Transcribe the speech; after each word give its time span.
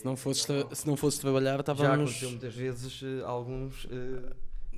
Se 0.00 0.04
não 0.06 0.16
fosses, 0.16 0.44
tra- 0.44 0.66
se 0.74 0.86
não 0.86 0.96
fosses 0.96 1.18
trabalhar, 1.18 1.54
Já 1.54 1.60
estávamos 1.60 1.88
aconteceu 2.10 2.30
muitas 2.30 2.54
vezes 2.54 3.02
eh, 3.04 3.22
alguns 3.24 3.86
eh, 3.90 4.32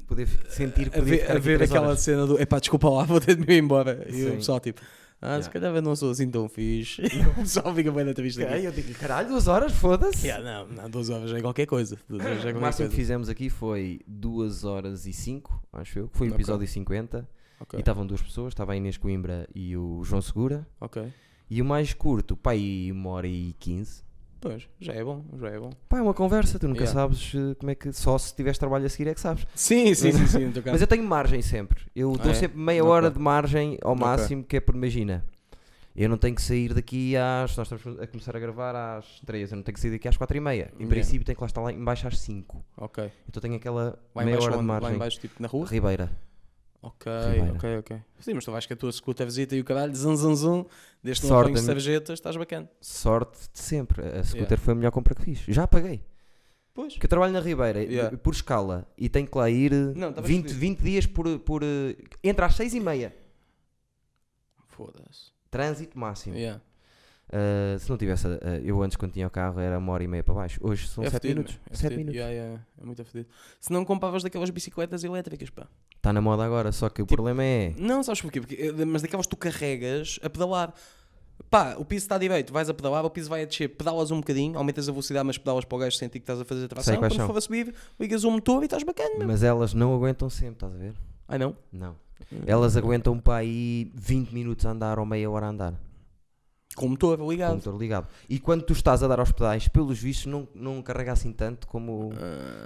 poder 0.06 0.26
sentir 0.48 0.90
que 0.90 0.98
a 0.98 1.02
ver, 1.02 1.30
a 1.30 1.38
ver 1.38 1.62
aquela 1.62 1.86
horas. 1.88 2.00
cena 2.00 2.26
do 2.26 2.40
epá, 2.40 2.58
desculpa 2.58 2.88
lá, 2.90 3.04
vou 3.06 3.20
ter 3.20 3.36
de 3.36 3.46
me 3.46 3.54
ir 3.54 3.58
embora. 3.62 4.04
E 4.10 4.24
o 4.24 4.30
Sim. 4.30 4.36
pessoal 4.36 4.58
tipo, 4.58 4.80
ah, 5.20 5.34
se 5.40 5.48
Yeah. 5.48 5.50
calhar 5.52 5.74
eu 5.76 5.82
não 5.82 5.94
sou 5.94 6.10
assim 6.10 6.28
tão 6.28 6.48
fixe. 6.48 7.02
E 7.06 7.20
o 7.28 7.34
pessoal 7.34 7.72
fica 7.72 7.92
bem 7.92 8.04
na 8.04 8.10
entrevista 8.10 8.42
aqui. 8.42 8.52
Ok, 8.52 8.66
eu 8.66 8.72
digo, 8.72 8.94
caralho, 8.98 9.28
duas 9.28 9.46
horas, 9.46 9.72
foda-se. 9.72 10.26
Yeah, 10.26 10.44
não, 10.44 10.66
não, 10.82 10.90
duas 10.90 11.08
horas 11.08 11.32
é 11.32 11.40
qualquer 11.40 11.66
coisa. 11.66 11.96
Duas 12.08 12.20
horas 12.24 12.36
é 12.38 12.38
O 12.40 12.42
qualquer 12.42 12.60
máximo 12.60 12.88
que 12.88 12.94
coisa. 12.96 12.96
fizemos 13.02 13.28
aqui 13.28 13.48
foi 13.48 14.00
2 14.08 14.64
horas 14.64 15.06
e 15.06 15.12
5, 15.12 15.62
acho 15.72 16.00
eu, 16.00 16.08
que 16.08 16.18
foi 16.18 16.28
o 16.28 16.34
episódio 16.34 16.66
50. 16.66 17.28
Ok, 17.60 17.78
E 17.78 17.80
estavam 17.80 18.04
duas 18.04 18.20
pessoas, 18.20 18.48
estava 18.52 18.72
a 18.72 18.76
Inês 18.76 18.96
Coimbra 18.96 19.48
e 19.54 19.76
o 19.76 20.02
João 20.02 20.20
Segura. 20.20 20.66
ok. 20.80 21.12
E 21.48 21.60
o 21.62 21.64
mais 21.64 21.92
curto, 21.94 22.34
pá, 22.36 22.52
aí 22.52 22.90
uma 22.90 23.10
hora 23.10 23.28
e 23.28 23.54
15. 23.60 24.02
Pois, 24.42 24.68
já 24.80 24.92
é 24.92 25.04
bom, 25.04 25.24
já 25.38 25.48
é 25.50 25.58
bom. 25.58 25.70
Pá, 25.88 25.98
é 25.98 26.02
uma 26.02 26.12
conversa, 26.12 26.58
tu 26.58 26.66
nunca 26.66 26.80
Yeah. 26.82 27.00
sabes 27.00 27.32
eh, 27.34 27.54
como 27.54 27.70
é 27.70 27.74
que. 27.76 27.92
Só 27.92 28.18
se 28.18 28.34
tiveres 28.34 28.58
trabalho 28.58 28.84
a 28.84 28.88
seguir 28.88 29.08
é 29.08 29.14
que 29.14 29.20
sabes. 29.20 29.46
Sim, 29.54 29.94
sim, 29.94 30.10
sim, 30.12 30.26
sim. 30.26 30.44
no 30.46 30.52
teu 30.52 30.62
caso. 30.64 30.72
Mas 30.74 30.80
eu 30.80 30.86
tenho 30.88 31.04
margem 31.04 31.40
sempre. 31.40 31.80
Eu 31.94 32.12
Ah, 32.18 32.22
dou 32.24 32.32
é? 32.32 32.34
sempre 32.34 32.58
meia 32.58 32.82
Ok. 32.82 32.92
hora 32.92 33.10
de 33.10 33.18
margem 33.20 33.78
ao 33.82 33.92
Ok. 33.92 34.04
máximo, 34.04 34.42
que 34.44 34.56
é 34.56 34.60
por 34.60 34.74
imagina. 34.74 35.24
Eu 35.94 36.08
não 36.08 36.16
tenho 36.18 36.34
que 36.34 36.42
sair 36.42 36.74
daqui 36.74 37.14
às. 37.16 37.56
Nós 37.56 37.70
estamos 37.70 38.00
a 38.00 38.06
começar 38.08 38.34
a 38.36 38.40
gravar 38.40 38.74
às 38.96 39.20
3, 39.26 39.52
eu 39.52 39.56
não 39.56 39.62
tenho 39.62 39.74
que 39.74 39.80
sair 39.80 39.90
daqui 39.92 40.08
às 40.08 40.16
4 40.16 40.36
e 40.36 40.40
meia. 40.40 40.70
Em 40.74 40.82
Yeah. 40.82 40.88
princípio 40.88 41.24
tenho 41.24 41.36
que 41.36 41.42
lá 41.42 41.46
estar 41.46 41.60
lá 41.60 41.70
embaixo 41.72 42.08
às 42.08 42.18
5. 42.18 42.64
Ok. 42.78 43.12
Então 43.28 43.40
tenho 43.40 43.54
aquela 43.54 43.96
Lá 44.14 44.24
meia 44.24 44.34
embaixo, 44.34 44.46
hora 44.46 44.52
de 44.56 44.58
onde? 44.58 44.66
Lá 44.68 44.80
margem. 44.80 44.96
embaixo, 44.96 45.20
tipo, 45.20 45.40
na 45.40 45.46
rua? 45.46 45.66
Ribeira. 45.68 46.10
Ok, 46.82 47.06
Ribeira. 47.32 47.52
ok, 47.54 47.76
ok. 47.78 48.02
Sim, 48.18 48.34
mas 48.34 48.44
tu 48.44 48.50
vais 48.50 48.66
com 48.66 48.74
a 48.74 48.76
tua 48.76 48.90
scooter 48.90 49.24
visita 49.24 49.54
e 49.54 49.60
o 49.60 49.64
caralho, 49.64 49.94
zum, 49.94 50.16
zum, 50.16 50.34
zum. 50.34 50.64
Desde 51.02 51.22
que 51.22 51.28
não 51.28 51.36
Sorte, 51.36 51.50
apanhes 51.50 51.60
a 51.68 51.72
minha- 51.72 51.80
sarjetas, 51.80 52.18
estás 52.18 52.36
bacana. 52.36 52.68
Sorte 52.80 53.38
de 53.52 53.58
sempre. 53.60 54.02
A 54.04 54.24
scooter 54.24 54.42
Yeah. 54.48 54.56
foi 54.56 54.72
a 54.72 54.74
melhor 54.74 54.90
compra 54.90 55.14
que 55.14 55.22
fiz. 55.22 55.44
Já 55.46 55.66
paguei. 55.68 56.02
Pois. 56.74 56.94
Porque 56.94 57.06
eu 57.06 57.10
trabalho 57.10 57.32
na 57.32 57.40
Ribeira 57.40 57.82
Yeah. 57.84 58.16
por 58.18 58.34
escala 58.34 58.88
e 58.98 59.08
tenho 59.08 59.28
que 59.28 59.38
lá 59.38 59.48
ir 59.48 59.70
Não, 59.94 60.08
estavas 60.08 60.28
20, 60.28 60.42
fodido. 60.48 60.58
20 60.60 60.80
dias 60.82 61.06
por, 61.06 61.38
por. 61.40 61.62
eh, 61.62 61.96
Entre 62.24 62.44
às 62.44 62.54
6 62.56 62.74
e 62.74 62.80
meia. 62.80 63.14
Foda-se. 64.66 65.30
Trânsito 65.50 65.98
máximo. 65.98 66.34
Yeah. 66.36 66.60
Uh, 67.34 67.78
se 67.78 67.88
não 67.88 67.96
tivesse, 67.96 68.26
uh, 68.26 68.38
eu 68.62 68.82
antes 68.82 68.94
quando 68.96 69.12
tinha 69.12 69.26
o 69.26 69.30
carro 69.30 69.58
era 69.58 69.78
uma 69.78 69.90
hora 69.92 70.04
e 70.04 70.06
meia 70.06 70.22
para 70.22 70.34
baixo. 70.34 70.60
Hoje 70.62 70.86
são 70.86 71.02
É 71.02 71.08
7 71.08 71.22
fedido, 71.22 71.38
minutos. 71.38 71.54
meu. 71.56 71.62
É 71.70 71.74
7 71.74 71.82
fedido. 71.82 71.98
minutos. 71.98 72.16
Yeah, 72.16 72.34
yeah, 72.34 72.60
É 72.80 72.84
muito 72.84 73.04
fedido. 73.04 73.28
Se 73.58 73.72
não 73.72 73.84
compravas 73.86 74.22
daquelas 74.22 74.50
bicicletas 74.50 75.02
elétricas, 75.02 75.48
pá. 75.48 75.66
Está 75.96 76.12
na 76.12 76.20
moda 76.20 76.44
agora, 76.44 76.70
só 76.72 76.88
que 76.90 77.00
o 77.00 77.06
Tipo, 77.06 77.14
problema 77.16 77.42
é. 77.42 77.74
Não, 77.78 78.02
sabes 78.02 78.20
porquê? 78.20 78.40
Porque, 78.40 78.54
eh, 78.56 78.84
mas 78.84 79.00
daquelas 79.00 79.24
que 79.26 79.30
tu 79.30 79.36
carregas 79.36 80.18
a 80.22 80.28
pedalar. 80.28 80.74
Pá, 81.48 81.74
o 81.78 81.84
piso 81.84 82.04
está 82.04 82.18
direito, 82.18 82.52
vais 82.52 82.68
a 82.68 82.74
pedalar, 82.74 83.04
o 83.04 83.10
piso 83.10 83.28
vai 83.30 83.42
a 83.42 83.44
descer, 83.46 83.68
pedalas 83.68 84.10
um 84.10 84.18
bocadinho, 84.18 84.56
aumentas 84.58 84.88
a 84.88 84.92
velocidade, 84.92 85.26
mas 85.26 85.36
pedalas 85.38 85.64
para 85.64 85.76
o 85.76 85.78
gajo 85.78 85.96
sentir 85.96 86.18
que 86.18 86.24
estás 86.24 86.40
a 86.40 86.44
fazer 86.44 86.68
tração. 86.68 86.96
quais 86.96 87.12
Quando 87.12 87.18
são. 87.20 87.26
for 87.28 87.36
a 87.36 87.40
subir, 87.40 87.74
ligas 87.98 88.24
o 88.24 88.30
motor 88.30 88.62
e 88.62 88.66
estás 88.66 88.82
bacana. 88.84 89.24
Mas 89.26 89.42
elas 89.42 89.72
não 89.74 89.94
aguentam 89.94 90.28
sempre, 90.30 90.54
estás 90.54 90.74
a 90.74 90.76
ver? 90.78 90.94
Ai 91.28 91.38
não? 91.38 91.56
Não. 91.72 91.96
Elas 92.46 92.76
aguentam 92.76 93.18
para 93.18 93.36
aí 93.36 93.90
20 93.94 94.30
minutos 94.32 94.64
a 94.66 94.70
andar 94.70 94.98
ou 94.98 95.04
meia 95.06 95.30
hora 95.30 95.46
a 95.46 95.48
andar. 95.50 95.74
Com 96.74 96.86
o 96.86 96.88
motor 96.90 97.18
Com 97.18 97.24
o 97.26 97.30
ligado. 97.30 97.54
motor 97.54 97.76
ligado. 97.78 98.08
E 98.28 98.38
quando 98.38 98.62
tu 98.62 98.72
estás 98.72 99.02
a 99.02 99.08
dar 99.08 99.20
aos 99.20 99.30
pedais, 99.32 99.68
pelos 99.68 99.98
vistos, 100.00 100.26
não, 100.26 100.48
não 100.54 100.80
carrega 100.82 101.12
assim 101.12 101.32
tanto 101.32 101.66
como, 101.66 102.10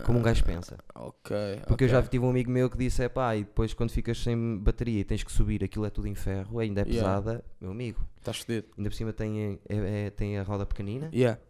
como 0.05 0.19
um 0.19 0.23
gajo 0.23 0.45
pensa. 0.45 0.77
Ok. 0.95 1.37
Porque 1.67 1.85
eu 1.85 1.89
ok. 1.89 1.89
já 1.89 2.03
tive 2.03 2.25
um 2.25 2.31
amigo 2.31 2.51
meu 2.51 2.71
que 2.71 2.79
disse: 2.79 3.03
é 3.03 3.09
pá, 3.09 3.35
e 3.37 3.41
depois 3.45 3.75
quando 3.75 3.91
ficas 3.91 4.19
sem 4.23 4.59
bateria 4.59 5.01
e 5.01 5.05
tens 5.05 5.23
que 5.25 5.33
subir, 5.33 5.65
aquilo 5.65 5.85
é 5.85 5.91
tudo 5.91 6.07
em 6.07 6.15
ferro, 6.15 6.59
ainda 6.59 6.83
é 6.83 6.85
Yeah. 6.85 7.03
pesada, 7.21 7.45
meu 7.61 7.71
amigo. 7.73 8.01
Estás 8.19 8.39
fedido. 8.39 8.69
Ainda 8.79 8.91
por 8.91 8.97
cima 8.97 9.13
tem, 9.13 9.59
é- 9.69 10.07
é- 10.07 10.11
tem 10.11 10.39
a 10.39 10.43
roda 10.43 10.65
pequenina. 10.65 11.11
Yeah. 11.13 11.41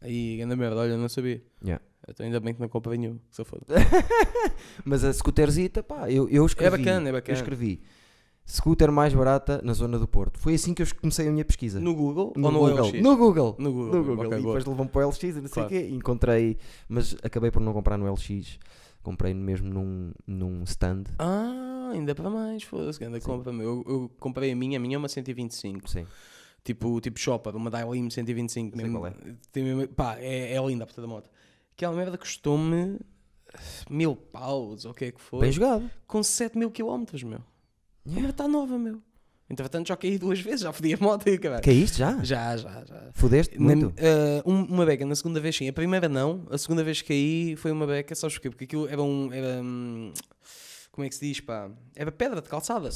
Aí, 0.00 0.38
grande 0.38 0.56
merda, 0.56 0.76
olha, 0.80 0.96
não 0.96 1.08
sabia. 1.08 1.40
Yeah. 1.64 1.82
Então, 2.08 2.26
ainda 2.26 2.40
bem 2.40 2.52
que 2.52 2.60
não 2.60 2.68
comprei 2.68 2.98
nenhum, 2.98 3.20
se 3.30 3.40
eu 3.40 3.44
for. 3.44 3.60
Mas 4.84 5.04
a 5.04 5.12
scooterzita, 5.12 5.82
pá, 5.82 6.10
eu, 6.10 6.28
eu 6.28 6.44
escrevi. 6.44 6.78
bacana, 6.78 7.08
é 7.08 7.12
bacana. 7.12 7.38
Eu 7.38 7.40
escrevi 7.40 7.80
scooter 8.46 8.90
mais 8.92 9.14
barata 9.14 9.60
na 9.62 9.72
zona 9.72 9.98
do 9.98 10.06
Porto. 10.08 10.38
Foi 10.38 10.54
assim 10.54 10.74
que 10.74 10.82
eu 10.82 10.86
comecei 11.00 11.28
a 11.28 11.30
minha 11.32 11.44
pesquisa. 11.44 11.80
No 11.80 11.94
Google 11.94 12.32
No 12.36 12.46
ou 12.48 12.52
no 12.52 12.58
Google. 12.60 12.86
LX? 12.88 13.00
No 13.02 13.16
Google. 13.16 13.56
No 13.58 13.72
Google. 13.72 13.94
No 13.94 14.04
Google. 14.04 14.26
ok, 14.26 14.38
e 14.38 14.42
depois 14.42 14.64
levou-me 14.64 14.90
para 14.90 15.06
o 15.06 15.08
LX 15.10 15.22
e 15.22 15.32
não 15.40 15.48
sei 15.48 15.62
o 15.62 15.68
quê. 15.68 15.88
Encontrei, 15.90 16.58
mas 16.88 17.16
acabei 17.22 17.50
por 17.50 17.60
não 17.60 17.72
comprar 17.72 17.96
no 17.96 18.10
LX. 18.12 18.58
Comprei 19.02 19.34
mesmo 19.34 19.68
num, 19.68 20.12
num 20.26 20.62
stand. 20.64 21.04
Ah, 21.18 21.90
ainda 21.92 22.14
para 22.14 22.30
mais, 22.30 22.62
foda-se, 22.62 22.98
Sim. 22.98 23.20
compra. 23.20 23.52
Eu, 23.52 23.82
eu 23.86 24.10
comprei 24.20 24.52
a 24.52 24.56
minha, 24.56 24.78
a 24.78 24.80
minha 24.80 24.94
é 24.94 24.98
uma 24.98 25.08
125. 25.08 25.90
Sim. 25.90 26.06
Tipo, 26.64 27.00
tipo 27.00 27.18
Shopper, 27.18 27.56
uma 27.56 27.68
Dalim 27.68 28.08
125. 28.08 28.76
Sei 28.76 28.84
mesmo- 28.84 29.00
qual 29.00 29.08
é. 29.10 29.14
tem 29.50 29.64
mesmo- 29.64 29.88
pá, 29.88 30.16
é, 30.18 30.54
é 30.54 30.64
linda 30.66 30.84
a 30.84 30.86
puta 30.86 31.00
da 31.02 31.08
moto. 31.08 31.28
Aquela 31.76 31.96
merda 31.96 32.16
custou-me 32.16 33.00
mil 33.90 34.14
paus, 34.14 34.84
ou 34.84 34.92
o 34.92 34.94
que 34.94 35.06
é 35.06 35.10
que 35.12 35.20
foi, 35.20 35.40
Bem 35.40 35.52
jogado. 35.52 35.90
com 36.06 36.22
7 36.22 36.56
mil 36.56 36.70
quilómetros, 36.70 37.22
meu. 37.24 37.40
Merda 38.04 38.30
está 38.30 38.48
nova, 38.48 38.78
meu. 38.78 39.00
Entretanto, 39.50 39.88
já 39.88 39.96
caí 39.96 40.16
duas 40.18 40.40
vezes, 40.40 40.60
já 40.62 40.72
fodi 40.72 40.94
a 40.94 40.96
moto 40.96 41.26
e 41.26 41.32
é 41.70 41.72
isto 41.74 41.98
já? 41.98 42.18
Já, 42.24 42.56
já, 42.56 42.84
já. 42.86 43.10
Fudeste 43.12 43.58
muito? 43.58 43.92
um- 44.46 44.64
uma 44.64 44.86
beca 44.86 45.04
na 45.04 45.14
segunda 45.14 45.40
vez 45.40 45.54
sim, 45.54 45.68
a 45.68 45.72
primeira 45.72 46.08
não, 46.08 46.46
a 46.50 46.56
segunda 46.56 46.82
vez 46.82 47.02
que 47.02 47.08
caí 47.08 47.56
foi 47.56 47.70
uma 47.70 47.86
beca, 47.86 48.14
sabes 48.14 48.36
porquê? 48.36 48.48
Porque 48.50 48.64
aquilo 48.64 48.88
era 48.88 49.02
um. 49.02 49.30
Era, 49.32 49.60
hum, 49.62 50.12
como 50.92 51.06
é 51.06 51.08
que 51.08 51.14
se 51.14 51.26
diz, 51.26 51.40
pá? 51.40 51.70
Era 51.96 52.12
pedra 52.12 52.42
de 52.42 52.48
calçada? 52.50 52.90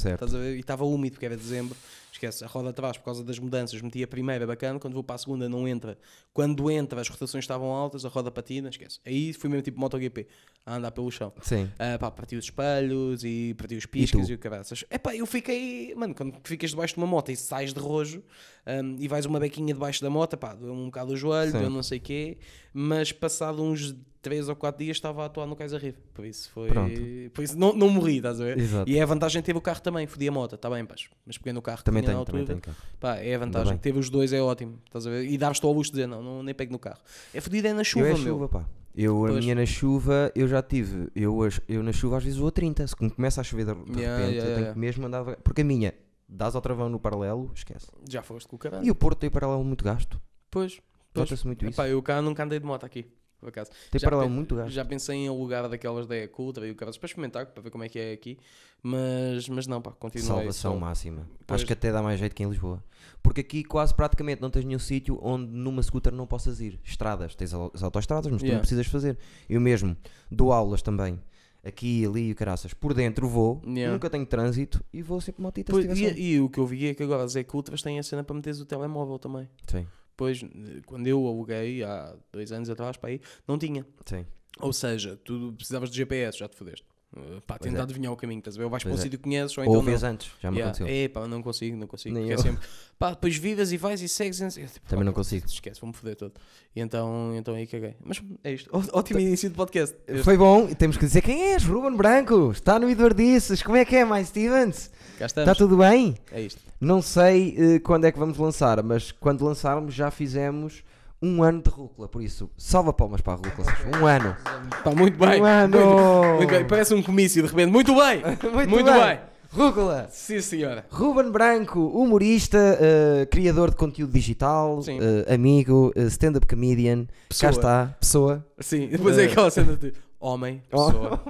E 0.55 0.61
estava 0.61 0.85
úmido 0.85 1.15
porque 1.15 1.25
era 1.25 1.37
dezembro. 1.37 1.75
Esquece, 2.13 2.45
a 2.45 2.47
roda 2.47 2.69
atrás 2.69 2.99
por 2.99 3.05
causa 3.05 3.25
das 3.25 3.39
mudanças, 3.39 3.81
meti 3.81 4.03
a 4.03 4.07
primeira 4.07 4.47
bacana, 4.47 4.79
quando 4.79 4.93
vou 4.93 5.03
para 5.03 5.17
a 5.17 5.19
segunda 5.19 5.49
não 5.49 5.67
entra. 5.67 5.99
Quando 6.33 6.71
entra, 6.71 7.01
as 7.01 7.09
rotações 7.09 7.45
estavam 7.45 7.69
altas, 7.73 8.05
a 8.05 8.09
roda 8.09 8.31
patina, 8.31 8.69
esquece. 8.69 9.01
Aí 9.05 9.33
fui 9.33 9.49
mesmo 9.49 9.63
tipo 9.63 9.81
MotoGP, 9.81 10.27
a 10.67 10.77
andar 10.77 10.91
pelo 10.91 11.11
chão. 11.11 11.33
Sim. 11.41 11.71
Ah, 11.79 11.99
pá, 11.99 12.11
parti 12.11 12.37
os 12.37 12.45
espelhos 12.45 13.25
e 13.25 13.55
parti 13.57 13.77
os 13.77 13.87
piscas 13.87 14.27
tu? 14.27 14.31
e, 14.31 14.35
o 14.35 14.39
caraças. 14.39 14.85
É 14.91 14.99
pá, 14.99 15.17
eu 15.17 15.25
fiquei, 15.25 15.95
mano, 15.95 16.15
quando 16.15 16.35
ficas 16.45 16.71
debaixo 16.71 16.95
de 16.95 17.01
uma 17.01 17.07
moto 17.07 17.31
e 17.31 17.37
sais 17.37 17.73
de 17.73 17.81
rojo 17.81 18.23
hum, 18.67 18.97
e 18.99 19.09
vais 19.09 19.25
uma 19.25 19.41
bequinha 19.41 19.73
debaixo 19.73 20.03
da 20.03 20.11
moto, 20.11 20.37
pá, 20.37 20.55
deu 20.55 20.73
um 20.73 20.87
bocado 20.87 21.15
o 21.15 21.17
joelho, 21.17 21.53
Sim. 21.53 21.61
deu 21.61 21.71
não 21.71 21.83
sei 21.83 21.97
o 21.99 22.01
quê, 22.03 22.39
mas 22.75 23.11
passado 23.11 23.63
uns 23.63 23.95
3 24.27 24.49
ou 24.49 24.57
4 24.57 24.85
dias 24.85 24.97
estava 24.97 25.23
a 25.23 25.27
atuar 25.27 25.47
no 25.47 25.55
Cais 25.55 25.73
Rio. 25.73 25.95
Por 26.13 26.27
isso 26.27 26.51
foi. 26.51 26.69
Pronto. 26.69 26.93
Por 27.33 27.45
isso 27.45 27.57
não, 27.57 27.73
não 27.73 27.89
morri, 27.89 28.17
estás 28.17 28.41
a 28.41 28.45
ver? 28.45 28.59
Exato. 28.59 28.91
E 28.91 28.99
é 28.99 29.03
a 29.03 29.07
vantagem 29.07 29.41
ter 29.41 29.57
o 29.57 29.61
carro 29.61 29.81
também, 29.81 30.05
fodi 30.09 30.27
a 30.27 30.33
moto, 30.33 30.57
está 30.57 30.69
bem, 30.69 30.85
pá, 30.85 30.97
mas 31.25 31.39
peguei 31.39 31.53
no 31.53 31.63
carro 31.63 31.85
Também 31.85 32.03
tinha 32.03 32.13
tenho, 32.13 32.25
também 32.25 32.41
altura. 32.41 32.61
tenho 32.61 32.75
carro. 32.77 32.89
Pá, 32.99 33.17
é 33.19 33.37
a 33.37 33.39
vantagem. 33.39 33.79
Teve 33.79 34.01
os 34.01 34.11
dois, 34.11 34.33
é 34.33 34.43
ótimo, 34.43 34.81
estás 34.85 35.07
a 35.07 35.11
ver? 35.11 35.31
E 35.31 35.39
davas-te 35.39 35.65
ao 35.65 35.73
luxo 35.73 35.93
de 35.93 35.99
dizer, 35.99 36.09
não, 36.09 36.21
não, 36.21 36.43
nem 36.43 36.53
pego 36.53 36.73
no 36.73 36.79
carro. 36.81 36.99
É 37.33 37.41
fodido 37.41 37.69
é 37.69 37.73
na 37.73 37.85
chuva, 37.85 38.07
eu 38.07 38.11
é 38.11 38.15
meu. 38.15 38.25
chuva, 38.25 38.49
pá. 38.49 38.67
Eu, 38.97 39.27
a 39.27 39.33
minha 39.35 39.55
na 39.55 39.67
chuva, 39.67 40.33
eu 40.35 40.49
já 40.49 40.61
tive. 40.61 41.09
Eu, 41.15 41.39
eu 41.69 41.83
na 41.85 41.93
chuva 41.93 42.17
às 42.17 42.25
vezes 42.25 42.39
vou 42.39 42.49
a 42.49 42.51
30. 42.51 42.85
Se 42.87 42.97
me 42.99 43.11
começa 43.11 43.41
a 43.41 43.45
chover 43.45 43.67
de, 43.67 43.73
repente, 43.73 44.01
Yeah, 44.01 44.25
yeah, 44.25 44.37
eu 44.37 44.43
tenho 44.43 44.57
yeah. 44.57 44.73
que 44.73 44.79
mesmo 44.81 45.07
andar. 45.07 45.37
Porque 45.37 45.61
a 45.61 45.65
minha, 45.65 45.95
dás 46.29 46.57
ao 46.57 46.63
travão 46.63 46.89
no 46.89 46.99
paralelo, 46.99 47.51
esquece. 47.55 47.87
Já 48.09 48.23
foste 48.23 48.49
com 48.49 48.57
o 48.57 48.59
caralho. 48.59 48.85
E 48.85 48.91
o 48.91 48.95
Porto 48.95 49.19
tem 49.19 49.31
paralelo 49.31 49.63
muito 49.63 49.85
gasto. 49.85 50.21
Pois, 50.51 50.81
pois. 51.13 51.29
Nota-se 51.31 51.47
muito 51.47 51.65
isso. 51.67 51.79
Epá, 51.79 51.89
eu 51.89 52.03
cá 52.03 52.23
nunca 52.23 52.43
andei 52.43 52.59
de 52.59 52.65
moto 52.65 52.85
aqui, 52.85 53.07
por 53.39 53.49
acaso. 53.49 53.71
Tem 53.91 54.01
já 54.01 54.29
muito 54.29 54.55
gasto. 54.57 54.71
Já 54.71 54.85
pensei 54.85 55.17
em 55.17 55.29
alugar 55.29 55.69
daquelas 55.69 56.07
da 56.07 56.17
Ecultra 56.17 56.67
e 56.67 56.71
o 56.71 56.75
cara 56.75 56.91
para 56.93 57.07
experimentar, 57.07 57.47
para 57.47 57.63
ver 57.63 57.71
como 57.71 57.85
é 57.85 57.89
que 57.89 57.99
é 57.99 58.13
aqui, 58.13 58.39
mas, 58.83 59.49
mas 59.49 59.67
não, 59.67 59.81
pá, 59.83 59.93
continuei 59.93 60.27
Salvação 60.27 60.73
só. 60.75 60.79
máxima. 60.79 61.29
Pois. 61.47 61.61
Acho 61.61 61.67
que 61.67 61.73
até 61.73 61.91
dá 61.93 62.03
mais 62.03 62.19
jeito 62.19 62.35
que 62.35 62.43
em 62.43 62.49
Lisboa. 62.49 62.83
Porque 63.23 63.41
aqui 63.41 63.65
quase 63.65 63.95
praticamente 63.95 64.41
não 64.41 64.51
tens 64.51 64.65
nenhum 64.65 64.79
sítio 64.79 65.19
onde 65.23 65.47
numa 65.51 65.83
scooter 65.83 66.13
não 66.13 66.27
possas 66.27 66.61
ir. 66.61 66.79
Estradas, 66.85 67.35
tens 67.35 67.53
as 67.53 67.83
autoestradas, 67.83 68.31
mas 68.31 68.41
tu 68.41 68.45
Yeah. 68.47 68.57
não 68.57 68.61
precisas 68.61 68.87
fazer. 68.87 69.19
Eu 69.49 69.61
mesmo 69.61 69.97
dou 70.31 70.53
aulas 70.53 70.83
também. 70.83 71.21
Aqui, 71.65 72.07
ali 72.07 72.31
e 72.31 72.35
caraças. 72.35 72.73
Por 72.73 72.95
dentro 72.95 73.29
vou, 73.29 73.61
Yeah. 73.67 73.93
nunca 73.93 74.09
tenho 74.09 74.25
trânsito 74.25 74.81
e 74.93 75.03
vou 75.03 75.21
sempre 75.21 75.43
motita 75.43 75.73
Pois, 75.73 75.85
se 75.85 76.05
e, 76.05 76.35
e 76.35 76.41
o 76.41 76.49
que 76.49 76.59
eu 76.61 76.67
vi 76.67 76.87
é 76.87 76.95
que 76.95 77.03
agora 77.03 77.25
as 77.25 77.35
Ecultras 77.35 77.83
têm 77.83 77.99
a 77.99 78.05
cena 78.05 78.23
para 78.23 78.37
meteres 78.37 78.61
o 78.61 78.65
telemóvel 78.67 79.19
também. 79.19 79.49
Sim, 79.67 79.85
Pois, 80.17 80.43
eh, 80.43 80.81
quando 80.87 81.07
eu 81.07 81.27
aluguei 81.27 81.83
há 81.83 82.17
dois 82.33 82.51
anos 82.53 82.71
atrás 82.71 82.97
para 82.97 83.11
aí, 83.11 83.21
não 83.47 83.59
tinha. 83.59 83.87
sim. 84.05 84.25
Ou 84.59 84.73
seja, 84.73 85.19
tu 85.23 85.53
precisavas 85.55 85.91
de 85.91 85.97
GPS, 85.99 86.39
já 86.39 86.49
te 86.49 86.57
fodeste. 86.57 86.87
Uh, 87.17 87.41
pá, 87.47 87.57
Pois 87.59 87.61
tentar 87.71 87.79
é. 87.81 87.83
adivinhar 87.85 88.13
o 88.13 88.17
caminho, 88.17 88.41
estás 88.41 88.57
a 88.57 88.59
ver? 88.59 88.65
Ou 88.65 88.71
vais 88.71 88.83
Pois 88.83 88.93
para 88.93 88.97
um 88.97 89.01
é. 89.01 89.03
sítio 89.03 89.19
que 89.19 89.23
conheces, 89.25 89.57
ou 89.57 89.65
Ou 89.65 89.71
então 89.71 89.83
vez 89.83 90.03
não. 90.03 90.11
antes, 90.11 90.31
já 90.41 90.51
me 90.51 90.57
Yeah. 90.59 90.77
aconteceu. 90.77 91.05
É 91.05 91.09
pá, 91.09 91.27
não 91.29 91.41
consigo, 91.43 91.77
não 91.77 91.87
consigo. 91.87 92.15
Nem 92.15 92.31
é 92.33 92.37
sempre, 92.37 92.67
pá, 92.99 93.11
depois 93.11 93.37
viras 93.37 93.73
e 93.73 93.77
vais 93.77 94.03
e 94.03 94.09
segues. 94.09 94.41
e- 94.41 94.67
tipo, 94.67 94.87
Também 94.89 95.05
não 95.05 95.13
pá, 95.13 95.17
consigo. 95.19 95.47
Esquece, 95.47 95.81
vou-me 95.81 95.95
foder 95.95 96.17
todo. 96.17 96.35
E 96.75 96.81
então, 96.81 97.33
então 97.37 97.55
aí 97.55 97.67
caguei. 97.67 97.95
Mas 98.05 98.21
é 98.45 98.53
isto. 98.53 98.69
Ótimo 98.93 99.21
início 99.21 99.49
de 99.49 99.55
podcast. 99.55 99.97
Foi 100.25 100.37
bom, 100.37 100.69
e 100.69 100.75
temos 100.75 100.97
que 100.99 101.07
dizer 101.07 101.23
quem 101.23 101.53
és, 101.53 101.65
Ruben 101.65 101.97
Branco, 101.97 102.51
está 102.51 102.79
no 102.79 102.91
Eduardices, 102.91 103.63
como 103.63 103.77
é 103.77 103.85
que 103.85 103.97
é, 103.97 104.05
mais 104.05 104.29
Stevens? 104.29 104.91
Cá 105.19 105.25
Está 105.27 105.41
estamos. 105.43 105.59
tudo 105.59 105.79
bem? 105.79 106.15
É 106.31 106.43
isto. 106.43 106.61
Não 106.79 107.01
sei 107.01 107.55
eh, 107.57 107.79
quando 107.79 108.05
é 108.05 108.13
que 108.13 108.19
vamos 108.19 108.37
lançar, 108.37 108.83
mas 108.83 109.11
quando 109.13 109.43
lançarmos 109.45 109.95
já 109.95 110.11
fizemos 110.11 110.83
um 111.23 111.43
ano 111.43 111.63
de 111.63 111.71
rúcula, 111.71 112.09
por 112.09 112.23
isso, 112.23 112.51
salva 112.57 112.93
palmas 112.93 113.21
para 113.21 113.35
a 113.35 113.37
rúcula, 113.37 113.65
Sérgio. 113.65 114.01
um 114.01 114.07
ano. 114.07 114.37
Pá, 114.85 114.91
muito 114.95 115.19
bem. 115.19 115.41
Um 115.41 115.45
ano! 115.45 115.79
Muito, 115.79 116.37
muito 116.37 116.51
bem. 116.51 116.67
Parece 116.67 116.95
um 116.95 117.03
comício 117.03 117.43
de 117.43 117.49
repente. 117.49 117.71
Muito 117.71 117.95
bem. 117.95 118.23
Muito, 118.53 118.71
Muito 118.71 118.93
bem. 118.93 119.21
Rúcula! 119.51 120.09
Sim, 120.11 120.41
senhora. 120.41 120.85
Ruben 120.91 121.31
Branco, 121.31 121.81
humorista, 121.81 122.59
eh, 122.79 123.27
criador 123.31 123.71
de 123.71 123.77
conteúdo 123.77 124.13
digital, 124.13 124.81
eh, 124.87 125.33
amigo, 125.33 125.93
eh, 125.97 126.03
stand-up 126.05 126.47
comedian. 126.47 127.07
Pessoa. 127.29 127.53
Cá 127.53 127.57
está, 127.57 127.97
pessoa. 127.99 128.47
Sim, 128.61 128.89
depois 128.89 129.17
é 129.17 129.25
aquela 129.25 129.51
cena 129.51 129.75
de 129.77 129.95
homem, 130.21 130.63
pessoa, 130.69 131.23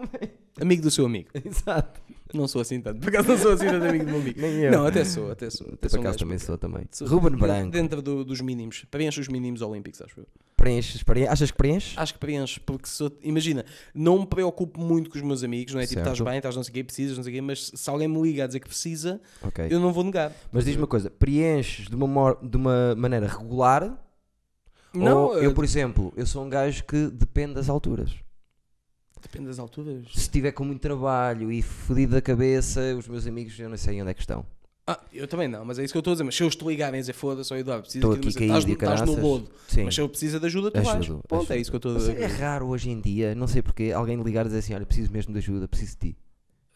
amigo 0.60 0.82
do 0.82 0.90
seu 0.90 1.06
amigo. 1.06 1.28
Exato. 1.44 2.00
Não 2.34 2.48
sou 2.48 2.60
assim 2.60 2.80
tanto, 2.80 3.00
por 3.00 3.08
acaso 3.08 3.28
não 3.28 3.38
sou 3.38 3.52
assim 3.52 3.66
tanto 3.66 3.84
amigo 3.86 4.04
do 4.04 4.10
meu 4.10 4.20
amigo. 4.20 4.40
Nem 4.40 4.52
eu. 4.62 4.72
Não, 4.72 4.86
até 4.86 5.04
sou, 5.04 5.30
até 5.30 5.48
sou. 5.48 5.66
Até 5.68 5.76
Por 5.76 5.90
sou 5.90 5.98
um 5.98 6.02
acaso 6.02 6.14
gajo 6.14 6.24
também 6.24 6.38
sou 6.38 6.58
também. 6.58 6.84
Sou- 6.90 7.06
Ruben 7.08 7.38
Branco. 7.38 7.70
Dentro 7.70 8.02
do- 8.02 8.24
dos 8.24 8.40
mínimos. 8.40 8.84
Preenche 8.90 9.20
os 9.20 9.28
mínimos 9.28 9.62
olímpicos, 9.62 10.02
acho 10.02 10.20
eu. 10.20 10.26
Preenches, 10.56 11.02
preenches. 11.02 11.32
Achas 11.32 11.50
que 11.50 11.56
preenches? 11.56 11.98
Acho 11.98 12.12
que 12.14 12.18
preenche, 12.18 12.58
porque 12.60 12.88
sou, 12.88 13.12
imagina, 13.22 13.64
não 13.94 14.20
me 14.20 14.26
preocupo 14.26 14.80
muito 14.80 15.08
com 15.10 15.16
os 15.18 15.22
meus 15.22 15.44
amigos, 15.44 15.72
não 15.74 15.80
é? 15.80 15.86
Tipo, 15.86 16.00
estás 16.00 16.18
bem, 16.20 16.36
estás 16.38 16.56
não 16.56 16.62
sei 16.64 16.70
o 16.70 16.74
quê, 16.74 16.82
precisas, 16.84 17.16
não 17.16 17.22
sei 17.22 17.32
o 17.32 17.36
quê, 17.36 17.40
mas 17.40 17.70
se 17.74 17.90
alguém 17.90 18.08
me 18.08 18.20
liga 18.22 18.44
a 18.44 18.46
dizer 18.46 18.58
que 18.60 18.66
precisa, 18.68 19.20
Ok. 19.42 19.66
eu 19.70 19.78
não 19.78 19.92
vou 19.92 20.02
negar. 20.02 20.32
Mas 20.50 20.64
diz-me 20.64 20.80
uma 20.82 20.88
coisa, 20.88 21.08
preenches 21.10 21.86
de 21.88 21.94
uma, 21.94 22.36
de 22.42 22.56
uma 22.56 22.94
maneira 22.96 23.28
regular? 23.28 23.96
Não, 24.92 25.24
ou 25.26 25.38
eu, 25.38 25.50
eh, 25.50 25.54
por 25.54 25.62
exemplo, 25.62 26.12
eu 26.16 26.26
sou 26.26 26.42
um 26.44 26.48
gajo 26.48 26.82
que 26.84 27.08
depende 27.10 27.54
das 27.54 27.68
alturas. 27.68 28.12
Depende 29.26 29.46
das 29.48 29.58
alturas. 29.58 30.04
Se 30.12 30.20
estiver 30.20 30.52
com 30.52 30.64
muito 30.64 30.80
trabalho 30.80 31.50
e 31.52 31.62
fodido 31.62 32.12
da 32.12 32.22
cabeça, 32.22 32.80
os 32.98 33.06
meus 33.08 33.26
amigos 33.26 33.58
eu 33.58 33.68
não 33.68 33.76
sei 33.76 34.00
onde 34.00 34.10
é 34.10 34.14
que 34.14 34.20
estão. 34.20 34.44
Ah, 34.88 35.00
eu 35.12 35.26
também 35.26 35.48
não, 35.48 35.64
mas 35.64 35.80
é 35.80 35.84
isso 35.84 35.92
que 35.92 35.96
eu 35.98 36.00
estou 36.00 36.12
a 36.12 36.14
dizer. 36.14 36.22
Mas 36.24 36.36
se 36.36 36.42
eu 36.44 36.48
estou 36.48 36.70
ligarem 36.70 36.98
a 36.98 37.00
dizer 37.00 37.12
foda-se, 37.12 37.52
ó 37.52 37.56
Eduardo, 37.56 37.82
preciso 37.82 38.06
aqui 38.12 38.20
de 38.20 38.26
uma 38.26 38.30
aqui 38.30 38.38
cena", 38.38 38.52
caído 38.52 38.58
estás, 38.58 38.64
no- 38.64 38.70
e 38.70 39.12
estás 39.12 39.22
no 39.24 39.28
lodo, 39.28 39.50
Sim. 39.66 39.84
mas 39.84 39.94
se 39.96 40.00
eu 40.00 40.08
preciso 40.08 40.38
de 40.40 40.46
ajuda, 40.46 40.70
tu 40.70 40.80
vais. 40.82 40.98
Ajudo, 40.98 41.22
Ponto, 41.28 41.40
é 41.40 41.44
ajudo. 41.54 41.60
isso 41.60 41.70
que 41.70 41.74
eu 41.74 41.78
estou 41.78 41.90
a 41.90 41.94
Mas 41.94 42.02
dizer. 42.04 42.20
é 42.22 42.26
raro 42.26 42.66
hoje 42.68 42.90
em 42.90 43.00
dia, 43.00 43.34
não 43.34 43.48
sei 43.48 43.62
porque, 43.62 43.90
alguém 43.92 44.22
ligar 44.22 44.42
e 44.46 44.48
dizer 44.48 44.58
assim: 44.60 44.74
Olha, 44.74 44.86
preciso 44.86 45.10
mesmo 45.10 45.32
de 45.32 45.38
ajuda, 45.40 45.66
preciso 45.66 45.92
de 45.98 46.12
ti. 46.12 46.18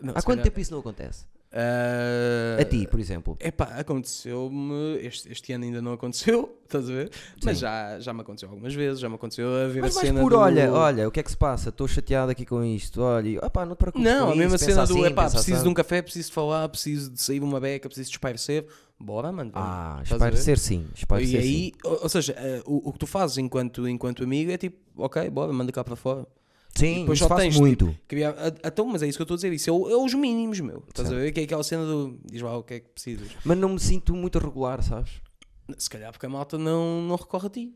Não, 0.02 0.11
Há 0.11 0.14
quanto 0.14 0.25
calhar- 0.26 0.43
tempo 0.44 0.58
isso 0.61 0.73
não 0.73 0.81
acontece? 0.81 1.25
Ah, 1.52 2.61
A 2.61 2.64
ti, 2.64 2.87
por 2.87 3.00
exemplo. 3.00 3.37
Epá, 3.41 3.64
aconteceu-me. 3.79 4.99
Este, 5.05 5.31
este 5.32 5.52
ano 5.52 5.64
ainda 5.64 5.82
não 5.82 5.93
aconteceu, 5.93 6.56
estás 6.64 6.88
a 6.88 6.93
ver? 6.93 7.11
Mas 7.44 7.56
Sim. 7.56 7.62
já, 7.62 7.99
já 8.00 8.12
me 8.14 8.20
aconteceu 8.20 8.49
algumas 8.49 8.73
vezes. 8.75 9.00
Já 9.00 9.08
me 9.08 9.17
aconteceu 9.17 9.49
a 9.49 9.67
ver 9.69 9.82
Mas 9.82 9.93
a 9.93 9.94
mais 9.97 10.06
cena. 10.08 10.20
por, 10.20 10.31
do... 10.31 10.38
olha, 10.38 10.73
olha, 10.73 11.08
o 11.08 11.11
que 11.11 11.20
é 11.20 11.23
que 11.23 11.31
se 11.31 11.37
passa? 11.37 11.70
Estou 11.70 11.88
chateado 11.88 12.31
aqui 12.31 12.47
com 12.47 12.62
isto, 12.64 13.00
olha, 13.02 13.44
opá, 13.44 13.67
não 13.67 13.75
te 13.75 13.79
preocupes 13.79 14.05
Não, 14.05 14.31
a 14.32 14.37
mesma 14.37 14.56
isso, 14.56 14.64
cena 14.64 14.87
do 14.87 14.93
assim, 14.94 15.05
epá, 15.06 15.29
preciso 15.31 15.47
de 15.50 15.55
assim. 15.55 15.69
um 15.69 15.75
café, 15.75 16.02
preciso 16.02 16.29
de 16.29 16.35
falar, 16.35 16.69
preciso 16.69 17.11
de 17.11 17.20
sair 17.20 17.38
de 17.41 17.44
uma 17.44 17.58
beca, 17.61 17.88
preciso 17.88 18.11
de 18.11 18.14
espairecer. 18.17 18.67
Bora, 19.02 19.32
mano. 19.32 19.50
Ah, 19.55 20.00
espairecer 20.05 20.58
sim, 20.58 20.87
espairecer 20.94 21.41
E 21.41 21.43
sim. 21.43 21.49
aí, 21.49 21.73
ou, 21.82 22.02
ou 22.02 22.08
seja, 22.08 22.35
eh, 22.37 22.62
o, 22.67 22.91
o 22.91 22.93
que 22.93 22.99
tu 22.99 23.06
fazes 23.06 23.38
enquanto, 23.38 23.88
enquanto 23.88 24.23
amigo 24.23 24.50
é 24.52 24.58
tipo, 24.58 24.76
ok, 24.97 25.29
bora, 25.31 25.50
manda 25.52 25.73
cá 25.73 25.82
para 25.82 25.97
fora. 25.97 26.26
Sim, 26.75 27.00
depois 27.00 27.19
isso 27.19 27.25
só 27.25 27.28
faço 27.28 27.40
tens, 27.43 27.56
muito. 27.56 27.88
A- 27.88 28.69
então, 28.69 28.87
mas 28.87 29.02
é 29.02 29.08
isso 29.08 29.19
que 29.19 29.22
eu 29.22 29.25
estou 29.25 29.34
a 29.34 29.37
dizer, 29.37 29.52
isso 29.52 29.69
é, 29.69 29.72
o- 29.72 29.90
é 29.90 29.96
os 29.96 30.14
mínimos, 30.14 30.61
meu. 30.61 30.82
Estás 30.88 31.12
a 31.12 31.17
ver? 31.17 31.32
Que 31.32 31.40
é 31.40 31.43
aquela 31.44 31.62
cena 31.64 31.84
do. 31.84 32.19
Diz 32.25 32.40
lá 32.43 32.56
o 32.56 32.62
que 32.62 32.75
é 32.75 32.81
que 32.81 32.88
precisas. 32.88 33.28
Mas 33.44 33.58
não 33.58 33.70
me 33.70 33.81
sinto 33.81 34.14
muito 34.14 34.38
regular, 34.38 34.82
sabes? 34.82 35.11
Se 35.78 35.90
calhar 35.90 36.11
porque 36.12 36.26
a 36.26 36.28
malta 36.28 36.56
não, 36.58 37.02
não 37.02 37.17
recorre 37.17 37.46
a 37.46 37.50
ti. 37.50 37.75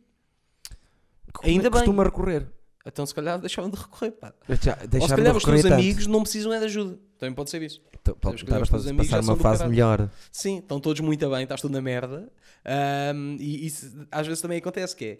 Como 1.33 1.49
Ainda 1.49 1.65
bem. 1.71 1.81
Costuma 1.81 2.05
recorrer. 2.05 2.47
Então, 2.87 3.07
se 3.07 3.15
calhar, 3.15 3.39
deixavam 3.41 3.71
de 3.71 3.79
recorrer, 3.79 4.11
pá. 4.13 4.35
Já, 4.63 4.79
Ou 5.01 5.09
se 5.09 5.15
calhar 5.17 5.35
os 5.37 5.43
teus 5.43 5.63
tanto. 5.63 5.73
amigos 5.75 6.07
não 6.07 6.23
precisam 6.23 6.53
é 6.53 6.59
de 6.59 6.67
ajuda. 6.67 6.99
Também 7.19 7.35
pode 7.35 7.49
ser 7.51 7.63
isso. 7.63 7.81
Então, 8.01 8.15
os 8.35 8.43
teus 8.43 8.87
a 8.87 8.95
passar 8.95 9.21
uma 9.23 9.37
fase 9.37 9.67
melhor. 9.67 10.11
Sim, 10.31 10.59
estão 10.59 10.79
todos 10.79 11.01
muito 11.01 11.29
bem, 11.31 11.45
estás 11.45 11.63
tudo 11.63 11.73
na 11.73 11.81
merda. 11.81 12.31
Ahm, 12.65 13.37
e 13.41 13.67
isso 13.67 14.07
às 14.11 14.27
vezes 14.27 14.43
também 14.43 14.59
acontece, 14.59 14.95
que 14.95 15.05
é 15.05 15.19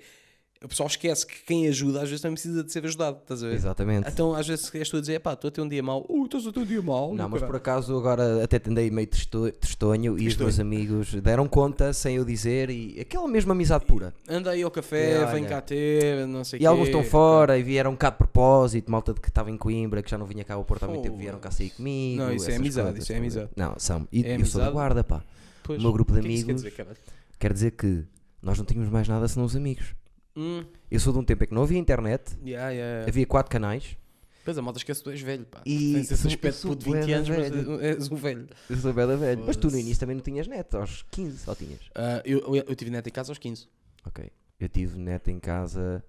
o 0.65 0.69
pessoal 0.69 0.87
esquece 0.89 1.27
que 1.27 1.35
quem 1.47 1.69
ajuda 1.69 1.99
às 2.03 2.09
vezes 2.09 2.21
também 2.23 2.35
precisa 2.35 2.65
de 2.65 2.73
ser 2.73 2.85
ajudado, 2.85 3.19
estás 3.23 3.43
a 3.43 3.49
ver? 3.49 3.55
Exatamente. 3.55 4.09
Então 4.09 4.35
às 4.35 4.47
vezes 4.47 4.75
és 4.75 4.89
tu 4.89 4.97
a 4.97 5.01
dizer, 5.01 5.21
pá, 5.21 5.35
estou 5.35 5.49
a 5.49 5.51
ter 5.51 5.61
um 5.61 5.69
dia 5.69 5.83
mau, 5.83 6.05
uh, 6.09 6.25
estás 6.25 6.47
a 6.47 6.53
ter 6.53 6.61
um 6.61 6.65
dia 6.65 6.81
mau. 6.83 7.15
Não, 7.15 7.29
mas 7.29 7.41
caralho." 7.41 7.47
por 7.47 7.57
acaso 7.57 7.97
agora 7.97 8.43
até 8.43 8.59
tendei 8.59 8.91
meio 8.91 9.07
testonho 9.07 10.13
e 10.19 10.27
os 10.27 10.35
Tristonho. 10.35 10.47
meus 10.47 10.61
amigos 10.61 11.15
deram 11.23 11.47
conta 11.47 11.93
sem 11.93 12.17
eu 12.17 12.25
dizer 12.25 12.71
e 12.71 12.99
aquela 13.01 13.29
mesma 13.29 13.53
amizade 13.53 13.85
pura. 13.85 14.15
Anda 14.29 14.51
aí 14.51 14.63
ao 14.63 14.71
café, 14.71 15.23
E 15.23 15.27
vem 15.33 15.43
olha, 15.43 15.49
cá 15.49 15.61
ter, 15.61 16.27
não 16.27 16.43
sei 16.45 16.59
o 16.59 16.63
E 16.63 16.67
alguns 16.67 16.87
estão 16.87 17.05
fora 17.05 17.59
e 17.59 17.63
vieram 17.63 17.95
cá 17.95 18.11
de 18.11 18.17
propósito, 18.19 18.91
malta 18.91 19.13
de 19.15 19.21
que 19.21 19.29
estava 19.29 19.51
em 19.51 19.57
Coimbra, 19.57 20.03
que 20.03 20.11
já 20.11 20.19
não 20.19 20.27
vinha 20.27 20.45
cá 20.45 20.55
ao 20.55 20.65
Porto 20.65 20.85
há 20.85 20.89
muito 20.89 21.03
tempo, 21.03 21.17
vieram 21.17 21.39
cá 21.39 21.51
sair 21.51 21.71
comigo. 21.71 22.23
Não, 22.23 22.33
isso 22.33 22.51
é 22.51 22.57
amizade, 22.57 22.87
coisas, 22.89 23.05
isso 23.05 23.13
é 23.13 23.17
amizade. 23.17 23.51
Não, 23.57 23.75
são. 23.79 24.09
E 24.13 24.25
É 24.25 24.37
eu 24.41 24.47
sou 24.47 24.61
da 24.61 24.71
guarda, 24.71 25.05
pá. 25.05 25.23
Pois, 25.63 25.79
o 25.79 25.83
meu 25.83 25.93
grupo 25.93 26.13
de 26.13 26.21
que 26.21 26.27
é 26.27 26.29
que 26.29 26.35
isso 26.35 26.45
quer 26.47 26.53
amigos- 26.53 26.63
dizer? 26.97 27.15
Quer 27.39 27.53
dizer 27.53 27.71
que 27.73 28.05
nós 28.43 28.59
não 28.59 28.65
tínhamos 28.65 28.91
mais 28.91 29.09
nada 29.09 29.27
senão 29.29 29.47
os 29.47 29.57
amigos. 29.57 29.95
Hum, 30.37 30.65
Eu 30.91 30.99
sou 31.01 31.13
de 31.13 31.19
um 31.19 31.25
tempo 31.25 31.45
em 31.45 31.47
que 31.47 31.55
não 31.55 31.63
havia 31.63 31.79
internet, 31.79 32.37
yeah, 32.45 32.71
yeah. 32.71 33.09
havia 33.09 33.25
quatro 33.27 33.51
canais. 33.51 33.97
Pois 34.45 34.59
a 34.59 34.63
malta 34.63 34.79
esquece 34.79 35.01
que 35.01 35.05
tu 35.05 35.11
és 35.11 35.21
velho, 35.23 35.47
pá. 35.47 35.63
E 35.65 35.95
Tens 35.95 36.11
esse 36.11 36.27
aspecto 36.27 36.77
de 36.77 36.85
20 36.85 36.93
bué 37.07 37.13
anos, 37.15 37.29
mas 37.31 37.49
velho. 37.51 37.81
és 37.81 38.11
um 38.11 38.17
velho. 38.17 38.47
Eu 38.69 38.77
sou 38.77 38.93
bela 38.93 39.17
velho. 39.17 39.43
Mas 39.47 39.57
tu 39.57 39.71
no 39.71 39.79
início 39.79 40.01
também 40.01 40.17
não 40.17 40.23
tinhas 40.23 40.47
net, 40.47 40.75
aos 40.77 41.03
15 41.11 41.39
só 41.39 41.55
tinhas. 41.55 41.81
Ah, 41.95 42.21
eu, 42.27 42.41
eu, 42.55 42.65
eu 42.69 42.75
tive 42.77 42.91
net 42.91 43.09
em 43.09 43.13
casa 43.13 43.31
aos 43.33 43.39
15. 43.39 43.67
Ok. 44.05 44.31
Eu 44.61 44.69
tive 44.69 44.99
net 44.99 45.31
em 45.31 45.39
casa. 45.41 46.05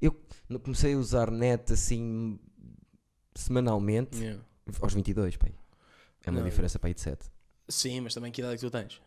Eu 0.00 0.18
comecei 0.62 0.94
a 0.94 0.96
usar 0.98 1.30
net 1.30 1.70
assim 1.72 2.38
semanalmente 3.34 4.16
Yeah. 4.18 4.42
aos 4.80 4.94
22, 4.94 5.36
pai. 5.36 5.54
É 6.24 6.30
uma 6.30 6.40
Não, 6.40 6.48
diferença 6.48 6.78
para 6.78 6.88
aí 6.88 6.94
de 6.94 7.00
7. 7.00 7.26
Sim, 7.68 8.00
mas 8.00 8.14
também 8.14 8.32
que 8.32 8.40
idade 8.40 8.54
é 8.54 8.56
que 8.58 8.64
tu 8.64 8.70
tens? 8.70 9.00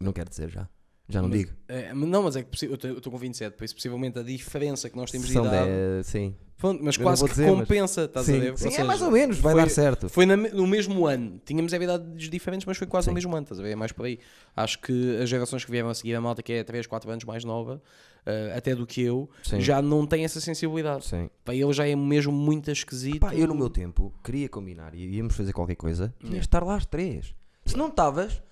Não 0.00 0.12
quero 0.12 0.28
dizer 0.28 0.48
já. 0.50 0.68
Já 1.08 1.22
não 1.22 1.28
Mas- 1.30 1.38
digo. 1.38 1.52
É, 1.68 1.92
mas 1.94 2.08
não, 2.08 2.22
mas 2.22 2.36
é 2.36 2.42
que 2.42 2.66
eu 2.66 2.74
estou- 2.74 3.12
com 3.12 3.16
27, 3.18 3.56
por 3.56 3.64
isso 3.64 3.74
possivelmente 3.74 4.18
a 4.18 4.22
diferença 4.22 4.90
que 4.90 4.96
nós 4.96 5.10
temos 5.10 5.26
de 5.28 5.32
São 5.32 5.46
idade, 5.46 5.66
10, 5.66 6.06
sim. 6.06 6.34
pronto, 6.58 6.84
mas 6.84 6.96
eu 6.96 7.02
quase 7.02 7.24
que 7.24 7.30
dizer, 7.30 7.46
mas- 7.50 7.60
compensa, 7.60 8.04
estás 8.04 8.28
a 8.28 8.32
sim, 8.32 8.38
ver? 8.40 8.58
sim 8.58 8.68
Ou 8.68 8.74
é 8.74 8.84
mais 8.84 8.98
seja, 8.98 9.04
ou 9.06 9.10
menos, 9.12 9.38
vai 9.38 9.52
foi- 9.54 9.62
dar 9.62 9.68
certo. 9.70 10.08
Foi 10.10 10.26
na 10.26 10.36
no 10.36 10.66
mesmo 10.66 11.06
ano, 11.06 11.40
tínhamos 11.46 11.72
idades 11.72 12.28
diferentes, 12.28 12.66
mas 12.66 12.76
foi 12.76 12.86
quase 12.86 13.06
Sim. 13.06 13.10
no 13.12 13.14
mesmo 13.14 13.34
ano, 13.34 13.42
estás 13.44 13.58
a 13.58 13.62
ver? 13.62 13.70
É 13.70 13.76
mais 13.76 13.90
por 13.92 14.04
aí. 14.04 14.18
Acho 14.54 14.78
que 14.80 15.16
as 15.22 15.28
gerações 15.30 15.64
que 15.64 15.70
vieram 15.70 15.88
a 15.88 15.94
seguir 15.94 16.14
a 16.14 16.20
malta, 16.20 16.42
que 16.42 16.52
é 16.52 16.62
3, 16.62 16.86
4 16.86 17.10
anos 17.10 17.24
mais 17.24 17.42
nova, 17.42 17.80
eh, 18.26 18.52
até 18.54 18.74
do 18.74 18.86
que 18.86 19.00
eu, 19.00 19.30
Sim. 19.42 19.62
já 19.62 19.80
não 19.80 20.06
tem 20.06 20.24
essa 20.24 20.42
sensibilidade. 20.42 21.06
Sim. 21.06 21.30
Para 21.42 21.54
ele 21.54 21.72
já 21.72 21.88
é 21.88 21.96
mesmo 21.96 22.32
muito 22.32 22.70
esquisito. 22.70 23.20
Pá, 23.20 23.34
eu 23.34 23.46
no 23.46 23.54
meu 23.54 23.70
tempo 23.70 24.12
queria 24.22 24.48
combinar 24.48 24.94
e 24.94 25.16
íamos 25.16 25.34
fazer 25.34 25.54
qualquer 25.54 25.76
coisa, 25.76 26.12
tinhas 26.20 26.34
de 26.34 26.40
estar 26.40 26.62
lá 26.62 26.74
às 26.76 26.84
3. 26.84 27.34
Se 27.64 27.76
não 27.78 27.88
estavas, 27.88 28.42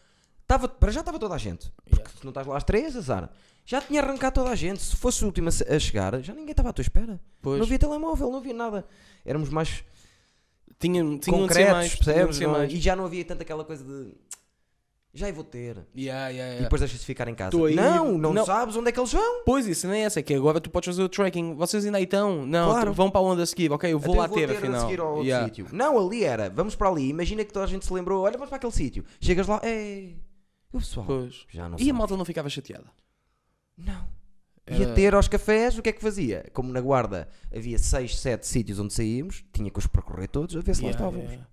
estava, 0.46 0.68
para 0.68 0.92
já 0.92 1.00
estava 1.00 1.18
toda 1.18 1.34
a 1.34 1.38
gente. 1.38 1.70
Porque 1.84 1.96
Yeah. 1.96 2.10
se 2.18 2.24
não 2.24 2.30
estás 2.30 2.46
lá 2.46 2.56
às 2.56 2.64
3, 2.64 2.96
azar. 2.96 3.30
Já 3.64 3.80
tinha 3.80 4.00
arrancado 4.00 4.34
toda 4.36 4.50
a 4.50 4.54
gente. 4.54 4.80
Se 4.80 4.94
fosse 4.96 5.22
o 5.24 5.26
último 5.26 5.48
a 5.48 5.78
chegar, 5.80 6.20
já 6.22 6.32
ninguém 6.32 6.52
estava 6.52 6.68
à 6.68 6.72
tua 6.72 6.82
espera. 6.82 7.20
Pois. 7.42 7.58
Não 7.58 7.66
havia 7.66 7.78
telemóvel, 7.78 8.30
não 8.30 8.38
havia 8.38 8.54
nada. 8.54 8.86
Éramos 9.24 9.48
mais 9.50 9.84
Tinha, 10.78 11.02
ser 11.22 11.30
concretos, 11.30 11.72
mais, 11.72 11.94
percebes? 11.96 12.38
Não- 12.40 12.52
mais. 12.52 12.72
E 12.72 12.76
já 12.78 12.94
não 12.94 13.06
havia 13.06 13.24
tanta 13.24 13.42
aquela 13.42 13.64
coisa 13.64 13.82
de 13.82 14.12
já 15.14 15.32
vou 15.32 15.42
ter. 15.42 15.78
Yeah, 15.96 16.28
yeah, 16.28 16.28
E 16.28 16.36
yeah. 16.36 16.62
depois 16.64 16.80
deixas 16.80 17.00
de 17.00 17.06
ficar 17.06 17.26
em 17.26 17.34
casa. 17.34 17.56
Aí- 17.66 17.74
Não, 17.74 18.18
não, 18.18 18.34
não. 18.34 18.44
sabes 18.44 18.76
onde 18.76 18.90
é 18.90 18.92
que 18.92 19.00
eles 19.00 19.10
vão. 19.10 19.42
Pois, 19.46 19.66
isso 19.66 19.88
nem 19.88 20.02
é 20.02 20.04
essa, 20.04 20.20
é 20.20 20.22
que 20.22 20.34
agora 20.34 20.60
tu 20.60 20.68
podes 20.68 20.88
fazer 20.88 21.02
o 21.02 21.08
tracking. 21.08 21.54
Vocês 21.54 21.86
ainda 21.86 21.96
aí 21.96 22.04
estão? 22.04 22.44
Não, 22.44 22.70
Claro. 22.70 22.92
vão 22.92 23.10
para 23.10 23.22
onde 23.22 23.40
a 23.40 23.46
seguir? 23.46 23.72
Ok, 23.72 23.90
eu 23.90 23.98
vou 23.98 24.10
Até 24.12 24.18
lá 24.20 24.24
eu 24.26 24.28
vou 24.28 24.38
ter, 24.38 24.46
ter 24.48 24.56
afinal. 24.58 24.76
a 24.76 24.80
seguir 24.84 25.00
ao 25.00 25.08
outro 25.08 25.24
Yeah. 25.24 25.46
sítio. 25.46 25.66
Não, 25.72 25.98
ali 25.98 26.22
era. 26.22 26.50
Vamos 26.50 26.74
para 26.74 26.90
ali. 26.90 27.08
Imagina 27.08 27.42
que 27.44 27.52
toda 27.52 27.64
a 27.64 27.68
gente 27.68 27.86
se 27.86 27.92
lembrou. 27.94 28.24
Olha, 28.24 28.34
vamos 28.34 28.50
para 28.50 28.56
aquele 28.58 28.72
sítio. 28.72 29.04
Chegas 29.18 29.46
lá. 29.46 29.58
Ei, 29.64 30.18
o 30.76 30.80
pessoal. 30.80 31.06
Pois. 31.06 31.46
Já 31.50 31.68
não 31.68 31.78
E 31.78 31.82
a 31.82 31.86
sabe. 31.86 31.92
malta 31.92 32.16
não 32.16 32.24
ficava 32.24 32.48
chateada? 32.48 32.86
Não. 33.76 34.06
Era- 34.66 34.78
Ia 34.80 34.94
ter 34.94 35.14
aos 35.14 35.28
cafés, 35.28 35.78
o 35.78 35.82
que 35.82 35.90
é 35.90 35.92
que 35.92 36.00
fazia? 36.02 36.44
Como 36.52 36.72
na 36.72 36.80
guarda 36.80 37.28
havia 37.54 37.78
6, 37.78 38.18
7 38.18 38.46
sítios 38.46 38.78
onde 38.80 38.92
saímos, 38.92 39.44
tinha 39.52 39.70
que 39.70 39.78
os 39.78 39.86
percorrer 39.86 40.28
todos 40.28 40.56
a 40.56 40.60
ver 40.60 40.74
se 40.74 40.82
Yeah, 40.82 40.98
lá 41.04 41.08
estávamos. 41.08 41.30
yeah. 41.30 41.48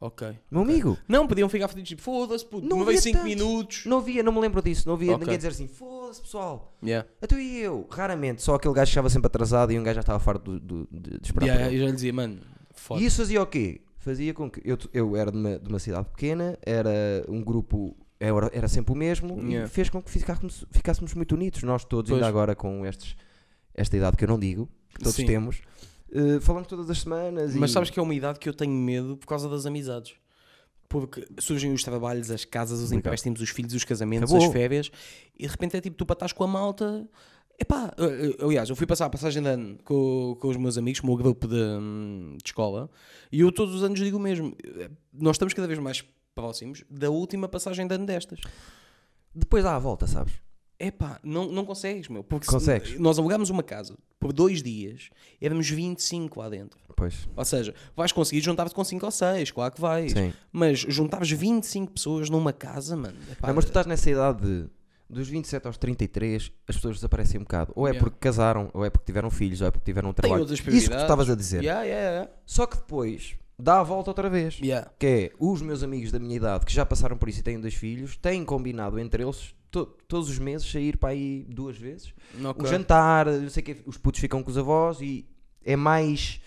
Ok. 0.00 0.36
Meu 0.50 0.62
amigo, 0.62 0.96
Não, 1.08 1.26
podiam 1.26 1.48
ficar 1.48 1.66
fodidos 1.68 1.88
tipo, 1.88 2.02
foda-se, 2.02 2.44
puto, 2.44 2.62
Não 2.66 2.78
não 2.78 2.84
veio 2.86 2.98
havia 2.98 3.00
5 3.02 3.18
tanto. 3.18 3.24
minutos. 3.28 3.84
não 3.84 3.98
havia, 3.98 4.22
não 4.22 4.32
me 4.32 4.40
lembro 4.40 4.62
disso, 4.62 4.86
não 4.88 4.94
havia 4.94 5.12
Ok. 5.12 5.20
ninguém 5.20 5.36
dizer 5.36 5.48
assim, 5.48 5.66
foda-se 5.68 6.20
pessoal. 6.22 6.72
Yeah. 6.82 7.08
Até 7.20 7.36
e 7.40 7.58
eu, 7.58 7.86
raramente, 7.90 8.42
só 8.42 8.54
aquele 8.54 8.74
gajo 8.74 8.88
que 8.88 8.92
estava 8.92 9.10
sempre 9.10 9.26
atrasado 9.26 9.72
e 9.72 9.78
um 9.78 9.82
gajo 9.82 9.94
já 9.96 10.00
estava 10.00 10.18
farto 10.20 10.58
do- 10.58 10.60
do- 10.60 10.88
de, 10.90 11.18
de 11.18 11.26
esperar 11.26 11.46
Yeah, 11.46 11.66
ele. 11.66 11.76
eu 11.76 11.80
já 11.80 11.86
lhe 11.86 11.92
dizia, 11.94 12.12
mano, 12.12 12.40
foda 12.72 13.00
E 13.00 13.06
isso 13.06 13.16
fazia 13.18 13.42
o 13.42 13.46
quê? 13.46 13.80
Fazia 13.98 14.32
com 14.32 14.48
que 14.50 14.60
eu, 14.64 14.78
eu 14.92 15.16
era 15.16 15.30
de 15.32 15.36
uma, 15.36 15.58
de 15.58 15.68
uma 15.68 15.78
cidade 15.80 16.08
pequena, 16.10 16.56
era 16.62 17.24
um 17.28 17.42
grupo, 17.42 17.96
era, 18.20 18.50
era 18.52 18.68
sempre 18.68 18.92
o 18.92 18.96
mesmo 18.96 19.38
Yeah. 19.40 19.66
e 19.66 19.68
fez 19.68 19.88
com 19.88 20.02
que 20.02 20.10
ficássemos, 20.10 20.64
ficássemos 20.70 21.14
muito 21.14 21.34
unidos. 21.34 21.62
Nós 21.62 21.84
todos, 21.84 22.10
Pois. 22.10 22.20
ainda 22.22 22.28
agora 22.28 22.54
com 22.54 22.84
estes, 22.86 23.16
esta 23.74 23.96
idade 23.96 24.16
que 24.16 24.24
eu 24.24 24.28
não 24.28 24.38
digo, 24.38 24.68
que 24.94 25.00
todos 25.00 25.14
Sim. 25.14 25.26
temos, 25.26 25.60
eh, 26.12 26.40
falamos 26.40 26.66
todas 26.68 26.88
as 26.90 27.00
semanas. 27.00 27.54
Mas 27.54 27.70
e... 27.70 27.72
sabes 27.72 27.90
que 27.90 27.98
é 27.98 28.02
uma 28.02 28.14
idade 28.14 28.38
que 28.38 28.48
eu 28.48 28.54
tenho 28.54 28.72
medo 28.72 29.16
por 29.16 29.26
causa 29.26 29.48
das 29.48 29.66
amizades. 29.66 30.14
Porque 30.88 31.26
surgem 31.38 31.72
os 31.72 31.82
trabalhos, 31.84 32.30
as 32.30 32.44
casas, 32.46 32.78
os 32.78 32.84
Complicado. 32.86 32.98
empréstimos, 33.12 33.40
os 33.42 33.50
filhos, 33.50 33.74
os 33.74 33.84
casamentos, 33.84 34.30
Acabou. 34.32 34.46
as 34.48 34.52
férias, 34.52 34.90
e 35.38 35.42
de 35.42 35.48
repente 35.48 35.76
é 35.76 35.80
tipo, 35.82 35.96
tu 35.96 36.06
para 36.06 36.14
estás 36.14 36.32
com 36.32 36.44
a 36.44 36.46
malta. 36.46 37.06
Epá, 37.60 37.92
aliás, 38.40 38.70
eu 38.70 38.76
fui 38.76 38.86
passar 38.86 39.04
a 39.06 39.10
passagem 39.10 39.42
de 39.42 39.48
ano 39.48 39.76
com, 39.84 40.36
com 40.40 40.48
os 40.48 40.56
meus 40.56 40.78
amigos, 40.78 41.00
com 41.00 41.08
o 41.08 41.10
meu 41.10 41.18
grupo 41.18 41.46
de, 41.46 41.56
hum, 41.56 42.36
de 42.42 42.48
escola, 42.48 42.88
e 43.32 43.40
eu 43.40 43.50
todos 43.52 43.74
os 43.74 43.82
anos 43.82 43.98
digo 44.00 44.16
o 44.16 44.20
mesmo. 44.20 44.54
eh, 44.64 44.88
Nós 45.12 45.34
estamos 45.34 45.52
cada 45.52 45.66
vez 45.68 45.78
mais 45.78 46.02
próximos 46.38 46.84
da 46.88 47.10
última 47.10 47.48
passagem 47.48 47.86
de 47.86 47.94
ano 47.96 48.06
destas. 48.06 48.38
Depois 49.34 49.64
dá 49.64 49.74
a 49.74 49.78
volta, 49.78 50.06
sabes? 50.06 50.34
Epá, 50.80 51.18
não, 51.24 51.50
não 51.50 51.64
consegues, 51.64 52.08
meu. 52.08 52.22
Porque 52.22 52.46
se- 52.46 52.52
Consegues. 52.52 53.00
nós 53.00 53.18
alugámos 53.18 53.50
uma 53.50 53.64
casa 53.64 53.96
por 54.20 54.32
dois 54.32 54.62
dias, 54.62 55.10
éramos 55.40 55.68
25 55.68 56.38
lá 56.38 56.48
dentro. 56.48 56.78
Pois, 56.96 57.28
Ou 57.36 57.44
seja, 57.44 57.74
vais 57.96 58.12
conseguir 58.12 58.40
juntar-te 58.40 58.72
com 58.74 58.84
5 58.84 59.04
ou 59.04 59.10
6, 59.10 59.50
claro 59.50 59.74
que 59.74 59.80
vais. 59.80 60.12
sim. 60.12 60.32
Mas 60.52 60.78
juntares 60.78 61.28
25 61.30 61.92
pessoas 61.92 62.30
numa 62.30 62.52
casa, 62.52 62.96
mano. 62.96 63.16
epá, 63.32 63.48
Não, 63.48 63.54
mas 63.56 63.64
tu 63.64 63.68
estás 63.68 63.86
nessa 63.86 64.08
idade 64.08 64.40
de, 64.46 64.70
dos 65.10 65.28
27 65.28 65.66
aos 65.66 65.76
33, 65.76 66.52
as 66.68 66.76
pessoas 66.76 66.96
desaparecem 66.96 67.40
um 67.40 67.42
bocado. 67.44 67.72
Ou 67.74 67.86
é 67.86 67.90
Yeah. 67.90 68.04
porque 68.04 68.18
casaram, 68.20 68.70
ou 68.72 68.84
é 68.84 68.90
porque 68.90 69.06
tiveram 69.06 69.30
filhos, 69.30 69.60
ou 69.60 69.66
é 69.66 69.70
porque 69.72 69.84
tiveram 69.84 70.10
um 70.10 70.12
trabalho. 70.12 70.44
Isso 70.44 70.62
que 70.62 70.70
tu 70.70 70.76
estavas 70.96 71.28
a 71.28 71.34
dizer. 71.34 71.60
Yeah, 71.64 71.82
yeah. 71.82 72.30
Só 72.46 72.66
que 72.66 72.76
depois 72.76 73.36
dá 73.58 73.80
a 73.80 73.82
volta 73.82 74.10
outra 74.10 74.28
vez. 74.30 74.58
Yeah. 74.60 74.90
Que 74.98 75.06
é, 75.06 75.32
os 75.38 75.60
meus 75.62 75.82
amigos 75.82 76.12
da 76.12 76.18
minha 76.18 76.36
idade 76.36 76.64
que 76.64 76.72
já 76.72 76.84
passaram 76.86 77.16
por 77.16 77.28
isso 77.28 77.40
e 77.40 77.42
têm 77.42 77.60
dois 77.60 77.74
filhos, 77.74 78.16
têm 78.16 78.44
combinado 78.44 78.98
entre 78.98 79.22
eles 79.22 79.54
to- 79.70 79.86
todos 80.06 80.28
os 80.30 80.38
meses 80.38 80.70
sair 80.70 80.96
para 80.96 81.10
aí 81.10 81.44
duas 81.48 81.76
vezes. 81.76 82.12
Ok. 82.44 82.64
Um 82.64 82.70
jantar, 82.70 83.26
não 83.26 83.48
sei 83.50 83.62
o 83.62 83.66
quê, 83.66 83.76
os 83.86 83.96
putos 83.96 84.20
ficam 84.20 84.42
com 84.42 84.50
os 84.50 84.58
avós 84.58 85.00
e 85.00 85.26
é 85.64 85.76
mais. 85.76 86.40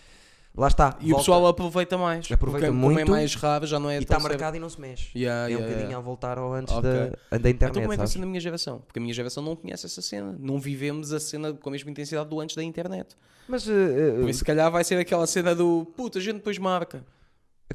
Lá 0.56 0.68
está. 0.68 0.98
E 1.00 1.06
o 1.06 1.08
volta- 1.10 1.18
pessoal 1.20 1.48
aproveita 1.48 1.98
mais. 1.98 2.30
Aproveita 2.32 2.68
porque 2.68 2.78
como 2.80 2.92
é 2.92 2.94
muito 2.96 3.12
mais 3.12 3.34
raro, 3.36 3.66
já 3.66 3.80
não 3.80 3.90
é 3.90 3.96
E 3.98 4.00
está 4.02 4.20
marcado 4.20 4.58
e 4.58 4.60
não 4.60 4.70
se 4.70 4.80
mexe. 4.82 5.18
Yeah, 5.18 5.44
é 5.44 5.46
um 5.46 5.48
yeah, 5.50 5.66
bocadinho 5.66 5.88
yeah. 5.90 5.98
a 5.98 6.02
voltar 6.02 6.38
ao 6.38 6.54
antes 6.54 6.74
Ok. 6.74 6.90
da, 6.90 6.98
da 7.00 7.10
Então 7.38 7.52
internet, 7.52 7.74
como 7.82 7.86
é 7.94 7.96
que 7.96 7.96
sabes? 7.98 8.12
ser 8.12 8.20
na 8.20 8.26
minha 8.26 8.42
geração? 8.42 8.80
Porque 8.86 9.00
a 9.00 9.02
minha 9.02 9.14
geração 9.14 9.42
não 9.42 9.56
conhece 9.56 9.86
essa 9.86 10.02
cena. 10.02 10.36
Não 10.38 10.60
vivemos 10.60 11.14
a 11.14 11.20
cena 11.22 11.54
com 11.54 11.70
a 11.70 11.72
mesma 11.72 11.90
intensidade 11.90 12.30
do 12.30 12.40
antes 12.42 12.56
da 12.56 12.64
internet. 12.64 13.16
Mas 13.48 13.64
Por 13.66 14.30
isso, 14.30 14.40
se 14.40 14.46
calhar, 14.46 14.70
vai 14.70 14.84
ser 14.84 14.98
aquela 15.00 15.26
cena 15.26 15.56
do 15.56 15.86
puta, 15.96 16.20
a 16.20 16.22
gente 16.22 16.36
depois 16.36 16.58
marca. 16.58 17.04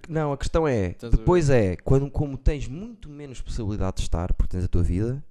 Não, 0.09 0.33
a 0.33 0.37
questão 0.37 0.69
é, 0.69 0.89
Estás 0.89 1.13
a 1.15 1.17
depois 1.17 1.49
é, 1.49 1.77
quando, 1.77 2.11
como 2.11 2.37
tens 2.37 2.69
muito 2.69 3.09
menos 3.09 3.41
possibilidade 3.41 3.97
de 3.97 4.03
estar, 4.03 4.35
porque 4.35 4.53
tens 4.53 4.65
a 4.65 4.69
tua 4.69 4.83
vida, 4.83 5.25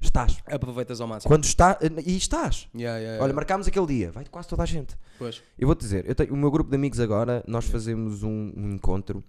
estás. 0.00 0.42
Aproveitas 0.46 1.00
ao 1.00 1.08
máximo. 1.08 1.28
Quando 1.28 1.44
está, 1.44 1.78
e 2.04 2.16
estás. 2.16 2.68
Yeah, 2.74 2.98
yeah, 2.98 3.16
Olha, 3.16 3.26
yeah. 3.26 3.34
marcámos 3.34 3.66
aquele 3.66 3.86
dia, 3.86 4.12
vai 4.12 4.24
quase 4.24 4.48
toda 4.48 4.62
a 4.62 4.66
gente. 4.66 4.96
Pois. 5.18 5.42
Eu 5.58 5.66
vou-te 5.66 5.80
dizer, 5.80 6.08
eu 6.08 6.14
tenho, 6.14 6.32
o 6.32 6.36
meu 6.36 6.50
grupo 6.50 6.70
de 6.70 6.76
amigos 6.76 7.00
agora, 7.00 7.42
nós 7.46 7.66
fazemos 7.66 8.22
um, 8.22 8.52
um 8.56 8.70
encontro 8.70 9.22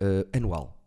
eh, 0.00 0.26
anual, 0.32 0.78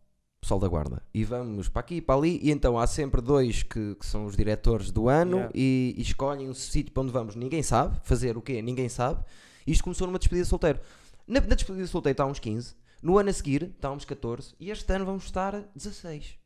Sol 0.41 0.57
da 0.57 0.69
Guarda, 0.69 1.03
e 1.13 1.25
vamos 1.25 1.67
para 1.67 1.81
aqui 1.81 1.95
e 1.95 2.01
para 2.01 2.15
ali, 2.15 2.39
e 2.41 2.49
então 2.49 2.79
há 2.79 2.87
sempre 2.87 3.21
dois 3.21 3.61
que, 3.61 3.95
que 3.95 4.05
são 4.05 4.25
os 4.25 4.37
diretores 4.37 4.89
do 4.89 5.09
ano 5.09 5.49
e, 5.53 5.93
e 5.97 6.01
escolhem 6.01 6.49
um 6.49 6.53
sítio 6.53 6.93
para 6.93 7.03
onde 7.03 7.11
vamos, 7.11 7.35
ninguém 7.35 7.61
sabe, 7.61 7.99
fazer 8.03 8.37
o 8.37 8.41
quê? 8.41 8.61
Ninguém 8.61 8.87
sabe. 8.87 9.23
Isto 9.67 9.83
começou 9.83 10.07
numa 10.07 10.17
despedida 10.17 10.43
de 10.45 10.49
solteiro. 10.49 10.79
Na, 11.27 11.41
na 11.41 11.55
despedida 11.55 11.83
de 11.83 11.91
solteiro 11.91 12.13
está 12.13 12.25
uns 12.25 12.39
15, 12.39 12.73
no 13.03 13.17
ano 13.17 13.29
a 13.29 13.33
seguir 13.33 13.63
está 13.63 13.91
uns 13.91 14.05
14, 14.05 14.55
e 14.57 14.71
este 14.71 14.93
ano 14.93 15.05
vamos 15.05 15.25
estar 15.25 15.61
16. 15.75 16.40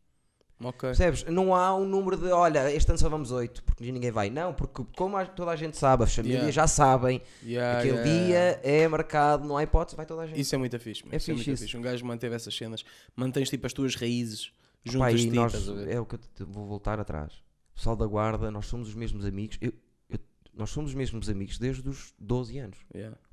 Ok. 0.64 0.80
Percebes? 0.90 1.24
Não 1.26 1.54
há 1.54 1.76
um 1.76 1.86
número 1.86 2.16
de, 2.16 2.28
olha, 2.32 2.72
este 2.72 2.90
ano 2.90 2.98
só 2.98 3.10
vamos 3.10 3.30
8, 3.32 3.62
porque 3.64 3.92
ninguém 3.92 4.10
vai. 4.12 4.30
Não, 4.30 4.54
porque 4.54 4.84
como 4.96 5.24
toda 5.28 5.52
a 5.52 5.56
gente 5.56 5.76
sabe, 5.78 6.04
as 6.06 6.16
famílias 6.16 6.38
Yeah. 6.44 6.52
já 6.54 6.68
sabem, 6.68 7.22
Yeah, 7.44 7.80
aquele 7.80 7.98
yeah, 7.98 8.12
dia 8.28 8.60
é 8.64 8.88
marcado, 8.88 9.46
não 9.46 9.58
há 9.58 9.64
hipótese, 9.64 9.98
vai 9.98 10.06
toda 10.06 10.22
a 10.22 10.28
gente. 10.28 10.40
Isso 10.40 10.56
é 10.56 10.58
muito 10.58 10.80
fixe. 10.80 11.04
É 11.12 11.18
isso 11.18 11.30
é 11.32 11.34
fixe 11.34 11.34
muito 11.34 11.50
isso. 11.52 11.64
fixe. 11.64 11.78
Um 11.78 11.82
gajo 11.82 12.06
manteve 12.06 12.36
essas 12.36 12.56
cenas. 12.56 12.86
Mantens 13.16 13.50
tipo 13.50 13.66
as 13.68 13.74
tuas 13.74 13.96
raízes 13.96 14.52
juntas 14.86 15.14
e 15.14 15.18
de 15.26 15.30
ti, 15.30 15.36
nós, 15.36 15.68
é 15.88 16.00
o 16.00 16.06
que 16.06 16.16
eu 16.16 16.20
te- 16.20 16.44
vou 16.46 16.66
voltar 16.66 17.00
atrás. 17.02 17.34
Pessoal 17.76 17.96
da 17.98 18.06
guarda, 18.06 18.50
nós 18.50 18.66
somos 18.68 18.88
os 18.88 18.96
mesmos 18.96 19.26
amigos. 19.26 19.58
Eu- 19.60 19.74
eu- 20.10 20.20
nós 20.54 20.70
somos 20.70 20.92
os 20.92 20.96
mesmos 20.96 21.28
amigos 21.30 21.58
desde 21.60 21.90
os 21.90 22.14
12 22.18 22.58
anos. 22.60 22.78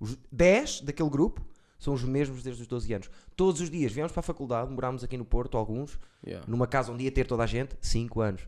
Os 0.01 0.19
10 0.33 0.81
daquele 0.81 1.09
grupo 1.09 1.41
são 1.83 1.93
os 1.95 2.05
mesmos 2.05 2.43
desde 2.43 2.63
os 2.63 2.69
12 2.69 2.93
anos. 2.95 3.11
Todos 3.37 3.61
os 3.61 3.69
dias 3.69 3.91
viemos 3.93 4.13
para 4.13 4.21
a 4.21 4.23
faculdade, 4.23 4.71
morámos 4.71 5.03
aqui 5.03 5.17
no 5.17 5.25
Porto, 5.25 5.57
alguns, 5.59 5.99
Yeah. 6.25 6.47
numa 6.49 6.69
casa 6.69 6.93
onde 6.93 7.03
ia 7.03 7.11
ter 7.11 7.27
toda 7.27 7.43
a 7.43 7.47
gente, 7.47 7.77
5 7.81 8.21
anos. 8.21 8.43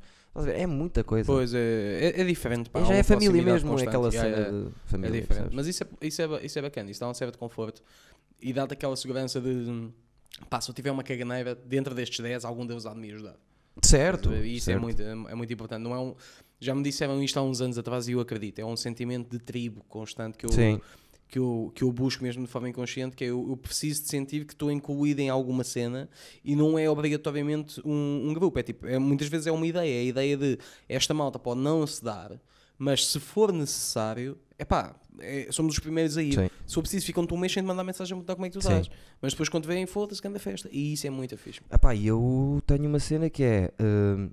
É 0.55 0.67
muita 0.67 1.03
coisa. 1.03 1.27
Pois 1.27 1.53
é, 1.55 2.13
é, 2.17 2.21
é 2.21 2.25
diferente. 2.25 2.71
Pá, 2.71 2.81
já 2.83 2.91
há 2.91 2.95
é 2.95 2.99
uma 2.99 3.05
família 3.05 3.43
mesmo, 3.43 3.69
é 3.69 3.73
constante. 3.73 3.89
aquela 3.89 4.09
Yeah, 4.11 4.31
cena 4.31 4.37
yeah. 4.47 4.59
de 4.61 4.67
É 4.69 4.89
família. 4.89 5.21
diferente. 5.21 5.27
percebes? 5.51 5.55
Mas 5.55 5.67
isso 5.67 5.83
é, 5.85 6.07
isso, 6.07 6.23
é, 6.23 6.45
isso 6.47 6.59
é 6.59 6.63
bacana, 6.63 6.91
isso 6.91 7.01
dá 7.01 7.09
um 7.09 7.15
certo 7.15 7.39
conforto 7.39 7.83
e 8.41 8.53
dá-te 8.53 8.73
aquela 8.75 8.97
segurança 8.97 9.41
de 9.41 9.91
pá, 10.51 10.61
se 10.61 10.71
eu 10.71 10.75
tiver 10.75 10.91
uma 10.93 11.03
caganeira 11.03 11.55
dentro 11.55 11.95
destes 11.95 12.21
10, 12.21 12.45
algum 12.45 12.65
deles 12.67 12.87
há 12.87 12.93
de 12.95 13.01
me 13.01 13.11
ajudar. 13.13 13.37
Certo. 13.83 14.33
E 14.33 14.57
isso 14.57 14.71
é 14.71 14.75
certo. 14.75 14.83
muito, 14.83 15.03
é, 15.03 15.11
é 15.11 15.35
muito 15.35 15.53
importante. 15.53 15.83
Não 15.83 15.93
é 15.95 15.99
um, 15.99 16.15
já 16.61 16.75
me 16.75 16.83
disseram 16.83 17.21
isto 17.23 17.37
há 17.39 17.43
uns 17.43 17.61
anos 17.61 17.77
atrás 17.79 18.07
e 18.09 18.13
eu 18.13 18.21
acredito. 18.21 18.59
É 18.61 18.65
um 18.65 18.77
sentimento 18.77 19.29
de 19.31 19.39
tribo 19.39 19.83
constante 19.89 20.39
que 20.39 20.47
eu, 20.47 20.53
Sim. 20.53 20.81
Que 21.35 21.39
eu, 21.41 21.73
que 21.75 21.83
eu 21.83 21.91
busco 21.91 22.23
mesmo 22.23 22.45
de 22.45 22.49
forma 22.49 22.69
inconsciente, 22.69 23.17
que 23.17 23.25
é 23.25 23.27
eu, 23.27 23.45
eu 23.49 23.57
preciso 23.57 24.03
de 24.03 24.09
sentir 24.09 24.45
que 24.47 24.53
estou 24.53 24.71
incluído 24.71 25.21
em 25.21 25.29
alguma 25.29 25.65
cena 25.65 26.09
e 26.45 26.55
não 26.55 26.79
é 26.79 26.89
obrigatoriamente 26.89 27.83
um, 27.85 28.29
um 28.29 28.33
grupo. 28.33 28.57
É 28.57 28.63
tipo, 28.63 28.87
é, 28.87 29.01
muitas 29.01 29.27
vezes 29.27 29.49
é 29.49 29.51
uma 29.51 29.67
ideia. 29.67 29.97
É 29.97 29.99
a 29.99 30.05
ideia 30.05 30.37
de 30.37 30.59
esta 30.89 31.13
malta 31.13 31.37
pode 31.37 31.59
não 31.59 31.85
se 31.89 32.05
dar, 32.05 32.41
mas 32.79 33.09
se 33.09 33.19
for 33.19 33.53
necessário, 33.53 34.39
epá, 34.57 34.95
é 35.19 35.49
somos 35.51 35.75
os 35.75 35.81
primeiros 35.81 36.17
a 36.17 36.23
ir. 36.23 36.35
Sim. 36.35 36.49
Se 36.65 36.73
for 36.73 36.83
preciso, 36.83 37.05
ficam-te 37.05 37.35
um 37.35 37.37
mês 37.37 37.53
sem 37.53 37.65
mandar 37.65 37.83
mensagem 37.83 38.13
a 38.13 38.15
perguntar 38.15 38.37
como 38.37 38.47
é 38.47 38.49
que 38.49 38.57
tu 38.57 38.63
Sim. 38.63 38.69
estás. 38.69 38.91
Mas 39.21 39.33
depois 39.33 39.49
quando 39.49 39.67
vêm, 39.67 39.87
foda-se, 39.87 40.23
grande 40.23 40.39
festa. 40.39 40.69
E 40.71 40.93
isso 40.93 41.05
é 41.05 41.11
muito 41.11 41.37
fixe. 41.37 41.61
Epá, 41.69 41.97
eu 41.97 42.63
tenho 42.65 42.87
uma 42.87 43.01
cena 43.01 43.29
que 43.29 43.43
é. 43.43 43.73
hum, 43.83 44.31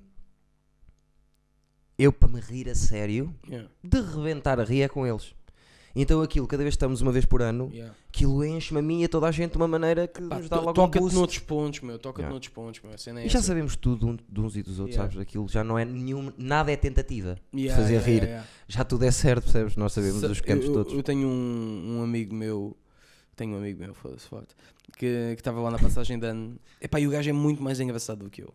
eu, 1.98 2.14
para 2.14 2.30
me 2.30 2.40
rir 2.40 2.70
a 2.70 2.76
sério, 2.76 3.36
Yeah, 3.48 3.68
de 3.84 4.02
reventar 4.02 4.60
a 4.60 4.64
rir 4.64 4.84
é 4.84 4.88
com 4.88 5.08
eles. 5.08 5.34
Então 5.96 6.22
aquilo, 6.22 6.48
cada 6.48 6.64
vez 6.64 6.74
que 6.74 6.78
estamos 6.78 7.02
uma 7.02 7.12
vez 7.12 7.26
por 7.26 7.42
ano, 7.42 7.70
yeah. 7.74 7.94
aquilo 8.08 8.44
enche-me 8.46 8.80
a 8.80 8.82
mim 8.82 9.02
e 9.02 9.06
a 9.06 9.10
toda 9.10 9.28
a 9.28 9.32
gente 9.32 9.52
de 9.52 9.58
uma 9.58 9.68
maneira 9.68 10.08
que 10.08 10.22
Pá, 10.22 10.38
nos 10.38 10.48
dá 10.48 10.56
logo 10.58 10.70
um 10.72 10.74
Toca-te 10.74 11.14
noutros 11.14 11.40
pontos, 11.40 11.80
meu. 11.82 12.00
Toca-te 12.00 12.22
Yeah. 12.22 12.32
noutros 12.32 12.52
pontos, 12.54 12.82
meu. 12.82 12.92
É 13.22 13.26
E 13.26 13.30
já 13.30 13.42
sabemos 13.42 13.76
tudo 13.76 14.08
um- 14.08 14.16
de 14.30 14.40
uns 14.40 14.56
e 14.56 14.64
dos 14.64 14.80
outros, 14.80 14.96
Yeah. 14.96 15.12
sabes? 15.14 15.22
Aquilo 15.28 15.48
já 15.50 15.64
não 15.64 15.78
é 15.78 15.84
nenhum, 15.84 16.32
nada 16.38 16.72
é 16.72 16.76
tentativa 16.78 17.38
de 17.54 17.70
fazer 17.70 18.00
rir. 18.02 18.42
Já 18.68 18.84
tudo 18.84 19.04
é 19.06 19.12
certo, 19.12 19.44
percebes? 19.44 19.76
Nós 19.76 19.92
sabemos 19.94 20.22
Sa- 20.22 20.28
os 20.28 20.40
cantos 20.42 20.66
eu, 20.68 20.74
todos. 20.74 20.94
Eu 20.94 21.04
tenho 21.04 21.28
um, 21.28 21.98
um 22.00 22.04
amigo 22.04 22.34
meu, 22.34 22.76
tenho 23.36 23.54
um 23.54 23.58
amigo 23.58 23.80
meu, 23.82 23.94
foda-se 23.94 24.28
forte, 24.28 24.56
que 24.98 25.06
estava 25.38 25.60
lá 25.60 25.72
na 25.72 25.80
passagem 25.80 26.18
de 26.18 26.26
ano. 26.26 26.58
Epá, 26.80 27.00
e 27.00 27.08
o 27.08 27.12
gajo 27.12 27.30
é 27.30 27.34
muito 27.34 27.62
mais 27.62 27.80
engraçado 27.80 28.24
do 28.24 28.30
que 28.30 28.42
eu. 28.44 28.54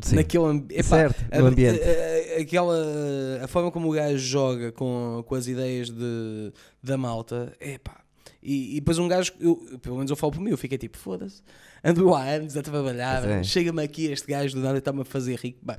Sim. 0.00 0.16
Naquele 0.16 0.64
epá, 0.70 0.82
certo, 0.96 1.24
a- 1.30 1.38
ambiente. 1.38 1.80
a- 1.82 2.38
a- 2.38 2.40
aquela, 2.42 2.76
a 3.42 3.48
forma 3.48 3.70
como 3.72 3.88
o 3.88 3.92
gajo 3.92 4.16
joga 4.18 4.70
com, 4.70 5.24
com 5.26 5.34
as 5.34 5.48
ideias 5.48 5.90
de, 5.90 6.52
da 6.82 6.96
malta, 6.96 7.52
epá. 7.60 8.00
E, 8.40 8.76
e 8.76 8.80
depois 8.80 8.96
um 8.98 9.08
gajo, 9.08 9.32
eu, 9.40 9.56
pelo 9.82 9.96
menos 9.96 10.10
eu 10.10 10.16
falo 10.16 10.32
por 10.32 10.40
mim, 10.40 10.50
eu 10.50 10.56
fiquei 10.58 10.78
tipo, 10.78 10.96
foda-se, 10.96 11.42
ando 11.84 12.14
há 12.14 12.22
anos 12.22 12.56
a 12.56 12.62
trabalhar, 12.62 13.28
é. 13.28 13.42
chega-me 13.42 13.82
aqui 13.82 14.06
este 14.06 14.28
gajo 14.28 14.54
do 14.54 14.62
nada 14.62 14.78
está-me 14.78 15.00
a 15.00 15.04
fazer 15.04 15.34
rico, 15.36 15.58
pá. 15.66 15.78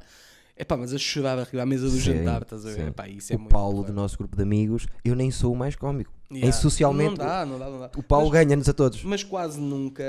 Epá, 0.58 0.76
mas 0.76 0.94
a 0.94 0.98
chorar 0.98 1.40
a 1.40 1.44
rir 1.44 1.58
à 1.58 1.66
mesa 1.66 1.86
do 1.86 1.92
Sim, 1.92 2.00
jantar, 2.18 2.42
estás 2.42 2.66
a 2.66 2.70
ver? 2.72 2.76
sim. 2.82 2.88
Epá, 2.88 3.08
isso 3.08 3.32
é 3.32 3.38
o 3.38 3.40
muito 3.40 3.52
Paulo 3.54 3.76
porreiro. 3.78 3.94
do 3.94 4.02
nosso 4.02 4.18
grupo 4.18 4.36
de 4.36 4.44
amigos, 4.44 4.86
eu 5.06 5.16
nem 5.16 5.32
sou 5.32 5.54
o 5.54 5.56
mais 5.56 5.78
cómico. 5.78 6.12
Yeah. 6.30 6.52
socialmente, 6.52 7.18
Não 7.18 7.26
dá, 7.26 7.46
não 7.46 7.58
dá, 7.58 7.70
não 7.70 7.80
dá. 7.80 7.92
O 7.96 8.04
Paulo 8.04 8.30
ganha-nos 8.30 8.68
a 8.68 8.74
todos. 8.74 9.02
mas 9.06 9.24
quase 9.24 9.58
nunca 9.60 10.04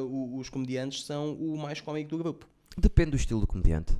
uh, 0.00 0.38
os 0.38 0.48
comediantes 0.48 1.04
são 1.04 1.34
o 1.34 1.58
mais 1.58 1.82
cómico 1.82 2.08
do 2.08 2.16
grupo. 2.18 2.46
Depende 2.78 3.10
do 3.12 3.16
estilo 3.16 3.40
do 3.40 3.46
comediante. 3.46 3.96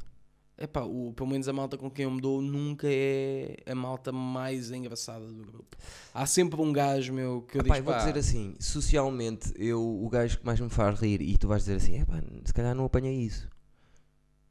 Epá, 0.58 0.82
o, 0.82 1.12
pelo 1.14 1.28
menos 1.28 1.48
a 1.48 1.52
malta 1.52 1.76
com 1.76 1.90
quem 1.90 2.04
eu 2.04 2.10
me 2.10 2.20
dou 2.20 2.40
nunca 2.40 2.86
é 2.88 3.56
a 3.66 3.74
malta 3.74 4.12
mais 4.12 4.70
engraçada 4.70 5.26
do 5.26 5.42
grupo. 5.44 5.76
Há 6.14 6.24
sempre 6.26 6.60
um 6.60 6.72
gajo, 6.72 7.12
meu, 7.12 7.42
que 7.42 7.58
eu 7.58 7.62
Epá, 7.62 7.74
digo, 7.74 7.86
vou 7.86 7.94
pá, 7.94 7.98
dizer 8.00 8.16
assim, 8.18 8.54
socialmente, 8.60 9.52
eu, 9.56 9.82
o 9.82 10.08
gajo 10.08 10.38
que 10.38 10.46
mais 10.46 10.60
me 10.60 10.68
faz 10.68 11.00
rir, 11.00 11.20
e 11.20 11.36
tu 11.36 11.48
vais 11.48 11.62
dizer 11.64 11.76
assim, 11.76 12.00
epá, 12.00 12.22
se 12.44 12.52
calhar 12.54 12.74
não 12.76 12.84
apanhei 12.84 13.14
isso. 13.14 13.48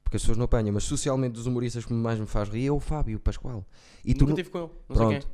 Porque 0.04 0.18
as 0.18 0.24
pessoas 0.24 0.38
não 0.38 0.46
apanham, 0.46 0.74
mas 0.74 0.84
socialmente 0.84 1.34
dos 1.34 1.46
humoristas 1.46 1.86
que 1.86 1.94
mais 1.94 2.20
me 2.20 2.25
faz 2.28 2.50
rir 2.50 2.66
é 2.68 2.72
o 2.72 2.80
Fábio 2.82 3.18
Pascoal. 3.20 3.66
E 4.04 4.13
nunca 4.13 4.25
nu- 4.25 4.36
tive 4.36 4.50
com 4.50 4.58
ele, 4.58 4.70
não 4.90 4.96
pronto, 4.96 5.12
sei 5.12 5.20
quem. 5.22 5.30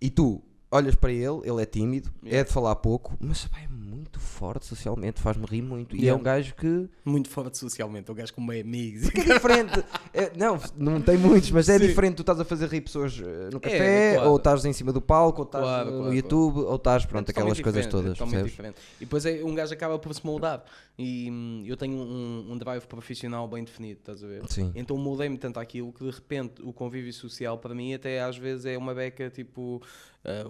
e 0.00 0.10
tu 0.10 0.42
olhas 0.70 0.94
para 0.94 1.10
ele, 1.12 1.40
ele 1.44 1.62
é 1.62 1.66
tímido, 1.66 2.10
Yeah. 2.22 2.40
é 2.40 2.44
de 2.44 2.52
falar 2.52 2.76
pouco, 2.76 3.16
mas 3.20 3.44
epá, 3.46 3.58
é 3.60 3.68
muito 3.68 4.20
forte 4.20 4.66
socialmente, 4.66 5.20
faz-me 5.20 5.46
rir 5.46 5.62
muito. 5.62 5.96
E 5.96 6.00
é 6.00 6.02
Yeah. 6.02 6.20
um 6.20 6.22
gajo 6.22 6.54
que 6.54 6.88
Muito 7.04 7.28
forte 7.30 7.56
socialmente, 7.58 8.10
é 8.10 8.12
um 8.12 8.16
gajo 8.16 8.34
com 8.34 8.40
meio 8.42 8.62
amigos. 8.62 9.08
é 9.14 9.34
diferente. 9.34 9.84
É, 10.12 10.30
não, 10.36 10.60
não 10.76 11.00
tem 11.00 11.16
muitos, 11.16 11.50
mas 11.50 11.68
é 11.68 11.78
Sim. 11.78 11.86
diferente. 11.86 12.16
Tu 12.16 12.20
estás 12.22 12.38
a 12.40 12.44
fazer 12.44 12.68
rir 12.68 12.82
pessoas 12.82 13.18
eh, 13.18 13.48
no 13.52 13.58
café, 13.60 14.14
claro. 14.16 14.30
ou 14.30 14.36
estás 14.36 14.64
em 14.64 14.72
cima 14.72 14.92
do 14.92 15.00
palco, 15.00 15.40
ou 15.42 15.46
estás 15.46 15.64
Claro, 15.64 15.90
no 15.90 15.98
claro, 16.00 16.14
YouTube, 16.14 16.58
ou 16.60 16.76
estás, 16.76 17.06
pronto, 17.06 17.28
É 17.28 17.30
aquelas 17.32 17.60
coisas 17.60 17.84
diferente, 17.86 17.88
é 17.88 17.90
todas. 17.90 18.18
totalmente 18.18 18.32
percebes? 18.34 18.50
diferente. 18.50 18.76
E 19.00 19.04
depois 19.04 19.24
é, 19.26 19.42
um 19.44 19.54
gajo 19.54 19.72
acaba 19.72 19.98
por 19.98 20.14
se 20.14 20.24
moldar. 20.24 20.64
E 21.00 21.30
hum, 21.30 21.62
eu 21.64 21.76
tenho 21.76 21.96
um, 21.96 22.52
um 22.52 22.58
drive 22.58 22.84
profissional 22.86 23.46
bem 23.46 23.62
definido, 23.62 24.00
estás 24.00 24.24
a 24.24 24.26
ver? 24.26 24.42
Sim. 24.48 24.72
Então 24.74 24.96
moldei-me 24.98 25.38
tanto 25.38 25.60
àquilo 25.60 25.92
que 25.92 26.02
de 26.04 26.10
repente 26.10 26.60
o 26.60 26.72
convívio 26.72 27.12
social 27.12 27.56
para 27.56 27.72
mim 27.72 27.94
até 27.94 28.20
às 28.20 28.36
vezes 28.36 28.66
é 28.66 28.76
uma 28.76 28.92
beca 28.92 29.30
tipo. 29.30 29.80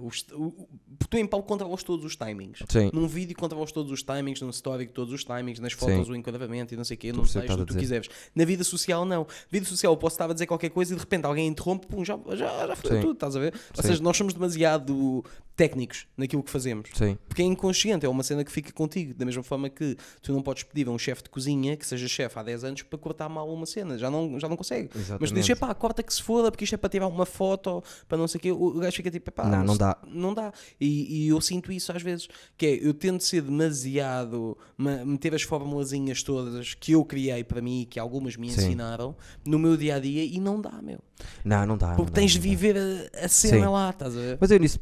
os, 0.03 0.25
o, 0.33 0.45
o- 0.47 0.69
porque 0.99 1.11
tu 1.11 1.17
em 1.19 1.27
palco 1.27 1.47
controlas 1.47 1.83
todos 1.83 2.03
os 2.03 2.17
timings. 2.17 2.61
Sim. 2.67 2.91
Num 2.95 3.07
vídeo 3.07 3.37
controlas 3.37 3.71
todos 3.73 3.93
os 3.93 4.03
timings, 4.03 4.41
num 4.41 4.49
story 4.49 4.87
todos 4.87 5.13
os 5.13 5.23
timings, 5.23 5.61
nas 5.61 5.75
fotos 5.75 6.07
Sim. 6.07 6.13
o 6.13 6.17
enquadramento 6.17 6.73
e 6.73 6.79
não 6.79 6.85
sei 6.85 6.97
o 6.97 6.99
quê, 6.99 7.13
num 7.13 7.19
perceber 7.21 7.41
o 7.41 7.43
que 7.43 7.49
texto, 7.49 7.61
o 7.63 7.67
que 7.67 7.73
tu 7.75 7.79
quiseres. 7.79 8.09
Na 8.35 8.47
vida 8.47 8.65
social 8.65 9.05
não. 9.05 9.27
Vida 9.51 9.67
social 9.67 9.93
eu 9.93 9.99
posso 9.99 10.15
estar 10.15 10.31
a 10.31 10.33
dizer 10.33 10.47
qualquer 10.47 10.71
coisa 10.71 10.95
e 10.95 10.97
de 10.97 11.01
repente 11.03 11.27
alguém 11.27 11.47
interrompe, 11.47 11.87
pum, 11.87 12.03
já, 12.03 12.19
já, 12.31 12.67
já 12.69 12.75
foi 12.77 13.01
tudo, 13.01 13.13
estás 13.13 13.37
a 13.37 13.39
ver? 13.41 13.53
Ou 13.77 13.83
Sim. 13.83 13.89
seja, 13.89 14.03
nós 14.03 14.17
somos 14.17 14.33
demasiado 14.33 15.23
técnicos 15.59 16.07
naquilo 16.17 16.41
que 16.41 16.51
fazemos. 16.53 16.89
Sim. 16.95 17.19
Porque 17.29 17.43
é 17.43 17.45
inconsciente, 17.45 18.07
é 18.07 18.09
uma 18.09 18.23
cena 18.23 18.45
que 18.45 18.53
fica 18.53 18.73
contigo. 18.73 19.13
Da 19.13 19.25
mesma 19.27 19.43
forma 19.43 19.69
que 19.69 19.97
tu 20.23 20.33
não 20.33 20.41
podes 20.41 20.63
pedir 20.63 20.87
a 20.87 20.93
um 20.93 20.99
chefe 20.99 21.25
de 21.25 21.29
cozinha 21.29 21.77
que 21.77 21.85
seja 21.85 22.07
chefe 22.07 22.39
há 22.39 22.43
10 22.45 22.63
anos 22.63 22.83
para 22.85 22.97
cortar 22.97 23.29
mal 23.29 23.53
uma 23.53 23.67
cena, 23.67 23.99
já 23.99 24.09
não, 24.09 24.39
já 24.39 24.49
não 24.49 24.57
consegue. 24.57 24.89
Mas 24.95 25.03
tu 25.31 25.35
dizes, 25.35 25.51
Exatamente. 25.51 25.57
pá, 25.57 25.75
corta 25.75 26.01
que 26.03 26.15
se 26.15 26.23
foda, 26.23 26.53
porque 26.53 26.63
isto 26.63 26.75
é 26.75 26.77
para 26.77 26.89
tirar 26.89 27.09
uma 27.09 27.27
foto, 27.27 27.83
para 28.09 28.17
não 28.17 28.29
sei 28.29 28.39
o 28.39 28.41
quê. 28.43 28.53
O 28.53 28.75
gajo 28.75 28.97
fica 28.97 29.11
tipo, 29.11 29.33
pá, 29.33 29.47
Não, 29.49 29.65
não 29.65 29.77
dá. 29.77 29.99
Não 30.07 30.33
dá. 30.33 30.53
E, 30.81 31.25
e 31.25 31.29
eu 31.29 31.41
sinto 31.41 31.73
isso 31.73 31.91
às 31.91 32.03
vezes, 32.03 32.29
que 32.57 32.65
é, 32.65 32.87
eu 32.87 32.95
tento 32.95 33.25
ser 33.25 33.43
demasiado, 33.43 34.57
ma- 34.77 35.05
meter 35.05 35.35
as 35.35 35.43
formulazinhas 35.43 36.23
todas 36.23 36.75
que 36.75 36.93
eu 36.93 37.05
criei 37.05 37.43
para 37.43 37.61
mim, 37.61 37.85
que 37.91 37.99
algumas 37.99 38.37
me 38.37 38.49
Sim. 38.49 38.61
ensinaram, 38.61 39.17
no 39.45 39.59
meu 39.59 39.77
dia 39.77 39.97
a 39.97 39.99
dia 39.99 40.25
e 40.25 40.39
não 40.39 40.61
dá, 40.61 40.81
meu. 40.81 40.99
Não, 41.45 41.67
não 41.67 41.77
dá. 41.77 41.89
Porque 41.89 42.03
não 42.03 42.07
dá, 42.07 42.13
tens 42.13 42.31
de 42.33 42.39
dá. 42.39 42.43
viver 42.45 42.77
a, 42.77 43.25
a 43.25 43.29
cena 43.29 43.67
Sim. 43.67 43.73
lá, 43.73 43.91
estás 43.91 44.17
a 44.17 44.21
ver? 44.21 44.39
Mas 44.41 44.51
eu 44.53 44.59
nisso, 44.61 44.79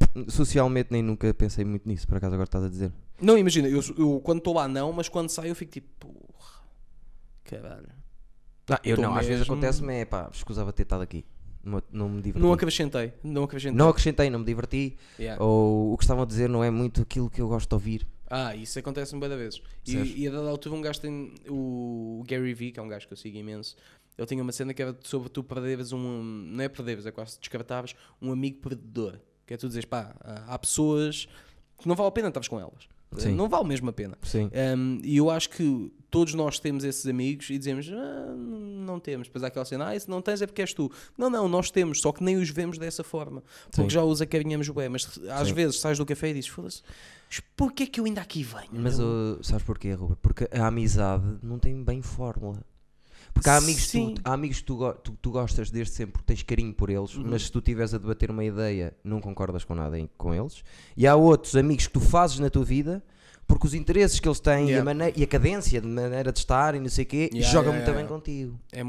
socialmente, 0.67 0.89
nem 0.91 1.03
nunca 1.03 1.33
pensei 1.33 1.65
muito 1.65 1.89
nisso, 1.89 2.07
por 2.07 2.17
acaso 2.17 2.35
agora 2.35 2.47
estás 2.47 2.65
a 2.65 2.69
dizer. 2.69 2.93
Não, 3.21 3.39
imagina, 3.39 3.69
eu, 3.69 3.81
eu 3.97 4.21
quando 4.23 4.39
estou 4.39 4.55
lá 4.55 4.69
não, 4.69 4.93
mas 4.93 5.09
quando 5.09 5.31
saio 5.31 5.49
eu 5.49 5.55
fico 5.55 5.73
tipo, 5.73 5.89
porra, 5.99 6.63
caralho. 7.45 7.89
Ah, 8.69 8.81
eu 8.85 8.97
Tô 8.97 9.03
não, 9.03 9.15
às 9.15 9.27
vezes 9.27 9.43
acontece-me, 9.43 9.95
é 9.95 10.05
pá, 10.05 10.29
escusava 10.33 10.73
ter 10.73 10.83
estado 10.83 11.03
aqui. 11.03 11.25
Não, 11.63 11.83
não 11.91 12.09
me 12.09 12.23
diverti. 12.23 12.45
Não 12.45 12.53
acrescentei, 12.53 13.13
não 13.23 13.45
acrescentei. 13.45 13.77
Não 13.77 13.89
acrescentei, 13.89 14.31
não 14.31 14.39
me 14.41 14.45
diverti. 14.45 14.97
Yeah. 15.19 15.43
Ou 15.43 15.93
o 15.93 15.97
que 15.97 16.05
estavam 16.05 16.23
a 16.23 16.27
dizer 16.27 16.49
não 16.49 16.63
é 16.63 16.71
muito 16.71 17.03
aquilo 17.03 17.31
que 17.31 17.41
eu 17.41 17.49
gosto 17.49 17.69
de 17.69 17.75
ouvir. 17.75 18.07
Ah, 18.29 18.55
isso 18.57 18.79
acontece-me 18.79 19.21
bem 19.21 19.29
da 19.29 19.37
vezes. 19.37 19.61
Percebes? 19.85 20.13
E, 20.17 20.23
e 20.23 20.29
a 20.29 20.33
dada 20.33 20.49
altura 20.49 20.75
um 20.75 20.81
gajo 20.81 21.01
tem 21.01 21.35
o 21.49 22.25
Gary 22.27 22.55
Vee, 22.55 22.73
que 22.73 22.81
é 22.81 22.83
um 22.83 22.89
gajo 22.89 23.07
que 23.07 23.13
eu 23.13 23.17
sigo 23.17 23.37
imenso. 23.37 23.77
Ele 24.19 24.27
tinha 24.27 24.43
uma 24.43 24.53
cena 24.53 24.75
que 24.75 24.83
era 24.83 24.97
sobre 25.03 25.29
tu 25.29 25.45
perderes 25.45 25.93
um. 25.93 26.23
Não 26.23 26.63
é 26.63 26.69
perderes, 26.69 27.07
é 27.07 27.13
quase 27.13 27.39
descartavas 27.39 27.95
um 28.21 28.33
amigo 28.33 28.61
perdedor. 28.61 29.21
Que 29.47 29.55
é 29.55 29.57
tu 29.57 29.69
dizes, 29.69 29.85
pá, 29.85 30.15
há 30.47 30.59
pessoas 30.59 31.29
que 31.79 31.87
não 31.89 31.95
vale 31.95 32.09
a 32.09 32.13
pena 32.13 32.29
estares 32.29 32.49
com 32.49 32.59
elas. 32.59 32.89
Sim. 33.17 33.33
Não 33.33 33.49
vale 33.49 33.67
mesmo 33.69 33.89
a 33.89 33.93
pena. 33.93 34.19
Sim. 34.23 34.51
Um, 34.77 35.01
e 35.03 35.17
eu 35.17 35.31
acho 35.31 35.49
que 35.51 35.93
todos 36.11 36.35
nós 36.35 36.59
temos 36.59 36.85
esses 36.85 37.07
amigos 37.07 37.49
e 37.51 37.57
dizemos, 37.57 37.89
ah, 37.93 38.35
não 38.37 38.99
temos. 38.99 39.29
Depois 39.29 39.45
há 39.45 39.47
aquela 39.47 39.65
cena, 39.65 39.91
ah, 39.91 39.99
se 39.99 40.09
não 40.11 40.21
tens 40.21 40.43
é 40.43 40.47
porque 40.47 40.61
és 40.61 40.75
tu. 40.75 40.91
Não, 41.17 41.31
não, 41.31 41.49
nós 41.49 41.71
temos, 41.71 42.01
só 42.01 42.13
que 42.13 42.23
nem 42.23 42.37
os 42.37 42.51
vemos 42.51 42.79
dessa 42.79 43.05
forma. 43.05 43.43
Porque 43.71 43.83
Sim. 43.83 43.91
já 43.91 44.03
os 44.03 44.21
acarinhamos 44.21 44.69
bem. 44.69 44.89
Mas 44.89 45.19
às 45.31 45.49
Sim. 45.49 45.55
vezes 45.55 45.81
sais 45.81 45.99
do 45.99 46.05
café 46.05 46.31
e 46.31 46.35
dizes, 46.35 46.49
foda-se, 46.49 46.83
mas 47.29 47.41
porquê 47.57 47.85
é 47.85 47.87
que 47.87 48.01
eu 48.01 48.05
ainda 48.05 48.21
aqui 48.21 48.43
venho? 48.43 48.69
Mas 48.73 48.99
meu?" 48.99 49.39
uh, 49.39 49.45
sabes 49.45 49.63
porquê, 49.65 49.93
Ruben? 49.93 50.17
Porque 50.21 50.49
a 50.53 50.67
amizade 50.67 51.25
não 51.43 51.59
tem 51.59 51.83
bem 51.83 52.03
fórmula. 52.03 52.61
Porque 53.37 53.51
há 53.51 53.57
amigos, 53.59 53.89
Sim. 53.89 54.15
tu, 54.15 54.23
há 54.25 54.33
amigos 54.33 54.59
que 54.61 54.65
tu, 54.65 54.93
tu, 55.03 55.13
tu 55.21 55.31
gostas 55.31 55.71
desde 55.71 55.93
sempre 55.95 56.13
porque 56.15 56.25
tens 56.27 56.43
carinho 56.43 56.73
por 56.73 56.89
eles, 56.91 57.15
Uhum. 57.15 57.25
mas 57.29 57.45
se 57.45 57.53
tu 57.53 57.59
estiveres 57.59 57.93
a 57.93 57.99
debater 57.99 58.31
uma 58.31 58.43
ideia, 58.45 58.95
não 59.05 59.21
concordas 59.21 59.63
com 59.63 59.75
nada 59.75 59.99
em- 59.99 60.09
com 60.17 60.35
eles. 60.35 60.65
E 60.97 61.07
há 61.07 61.15
outros 61.15 61.55
amigos 61.55 61.87
que 61.87 61.93
tu 61.93 62.01
fazes 62.01 62.39
na 62.39 62.49
tua 62.49 62.65
vida 62.65 63.03
porque 63.47 63.67
os 63.67 63.75
interesses 63.75 64.19
que 64.19 64.27
eles 64.29 64.41
têm 64.41 64.65
e, 64.65 64.67
a 64.67 64.67
Yeah. 64.77 64.85
maneira, 64.85 65.15
e 65.17 65.23
a 65.23 65.27
cadência 65.27 65.81
de 65.81 65.87
maneira 65.87 66.33
de 66.33 66.39
estar 66.39 66.75
e 66.75 66.81
não 66.81 66.89
sei 66.89 67.05
o 67.05 67.07
quê 67.07 67.31
Yeah, 67.33 67.49
jogam 67.53 67.73
yeah, 67.73 67.77
muito 67.77 67.89
yeah, 67.89 68.01
bem 68.01 68.07
contigo. 68.07 68.61
É, 68.73 68.81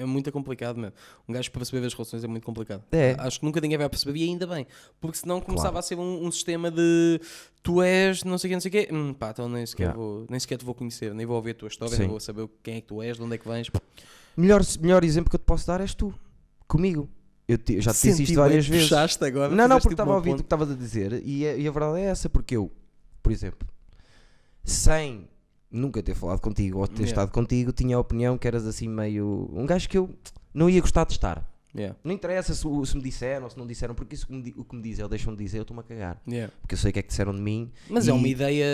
é, 0.00 0.02
é 0.02 0.04
muito 0.06 0.32
complicado 0.32 0.78
mesmo. 0.78 0.94
Um 1.28 1.32
gajo 1.34 1.50
para 1.50 1.60
perceber 1.60 1.86
as 1.86 1.92
relações 1.92 2.24
é 2.24 2.26
muito 2.26 2.44
complicado. 2.44 2.82
É. 2.92 3.14
Acho 3.18 3.38
que 3.40 3.44
nunca 3.46 3.60
ninguém 3.60 3.76
vai 3.76 3.88
perceber 3.88 4.18
e 4.18 4.24
ainda 4.24 4.46
bem. 4.46 4.66
Porque 5.00 5.18
senão 5.18 5.40
começava 5.40 5.78
a 5.78 5.82
ser 5.82 5.96
um, 5.98 6.24
um 6.26 6.30
sistema 6.32 6.70
de 6.70 7.20
tu 7.62 7.82
és 7.82 8.24
não 8.24 8.38
sei 8.38 8.48
o 8.48 8.50
quê, 8.50 8.54
não 8.54 8.60
sei 8.60 8.68
o 8.68 8.72
quê. 8.72 8.88
Hum, 8.92 9.12
pá, 9.12 9.30
então 9.30 9.48
nem 9.48 9.66
sequer, 9.66 9.82
Yeah. 9.84 10.00
vou, 10.00 10.26
nem 10.30 10.40
sequer 10.40 10.56
te 10.58 10.64
vou 10.64 10.74
conhecer, 10.74 11.12
nem 11.14 11.26
vou 11.26 11.36
ouvir 11.36 11.50
a 11.50 11.54
tua 11.54 11.68
história, 11.68 11.94
Sim. 11.94 12.00
nem 12.02 12.08
vou 12.08 12.20
saber 12.20 12.48
quem 12.62 12.76
é 12.76 12.80
que 12.80 12.86
tu 12.86 13.02
és, 13.02 13.16
de 13.16 13.22
onde 13.22 13.34
é 13.34 13.38
que 13.38 13.46
vens. 13.48 13.70
Melhor, 14.36 14.62
melhor 14.80 15.04
exemplo 15.04 15.28
que 15.30 15.36
eu 15.36 15.40
te 15.40 15.44
posso 15.44 15.66
dar 15.66 15.80
és 15.80 15.94
tu, 15.94 16.14
comigo. 16.66 17.08
Eu 17.48 17.58
te- 17.58 17.80
já 17.80 17.92
te 17.92 18.08
disse 18.08 18.22
isto 18.24 18.34
várias 18.34 18.66
vezes. 18.66 18.90
agora. 19.22 19.54
Não, 19.54 19.68
não, 19.68 19.76
porque 19.76 19.90
tipo 19.90 19.92
estava 19.92 20.12
a 20.12 20.16
ouvir 20.16 20.32
o 20.32 20.36
que 20.36 20.42
estavas 20.42 20.70
a 20.70 20.74
dizer 20.74 21.22
e 21.24 21.46
a, 21.46 21.54
e 21.56 21.68
a 21.68 21.70
verdade 21.70 22.00
é 22.00 22.04
essa, 22.06 22.28
porque 22.28 22.56
eu, 22.56 22.72
por 23.22 23.30
exemplo, 23.30 23.68
sem 24.66 25.28
nunca 25.70 26.02
ter 26.02 26.14
falado 26.14 26.40
contigo 26.40 26.78
ou 26.80 26.86
ter 26.86 26.94
Yeah. 26.94 27.08
estado 27.08 27.30
contigo, 27.30 27.72
tinha 27.72 27.96
a 27.96 28.00
opinião 28.00 28.36
que 28.36 28.46
eras 28.46 28.66
assim 28.66 28.88
meio. 28.88 29.48
um 29.52 29.64
gajo 29.64 29.88
que 29.88 29.96
eu 29.96 30.10
não 30.52 30.68
ia 30.68 30.80
gostar 30.80 31.04
de 31.06 31.12
estar. 31.12 31.50
Yeah, 31.74 31.94
Não 32.02 32.10
interessa 32.12 32.54
se, 32.54 32.62
se 32.62 32.96
me 32.96 33.02
disseram 33.02 33.44
ou 33.44 33.50
se 33.50 33.58
não 33.58 33.66
disseram, 33.66 33.94
porque 33.94 34.14
isso 34.14 34.26
que 34.26 34.32
me 34.32 34.54
o 34.56 34.64
que 34.64 34.74
me 34.74 34.80
dizem 34.80 35.02
ou 35.02 35.08
deixam 35.10 35.34
de 35.34 35.44
dizer, 35.44 35.58
eu 35.58 35.62
estou-me 35.62 35.80
a 35.80 35.84
cagar. 35.84 36.20
yeah. 36.26 36.50
Porque 36.62 36.74
eu 36.74 36.78
sei 36.78 36.90
o 36.90 36.92
que 36.92 36.98
é 37.00 37.02
que 37.02 37.08
disseram 37.08 37.34
de 37.34 37.40
mim. 37.40 37.70
Mas 37.90 38.06
e, 38.06 38.10
é 38.10 38.12
uma 38.14 38.26
ideia 38.28 38.66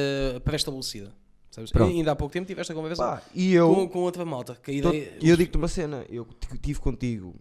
pré-estabelecida. 0.45 1.13
E 1.57 1.83
Ainda 1.83 2.13
há 2.13 2.17
pouco 2.17 2.33
tempo 2.33 2.47
tiveste 2.47 2.73
a 2.73 2.75
conversa 2.75 3.03
Pá, 3.03 3.23
e 3.35 3.53
eu. 3.53 3.75
com, 3.75 3.89
com 3.89 3.99
outra 3.99 4.25
malta. 4.25 4.55
Que 4.55 4.81
Tô- 4.81 4.89
ideia, 4.91 5.19
E 5.21 5.29
eu 5.29 5.37
digo-te 5.37 5.59
uma 5.59 5.69
cena, 5.69 6.05
eu 6.09 6.27
tive 6.63 6.79
contigo 6.81 7.35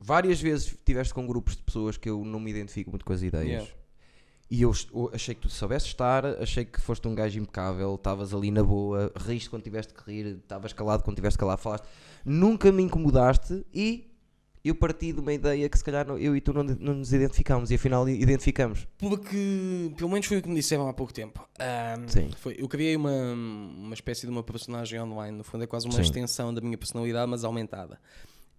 várias 0.00 0.40
vezes 0.40 0.66
estiveste 0.66 1.14
com 1.14 1.26
grupos 1.26 1.56
de 1.56 1.62
pessoas 1.62 1.96
que 1.96 2.10
eu 2.10 2.24
não 2.24 2.38
me 2.40 2.50
identifico 2.50 2.90
muito 2.90 3.04
com 3.04 3.12
as 3.12 3.22
ideias. 3.22 3.46
Yeah. 3.62 3.70
E 4.50 4.62
eu, 4.62 4.72
eu 4.92 5.10
achei 5.12 5.34
que 5.34 5.40
tu 5.40 5.48
soubeste 5.48 5.88
estar, 5.88 6.24
achei 6.24 6.64
que 6.64 6.80
foste 6.80 7.08
um 7.08 7.14
gajo 7.14 7.38
impecável, 7.38 7.94
estavas 7.94 8.34
ali 8.34 8.50
na 8.50 8.62
boa, 8.62 9.10
riste 9.16 9.48
quando 9.50 9.62
tiveste 9.62 9.94
que 9.94 10.02
rir, 10.10 10.36
estavas 10.36 10.72
calado 10.72 11.02
quando 11.02 11.16
tiveste 11.16 11.38
que 11.38 11.40
calar, 11.40 11.58
falaste. 11.58 11.86
Nunca 12.24 12.70
me 12.70 12.82
incomodaste 12.82 13.64
e 13.72 14.14
eu 14.64 14.74
parti 14.74 15.12
de 15.12 15.20
uma 15.20 15.32
ideia 15.32 15.68
que 15.68 15.76
se 15.76 15.84
calhar 15.84 16.08
eu 16.08 16.34
e 16.34 16.40
tu 16.40 16.52
não, 16.54 16.64
não 16.64 16.94
nos 16.94 17.12
identificámos 17.12 17.70
e 17.70 17.74
afinal 17.74 18.08
identificamos. 18.08 18.88
Porque, 18.96 19.92
pelo 19.94 20.08
menos 20.08 20.24
foi 20.24 20.38
o 20.38 20.42
que 20.42 20.48
me 20.48 20.54
disseram 20.54 20.88
há 20.88 20.92
pouco 20.94 21.12
tempo. 21.12 21.46
Ahm, 21.58 22.08
Sim. 22.08 22.30
foi, 22.38 22.56
eu 22.58 22.66
criei 22.66 22.96
uma, 22.96 23.12
uma 23.12 23.92
espécie 23.92 24.26
de 24.26 24.32
uma 24.32 24.42
personagem 24.42 24.98
online. 24.98 25.36
No 25.36 25.44
fundo, 25.44 25.64
é 25.64 25.66
quase 25.66 25.86
uma 25.86 25.96
Sim. 25.96 26.00
extensão 26.00 26.54
da 26.54 26.62
minha 26.62 26.78
personalidade, 26.78 27.30
mas 27.30 27.44
aumentada. 27.44 28.00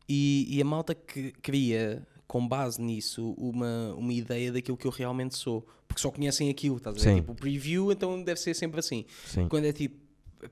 E, 0.08 0.46
e 0.56 0.62
a 0.62 0.66
malta 0.66 0.94
que 0.94 1.32
cria, 1.42 2.06
com 2.28 2.48
base 2.48 2.82
nisso, 2.82 3.34
uma, 3.38 3.94
uma 3.96 4.12
ideia 4.14 4.52
daquilo 4.52 4.76
que 4.78 4.88
eu 4.88 4.92
realmente 4.92 5.36
sou. 5.38 5.66
Porque 5.88 6.02
só 6.02 6.10
conhecem 6.12 6.50
aquilo, 6.50 6.78
estás 6.78 6.96
a 6.96 7.00
ver? 7.00 7.06
Sim. 7.10 7.16
Tipo, 7.18 7.32
o 7.32 7.36
preview, 7.36 7.92
então 7.92 8.22
deve 8.24 8.40
ser 8.40 8.54
sempre 8.54 8.80
assim. 8.80 9.06
Sim. 9.28 9.48
Quando 9.48 9.66
é 9.66 9.72
tipo, 9.74 9.96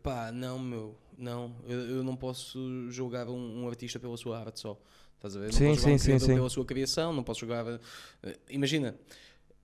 pá, 0.01 0.31
não, 0.31 0.59
meu, 0.59 0.95
não, 1.17 1.53
eu, 1.67 1.79
eu 1.97 2.03
não 2.03 2.15
posso 2.15 2.89
julgar 2.91 3.27
um, 3.27 3.63
um 3.63 3.67
artista 3.67 3.99
pela 3.99 4.15
sua 4.15 4.39
arte 4.39 4.59
só. 4.59 4.79
Estás 5.15 5.35
a 5.35 5.39
ver? 5.39 5.45
Não 5.47 5.51
Sim, 5.53 5.65
posso 5.69 5.79
julgar 5.81 5.93
um 5.95 5.97
sim, 5.97 6.05
criador 6.05 6.27
sim. 6.27 6.35
pela 6.35 6.49
sua 6.49 6.65
criação, 6.65 7.13
não 7.13 7.23
posso 7.23 7.39
julgar. 7.39 7.65
eh, 8.23 8.37
imagina, 8.49 8.95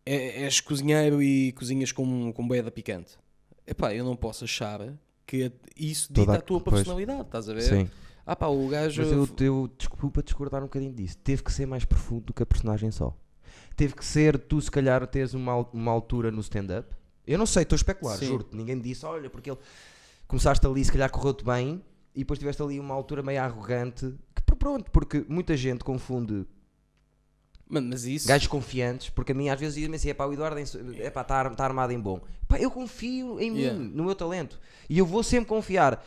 é- 0.06 0.44
és 0.44 0.60
cozinheiro 0.62 1.22
e 1.22 1.52
cozinhas 1.52 1.92
com, 1.92 2.32
com 2.34 2.48
boeda 2.48 2.72
picante. 2.72 3.12
Epá, 3.68 3.94
eu 3.94 4.04
não 4.04 4.16
posso 4.16 4.46
achar 4.46 4.82
que 5.28 5.52
isso 5.78 6.08
Toda 6.12 6.22
dita 6.22 6.32
a- 6.34 6.38
a 6.38 6.42
tua 6.42 6.60
pois. 6.62 6.76
personalidade, 6.78 7.22
estás 7.22 7.48
a 7.50 7.54
ver? 7.54 7.62
Sim. 7.62 7.90
Ah 8.26 8.36
pá, 8.36 8.48
o 8.48 8.68
gajo. 8.68 9.02
Mas 9.02 9.12
eu, 9.12 9.28
eu 9.46 9.70
desculpa 9.78 10.22
discordar 10.22 10.62
um 10.62 10.66
bocadinho 10.66 10.94
disso. 10.94 11.18
Teve 11.18 11.44
que 11.44 11.52
ser 11.52 11.66
mais 11.66 11.84
profundo 11.86 12.26
do 12.26 12.34
que 12.34 12.44
a 12.44 12.46
personagem 12.46 12.92
só. 12.92 13.16
Teve 13.76 13.96
que 13.96 14.06
ser 14.06 14.38
tu, 14.38 14.62
se 14.62 14.70
calhar, 14.70 15.06
teres 15.08 15.34
uma, 15.34 15.56
uma 15.74 15.92
altura 15.92 16.30
no 16.32 16.42
stand-up. 16.42 16.96
Eu 17.26 17.38
não 17.38 17.46
sei, 17.46 17.64
estou 17.64 17.76
a 17.76 17.78
especular, 17.78 18.18
juro-te. 18.20 18.56
Ninguém 18.56 18.76
me 18.76 18.82
disse, 18.82 19.06
olha, 19.06 19.30
porque 19.30 19.50
ele 19.52 19.60
começaste 20.28 20.66
ali, 20.66 20.84
se 20.84 20.92
calhar 20.92 21.10
correu-te 21.12 21.44
bem, 21.46 21.82
e 22.14 22.20
depois 22.20 22.38
tiveste 22.40 22.62
ali 22.62 22.80
uma 22.80 22.94
altura 22.94 23.22
meio 23.24 23.42
arrogante. 23.42 24.14
Que 24.36 24.42
pr- 24.42 24.56
pronto, 24.56 24.92
porque 24.92 25.26
muita 25.30 25.56
gente 25.56 25.84
confunde 25.84 26.46
mas 27.68 28.04
isso. 28.06 28.28
gajos 28.28 28.48
confiantes, 28.48 29.10
porque 29.10 29.32
a 29.32 29.36
mim 29.36 29.48
às 29.50 29.60
vezes 29.60 29.76
dizem 29.76 29.94
assim, 29.94 30.10
é 30.10 30.14
pá, 30.14 30.26
o 30.26 30.34
Eduardo 30.34 30.60
é 30.60 31.10
pá, 31.12 31.22
está 31.22 31.50
tá 31.52 31.64
armado 31.66 31.94
em 31.94 32.00
bom. 32.00 32.20
Pá, 32.48 32.58
eu 32.60 32.72
confio 32.72 33.40
em 33.40 33.56
Yeah. 33.56 33.80
mim, 33.80 33.92
no 33.94 34.04
meu 34.06 34.16
talento. 34.16 34.60
E 34.90 34.98
eu 34.98 35.06
vou 35.06 35.22
sempre 35.22 35.48
confiar. 35.50 36.04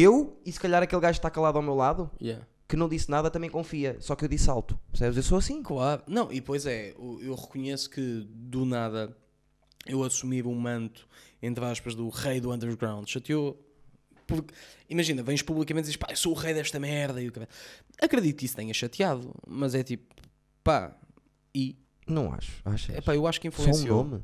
Eu, 0.00 0.40
e 0.44 0.50
se 0.52 0.58
calhar 0.60 0.82
aquele 0.82 1.00
gajo 1.00 1.14
que 1.14 1.18
está 1.18 1.30
calado 1.30 1.56
ao 1.58 1.62
meu 1.62 1.74
lado, 1.74 2.10
Yeah. 2.20 2.46
que 2.68 2.76
não 2.76 2.88
disse 2.88 3.10
nada 3.10 3.30
também 3.30 3.50
confia, 3.50 3.96
só 4.00 4.16
que 4.16 4.24
eu 4.24 4.28
disse 4.28 4.48
alto, 4.50 4.78
percebes? 4.90 5.16
Eu 5.16 5.22
sou 5.22 5.38
assim. 5.38 5.62
Claro. 5.62 6.02
Não, 6.06 6.32
e 6.32 6.40
pois 6.40 6.64
é, 6.66 6.92
eu 7.20 7.34
reconheço 7.34 7.90
que 7.90 8.26
do 8.30 8.64
nada 8.64 9.16
eu 9.86 10.02
assumir 10.02 10.46
o 10.46 10.54
manto, 10.54 11.06
entre 11.42 11.64
aspas, 11.64 11.94
do 11.94 12.08
rei 12.08 12.40
do 12.40 12.50
underground. 12.52 13.06
Chateou. 13.06 13.60
Porque, 14.26 14.54
imagina, 14.88 15.22
vens 15.22 15.42
publicamente 15.42 15.84
e 15.84 15.88
dizes, 15.90 15.96
pá, 15.98 16.06
eu 16.10 16.16
sou 16.16 16.32
o 16.32 16.34
rei 16.34 16.54
desta 16.54 16.80
merda. 16.80 17.20
E 17.22 17.28
o. 17.28 17.32
Acredito 18.00 18.38
que 18.38 18.46
isso 18.46 18.56
tenha 18.56 18.72
chateado, 18.72 19.34
mas 19.46 19.74
é 19.74 19.82
tipo, 19.82 20.14
pá, 20.62 20.96
e. 21.54 21.76
Não 22.06 22.32
acho, 22.32 22.62
achas? 22.64 22.96
É 22.96 23.00
pá, 23.02 23.14
eu 23.14 23.26
acho 23.26 23.38
que 23.40 23.50
Só 23.50 23.62
um 23.62 23.64
influenciou. 23.66 24.04
nome. 24.04 24.22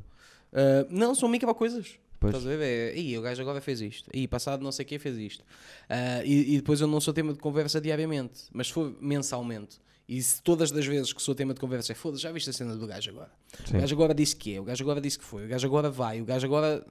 Ah, 0.52 0.86
não, 0.90 1.14
são 1.14 1.28
micro-coisas. 1.28 1.98
Pois. 2.20 2.34
Estás 2.34 2.52
a 2.52 2.56
ver? 2.56 2.94
É, 2.94 2.98
Ih, 2.98 3.16
o 3.16 3.22
gajo 3.22 3.40
agora 3.40 3.62
fez 3.62 3.80
isto. 3.80 4.10
Ih, 4.12 4.28
passado 4.28 4.62
não 4.62 4.70
sei 4.70 4.84
quem 4.84 4.98
fez 4.98 5.16
isto. 5.16 5.42
Ah, 5.88 6.22
e, 6.22 6.54
e 6.54 6.56
depois 6.58 6.78
eu 6.80 6.86
não 6.86 7.00
sou 7.00 7.14
tema 7.14 7.32
de 7.32 7.38
conversa 7.38 7.80
diariamente, 7.80 8.42
mas 8.52 8.66
se 8.66 8.74
for 8.74 8.94
mensalmente. 9.00 9.78
E 10.06 10.22
se 10.22 10.42
todas 10.42 10.70
as 10.70 10.86
vezes 10.86 11.12
que 11.12 11.22
sou 11.22 11.34
tema 11.34 11.54
de 11.54 11.60
conversa 11.60 11.92
é 11.92 11.94
foda-se, 11.94 12.22
já 12.22 12.30
viste 12.30 12.50
a 12.50 12.52
cena 12.52 12.76
do 12.76 12.86
gajo 12.86 13.10
agora? 13.10 13.30
Sim. 13.64 13.78
O 13.78 13.80
gajo 13.80 13.94
agora 13.94 14.14
disse 14.14 14.36
que 14.36 14.54
é, 14.54 14.60
o 14.60 14.64
gajo 14.64 14.84
agora 14.84 15.00
disse 15.00 15.18
que 15.18 15.24
foi, 15.24 15.46
o 15.46 15.48
gajo 15.48 15.66
agora 15.66 15.88
vai, 15.90 16.20
o 16.20 16.24
gajo 16.24 16.46
agora 16.46 16.84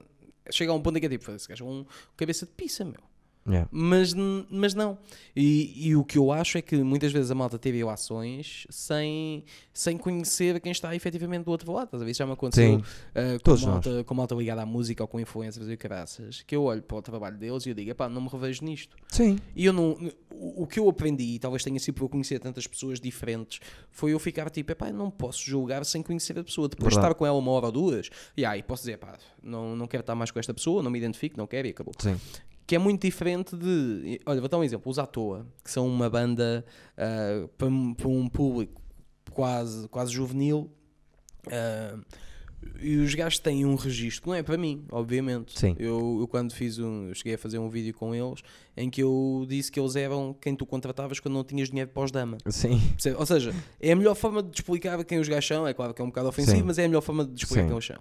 chega 0.50 0.72
a 0.72 0.74
um 0.74 0.80
ponto 0.82 0.96
em 0.96 1.00
que 1.00 1.06
é 1.06 1.10
tipo, 1.10 1.24
foda-se, 1.24 1.46
o 1.46 1.48
gajo 1.50 1.64
é 1.64 1.68
um 1.68 1.86
cabeça 2.16 2.44
de 2.44 2.52
pizza, 2.52 2.84
meu. 2.84 3.09
Yeah. 3.48 3.68
Mas, 3.72 4.14
mas 4.50 4.74
não. 4.74 4.98
E, 5.34 5.88
e 5.88 5.96
o 5.96 6.04
que 6.04 6.18
eu 6.18 6.30
acho 6.30 6.58
é 6.58 6.62
que 6.62 6.76
muitas 6.82 7.10
vezes 7.10 7.30
a 7.30 7.34
malta 7.34 7.58
teve 7.58 7.82
ações 7.88 8.66
sem, 8.70 9.44
sem 9.72 9.96
conhecer 9.96 10.60
quem 10.60 10.70
está 10.70 10.94
efetivamente 10.94 11.44
do 11.44 11.50
outro 11.50 11.72
lado. 11.72 11.98
Ver? 11.98 12.08
Isso 12.08 12.18
já 12.18 12.26
me 12.26 12.32
aconteceu 12.32 12.76
uh, 12.76 12.82
com, 13.42 13.66
malta, 13.66 14.04
com 14.04 14.14
malta 14.14 14.34
ligada 14.34 14.62
à 14.62 14.66
música 14.66 15.02
ou 15.02 15.08
com 15.08 15.18
influencers 15.18 15.68
e 15.68 15.76
caraças. 15.76 16.42
Que 16.46 16.54
eu 16.54 16.64
olho 16.64 16.82
para 16.82 16.96
o 16.98 17.02
trabalho 17.02 17.38
deles 17.38 17.66
e 17.66 17.70
eu 17.70 17.74
digo, 17.74 17.94
não 18.10 18.20
me 18.22 18.28
revejo 18.28 18.64
nisto. 18.64 18.96
Sim. 19.08 19.38
E 19.56 19.64
eu 19.64 19.72
não. 19.72 19.96
O 20.30 20.60
o 20.60 20.66
que 20.66 20.78
eu 20.78 20.88
aprendi, 20.88 21.34
e 21.34 21.38
talvez 21.38 21.64
tenha 21.64 21.78
sido 21.78 21.94
por 21.94 22.04
eu 22.04 22.08
conhecer 22.08 22.38
tantas 22.38 22.66
pessoas 22.66 23.00
diferentes, 23.00 23.60
foi 23.90 24.12
eu 24.12 24.18
ficar 24.18 24.50
tipo, 24.50 24.72
epá, 24.72 24.92
não 24.92 25.10
posso 25.10 25.42
julgar 25.42 25.84
sem 25.84 26.02
conhecer 26.02 26.38
a 26.38 26.44
pessoa. 26.44 26.68
Depois 26.68 26.92
de 26.92 26.98
estar 26.98 27.14
com 27.14 27.26
ela 27.26 27.38
uma 27.38 27.50
hora 27.50 27.66
ou 27.66 27.72
duas, 27.72 28.10
e 28.36 28.44
aí 28.44 28.62
posso 28.62 28.82
dizer, 28.82 28.98
pá, 28.98 29.18
não, 29.42 29.74
não 29.74 29.86
quero 29.86 30.02
estar 30.02 30.14
mais 30.14 30.30
com 30.30 30.38
esta 30.38 30.52
pessoa, 30.52 30.82
não 30.82 30.90
me 30.90 30.98
identifico, 30.98 31.36
não 31.36 31.46
quero 31.46 31.66
e 31.66 31.70
acabou. 31.70 31.94
Sim. 31.98 32.16
Que 32.70 32.76
é 32.76 32.78
muito 32.78 33.02
diferente 33.02 33.56
de. 33.56 34.20
Olha, 34.24 34.38
vou 34.38 34.48
dar 34.48 34.56
um 34.56 34.62
exemplo. 34.62 34.88
Os 34.88 34.96
à 34.96 35.04
toa, 35.04 35.44
que 35.64 35.68
são 35.68 35.88
uma 35.88 36.08
banda 36.08 36.64
ah, 36.96 37.48
para, 37.58 37.66
um- 37.66 37.92
para 37.92 38.06
um 38.06 38.28
público 38.28 38.80
quase, 39.32 39.88
quase 39.88 40.12
juvenil. 40.12 40.70
ah, 41.50 41.98
e 42.80 42.96
os 42.98 43.12
gajos 43.12 43.40
têm 43.40 43.64
um 43.66 43.74
registro, 43.74 44.28
não 44.30 44.36
é 44.36 44.42
para 44.44 44.56
mim, 44.56 44.84
obviamente. 44.92 45.58
Sim. 45.58 45.74
Eu, 45.80 46.18
eu 46.20 46.28
quando 46.28 46.52
fiz 46.52 46.78
um. 46.78 47.08
Eu 47.08 47.14
cheguei 47.16 47.34
a 47.34 47.38
fazer 47.38 47.58
um 47.58 47.68
vídeo 47.68 47.92
com 47.92 48.14
eles 48.14 48.40
em 48.76 48.88
que 48.88 49.02
eu 49.02 49.44
disse 49.48 49.72
que 49.72 49.80
eles 49.80 49.96
eram 49.96 50.32
quem 50.40 50.54
tu 50.54 50.64
contratavas 50.64 51.18
quando 51.18 51.34
não 51.34 51.42
tinhas 51.42 51.70
dinheiro 51.70 51.90
para 51.90 52.04
os 52.04 52.12
dama. 52.12 52.38
Sim. 52.50 52.80
Ou 53.18 53.26
seja, 53.26 53.52
é 53.80 53.90
a 53.90 53.96
melhor 53.96 54.14
forma 54.14 54.44
de 54.44 54.54
explicar 54.56 55.02
quem 55.04 55.18
os 55.18 55.26
gajos 55.28 55.48
são. 55.48 55.66
É 55.66 55.74
claro 55.74 55.92
que 55.92 56.00
é 56.00 56.04
um 56.04 56.08
bocado 56.08 56.28
ofensivo, 56.28 56.58
Sim. 56.58 56.62
mas 56.62 56.78
é 56.78 56.84
a 56.84 56.88
melhor 56.88 57.00
forma 57.00 57.24
de 57.24 57.34
explicar 57.34 57.62
Sim. 57.62 57.66
quem 57.66 57.74
eles 57.76 57.84
são. 57.86 57.98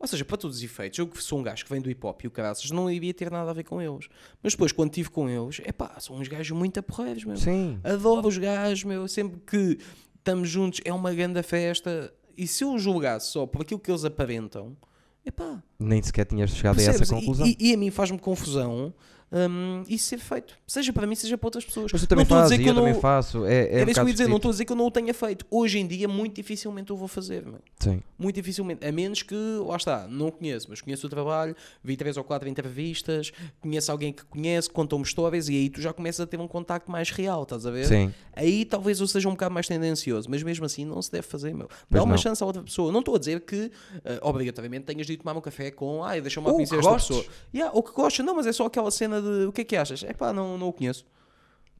Ou 0.00 0.06
seja, 0.08 0.24
para 0.24 0.38
todos 0.38 0.56
os 0.56 0.62
efeitos, 0.62 0.98
eu 0.98 1.06
que 1.06 1.22
sou 1.22 1.38
um 1.38 1.42
gajo 1.42 1.62
que 1.62 1.70
vem 1.70 1.80
do 1.80 1.90
hip 1.90 2.04
hop 2.06 2.22
e 2.24 2.26
o 2.26 2.30
caraças, 2.30 2.70
não 2.70 2.90
iria 2.90 3.12
ter 3.12 3.30
nada 3.30 3.50
a 3.50 3.52
ver 3.52 3.64
com 3.64 3.82
eles. 3.82 4.08
Mas 4.42 4.54
depois, 4.54 4.72
quando 4.72 4.88
estive 4.88 5.10
com 5.10 5.28
eles, 5.28 5.60
é 5.62 5.72
pá, 5.72 5.94
são 6.00 6.16
uns 6.16 6.26
gajos 6.26 6.50
muito 6.56 6.80
aporreiros, 6.80 7.22
meu. 7.24 7.36
Sim. 7.36 7.78
Adoro 7.84 8.26
os 8.26 8.38
gajos, 8.38 8.82
meu. 8.84 9.06
Sempre 9.06 9.38
que 9.46 9.78
estamos 10.16 10.48
juntos 10.48 10.80
é 10.86 10.92
uma 10.92 11.12
grande 11.12 11.42
festa. 11.42 12.12
E 12.36 12.46
se 12.46 12.64
eu 12.64 12.78
julgasse 12.78 13.30
só 13.30 13.46
por 13.46 13.60
aquilo 13.60 13.78
que 13.78 13.90
eles 13.90 14.02
aparentam, 14.04 14.74
é 15.22 15.30
pá, 15.30 15.62
Nem 15.78 16.02
sequer 16.02 16.24
tinhas 16.24 16.48
chegado 16.50 16.78
a 16.78 16.82
essa 16.82 16.92
percebes? 16.96 17.10
conclusão. 17.10 17.46
E, 17.46 17.54
e- 17.60 17.70
e 17.70 17.74
a 17.74 17.76
mim 17.76 17.90
faz-me 17.90 18.18
confusão 18.18 18.94
hum, 19.32 19.82
isso 19.88 20.06
ser 20.06 20.18
feito. 20.18 20.54
Seja 20.66 20.92
para 20.92 21.06
mim, 21.06 21.14
seja 21.14 21.36
para 21.38 21.46
outras 21.46 21.64
pessoas. 21.64 21.92
Mas 21.92 22.02
Não 22.02 22.08
também 22.08 22.22
estou 22.22 22.36
a 22.36 22.40
fazes 22.42 22.58
dizer 22.58 22.62
e 22.62 22.64
que 22.64 22.70
eu 22.70 22.74
eu 22.74 22.78
também 22.80 22.94
não- 22.94 23.00
faço. 23.00 23.44
É, 23.46 23.68
é 23.72 23.76
um 23.76 23.78
Era 23.80 23.90
isso 23.90 23.94
que 23.94 24.00
eu 24.00 24.08
ia 24.08 24.12
dizer, 24.12 24.28
não 24.28 24.36
estou 24.36 24.48
a 24.48 24.52
dizer 24.52 24.64
que 24.64 24.72
eu 24.72 24.76
não 24.76 24.86
o 24.86 24.90
tenha 24.90 25.14
feito. 25.14 25.46
Hoje 25.50 25.78
em 25.78 25.86
dia, 25.86 26.08
muito 26.08 26.34
dificilmente 26.36 26.90
eu 26.90 26.96
vou 26.96 27.08
fazer, 27.08 27.44
meu. 27.44 27.58
Sim. 27.78 28.02
Muito 28.18 28.34
dificilmente. 28.36 28.86
A 28.86 28.92
menos 28.92 29.22
que, 29.22 29.34
lá 29.66 29.76
está, 29.76 30.06
não 30.08 30.30
conheço, 30.30 30.66
mas 30.70 30.80
conheço 30.80 31.06
o 31.06 31.10
trabalho, 31.10 31.54
vi 31.82 31.96
três 31.96 32.16
ou 32.16 32.24
quatro 32.24 32.48
entrevistas, 32.48 33.32
conheço 33.60 33.90
alguém 33.90 34.12
que 34.12 34.24
conhece, 34.24 34.68
contam-me 34.70 35.04
histórias 35.04 35.48
e 35.48 35.54
aí 35.54 35.70
tu 35.70 35.80
já 35.80 35.92
começas 35.92 36.20
a 36.20 36.26
ter 36.26 36.38
um 36.40 36.48
contacto 36.48 36.90
mais 36.90 37.10
real, 37.10 37.42
estás 37.44 37.66
a 37.66 37.70
ver? 37.70 37.86
Sim. 37.86 38.12
Aí 38.34 38.64
talvez 38.64 39.00
eu 39.00 39.06
seja 39.06 39.28
um 39.28 39.32
bocado 39.32 39.54
mais 39.54 39.66
tendencioso, 39.66 40.28
mas 40.30 40.42
mesmo 40.42 40.64
assim 40.64 40.84
não 40.84 41.00
se 41.02 41.10
deve 41.10 41.26
fazer, 41.26 41.54
meu. 41.54 41.66
Dá 41.68 41.74
Pois 41.90 42.02
uma 42.04 42.10
não. 42.10 42.18
chance 42.18 42.42
a 42.42 42.46
outra 42.46 42.62
pessoa. 42.62 42.92
Não 42.92 43.00
estou 43.00 43.14
a 43.14 43.18
dizer 43.18 43.40
que 43.40 43.70
eh, 44.04 44.18
obrigatoriamente 44.22 44.84
tenhas 44.86 45.06
de 45.06 45.14
ir 45.14 45.16
tomar 45.16 45.36
um 45.36 45.40
café 45.40 45.70
com, 45.70 46.02
ai, 46.04 46.20
deixa-me 46.20 46.46
Ou 46.46 46.54
conhecer 46.54 46.78
esta 46.78 46.90
gostes. 46.90 47.16
pessoa. 47.16 47.34
Yeah, 47.54 47.74
ou 47.76 47.82
que 47.82 47.92
gosta, 47.92 48.22
não, 48.22 48.34
mas 48.36 48.46
é 48.46 48.52
só 48.52 48.66
aquela 48.66 48.90
cena 48.90 49.19
de 49.20 49.46
o 49.46 49.52
que 49.52 49.60
é 49.60 49.64
que 49.64 49.76
achas? 49.76 50.02
É 50.04 50.12
pá, 50.12 50.32
não, 50.32 50.56
não 50.58 50.68
o 50.68 50.72
conheço. 50.72 51.04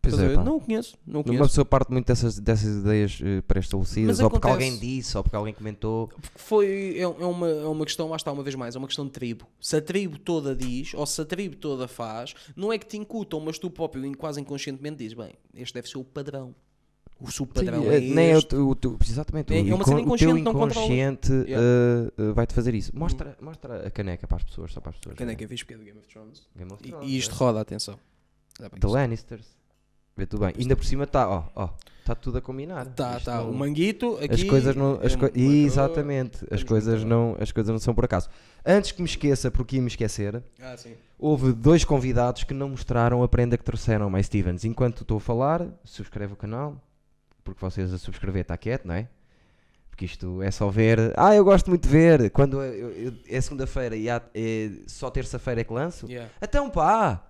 Pois 0.03 0.19
é, 0.19 0.35
pá. 0.35 0.43
Não 0.43 0.57
o 0.57 0.61
conheço, 0.63 0.97
não 1.07 1.21
o 1.21 1.23
Uma 1.23 1.25
conheço. 1.25 1.45
pessoa 1.51 1.65
parte 1.67 1.93
muito 1.93 2.07
dessas, 2.07 2.39
dessas 2.39 2.79
ideias 2.79 3.19
eh, 3.23 3.43
pré-estabelecidas, 3.43 4.19
ou 4.21 4.31
porque 4.31 4.49
acontece. 4.49 4.71
alguém 4.71 4.81
disse, 4.81 5.15
ou 5.15 5.23
porque 5.23 5.37
alguém 5.37 5.53
comentou. 5.53 6.09
Porque 6.09 6.39
foi, 6.39 6.95
é, 6.97 7.03
é 7.03 7.07
uma, 7.07 7.47
é 7.49 7.67
uma 7.67 7.85
questão, 7.85 8.09
lá 8.09 8.17
está, 8.17 8.33
uma 8.33 8.43
vez 8.43 8.55
mais, 8.55 8.75
é 8.75 8.79
uma 8.79 8.87
questão 8.87 9.05
de 9.05 9.11
tribo. 9.13 9.47
Se 9.61 9.77
a 9.77 9.83
tribo 9.83 10.19
toda 10.19 10.57
diz, 10.57 10.95
ou 10.95 11.05
se 11.05 11.21
a 11.21 11.25
tribo 11.27 11.55
toda 11.57 11.87
faz, 11.87 12.35
não 12.57 12.73
é 12.73 12.79
que 12.79 12.87
te 12.87 12.97
incutam, 12.97 13.41
mas 13.41 13.59
tu 13.59 13.69
próprio, 13.71 14.07
in- 14.07 14.15
quase 14.15 14.41
inconscientemente, 14.41 14.97
dizes, 14.97 15.13
bem, 15.13 15.33
este 15.55 15.75
deve 15.75 15.87
ser 15.89 15.99
o 15.99 16.05
padrão. 16.05 16.55
O 17.21 17.31
seu 17.31 17.47
padrão 17.47 17.83
Sim, 17.83 17.89
é, 17.89 17.97
eh, 17.97 18.01
nem 18.01 18.31
é 18.31 18.37
o, 18.39 18.69
o 18.69 18.75
teu- 18.75 18.97
exatamente, 19.07 19.53
É- 19.55 19.61
o, 19.63 19.69
é 19.69 19.75
uma 19.75 19.85
cena 19.85 19.97
o 19.99 20.01
inconsciente, 20.01 20.41
inconsciente 20.41 21.33
Yeah. 21.33 21.67
eh, 21.67 22.13
eh, 22.19 22.33
vai-te 22.33 22.55
fazer 22.55 22.75
isso. 22.75 22.91
Mostra, 22.97 23.37
mostra 23.41 23.87
a 23.87 23.91
caneca 23.91 24.27
para 24.27 24.39
as 24.39 24.45
pessoas, 24.45 24.73
só 24.73 24.81
para 24.81 24.91
as 24.91 24.97
pessoas. 24.97 25.17
Quando 25.17 25.31
é 25.31 25.35
que 25.35 25.45
eu 25.45 25.49
fiz 25.49 25.61
do 25.63 25.67
Game 25.85 25.99
of 25.99 26.09
Thrones? 26.09 26.47
Game 26.57 26.73
of 26.73 26.83
E, 26.83 26.89
Thrones, 26.91 27.09
e 27.11 27.19
isto 27.19 27.35
é. 27.35 27.39
roda, 27.39 27.61
atenção. 27.61 27.99
The. 28.59 28.87
Lannisters. 28.87 29.47
Vê 30.17 30.27
tudo 30.27 30.41
bem. 30.45 30.55
Ainda 30.59 30.77
por 30.77 30.85
cima 30.85 31.05
está, 31.05 31.29
ó, 31.29 31.45
ó, 31.55 31.71
está 32.01 32.15
tudo 32.15 32.39
a 32.39 32.41
combinar. 32.43 32.87
Tá, 32.89 33.17
Isto 33.17 33.25
tá. 33.27 33.37
não- 33.39 33.51
O 33.51 33.55
manguito 33.55 34.17
aqui. 34.17 34.35
as 34.35 34.43
coisas 34.43 34.77
não, 34.77 34.99
as 35.03 35.15
é 35.15 35.17
cor, 35.17 35.31
exatamente, 35.35 36.47
as 36.51 36.63
coisas 36.63 37.05
não, 37.05 37.37
as 37.41 37.53
coisas 37.53 37.71
não 37.71 37.79
são 37.79 37.95
por 37.95 38.05
acaso. 38.05 38.29
Antes 38.67 38.93
que 38.93 39.01
me 39.01 39.09
esqueça, 39.09 39.51
porque 39.51 39.77
ia 39.77 39.83
me 39.83 39.89
esquecer, 39.89 40.43
Ah, 40.61 40.77
sim. 40.77 40.93
houve 41.19 41.53
dois 41.53 41.85
convidados 41.85 42.45
que 42.45 42.53
não 42.53 42.69
mostraram 42.71 43.23
a 43.23 43.29
prenda 43.29 43.57
que 43.57 43.65
trouxeram, 43.65 44.11
mais 44.11 44.27
Stevens. 44.27 44.65
Enquanto 44.65 45.03
estou 45.03 45.17
a 45.17 45.21
falar, 45.21 45.67
subscreve 45.85 46.35
o 46.35 46.37
canal, 46.37 46.77
porque 47.45 47.61
vocês 47.61 47.93
a 47.93 47.99
subscrever 47.99 48.43
está 48.43 48.57
quieto, 48.57 48.87
não 48.87 48.95
é? 48.95 49.09
Porque 49.91 50.05
isto 50.07 50.41
é 50.43 50.51
só 50.51 50.69
ver. 50.71 51.13
Ah, 51.17 51.35
eu 51.35 51.45
gosto 51.45 51.69
muito 51.69 51.83
de 51.83 51.89
ver. 51.89 52.31
Quando 52.31 52.63
eu- 52.63 52.91
eu- 52.91 53.13
é 53.29 53.41
segunda-feira 53.41 53.95
e 53.97 54.09
há- 54.09 54.23
é 54.35 54.71
só 54.87 55.11
terça-feira 55.11 55.61
é 55.61 55.65
que 55.65 55.73
lanço. 55.73 56.07
Yeah. 56.07 56.31
Então 56.41 56.71
pá! 56.71 57.27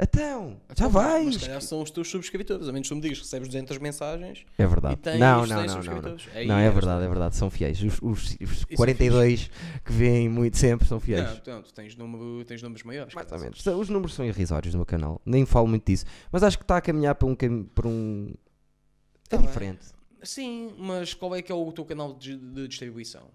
Então, 0.00 0.56
já 0.70 0.86
Então, 0.86 0.90
vais! 0.90 1.26
Mas 1.26 1.34
se 1.36 1.40
calhar 1.42 1.60
são 1.62 1.82
os 1.82 1.90
teus 1.90 2.08
subscritores, 2.10 2.66
a 2.66 2.72
menos 2.72 2.88
que 2.88 2.94
tu 2.94 2.96
me 2.96 3.02
digas 3.02 3.18
que 3.18 3.24
recebes 3.24 3.46
200 3.48 3.78
mensagens 3.78 4.44
É 4.58 4.62
e 4.64 4.66
verdade. 4.66 4.96
tens 4.96 5.20
Não, 5.20 5.46
100 5.46 5.54
não, 5.54 5.64
não, 5.66 5.82
não, 5.82 6.02
não. 6.02 6.16
Aí 6.34 6.46
Não, 6.48 6.56
é 6.58 6.64
és- 6.64 6.74
verdade, 6.74 7.04
é 7.04 7.08
verdade, 7.08 7.36
são 7.36 7.50
fiéis. 7.50 7.80
Os, 7.82 7.98
os- 8.02 8.36
os 8.40 8.66
é 8.70 8.74
42 8.74 9.50
que 9.84 9.92
vêm 9.92 10.28
muito 10.28 10.56
sempre 10.56 10.88
são 10.88 10.98
fiéis. 10.98 11.24
Não, 11.28 11.36
então, 11.36 11.62
tu 11.62 11.72
tens, 11.74 11.94
número, 11.94 12.42
tens 12.46 12.62
números 12.62 12.82
maiores. 12.82 13.14
Mais 13.14 13.30
ou 13.30 13.38
menos. 13.38 13.64
Os 13.64 13.88
números 13.90 14.14
são 14.14 14.24
irrisórios 14.24 14.72
no 14.74 14.78
meu 14.78 14.86
canal. 14.86 15.20
Nem 15.26 15.44
falo 15.46 15.68
muito 15.68 15.84
disso. 15.86 16.06
Mas 16.32 16.42
acho 16.42 16.56
que 16.58 16.64
está 16.64 16.78
a 16.78 16.80
caminhar 16.80 17.14
para 17.14 17.28
um. 17.28 17.36
Para 17.36 17.86
um... 17.86 18.32
É 19.32 19.36
Tá 19.36 19.38
bem. 19.38 19.46
diferente. 19.46 19.86
Sim, 20.22 20.72
mas 20.78 21.14
qual 21.14 21.34
é 21.34 21.42
que 21.42 21.50
é 21.50 21.54
o 21.54 21.72
teu 21.72 21.84
canal 21.84 22.12
de, 22.14 22.36
de 22.36 22.68
distribuição? 22.68 23.28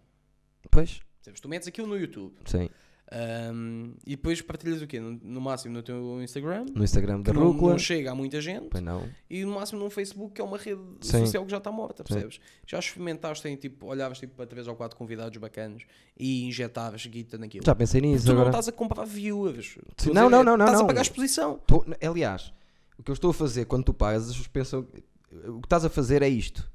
Pois, 0.72 1.00
Percebes? 1.18 1.42
Tu 1.42 1.50
metes 1.50 1.68
aquilo 1.68 1.88
no 1.88 1.98
YouTube 1.98 2.34
sim. 2.46 2.70
ahm, 3.12 3.94
e 4.06 4.12
depois 4.12 4.42
partilhas 4.42 4.82
o 4.82 4.88
quê? 4.88 5.00
No, 5.00 5.12
no 5.22 5.42
máximo 5.42 5.74
no 5.74 5.82
teu 5.84 6.22
Instagram, 6.22 6.66
No 6.74 6.84
Instagram 6.84 7.22
da 7.22 7.34
não, 7.34 7.52
Rúcula. 7.52 7.72
não 7.72 7.80
chega 7.80 8.12
a 8.12 8.16
muita 8.16 8.40
gente, 8.40 8.68
Pois 8.70 8.82
não. 8.84 9.10
e 9.30 9.44
no 9.44 9.54
máximo 9.56 9.80
no 9.84 9.90
Facebook, 9.90 10.36
que 10.36 10.42
é 10.42 10.44
uma 10.44 10.58
rede 10.58 10.82
Sim. 11.02 11.20
social 11.26 11.44
que 11.46 11.52
já 11.52 11.58
está 11.58 11.72
morta, 11.72 12.04
Sim. 12.08 12.14
percebes? 12.14 12.40
Já 12.66 12.80
experimentaste 12.80 13.48
em 13.50 13.56
tipo, 13.58 13.88
olhavas 13.88 14.20
tipo, 14.20 14.36
para 14.36 14.46
três 14.46 14.68
ou 14.68 14.76
quatro 14.76 14.98
convidados 14.98 15.38
bacanos 15.38 15.84
e 16.18 16.46
injetavas 16.46 17.06
guita 17.06 17.38
naquilo. 17.38 17.66
Já 17.66 17.76
pensei 17.76 18.00
nisso 18.00 18.24
tu 18.26 18.28
não 18.28 18.36
agora. 18.36 18.50
estás 18.50 18.68
a 18.70 18.72
comprar 18.72 19.04
viewers. 19.06 19.74
Sim, 19.98 20.10
Tu 20.10 20.14
não, 20.14 20.30
não, 20.30 20.44
não, 20.44 20.56
não, 20.56 20.66
Estás 20.66 20.80
não. 20.80 20.86
a 20.86 20.88
pagar 20.88 21.02
exposição. 21.02 21.60
Tô- 21.68 21.86
aliás, 22.02 22.54
o 22.98 23.04
que 23.04 23.12
eu 23.12 23.14
estou 23.14 23.32
a 23.32 23.34
fazer 23.34 23.66
quando 23.66 23.84
tu 23.86 23.94
pagas, 23.94 24.30
as 24.30 24.48
pessoas 24.48 24.48
pensam. 24.48 24.88
O 25.32 25.60
que 25.60 25.66
estás 25.66 25.84
a 25.86 25.90
fazer 25.90 26.22
é 26.22 26.30
isto: 26.30 26.70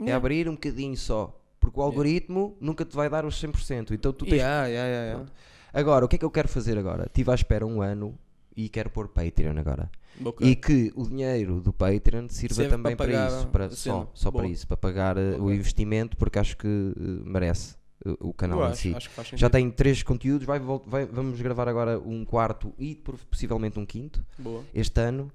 é 0.00 0.04
Yeah. 0.04 0.16
abrir 0.16 0.48
um 0.48 0.52
bocadinho 0.54 0.96
só. 0.96 1.34
Porque 1.60 1.80
o 1.80 1.82
algoritmo 1.82 2.56
nunca 2.60 2.84
te 2.84 2.94
vai 2.94 3.10
dar 3.10 3.24
os 3.24 3.34
100%. 3.42 3.90
Então 3.92 4.12
tu 4.12 4.24
tens 4.24 4.36
Yeah, 4.36 4.66
yeah, 4.68 4.88
yeah, 4.88 5.04
yeah. 5.06 5.24
Pronto. 5.24 5.32
Agora, 5.72 6.04
o 6.04 6.08
que 6.08 6.14
é 6.16 6.18
que 6.20 6.24
eu 6.24 6.30
quero 6.30 6.48
fazer 6.48 6.78
agora? 6.78 7.06
Estive 7.06 7.30
à 7.32 7.34
espera 7.34 7.66
um 7.66 7.82
ano 7.82 8.16
e 8.56 8.68
quero 8.68 8.90
pôr 8.90 9.08
Patreon 9.08 9.58
agora. 9.58 9.90
Ok. 10.24 10.46
E 10.48 10.54
que 10.56 10.92
o 10.96 11.06
dinheiro 11.06 11.60
do 11.60 11.72
Patreon 11.72 12.28
sirva 12.28 12.54
Serve 12.54 12.70
também 12.70 12.96
para 12.96 13.06
para, 13.12 13.26
isso, 13.26 13.46
para, 13.48 13.70
só, 13.70 14.10
só 14.14 14.30
para 14.30 14.46
isso, 14.46 14.66
para 14.68 14.76
pagar 14.76 15.16
eh, 15.16 15.36
o 15.36 15.44
Ok. 15.46 15.56
investimento, 15.56 16.16
porque 16.16 16.38
acho 16.38 16.56
que 16.56 16.66
eh, 16.66 17.00
merece 17.24 17.76
eh, 18.06 18.14
o 18.20 18.32
canal 18.32 18.60
Eu 18.60 18.66
em 18.66 18.70
acho, 18.70 18.80
si. 18.82 18.94
acho. 18.94 19.36
Já 19.36 19.50
tem 19.50 19.68
três 19.70 20.02
conteúdos, 20.02 20.46
vai, 20.46 20.58
vai- 20.60 21.06
vamos 21.06 21.40
gravar 21.40 21.68
agora 21.68 21.98
um 22.00 22.24
quarto 22.24 22.72
e 22.78 22.94
possivelmente 23.30 23.78
um 23.78 23.84
quinto 23.86 24.24
Boa. 24.38 24.64
este 24.72 25.00
ano. 25.00 25.30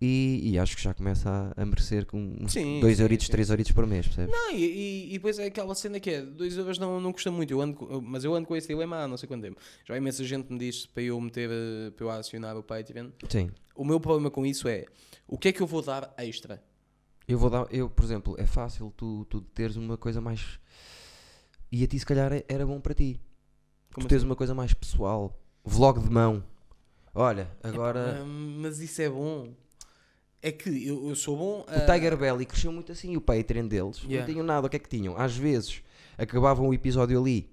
E, 0.00 0.52
e 0.52 0.58
acho 0.58 0.76
que 0.76 0.82
já 0.82 0.94
começa 0.94 1.28
a, 1.56 1.60
a 1.60 1.66
merecer 1.66 2.06
com 2.06 2.36
uns 2.40 2.52
Sim, 2.52 2.78
2 2.80 2.96
sim, 2.96 3.02
euritos, 3.02 3.26
sim. 3.26 3.32
3 3.32 3.50
euritos 3.50 3.72
por 3.72 3.84
mês, 3.84 4.06
percebes? 4.06 4.30
Não, 4.32 4.52
e, 4.52 4.64
e, 4.64 5.06
e 5.08 5.12
depois 5.14 5.38
é 5.40 5.46
aquela 5.46 5.74
cena 5.74 5.98
que 5.98 6.08
é 6.10 6.22
2 6.22 6.56
euros 6.56 6.78
não, 6.78 7.00
não 7.00 7.12
custa 7.12 7.32
muito, 7.32 7.50
eu 7.52 7.60
ando, 7.60 8.00
mas 8.02 8.22
eu 8.22 8.32
ando 8.32 8.46
com 8.46 8.54
esse 8.54 8.68
dilema 8.68 8.98
há 8.98 9.08
não 9.08 9.16
sei 9.16 9.26
quanto 9.28 9.42
tempo. 9.42 9.60
Já 9.84 9.96
imensa 9.96 10.22
gente 10.22 10.52
me 10.52 10.58
diz 10.58 10.86
para 10.86 11.02
eu 11.02 11.20
meter, 11.20 11.50
eh, 11.50 11.90
para 11.90 12.04
eu 12.04 12.10
acionar 12.10 12.56
o 12.56 12.62
Patreon. 12.62 13.10
Sim. 13.28 13.50
O 13.74 13.84
meu 13.84 13.98
problema 13.98 14.30
com 14.30 14.46
isso 14.46 14.68
é 14.68 14.84
o 15.26 15.36
que 15.36 15.48
é 15.48 15.52
que 15.52 15.60
eu 15.60 15.66
vou 15.66 15.82
dar 15.82 16.14
extra? 16.18 16.62
Eu 17.26 17.38
vou 17.38 17.50
dar, 17.50 17.66
eu, 17.70 17.90
por 17.90 18.04
exemplo, 18.04 18.36
é 18.38 18.46
fácil 18.46 18.92
tu, 18.96 19.24
tu 19.28 19.40
teres 19.40 19.74
uma 19.76 19.96
coisa 19.98 20.20
mais. 20.20 20.60
E 21.70 21.82
a 21.82 21.86
ti, 21.88 21.98
se 21.98 22.06
calhar, 22.06 22.32
é- 22.32 22.44
era 22.48 22.64
bom 22.64 22.80
para 22.80 22.94
ti. 22.94 23.20
Como 23.92 24.06
tu 24.06 24.08
teres 24.08 24.22
assim? 24.22 24.30
uma 24.30 24.36
coisa 24.36 24.54
mais 24.54 24.72
pessoal. 24.72 25.36
Vlog 25.64 26.00
de 26.00 26.08
mão. 26.08 26.42
Olha, 27.14 27.50
agora. 27.62 28.20
Ah, 28.22 28.24
mas 28.24 28.78
isso 28.78 29.02
é 29.02 29.10
bom. 29.10 29.52
É 30.40 30.52
que 30.52 30.86
eu, 30.86 31.08
eu 31.08 31.16
sou 31.16 31.36
bom. 31.36 31.60
O 31.60 31.92
Tiger 31.92 32.16
Belly 32.16 32.46
cresceu 32.46 32.72
muito 32.72 32.92
assim, 32.92 33.16
o 33.16 33.20
Patreon 33.20 33.66
deles. 33.66 33.98
Yeah. 34.04 34.20
Não 34.20 34.26
tinham 34.26 34.46
nada. 34.46 34.66
O 34.66 34.70
que 34.70 34.76
é 34.76 34.78
que 34.78 34.88
tinham? 34.88 35.16
Às 35.16 35.36
vezes 35.36 35.82
acabavam 36.16 36.68
o 36.68 36.74
episódio 36.74 37.18
ali 37.20 37.50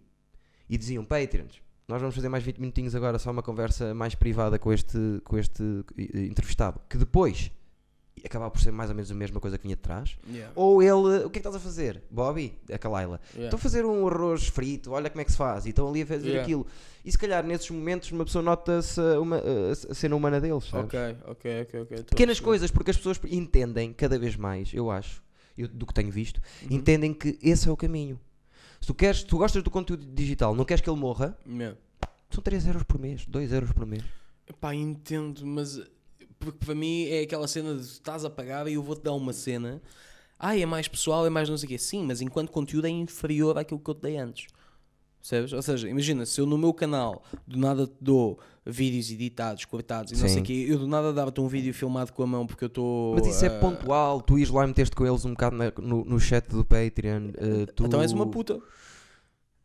e 0.69 0.77
diziam: 0.77 1.03
Patreons, 1.03 1.61
nós 1.87 1.99
vamos 1.99 2.15
fazer 2.15 2.29
mais 2.29 2.43
20 2.43 2.59
minutinhos 2.59 2.95
agora, 2.95 3.17
só 3.17 3.31
uma 3.31 3.43
conversa 3.43 3.93
mais 3.93 4.13
privada 4.15 4.59
com 4.59 4.71
este, 4.71 4.97
com 5.23 5.37
este 5.37 5.63
eh, 5.97 6.25
entrevistado. 6.25 6.79
Que 6.89 6.97
depois 6.97 7.51
acabava 8.27 8.51
por 8.51 8.59
ser 8.61 8.71
mais 8.71 8.89
ou 8.89 8.95
menos 8.95 9.11
a 9.11 9.15
mesma 9.15 9.39
coisa 9.39 9.57
que 9.57 9.63
vinha 9.63 9.75
de 9.75 9.81
trás. 9.81 10.17
Yeah. 10.29 10.51
Ou 10.55 10.81
ele, 10.81 11.25
o 11.25 11.29
que 11.29 11.39
é 11.39 11.41
que 11.41 11.47
estás 11.47 11.55
a 11.55 11.59
fazer? 11.59 12.03
Bobby, 12.09 12.57
a 12.71 12.77
Kalaila. 12.77 13.19
Yeah. 13.33 13.45
Estou 13.47 13.57
a 13.57 13.61
fazer 13.61 13.85
um 13.85 14.07
arroz 14.07 14.47
frito, 14.47 14.91
olha 14.91 15.09
como 15.09 15.21
é 15.21 15.25
que 15.25 15.31
se 15.31 15.37
faz. 15.37 15.65
E 15.65 15.69
estão 15.69 15.87
ali 15.89 16.01
a 16.01 16.05
fazer 16.05 16.27
Yeah. 16.27 16.43
aquilo. 16.43 16.67
E 17.03 17.11
se 17.11 17.17
calhar 17.17 17.45
nesses 17.45 17.69
momentos 17.69 18.11
uma 18.11 18.25
pessoa 18.25 18.41
nota-se 18.41 18.99
a, 18.99 19.19
uma- 19.21 19.37
a- 19.37 19.93
cena 19.93 20.15
humana 20.15 20.41
deles. 20.41 20.63
sabes? 20.65 20.85
Ok, 20.85 20.99
ok, 21.27 21.61
ok, 21.61 21.81
ok. 21.81 21.97
tô 21.97 22.01
a 22.01 22.05
Pequenas 22.05 22.39
coisas, 22.39 22.71
porque 22.71 22.91
as 22.91 22.97
pessoas 22.97 23.19
entendem 23.29 23.93
cada 23.93 24.17
vez 24.17 24.35
mais, 24.35 24.73
eu 24.73 24.89
acho, 24.89 25.21
eu, 25.57 25.67
do 25.67 25.85
que 25.85 25.93
tenho 25.93 26.11
visto, 26.11 26.41
Uhum. 26.63 26.67
entendem 26.77 27.13
que 27.13 27.37
esse 27.43 27.67
é 27.67 27.71
o 27.71 27.77
caminho. 27.77 28.19
Se 28.81 28.87
tu, 28.87 28.93
queres, 28.93 29.23
tu 29.23 29.37
gostas 29.37 29.63
do 29.63 29.69
conteúdo 29.71 30.05
digital, 30.05 30.53
não 30.55 30.65
queres 30.65 30.81
que 30.81 30.89
ele 30.89 30.99
morra, 30.99 31.37
Yeah. 31.47 31.77
são 32.29 32.41
3 32.43 32.65
euros 32.67 32.83
por 32.83 32.99
mês, 32.99 33.25
2 33.27 33.51
euros 33.53 33.71
por 33.71 33.85
mês. 33.85 34.03
Pá, 34.59 34.73
entendo, 34.75 35.45
mas 35.45 35.81
porque 36.39 36.57
para 36.65 36.75
mim 36.75 37.05
é 37.07 37.21
aquela 37.21 37.47
cena 37.47 37.75
de 37.75 37.81
estás 37.81 38.23
a 38.25 38.29
pagar 38.29 38.67
e 38.67 38.73
eu 38.73 38.83
vou-te 38.83 39.03
dar 39.03 39.13
uma 39.13 39.33
cena. 39.33 39.81
Ah, 40.37 40.57
é 40.57 40.65
mais 40.65 40.87
pessoal, 40.87 41.25
é 41.25 41.29
mais 41.29 41.49
não 41.49 41.57
sei 41.57 41.65
o 41.65 41.69
quê. 41.69 41.77
Sim, 41.77 42.03
mas 42.05 42.21
enquanto 42.21 42.51
conteúdo 42.51 42.85
é 42.85 42.89
inferior 42.89 43.57
àquilo 43.57 43.79
que 43.79 43.89
eu 43.89 43.95
te 43.95 44.01
dei 44.01 44.17
antes. 44.17 44.47
Percebes? 45.21 45.53
Ou 45.53 45.61
seja, 45.61 45.89
imagina, 45.89 46.23
se 46.25 46.39
eu 46.39 46.45
no 46.45 46.55
meu 46.57 46.71
canal 46.73 47.23
do 47.47 47.57
nada 47.57 47.87
te 47.87 47.95
dou 47.99 48.37
vídeos 48.63 49.09
editados, 49.09 49.65
cortados 49.65 50.11
e 50.11 50.15
não 50.21 50.27
sei 50.27 50.41
o 50.41 50.43
quê, 50.43 50.65
eu 50.69 50.77
do 50.77 50.87
nada 50.87 51.11
dava-te 51.11 51.39
um 51.41 51.47
vídeo 51.47 51.73
filmado 51.73 52.13
com 52.13 52.21
a 52.21 52.27
mão 52.27 52.45
porque 52.45 52.63
eu 52.63 52.67
estou. 52.67 53.15
Mas 53.15 53.25
isso 53.25 53.43
é 53.43 53.47
ah, 53.47 53.59
pontual, 53.59 54.21
tu 54.21 54.37
ires 54.37 54.51
lá 54.51 54.63
e 54.63 54.67
meteste 54.67 54.95
com 54.95 55.05
eles 55.05 55.25
um 55.25 55.31
bocado 55.31 55.55
na- 55.55 55.71
no, 55.79 56.05
no 56.05 56.19
chat 56.19 56.47
do 56.49 56.63
Patreon. 56.63 57.29
eh, 57.37 57.65
tu... 57.75 57.85
Então 57.85 58.01
és 58.01 58.11
uma 58.11 58.27
puta. 58.27 58.59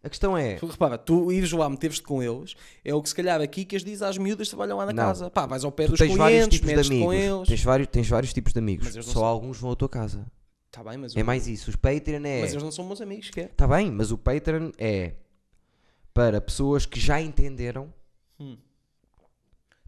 A 0.03 0.09
questão 0.09 0.37
é, 0.37 0.55
Tu, 0.55 0.67
repara, 0.67 0.97
tu 0.97 1.31
ires 1.31 1.53
lá, 1.53 1.69
meteres-te 1.69 2.03
com 2.03 2.23
eles, 2.23 2.55
é 2.85 2.95
o 2.95 3.03
que 3.03 3.09
se 3.11 3.15
calhar 3.15 3.41
aqui 3.41 3.65
que 3.67 3.77
as 3.77 3.85
diz 3.85 4.01
às 4.01 4.17
miúdas 4.17 4.49
que 4.49 4.55
trabalham 4.57 4.79
lá 4.79 4.87
na 4.87 4.93
Não. 4.95 5.03
casa. 5.05 5.31
Pá, 5.31 5.45
vais 5.47 5.63
ao 5.63 5.71
pé 5.71 5.85
tu 5.85 5.91
dos 5.91 5.99
tens 5.99 6.17
vários 6.17 6.39
clientes, 6.39 6.59
tipos 6.59 6.71
de 6.71 6.77
metes-te 6.77 7.05
com 7.05 7.13
eles. 7.13 7.49
Tens 7.49 7.63
vários, 7.63 7.89
tens 7.89 8.09
vários 8.09 8.33
tipos 8.33 8.53
de 8.55 8.59
amigos. 8.59 8.89
Só 8.95 9.03
são- 9.03 9.25
alguns 9.25 9.59
vão 9.59 9.71
à 9.73 9.77
tua 9.77 9.89
casa. 9.91 10.27
Tá 10.71 10.83
bem, 10.83 10.97
mas, 10.97 11.15
É 11.15 11.23
o- 11.23 11.27
mais 11.27 11.47
isso. 11.47 11.69
Os 11.69 11.77
Patreon 11.77 12.25
é. 12.25 12.41
mas 12.41 12.53
eles 12.53 12.63
não 12.63 12.71
são 12.73 12.87
meus 12.87 13.01
amigos, 13.03 13.29
que 13.29 13.41
é? 13.41 13.47
Tá 13.49 13.67
bem, 13.69 13.91
mas 13.91 14.11
o 14.11 14.17
Patreon 14.17 14.71
é 14.79 15.15
para 16.15 16.41
pessoas 16.41 16.87
que 16.87 16.99
já 16.99 17.21
entenderam, 17.21 17.93
Hum. 18.39 18.57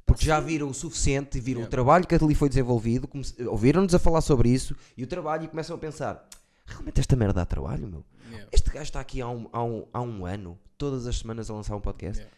porque 0.05 0.25
já 0.27 0.41
viram 0.41 0.69
o 0.69 0.75
suficiente, 0.75 1.41
viram 1.41 1.61
Yeah. 1.61 1.69
o 1.69 1.71
trabalho 1.71 2.07
que 2.07 2.15
ali 2.15 2.35
foi 2.35 2.49
desenvolvido, 2.49 3.09
ouviram-nos 3.49 3.95
a 3.95 3.99
falar 3.99 4.21
sobre 4.21 4.51
isso 4.51 4.77
e 4.97 5.05
o 5.05 5.07
trabalho 5.07 5.45
e 5.45 5.49
começam 5.49 5.75
a 5.75 5.79
pensar: 5.79 6.29
realmente 6.67 7.01
esta 7.01 7.17
merda 7.17 7.33
dá 7.35 7.47
trabalho, 7.47 7.87
meu? 7.89 8.05
Yeah. 8.33 8.49
Este 8.53 8.71
gajo 8.71 8.83
está 8.85 9.01
aqui 9.01 9.21
há 9.21 9.29
um, 9.29 9.49
há 9.53 9.63
um, 9.63 9.87
há 9.93 10.01
um 10.03 10.27
ano, 10.27 10.59
todas 10.79 11.07
as 11.07 11.19
semanas 11.19 11.51
a 11.51 11.55
lançar 11.55 11.77
um 11.77 11.81
podcast. 11.81 12.19
Yeah. 12.21 12.37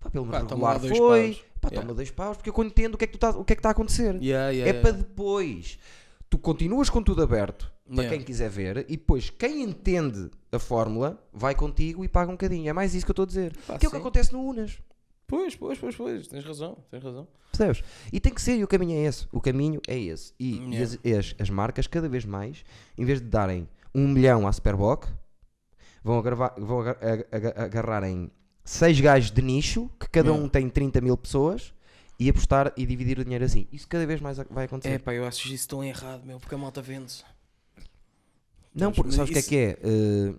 Pá, 0.00 0.10
pelo 0.10 0.26
menos 0.26 0.48
regular 0.48 0.78
dois 0.78 0.96
foi. 0.96 1.26
paus. 1.34 1.44
Pá, 1.60 1.68
Yeah. 1.68 1.82
toma 1.86 1.94
dois 1.94 2.10
paus, 2.10 2.36
porque 2.36 2.50
eu 2.50 2.64
entendo 2.64 2.94
o 2.94 2.98
que 2.98 3.04
é 3.04 3.06
que, 3.06 3.18
tá- 3.18 3.32
que, 3.32 3.52
é 3.52 3.56
que 3.56 3.60
está 3.60 3.68
a 3.68 3.72
acontecer. 3.72 4.18
É 4.22 4.72
para 4.72 4.92
depois. 4.92 5.78
Tu 6.28 6.38
continuas 6.38 6.88
com 6.88 7.02
tudo 7.02 7.22
aberto 7.22 7.70
para 7.94 8.08
quem 8.08 8.22
quiser 8.22 8.48
ver 8.48 8.78
e 8.88 8.96
depois 8.96 9.28
quem 9.28 9.62
entende 9.62 10.30
a 10.50 10.58
fórmula 10.58 11.22
vai 11.32 11.54
contigo 11.54 12.02
e 12.04 12.08
paga 12.08 12.30
um 12.30 12.34
bocadinho. 12.34 12.68
É 12.68 12.72
mais 12.72 12.94
isso 12.94 13.04
que 13.04 13.10
eu 13.10 13.12
estou 13.12 13.24
a 13.24 13.26
dizer. 13.26 13.54
Pá, 13.66 13.78
que 13.78 13.84
é 13.84 13.88
o 13.88 13.92
que 13.92 13.98
acontece 13.98 14.32
no 14.32 14.40
Unas. 14.42 14.78
Pois, 15.26 15.54
pois, 15.54 15.78
pois, 15.78 15.94
pois. 15.94 16.26
Tens 16.26 16.44
razão, 16.44 16.78
tens 16.90 17.02
razão. 17.02 17.28
Percebes? 17.50 17.82
E 18.12 18.18
tem 18.18 18.32
que 18.32 18.40
ser, 18.40 18.56
e 18.56 18.64
o 18.64 18.68
caminho 18.68 18.92
é 18.98 19.04
esse. 19.04 19.26
O 19.30 19.40
caminho 19.40 19.80
é 19.86 19.98
esse. 19.98 20.32
E, 20.40 20.56
e 20.56 20.74
Yeah. 20.74 20.82
as, 20.82 21.18
as- 21.18 21.34
as 21.38 21.50
marcas, 21.50 21.86
cada 21.86 22.08
vez 22.08 22.24
mais, 22.24 22.64
em 22.96 23.04
vez 23.04 23.20
de 23.20 23.26
darem 23.28 23.68
um 23.94 24.08
milhão 24.08 24.48
à 24.48 24.52
Superboc, 24.52 25.06
vão, 26.04 26.18
agarvar, 26.18 26.54
vão 26.58 26.80
aga- 26.80 26.98
aga- 27.00 27.26
aga- 27.32 27.54
agarrarem 27.64 28.30
seis 28.64 28.98
gajos 29.00 29.30
de 29.30 29.42
nicho, 29.42 29.90
que 29.98 30.08
cada 30.08 30.28
Yeah. 30.28 30.44
um 30.44 30.48
tem 30.48 30.68
30 30.68 31.00
mil 31.00 31.16
pessoas, 31.16 31.72
e 32.18 32.28
apostar 32.28 32.72
e 32.76 32.86
dividir 32.86 33.18
o 33.18 33.24
dinheiro 33.24 33.44
assim. 33.44 33.66
Isso 33.72 33.88
cada 33.88 34.06
vez 34.06 34.20
mais 34.20 34.36
vai 34.50 34.66
acontecer. 34.66 34.94
É 34.94 34.98
pá, 34.98 35.12
eu 35.12 35.26
acho 35.26 35.52
isso 35.52 35.68
tão 35.68 35.82
errado, 35.82 36.24
meu, 36.24 36.38
porque 36.38 36.54
a 36.54 36.58
malta 36.58 36.80
vende-se. 36.80 37.24
Não, 38.74 38.92
porque 38.92 39.12
sabes 39.12 39.30
o 39.30 39.32
que 39.32 39.38
é 39.38 39.42
que 39.42 39.56
é? 39.56 39.78
Uh, 39.86 40.38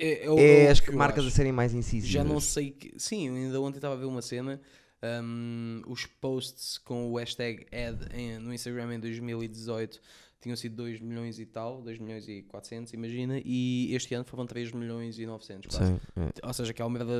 É, 0.00 0.30
o- 0.30 0.38
é 0.38 0.68
o 0.68 0.70
as 0.70 0.80
que 0.80 0.90
eu 0.90 0.96
marcas 0.96 1.26
a 1.26 1.30
serem 1.30 1.52
mais 1.52 1.74
incisivas. 1.74 2.08
Já 2.10 2.24
não 2.24 2.40
sei 2.40 2.70
que. 2.70 2.92
Sim, 2.98 3.28
ainda 3.28 3.60
ontem 3.60 3.78
estava 3.78 3.94
a 3.94 3.98
ver 3.98 4.06
uma 4.06 4.22
cena. 4.22 4.60
hum, 5.22 5.80
os 5.86 6.06
posts 6.06 6.76
com 6.76 7.12
o 7.12 7.18
hashtag 7.18 7.64
ad 7.72 8.04
em- 8.12 8.40
no 8.40 8.52
Instagram 8.52 8.94
em 8.94 8.98
2018 8.98 10.00
tinham 10.40 10.56
sido 10.56 10.76
2 10.76 11.00
milhões 11.00 11.38
e 11.38 11.46
tal, 11.46 11.82
2 11.82 11.98
milhões 11.98 12.28
e 12.28 12.42
400, 12.42 12.92
imagina, 12.92 13.40
e 13.44 13.94
este 13.94 14.14
ano 14.14 14.24
foram 14.24 14.46
3 14.46 14.72
milhões 14.72 15.18
e 15.18 15.26
900. 15.26 15.76
quase. 15.76 15.92
Sim, 15.92 16.00
é. 16.16 16.46
Ou 16.46 16.52
seja, 16.52 16.72
que 16.72 16.80
a 16.80 16.88
merda 16.88 17.12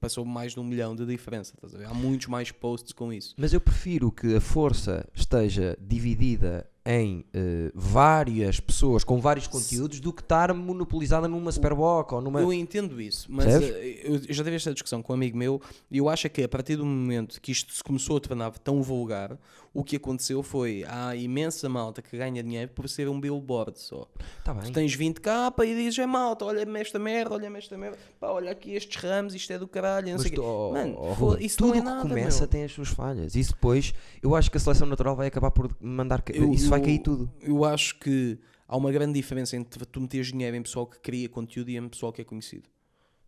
passou 0.00 0.24
mais 0.24 0.52
de 0.52 0.60
um 0.60 0.64
milhão 0.64 0.96
de 0.96 1.04
diferença. 1.04 1.54
Estás 1.54 1.74
a 1.74 1.78
ver? 1.78 1.86
Há 1.86 1.94
muitos 1.94 2.26
mais 2.26 2.50
posts 2.50 2.92
com 2.92 3.12
isso. 3.12 3.34
Mas 3.36 3.52
eu 3.52 3.60
prefiro 3.60 4.10
que 4.10 4.34
a 4.34 4.40
força 4.40 5.06
esteja 5.14 5.76
dividida 5.80 6.68
em 6.86 7.24
eh, 7.32 7.72
várias 7.74 8.60
pessoas 8.60 9.04
com 9.04 9.18
vários 9.18 9.46
conteúdos 9.46 10.00
do 10.00 10.12
que 10.12 10.20
estar 10.20 10.52
monopolizada 10.52 11.26
numa 11.26 11.50
Superboc 11.50 12.12
ou 12.12 12.20
numa. 12.20 12.40
Eu 12.42 12.52
entendo 12.52 13.00
isso, 13.00 13.26
mas 13.30 13.46
eu 13.46 13.62
eu 14.04 14.20
já 14.34 14.44
tive 14.44 14.56
esta 14.56 14.72
discussão 14.72 15.02
com 15.02 15.12
um 15.12 15.16
amigo 15.16 15.36
meu 15.36 15.60
e 15.90 15.96
eu 15.96 16.08
acho 16.10 16.28
que 16.28 16.42
a 16.42 16.48
partir 16.48 16.76
do 16.76 16.84
momento 16.84 17.40
que 17.40 17.52
isto 17.52 17.72
se 17.72 17.82
começou 17.82 18.18
a 18.18 18.20
tornar 18.20 18.50
tão 18.58 18.82
vulgar, 18.82 19.38
o 19.74 19.82
que 19.84 19.96
aconteceu 19.96 20.40
foi 20.42 20.84
há 20.88 21.14
imensa 21.16 21.68
malta 21.68 22.00
que 22.00 22.16
ganha 22.16 22.42
dinheiro 22.42 22.70
por 22.72 22.88
ser 22.88 23.08
um 23.08 23.20
billboard 23.20 23.78
só. 23.78 24.08
Tá 24.44 24.54
Tu 24.54 24.62
bem. 24.62 24.72
tens 24.72 24.96
20k 24.96 25.50
pá, 25.50 25.66
e 25.66 25.74
dizes 25.74 25.98
é 25.98 26.06
malta, 26.06 26.44
olha-me 26.44 26.80
esta 26.80 26.98
merda, 26.98 27.34
olha-me 27.34 27.58
esta 27.58 27.76
merda, 27.76 27.98
pá, 28.20 28.30
olha 28.30 28.52
aqui 28.52 28.70
estes 28.72 29.02
ramos, 29.02 29.34
isto 29.34 29.52
é 29.52 29.58
do 29.58 29.66
caralho, 29.66 30.06
não 30.06 30.12
Mas 30.14 30.22
sei 30.22 30.32
o 30.32 30.34
tu- 30.36 30.42
oh, 30.44 30.72
Mano, 30.72 30.94
oh, 30.96 31.12
Ruben, 31.12 31.44
isso 31.44 31.58
tudo 31.58 31.68
não 31.70 31.74
é 31.74 31.78
que 31.80 31.84
nada, 31.84 32.02
começa 32.02 32.38
meu. 32.42 32.48
tem 32.48 32.64
as 32.64 32.72
suas 32.72 32.88
falhas. 32.88 33.34
Isso 33.34 33.52
depois, 33.52 33.92
eu 34.22 34.34
acho 34.36 34.50
que 34.50 34.56
a 34.56 34.60
seleção 34.60 34.86
natural 34.86 35.16
vai 35.16 35.26
acabar 35.26 35.50
por 35.50 35.74
mandar. 35.80 36.22
Eu- 36.32 36.52
isso 36.52 36.70
vai 36.70 36.80
cair 36.80 37.00
tudo. 37.00 37.28
Eu 37.42 37.64
acho 37.64 37.98
que 37.98 38.38
há 38.68 38.76
uma 38.76 38.92
grande 38.92 39.12
diferença 39.14 39.56
entre 39.56 39.84
tu 39.84 40.00
meteres 40.00 40.28
dinheiro 40.28 40.56
em 40.56 40.62
pessoal 40.62 40.86
que 40.86 41.00
cria 41.00 41.28
conteúdo 41.28 41.68
e 41.70 41.76
em 41.76 41.88
pessoal 41.88 42.12
que 42.12 42.20
é 42.22 42.24
conhecido. 42.24 42.68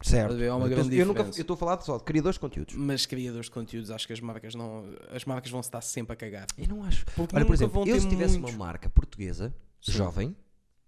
Certo. 0.02 0.32
há 0.34 0.56
uma 0.56 0.66
eu 0.66 0.70
grande 0.70 0.96
eu 0.96 1.06
nunca- 1.06 1.22
eu 1.22 1.30
estou 1.30 1.54
a 1.54 1.56
falar 1.56 1.80
só 1.80 1.96
de 1.96 2.04
criadores 2.04 2.34
de 2.36 2.40
conteúdos. 2.40 2.74
Mas 2.74 3.06
criadores 3.06 3.46
de 3.46 3.52
conteúdos, 3.52 3.90
acho 3.90 4.06
que 4.06 4.12
as 4.12 4.20
marcas 4.20 4.54
não. 4.54 4.84
As 5.10 5.24
marcas 5.24 5.50
vão 5.50 5.62
se 5.62 5.68
estar 5.68 5.80
sempre 5.80 6.12
a 6.12 6.16
cagar. 6.16 6.46
Eu 6.58 6.68
não 6.68 6.84
acho. 6.84 7.04
Porque 7.16 7.34
Olha, 7.34 7.46
por 7.46 7.54
exemplo, 7.54 7.86
eu 7.88 7.98
se 8.00 8.08
tivesse 8.08 8.38
muitos. 8.38 8.54
uma 8.54 8.64
marca 8.66 8.90
portuguesa, 8.90 9.54
Sim. 9.80 9.92
jovem, 9.92 10.36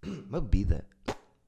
uma 0.29 0.39
bebida, 0.39 0.85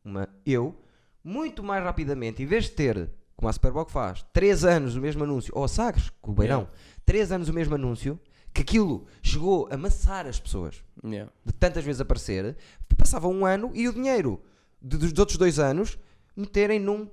uma, 0.04 0.28
eu, 0.46 0.76
muito 1.24 1.64
mais 1.64 1.84
rapidamente, 1.84 2.42
em 2.42 2.46
vez 2.48 2.64
de 2.66 2.72
ter, 2.72 3.10
como 3.36 3.48
a 3.48 3.54
Superboc 3.54 3.92
faz, 3.92 4.26
3 4.34 4.66
anos 4.66 4.96
o 4.96 5.02
mesmo 5.02 5.24
anúncio, 5.24 5.54
ou 5.56 5.64
a 5.64 5.68
Sagres, 5.68 6.12
com 6.22 6.32
o 6.32 6.34
Beirão, 6.34 6.68
3 7.06 7.32
anos 7.32 7.48
o 7.48 7.54
mesmo 7.54 7.76
anúncio, 7.76 8.20
que 8.54 8.62
aquilo 8.64 9.06
chegou 9.22 9.68
a 9.72 9.76
amassar 9.76 10.26
as 10.28 10.40
pessoas, 10.40 10.84
Yeah. 11.06 11.32
de 11.46 11.54
tantas 11.54 11.84
vezes 11.86 12.02
aparecer, 12.02 12.58
passava 12.98 13.28
um 13.28 13.46
ano 13.46 13.72
e 13.74 13.88
o 13.88 13.94
dinheiro 13.94 14.42
de- 14.82 14.98
dos 14.98 15.18
outros 15.20 15.38
dois 15.38 15.58
anos 15.58 15.98
meterem 16.36 16.80
num, 16.80 17.10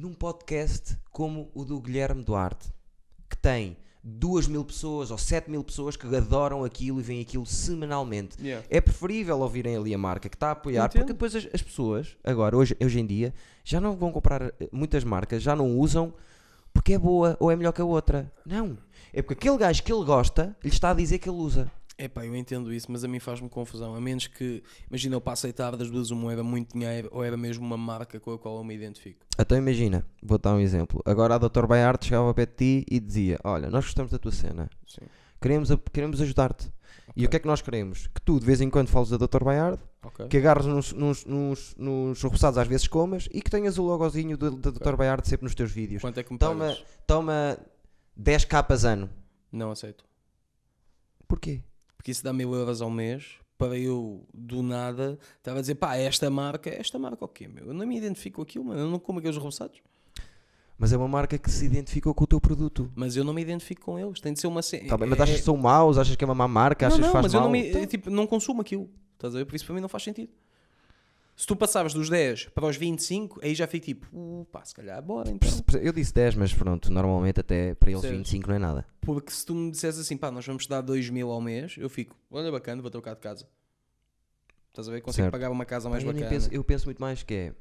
num 0.00 0.14
podcast 0.14 0.96
como 1.10 1.50
o 1.54 1.62
do 1.62 1.78
Guilherme 1.78 2.24
Duarte, 2.24 2.72
que 3.28 3.36
tem 3.36 3.76
2 4.02 4.48
mil 4.48 4.64
pessoas 4.64 5.10
ou 5.10 5.18
7 5.18 5.50
mil 5.50 5.62
pessoas 5.62 5.94
que 5.94 6.06
adoram 6.16 6.64
aquilo 6.64 7.00
e 7.00 7.02
veem 7.02 7.20
aquilo 7.20 7.44
semanalmente. 7.44 8.34
Yeah. 8.40 8.66
É 8.70 8.80
preferível 8.80 9.38
ouvirem 9.40 9.76
ali 9.76 9.92
a 9.92 9.98
marca 9.98 10.30
que 10.30 10.36
está 10.36 10.48
a 10.48 10.52
apoiar, 10.52 10.86
Entendo. 10.86 11.00
porque 11.02 11.12
depois 11.12 11.36
as, 11.36 11.46
as 11.52 11.60
pessoas, 11.60 12.16
agora, 12.24 12.56
hoje, 12.56 12.74
hoje 12.82 12.98
em 12.98 13.04
dia, 13.04 13.34
já 13.62 13.78
não 13.78 13.94
vão 13.94 14.10
comprar 14.10 14.40
eh, 14.40 14.70
muitas 14.72 15.04
marcas, 15.04 15.42
já 15.42 15.54
não 15.54 15.76
usam 15.76 16.14
porque 16.72 16.94
é 16.94 16.98
boa 16.98 17.36
ou 17.38 17.50
é 17.50 17.56
melhor 17.56 17.72
que 17.72 17.82
a 17.82 17.84
outra. 17.84 18.32
Não. 18.46 18.78
É 19.12 19.20
porque 19.20 19.34
aquele 19.34 19.58
gajo 19.58 19.82
que 19.82 19.92
ele 19.92 20.04
gosta 20.06 20.56
lhe 20.64 20.70
está 20.70 20.92
a 20.92 20.94
dizer 20.94 21.18
que 21.18 21.28
ele 21.28 21.36
usa. 21.36 21.70
Epá, 22.02 22.24
eu 22.24 22.34
entendo 22.34 22.72
isso, 22.72 22.90
mas 22.90 23.04
a 23.04 23.08
mim 23.08 23.18
faz-me 23.20 23.48
confusão. 23.48 23.94
A 23.94 24.00
menos 24.00 24.26
que, 24.26 24.62
imagina, 24.88 25.16
eu 25.16 25.20
para 25.20 25.34
aceitar 25.34 25.76
das 25.76 25.90
duas 25.90 26.10
uma 26.10 26.32
era 26.32 26.42
muito 26.42 26.72
dinheiro 26.72 27.08
ou 27.12 27.22
era 27.22 27.36
mesmo 27.36 27.64
uma 27.66 27.76
marca 27.76 28.18
com 28.18 28.32
a 28.32 28.38
qual 28.38 28.56
eu 28.56 28.64
me 28.64 28.74
identifico. 28.74 29.20
Então 29.38 29.58
imagina, 29.58 30.06
vou 30.22 30.38
dar 30.38 30.54
um 30.54 30.60
exemplo. 30.60 31.02
Agora 31.04 31.34
a 31.34 31.38
Dr. 31.38 31.66
Bayard 31.66 32.02
chegava 32.04 32.32
de 32.32 32.46
ti 32.46 32.86
e 32.90 32.98
dizia: 32.98 33.38
Olha, 33.44 33.68
nós 33.68 33.84
gostamos 33.84 34.10
da 34.10 34.18
tua 34.18 34.32
cena, 34.32 34.70
Sim. 34.86 35.02
queremos, 35.40 35.70
a- 35.70 35.76
queremos 35.92 36.20
ajudar-te. 36.22 36.72
E 37.16 37.26
o 37.26 37.28
que 37.28 37.36
é 37.36 37.38
que 37.40 37.46
nós 37.46 37.60
queremos? 37.60 38.06
Que 38.06 38.22
tu 38.22 38.38
de 38.38 38.46
vez 38.46 38.60
em 38.60 38.70
quando 38.70 38.88
fales 38.88 39.10
da 39.10 39.16
Dr. 39.16 39.42
Bayard, 39.44 39.78
Ok. 40.02 40.28
que 40.28 40.36
agarres 40.38 40.64
nos, 40.66 40.92
nos, 40.92 41.24
nos, 41.26 41.74
nos 41.76 42.22
roçados 42.22 42.56
às 42.56 42.66
vezes 42.68 42.86
comas 42.86 43.28
e 43.32 43.42
que 43.42 43.50
tenhas 43.50 43.78
o 43.78 43.82
logozinho 43.82 44.38
do- 44.38 44.52
da 44.56 44.70
Dr. 44.70 44.94
Bayard 44.96 45.26
sempre 45.28 45.44
nos 45.44 45.54
teus 45.54 45.70
vídeos. 45.72 46.00
Quanto 46.00 46.18
é 46.18 46.22
que 46.22 46.32
me 46.32 46.38
Toma, 46.38 46.66
pagas? 46.68 46.84
toma 47.06 47.58
10 48.16 48.44
capas 48.44 48.84
ano. 48.84 49.10
Não 49.52 49.70
aceito. 49.72 50.04
Porquê? 51.28 51.62
Porque 52.00 52.12
isso 52.12 52.24
dá 52.24 52.32
mil 52.32 52.54
euros 52.54 52.80
ao 52.80 52.88
mês 52.88 53.34
para 53.58 53.76
eu, 53.76 54.26
do 54.32 54.62
nada, 54.62 55.18
estava 55.36 55.58
a 55.58 55.60
dizer, 55.60 55.74
pá, 55.74 55.96
esta 55.96 56.30
marca, 56.30 56.70
esta 56.70 56.98
marca 56.98 57.22
o 57.22 57.28
quê, 57.28 57.46
meu? 57.46 57.66
Eu 57.66 57.74
não 57.74 57.86
me 57.86 57.94
identifico 57.94 58.36
com 58.36 58.42
aquilo, 58.42 58.64
mano. 58.64 58.80
Eu 58.80 58.90
não 58.90 58.98
como 58.98 59.18
aqueles 59.18 59.36
roçados. 59.36 59.82
Mas 60.78 60.94
é 60.94 60.96
uma 60.96 61.06
marca 61.06 61.36
que 61.36 61.50
se 61.50 61.66
identificou 61.66 62.14
com 62.14 62.24
o 62.24 62.26
teu 62.26 62.40
produto. 62.40 62.90
Mas 62.94 63.16
eu 63.16 63.22
não 63.22 63.34
me 63.34 63.42
identifico 63.42 63.82
com 63.82 63.98
eles. 63.98 64.18
Tem 64.18 64.32
de 64.32 64.40
ser 64.40 64.46
uma. 64.46 64.62
Tá 64.62 64.96
bem, 64.96 65.06
mas 65.06 65.20
achas 65.20 65.36
que 65.36 65.42
são 65.42 65.58
maus? 65.58 65.98
Achas 65.98 66.16
que 66.16 66.24
é 66.24 66.26
uma 66.26 66.34
má 66.34 66.48
marca? 66.48 66.86
Não, 66.86 66.88
Achas 66.88 67.00
não, 67.00 67.08
que 67.08 67.12
faz 67.12 67.22
mas 67.24 67.34
eu 67.34 67.40
mal? 67.40 67.50
não, 67.50 67.52
me, 67.52 67.86
tipo, 67.86 68.08
não 68.08 68.26
consumo 68.26 68.62
aquilo. 68.62 68.88
Estás 69.12 69.34
a 69.34 69.38
ver? 69.38 69.44
Por 69.44 69.54
isso 69.56 69.66
para 69.66 69.74
mim 69.74 69.82
não 69.82 69.90
faz 69.90 70.04
sentido. 70.04 70.32
Se 71.40 71.46
tu 71.46 71.56
passavas 71.56 71.94
dos 71.94 72.10
10 72.10 72.50
para 72.50 72.66
os 72.66 72.76
25, 72.76 73.40
aí 73.42 73.54
já 73.54 73.66
fico 73.66 73.86
tipo, 73.86 74.06
uh, 74.12 74.44
pá, 74.52 74.62
se 74.62 74.74
calhar, 74.74 75.02
bora 75.02 75.30
então. 75.30 75.48
Eu 75.80 75.90
disse 75.90 76.12
10, 76.12 76.34
mas 76.34 76.52
pronto, 76.52 76.92
normalmente 76.92 77.40
até 77.40 77.74
para 77.74 77.90
eles 77.90 78.02
Certo. 78.02 78.14
25 78.14 78.46
não 78.50 78.56
é 78.56 78.58
nada. 78.58 78.86
Porque 79.00 79.32
se 79.32 79.46
tu 79.46 79.54
me 79.54 79.70
dissesse 79.70 79.98
assim, 80.02 80.18
pá, 80.18 80.30
nós 80.30 80.44
vamos 80.44 80.66
dar 80.66 80.82
2 80.82 81.08
mil 81.08 81.30
ao 81.30 81.40
mês, 81.40 81.76
eu 81.78 81.88
fico, 81.88 82.14
olha 82.30 82.52
bacana, 82.52 82.82
vou 82.82 82.90
trocar 82.90 83.14
de 83.14 83.22
casa. 83.22 83.48
Estás 84.68 84.86
a 84.86 84.92
ver? 84.92 85.00
Consigo 85.00 85.22
Certo. 85.22 85.32
pagar 85.32 85.50
uma 85.50 85.64
casa 85.64 85.88
mais 85.88 86.04
Pá, 86.04 86.10
eu, 86.10 86.12
bacana. 86.12 86.30
penso, 86.30 86.48
eu 86.52 86.62
penso 86.62 86.84
muito 86.84 87.00
mais 87.00 87.22
que 87.22 87.32
é. 87.32 87.54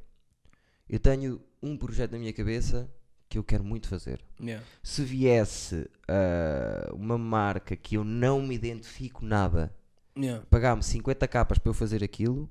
Eu 0.89 0.99
tenho 0.99 1.41
um 1.63 1.77
projeto 1.77 2.11
na 2.11 2.19
minha 2.19 2.33
cabeça 2.33 2.91
que 3.29 3.37
eu 3.37 3.45
quero 3.45 3.63
muito 3.63 3.87
fazer. 3.87 4.19
Yeah. 4.41 4.61
Se 4.83 5.05
viesse 5.05 5.89
ah, 6.05 6.89
uma 6.91 7.17
marca 7.17 7.77
que 7.77 7.95
eu 7.95 8.03
não 8.03 8.41
me 8.41 8.55
identifico 8.55 9.23
nada, 9.23 9.73
Yeah. 10.17 10.43
pagar-me 10.49 10.83
50 10.83 11.25
capas 11.29 11.57
para 11.59 11.69
eu 11.69 11.73
fazer 11.73 12.03
aquilo, 12.03 12.49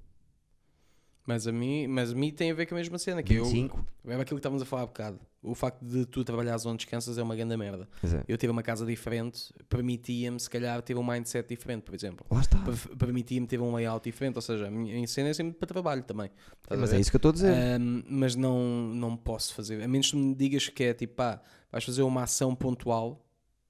Mas, 1.28 1.46
a 1.46 1.52
mim, 1.52 1.86
mas 1.86 2.10
a 2.12 2.14
mim 2.14 2.32
tem 2.32 2.50
a 2.50 2.54
ver 2.54 2.64
com 2.64 2.74
a 2.74 2.78
mesma 2.78 2.96
cena. 2.98 3.22
Que 3.22 3.34
eu, 3.34 3.44
25, 3.44 3.86
é 4.06 4.14
aquilo 4.14 4.26
que 4.28 4.34
estávamos 4.36 4.62
a 4.62 4.64
falar 4.64 4.84
há 4.84 4.86
bocado. 4.86 5.20
O 5.42 5.54
facto 5.54 5.84
de 5.84 6.06
tu 6.06 6.24
trabalhares 6.24 6.64
onde 6.64 6.78
descansas 6.78 7.18
é 7.18 7.22
uma 7.22 7.36
grande 7.36 7.54
merda. 7.54 7.86
quer 8.00 8.06
dizer, 8.06 8.24
Eu 8.26 8.38
ter 8.38 8.48
uma 8.48 8.62
casa 8.62 8.86
diferente 8.86 9.52
permitia-me, 9.68 10.40
se 10.40 10.48
calhar, 10.48 10.80
ter 10.80 10.96
um 10.96 11.04
mindset 11.06 11.46
diferente, 11.46 11.82
por 11.82 11.94
exemplo. 11.94 12.24
lá 12.30 12.40
está. 12.40 12.58
Per- 12.62 12.96
Permitia-me 12.96 13.46
ter 13.46 13.60
um 13.60 13.74
layout 13.74 14.02
diferente. 14.08 14.36
Ou 14.36 14.40
seja, 14.42 14.68
a 14.68 14.70
minha 14.70 15.06
cena 15.06 15.28
é 15.28 15.34
sempre 15.34 15.52
para 15.52 15.68
trabalho 15.68 16.02
também. 16.02 16.30
Estás 16.62 16.80
Mas 16.80 16.92
é 16.94 16.98
isso 16.98 17.10
que 17.10 17.16
eu 17.16 17.18
estou 17.18 17.28
a 17.28 17.34
dizer. 17.34 17.52
Ahm, 17.52 18.02
mas 18.08 18.34
não, 18.34 18.58
não 18.94 19.14
posso 19.14 19.52
fazer. 19.52 19.82
A 19.82 19.86
menos 19.86 20.10
que 20.10 20.16
me 20.16 20.34
digas 20.34 20.66
que 20.70 20.82
é 20.82 20.94
tipo, 20.94 21.14
pá, 21.16 21.42
vais 21.70 21.84
fazer 21.84 22.00
uma 22.04 22.22
ação 22.22 22.54
pontual, 22.54 23.22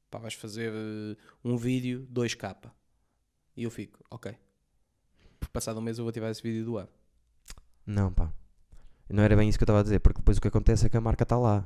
pá, 0.08 0.20
vais 0.20 0.34
fazer 0.34 0.70
eh, 0.72 1.16
um 1.44 1.56
vídeo 1.56 2.06
2K. 2.14 2.70
E 3.56 3.64
eu 3.64 3.70
fico, 3.72 3.98
ok. 4.12 4.32
Passado 5.52 5.78
um 5.78 5.82
mês 5.82 5.98
eu 5.98 6.04
vou 6.04 6.12
tirar 6.12 6.30
esse 6.30 6.40
vídeo 6.40 6.64
do 6.64 6.78
ar. 6.78 6.88
Não, 7.88 8.12
pá. 8.12 8.31
Não 9.09 9.22
era 9.22 9.35
bem 9.35 9.48
isso 9.48 9.57
que 9.59 9.62
eu 9.62 9.64
estava 9.64 9.81
a 9.81 9.83
dizer, 9.83 10.01
porque 10.01 10.20
depois 10.20 10.37
o 10.37 10.40
que 10.42 10.48
acontece 10.48 10.85
é 10.85 10.90
que 10.90 10.96
a 10.98 11.01
marca 11.01 11.22
está 11.22 11.38
lá. 11.38 11.64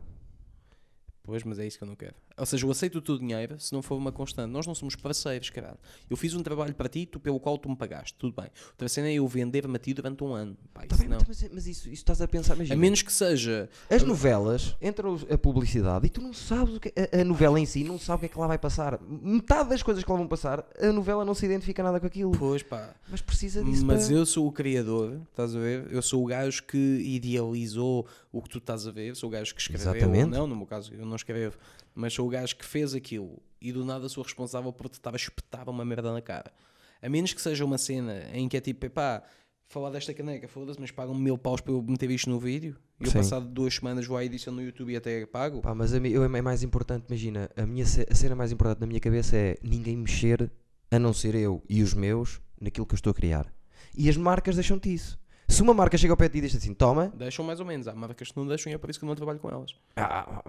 Pois, 1.24 1.44
mas 1.44 1.58
é 1.58 1.66
isso 1.66 1.78
que 1.78 1.84
eu 1.84 1.88
não 1.88 1.94
quero. 1.94 2.14
Ou 2.36 2.44
seja, 2.46 2.66
eu 2.66 2.70
aceito 2.70 2.98
o 2.98 3.00
teu 3.02 3.16
dinheiro 3.16 3.60
se 3.60 3.72
não 3.72 3.80
for 3.80 3.94
uma 3.96 4.10
constante. 4.10 4.50
Nós 4.50 4.66
não 4.66 4.74
somos 4.74 4.96
parceiros, 4.96 5.50
caralho. 5.50 5.78
Eu 6.10 6.16
fiz 6.16 6.34
um 6.34 6.42
trabalho 6.42 6.74
para 6.74 6.88
ti, 6.88 7.06
tu, 7.06 7.20
pelo 7.20 7.38
qual 7.38 7.56
tu 7.58 7.68
me 7.68 7.76
pagaste. 7.76 8.14
Tudo 8.18 8.34
bem. 8.40 8.50
Outra 8.70 8.88
cena 8.88 9.08
é 9.08 9.14
eu 9.14 9.28
vender-me 9.28 9.76
a 9.76 9.78
ti 9.78 9.94
durante 9.94 10.24
um 10.24 10.32
ano. 10.34 10.56
Pá, 10.74 10.84
Tá 10.86 10.96
bem, 10.96 11.06
não. 11.08 11.18
mas, 11.28 11.48
mas 11.52 11.66
isso, 11.68 11.84
isso 11.88 11.92
estás 12.02 12.20
a 12.20 12.26
pensar, 12.26 12.54
A 12.54 12.56
imagina. 12.56 12.76
menos 12.76 13.02
que 13.02 13.12
seja. 13.12 13.68
As 13.88 14.02
novelas, 14.02 14.74
entra 14.80 15.06
a 15.30 15.38
publicidade 15.38 16.06
e 16.06 16.10
tu 16.10 16.20
não 16.20 16.32
sabes 16.32 16.74
o 16.76 16.80
que 16.80 16.92
a, 16.98 17.20
a 17.20 17.24
novela 17.24 17.60
em 17.60 17.66
si 17.66 17.84
não 17.84 17.98
sabe 17.98 18.16
o 18.16 18.20
que 18.20 18.26
é 18.26 18.28
que 18.30 18.38
lá 18.38 18.46
vai 18.48 18.58
passar. 18.58 18.98
Metade 19.02 19.68
das 19.68 19.82
coisas 19.82 20.02
que 20.02 20.10
lá 20.10 20.16
vão 20.16 20.26
passar, 20.26 20.66
a 20.80 20.92
novela 20.92 21.24
não 21.24 21.34
se 21.34 21.44
identifica 21.46 21.82
nada 21.84 22.00
com 22.00 22.06
aquilo. 22.06 22.32
Pois 22.32 22.62
pá. 22.64 22.94
Mas 23.08 23.20
precisa 23.20 23.62
disso 23.62 23.84
Mas 23.86 24.06
para... 24.06 24.16
eu 24.16 24.26
sou 24.26 24.48
o 24.48 24.52
criador, 24.52 25.20
estás 25.30 25.54
a 25.54 25.58
ver? 25.60 25.86
Eu 25.92 26.02
sou 26.02 26.24
o 26.24 26.26
gajo 26.26 26.64
que 26.64 26.76
idealizou 26.78 28.06
o 28.32 28.40
que 28.42 28.48
tu 28.48 28.58
estás 28.58 28.86
a 28.86 28.90
ver, 28.90 29.14
sou 29.14 29.28
o 29.28 29.32
gajo 29.32 29.54
que 29.54 29.60
escreveu, 29.60 29.94
Exatamente. 29.94 30.30
não, 30.30 30.46
no 30.46 30.56
meu 30.56 30.66
caso 30.66 30.92
eu 30.94 31.04
não 31.04 31.11
escrevo, 31.16 31.56
mas 31.94 32.12
sou 32.12 32.26
o 32.26 32.30
gajo 32.30 32.56
que 32.56 32.64
fez 32.64 32.94
aquilo 32.94 33.42
e 33.60 33.72
do 33.72 33.84
nada 33.84 34.08
sou 34.08 34.22
responsável 34.22 34.72
por 34.72 34.86
estar 34.86 35.12
a 35.12 35.16
espetar 35.16 35.68
uma 35.68 35.84
merda 35.84 36.12
na 36.12 36.20
cara. 36.20 36.52
A 37.00 37.08
menos 37.08 37.32
que 37.32 37.40
seja 37.40 37.64
uma 37.64 37.78
cena 37.78 38.24
em 38.32 38.48
que 38.48 38.56
é 38.56 38.60
tipo, 38.60 38.86
epá, 38.86 39.22
falar 39.68 39.90
desta 39.90 40.12
caneca, 40.12 40.46
foda-se, 40.46 40.80
mas 40.80 40.90
pagam 40.90 41.14
mil 41.14 41.38
paus 41.38 41.60
para 41.60 41.72
eu 41.72 41.82
meter 41.82 42.10
isto 42.10 42.28
no 42.28 42.38
vídeo 42.38 42.76
e 43.00 43.06
eu 43.06 43.12
passado 43.12 43.46
duas 43.46 43.74
semanas 43.74 44.06
vou 44.06 44.16
à 44.16 44.24
edição 44.24 44.52
no 44.52 44.62
YouTube 44.62 44.92
e 44.92 44.96
até 44.96 45.26
pago. 45.26 45.62
Pá, 45.62 45.74
mas 45.74 45.94
a 45.94 45.98
mim, 45.98 46.10
eu, 46.10 46.22
é 46.22 46.42
mais 46.42 46.62
importante, 46.62 47.06
imagina, 47.08 47.50
a, 47.56 47.66
minha, 47.66 47.84
a 47.84 48.14
cena 48.14 48.36
mais 48.36 48.52
importante 48.52 48.80
na 48.80 48.86
minha 48.86 49.00
cabeça 49.00 49.36
é 49.36 49.56
ninguém 49.62 49.96
mexer, 49.96 50.50
a 50.90 50.98
não 50.98 51.12
ser 51.12 51.34
eu 51.34 51.62
e 51.68 51.82
os 51.82 51.94
meus, 51.94 52.40
naquilo 52.60 52.86
que 52.86 52.94
eu 52.94 52.96
estou 52.96 53.10
a 53.10 53.14
criar. 53.14 53.52
E 53.96 54.08
as 54.08 54.16
marcas 54.16 54.54
deixam-te 54.54 54.92
isso. 54.92 55.18
Se 55.52 55.60
uma 55.62 55.74
marca 55.74 55.98
chega 55.98 56.12
ao 56.12 56.16
pé 56.16 56.28
de 56.28 56.32
ti 56.32 56.38
e 56.38 56.40
diz 56.42 56.56
assim, 56.56 56.72
toma, 56.72 57.12
Deixam 57.14 57.44
mais 57.44 57.60
ou 57.60 57.66
menos, 57.66 57.86
há 57.86 57.94
marcas 57.94 58.30
que 58.30 58.36
não 58.38 58.46
deixam 58.46 58.72
e 58.72 58.74
é 58.74 58.78
por 58.78 58.88
isso 58.88 58.98
que 58.98 59.04
eu 59.04 59.06
não 59.06 59.14
trabalho 59.14 59.38
com 59.38 59.50
elas. 59.50 59.74
ah, 59.96 60.42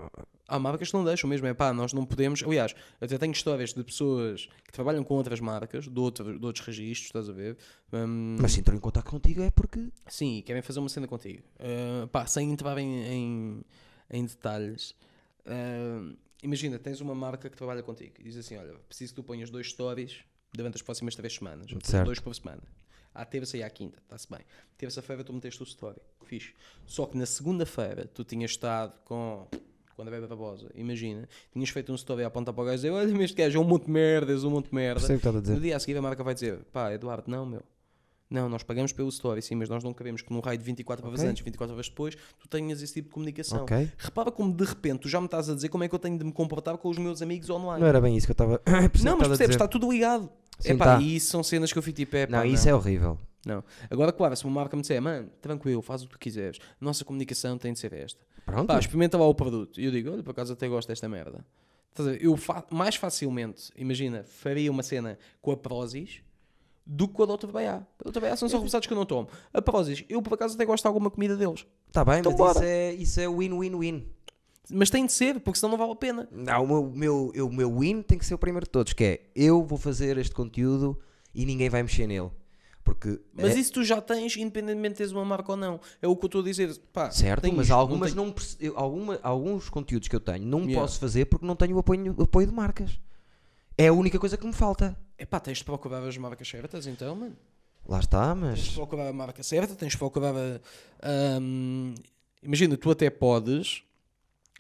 Há 0.48 0.58
marcas 0.60 0.90
que 0.90 0.94
não 0.94 1.04
deixam 1.04 1.30
mesmo, 1.30 1.46
é 1.48 1.54
pá, 1.54 1.74
nós 1.74 1.92
não 1.94 2.06
podemos. 2.06 2.42
Aliás, 2.44 2.74
eu 3.02 3.06
até 3.06 3.18
tenho 3.18 3.32
histórias 3.34 3.74
de 3.74 3.84
pessoas 3.84 4.48
que 4.66 4.72
trabalham 4.72 5.04
com 5.04 5.16
outras 5.16 5.40
marcas, 5.40 5.88
de, 5.88 6.00
outro, 6.00 6.40
de 6.40 6.46
outros 6.46 6.66
registros, 6.66 7.08
estás 7.08 7.30
a 7.30 7.34
ver? 7.34 7.58
Hum, 7.92 8.38
mas 8.40 8.54
se 8.54 8.60
entrou 8.62 8.78
em 8.78 8.80
contato 8.80 9.10
contigo 9.10 9.42
é 9.42 9.52
porque... 9.52 9.90
Sim, 10.08 10.42
querem 10.46 10.62
fazer 10.62 10.80
uma 10.80 10.90
cena 10.90 11.08
contigo. 11.08 11.44
Uh, 11.60 12.08
pá, 12.08 12.26
sem 12.26 12.52
entrar 12.52 12.78
em, 12.78 13.04
em, 13.06 13.62
em 14.10 14.26
detalhes, 14.26 14.92
uh, 15.46 16.16
imagina, 16.42 16.80
tens 16.80 17.02
uma 17.02 17.16
marca 17.16 17.50
que 17.50 17.58
trabalha 17.58 17.84
contigo 17.84 18.14
e 18.20 18.24
diz 18.24 18.38
assim: 18.38 18.56
Olha, 18.58 18.74
preciso 18.88 19.14
que 19.14 19.22
tu 19.22 19.24
ponhas 19.24 19.50
dois 19.50 19.70
stories 19.70 20.20
durante 20.54 20.76
as 20.76 20.82
próximas 20.82 21.16
três 21.16 21.34
semanas, 21.34 21.72
Certo. 21.84 22.06
dois 22.06 22.20
por 22.20 22.34
semana. 22.34 22.62
À 23.14 23.26
terça 23.26 23.58
e 23.58 23.64
à 23.64 23.70
quinta, 23.70 24.00
está-se 24.00 24.30
bem. 24.30 24.42
Terça-feira 24.78 25.24
tu 25.24 25.32
meteste 25.34 25.62
o 25.62 25.66
story, 25.66 26.00
fixe. 26.26 26.54
Só 26.86 27.06
que 27.06 27.18
na 27.18 27.26
segunda-feira 27.26 28.10
tu 28.14 28.24
tinhas 28.24 28.52
estado 28.52 28.94
com. 29.06 29.48
Quando 29.96 30.08
a 30.08 30.12
Beba 30.12 30.26
Barbosa, 30.26 30.72
imagina, 30.74 31.30
tinhas 31.52 31.70
feito 31.70 31.92
um 31.92 31.96
story 31.96 32.24
a 32.24 32.28
apontar 32.28 32.52
para 32.52 32.64
o 32.64 32.66
gajo 32.66 32.74
e 32.74 32.78
dizer: 32.78 32.90
Olha, 32.90 33.12
mas 33.14 33.26
este 33.26 33.38
gajo 33.38 33.60
é 33.60 33.62
um 33.62 33.64
monte 33.64 33.86
de 33.86 33.92
merdas, 33.92 34.44
um 34.44 34.50
monte 34.50 34.70
de 34.70 34.76
merda. 34.76 35.00
Percebo 35.02 35.18
o 35.18 35.22
que 35.22 35.28
estás 35.28 35.36
a 35.36 35.42
dizer. 35.42 35.54
No 35.54 35.60
dia 35.62 35.76
a 35.76 35.80
seguir 35.80 35.98
a 35.98 36.02
marca 36.02 36.24
vai 36.24 36.34
dizer, 36.34 36.64
pá, 36.72 36.92
Eduardo, 36.92 37.30
não, 37.30 37.46
meu. 37.46 37.62
Não, 38.34 38.50
nós 38.50 38.64
pagamos 38.64 38.92
pelo 38.92 39.10
story, 39.10 39.42
sim, 39.42 39.56
mas 39.56 39.70
nós 39.70 39.84
não 39.84 39.94
queremos 39.94 40.22
que 40.22 40.34
num 40.34 40.40
raio 40.40 40.58
de 40.58 40.64
24 40.64 41.06
horas 41.06 41.20
Ok. 41.20 41.30
antes, 41.30 41.44
24 41.44 41.74
horas 41.76 41.88
depois, 41.88 42.16
tu 42.40 42.48
tenhas 42.50 42.82
esse 42.82 42.94
tipo 42.94 43.10
de 43.10 43.14
comunicação. 43.14 43.62
Ok. 43.64 43.92
Repara 43.98 44.32
como 44.32 44.54
de 44.54 44.64
repente 44.66 45.02
tu 45.02 45.10
já 45.10 45.20
me 45.20 45.26
estás 45.28 45.50
a 45.50 45.54
dizer 45.56 45.70
como 45.70 45.84
é 45.84 45.88
que 45.88 45.94
eu 45.96 46.00
tenho 46.00 46.18
de 46.18 46.26
me 46.26 46.32
comportar 46.32 46.78
com 46.78 46.90
os 46.90 46.98
meus 46.98 47.22
amigos 47.22 47.50
online. 47.50 47.80
Não 47.82 47.88
era 47.88 48.02
bem 48.02 48.18
isso 48.18 48.26
que 48.26 48.32
eu 48.32 48.34
estava... 48.34 48.58
Que 48.92 49.04
Não, 49.04 49.18
mas 49.18 49.28
percebes, 49.28 49.56
está 49.56 49.68
tudo 49.68 49.92
ligado. 49.92 50.30
Sim, 50.60 50.72
Epá, 50.74 50.86
tá. 50.98 51.02
E 51.02 51.16
isso 51.16 51.30
são 51.32 51.44
cenas 51.44 51.72
que 51.72 51.78
eu 51.78 51.84
fico 51.84 51.96
tipo, 51.98 52.16
é 52.16 52.28
Não, 52.28 52.44
isso 52.46 52.68
é 52.68 52.74
horrível. 52.74 53.20
Não. 53.46 53.64
Agora, 53.90 54.12
claro, 54.12 54.36
se 54.36 54.46
uma 54.46 54.54
marca 54.54 54.76
me 54.76 54.82
disser, 54.82 55.02
mano, 55.02 55.30
tranquilo, 55.42 55.82
faz 55.82 56.02
o 56.04 56.06
que 56.08 56.12
tu 56.14 56.20
quiseres, 56.20 56.60
nossa 56.80 57.04
comunicação 57.04 57.58
tem 57.58 57.74
de 57.74 57.80
ser 57.80 57.94
esta. 57.94 58.20
Pronto. 58.46 58.68
Pá, 58.68 58.80
experimenta 58.80 59.18
lá 59.18 59.26
o 59.28 59.36
produto. 59.36 59.80
E 59.80 59.86
eu 59.86 59.92
digo, 59.92 60.12
olha, 60.12 60.24
por 60.24 60.32
acaso 60.32 60.54
até 60.54 60.68
gosto 60.68 60.88
desta 60.88 61.08
merda. 61.10 61.46
Eu 62.20 62.36
fa- 62.36 62.66
mais 62.72 62.96
facilmente, 62.96 63.72
imagina, 63.78 64.24
faria 64.24 64.72
uma 64.72 64.82
cena 64.82 65.18
com 65.42 65.52
a 65.52 65.58
Prozis 65.58 66.22
do 66.86 67.08
que 67.08 67.14
com 67.14 67.24
a 67.24 67.26
da 67.26 67.32
outra 67.34 67.52
BA. 67.52 67.60
A 67.76 67.86
outra 68.08 68.22
BA 68.22 68.36
são 68.36 68.48
só 68.50 68.58
rebusados 68.58 68.86
que 68.88 68.94
eu 68.94 68.98
não 68.98 69.06
tomo. 69.06 69.28
A 69.54 69.62
Prozis, 69.62 70.04
eu 70.10 70.22
por 70.22 70.34
acaso 70.34 70.56
até 70.56 70.66
gosto 70.66 70.84
de 70.84 70.88
alguma 70.88 71.10
comida 71.10 71.36
deles. 71.38 71.66
Está 71.88 72.04
bem, 72.04 72.20
Então 72.20 72.32
mas 72.32 72.38
bora. 72.40 72.52
isso 72.60 72.64
é, 72.64 72.94
isso 72.94 73.20
é 73.22 73.28
win-win-win. 73.28 74.06
Mas 74.70 74.90
tem 74.90 75.06
de 75.06 75.12
ser, 75.12 75.40
porque 75.42 75.60
senão 75.60 75.72
não 75.72 75.78
vale 75.78 75.92
a 75.92 75.96
pena. 75.96 76.28
Não, 76.32 76.64
o 76.64 76.68
meu, 76.68 76.92
meu, 76.96 77.32
eu- 77.36 77.48
o 77.48 77.54
meu 77.54 77.80
win 77.80 78.02
tem 78.02 78.18
que 78.18 78.26
ser 78.26 78.34
o 78.34 78.38
primeiro 78.38 78.66
de 78.66 78.70
todos, 78.72 78.94
que 78.94 79.04
é 79.04 79.22
eu 79.36 79.64
vou 79.64 79.78
fazer 79.78 80.18
este 80.18 80.34
conteúdo 80.34 80.98
e 81.36 81.46
ninguém 81.46 81.70
vai 81.70 81.84
mexer 81.84 82.08
nele. 82.08 82.32
Porque 82.84 83.20
Mas 83.34 83.56
é- 83.56 83.60
isso 83.60 83.72
tu 83.74 83.84
já 83.84 84.02
tens, 84.02 84.36
independentemente 84.36 84.90
de 84.96 84.98
teres 84.98 85.14
uma 85.14 85.24
marca 85.24 85.52
ou 85.52 85.58
não. 85.58 85.80
É 86.02 86.08
o 86.08 86.16
que 86.18 86.26
eu 86.26 86.28
estou 86.28 86.42
a 86.42 86.44
dizer. 86.44 86.78
Pá, 86.92 87.10
certo, 87.12 87.50
mas 87.54 87.70
não 87.70 87.78
algumas 87.80 88.14
não, 88.14 88.30
perce- 88.32 88.58
eu- 88.60 88.78
alguma- 88.78 89.20
alguns 89.24 89.70
conteúdos 89.70 90.10
que 90.10 90.16
eu 90.16 90.20
tenho 90.20 90.46
não 90.46 90.60
Yeah. 90.60 90.82
posso 90.82 91.00
fazer 91.00 91.26
porque 91.26 91.46
não 91.46 91.56
tenho 91.56 91.78
apoio, 91.78 92.14
apoio 92.22 92.46
de 92.48 92.54
marcas. 92.54 93.00
É 93.78 93.88
a 93.88 93.94
única 93.94 94.20
coisa 94.20 94.38
que 94.38 94.46
me 94.46 94.54
falta. 94.54 94.98
Epá, 95.18 95.40
tens 95.40 95.60
de 95.60 95.64
procurar 95.64 96.04
as 96.08 96.18
marcas 96.18 96.48
certas 96.48 96.88
então, 96.88 97.16
mano. 97.16 97.36
Lá 97.88 98.00
está, 98.00 98.34
Tens 98.34 98.60
de 98.60 98.66
mas 98.66 98.70
procurar 98.70 99.08
a 99.10 99.14
marca 99.14 99.44
certa, 99.44 99.76
tens 99.76 99.92
de 99.92 99.98
procurar 99.98 100.34
a. 100.36 100.60
ahm, 101.02 101.94
imagina, 102.42 102.78
tu 102.78 102.90
até 102.90 103.10
podes 103.10 103.84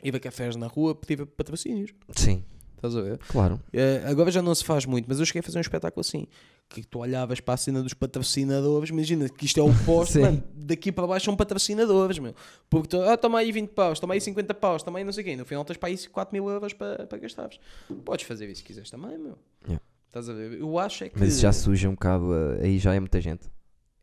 ir 0.03 0.15
a 0.15 0.19
cafés 0.19 0.55
na 0.55 0.67
rua 0.67 0.93
pedir 0.93 1.25
patrocínios. 1.25 1.93
sim, 2.15 2.43
Estás 2.75 2.97
a 2.97 3.01
ver? 3.01 3.17
claro. 3.29 3.61
Eh, 3.71 4.03
agora 4.05 4.29
já 4.29 4.41
não 4.41 4.53
se 4.53 4.63
faz 4.65 4.85
muito, 4.85 5.05
mas 5.07 5.17
eu 5.19 5.25
cheguei 5.25 5.39
a 5.39 5.43
fazer 5.43 5.57
um 5.57 5.61
espetáculo 5.61 6.01
assim. 6.01 6.27
Que 6.67 6.83
tu 6.83 6.99
olhavas 6.99 7.39
para 7.39 7.53
a 7.53 7.57
cena 7.57 7.81
dos 7.81 7.93
patrocinadores, 7.93 8.89
imagina 8.89 9.29
que 9.29 9.45
isto 9.45 9.57
é 9.59 9.63
o 9.63 9.69
posto, 9.85 10.19
mano, 10.19 10.43
daqui 10.53 10.91
para 10.91 11.07
baixo 11.07 11.25
são 11.25 11.35
patrocinadores, 11.35 12.19
meu. 12.19 12.35
Porque 12.69 12.89
tu, 12.89 13.01
ah, 13.03 13.15
toma 13.15 13.39
aí 13.39 13.53
20 13.53 13.69
paus, 13.69 13.99
toma 14.01 14.15
aí 14.15 14.19
50 14.21 14.53
paus, 14.53 14.83
toma 14.83 14.99
aí 14.99 15.05
não 15.05 15.13
sei 15.13 15.23
o 15.23 15.25
quê. 15.27 15.35
No 15.37 15.45
final 15.45 15.63
tens 15.63 15.77
para 15.77 15.87
aí 15.89 15.97
4 16.09 16.33
mil 16.33 16.49
euros 16.49 16.73
para, 16.73 17.07
para 17.07 17.17
gastares. 17.19 17.57
Podes 18.03 18.25
fazer 18.25 18.47
isso 18.49 18.59
se 18.59 18.63
quiseres 18.65 18.89
também, 18.89 19.17
meu. 19.17 19.37
Yeah. 19.65 19.81
Estás 20.13 20.29
a 20.29 20.33
ver? 20.33 20.59
Eu 20.59 20.77
acho 20.77 21.03
é 21.05 21.09
que. 21.09 21.19
Mas 21.19 21.39
já 21.39 21.51
suja 21.51 21.89
um 21.89 21.93
bocado, 21.93 22.31
eh, 22.35 22.65
aí 22.65 22.77
já 22.77 22.93
é 22.93 22.99
muita 22.99 23.19
gente. 23.19 23.49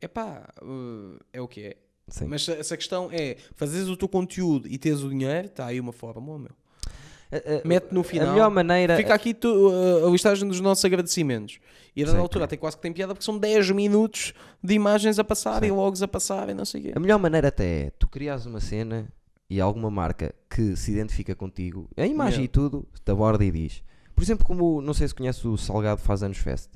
Epá, 0.03 0.49
uh, 0.61 1.17
é 1.33 1.41
o 1.41 1.47
que 1.47 1.61
é. 1.61 1.77
Sim. 2.09 2.27
Mas 2.27 2.45
se- 2.45 2.65
se 2.65 2.75
a 2.75 2.77
questão 2.77 3.09
é 3.13 3.37
fazeres 3.55 3.87
o 3.87 3.97
teu 3.97 4.09
conteúdo 4.09 4.67
e 4.67 4.77
teres 4.77 5.03
o 5.03 5.09
dinheiro, 5.09 5.47
está 5.47 5.67
aí 5.67 5.79
uma 5.79 5.93
forma, 5.93 6.37
meu. 6.37 6.51
A- 7.31 7.37
a- 7.37 7.69
Mete 7.69 7.93
no 7.93 8.03
final. 8.03 8.27
A 8.31 8.33
melhor 8.33 8.51
maneira. 8.51 8.97
Fica 8.97 9.15
aqui 9.15 9.33
tu, 9.33 9.71
uh, 9.71 10.09
a 10.09 10.11
listagem 10.11 10.49
dos 10.49 10.61
nossos 10.61 10.85
agradecimentos. 10.85 11.61
E 11.95 12.03
a 12.03 12.07
dada 12.07 12.19
altura 12.19 12.47
até 12.47 12.57
quase 12.57 12.75
que 12.77 12.83
tem 12.83 12.93
piada 12.93 13.15
porque 13.15 13.25
são 13.25 13.39
10 13.39 13.71
minutos 13.71 14.33
de 14.61 14.75
imagens 14.75 15.17
a 15.21 15.23
passar 15.23 15.61
Sim. 15.63 15.69
e 15.69 15.71
logos 15.71 16.03
a 16.03 16.09
passar 16.09 16.49
e 16.49 16.55
não 16.55 16.65
sei 16.65 16.81
o 16.81 16.85
quê. 16.87 16.93
A 16.97 16.99
melhor 16.99 17.21
maneira 17.21 17.47
até 17.49 17.83
é 17.87 17.91
tu 17.97 18.09
criares 18.09 18.47
uma 18.47 18.59
cena 18.59 19.13
e 19.49 19.61
alguma 19.61 19.91
marca 19.93 20.35
que 20.49 20.75
se 20.75 20.91
identifica 20.91 21.37
contigo, 21.37 21.89
a 21.97 22.05
imagem 22.05 22.45
e 22.47 22.49
tudo, 22.49 22.85
te 23.05 23.13
aborda 23.13 23.45
e 23.45 23.51
diz. 23.53 23.81
Por 24.21 24.25
exemplo, 24.25 24.45
como 24.45 24.83
não 24.83 24.93
sei 24.93 25.09
se 25.09 25.15
conhece 25.15 25.49
o 25.49 25.57
Salgado 25.57 25.99
Faz 25.99 26.23
Anos 26.23 26.37
Fest, 26.37 26.69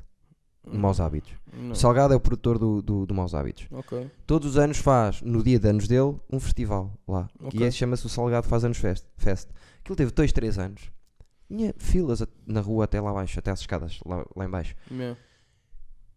no 0.66 0.78
Maus 0.78 0.98
Hábitos. 0.98 1.34
Não. 1.52 1.74
Salgado 1.74 2.14
é 2.14 2.16
o 2.16 2.20
produtor 2.20 2.58
do, 2.58 2.80
do, 2.80 3.04
do 3.04 3.14
Maus 3.14 3.34
Hábitos. 3.34 3.66
Ok. 3.70 4.10
Todos 4.26 4.52
os 4.52 4.56
anos 4.56 4.78
faz, 4.78 5.20
no 5.20 5.42
dia 5.42 5.58
de 5.58 5.68
anos 5.68 5.86
dele, 5.86 6.16
um 6.32 6.40
festival 6.40 6.90
lá. 7.06 7.28
Ok. 7.38 7.58
Que 7.58 7.64
é, 7.64 7.70
chama-se 7.70 8.06
o 8.06 8.08
Salgado 8.08 8.48
Faz 8.48 8.64
Anos 8.64 8.78
Fest. 8.78 9.04
Fest. 9.18 9.50
Aquilo 9.80 9.94
teve 9.94 10.10
2, 10.10 10.32
3 10.32 10.58
anos. 10.58 10.90
Tinha 11.48 11.74
filas 11.76 12.26
na 12.46 12.62
rua 12.62 12.84
até 12.84 12.98
lá 12.98 13.10
abaixo, 13.10 13.38
até 13.38 13.50
às 13.50 13.60
escadas 13.60 14.00
lá, 14.06 14.24
lá 14.34 14.46
em 14.46 14.48
baixo. 14.48 14.74
Yeah. 14.90 15.20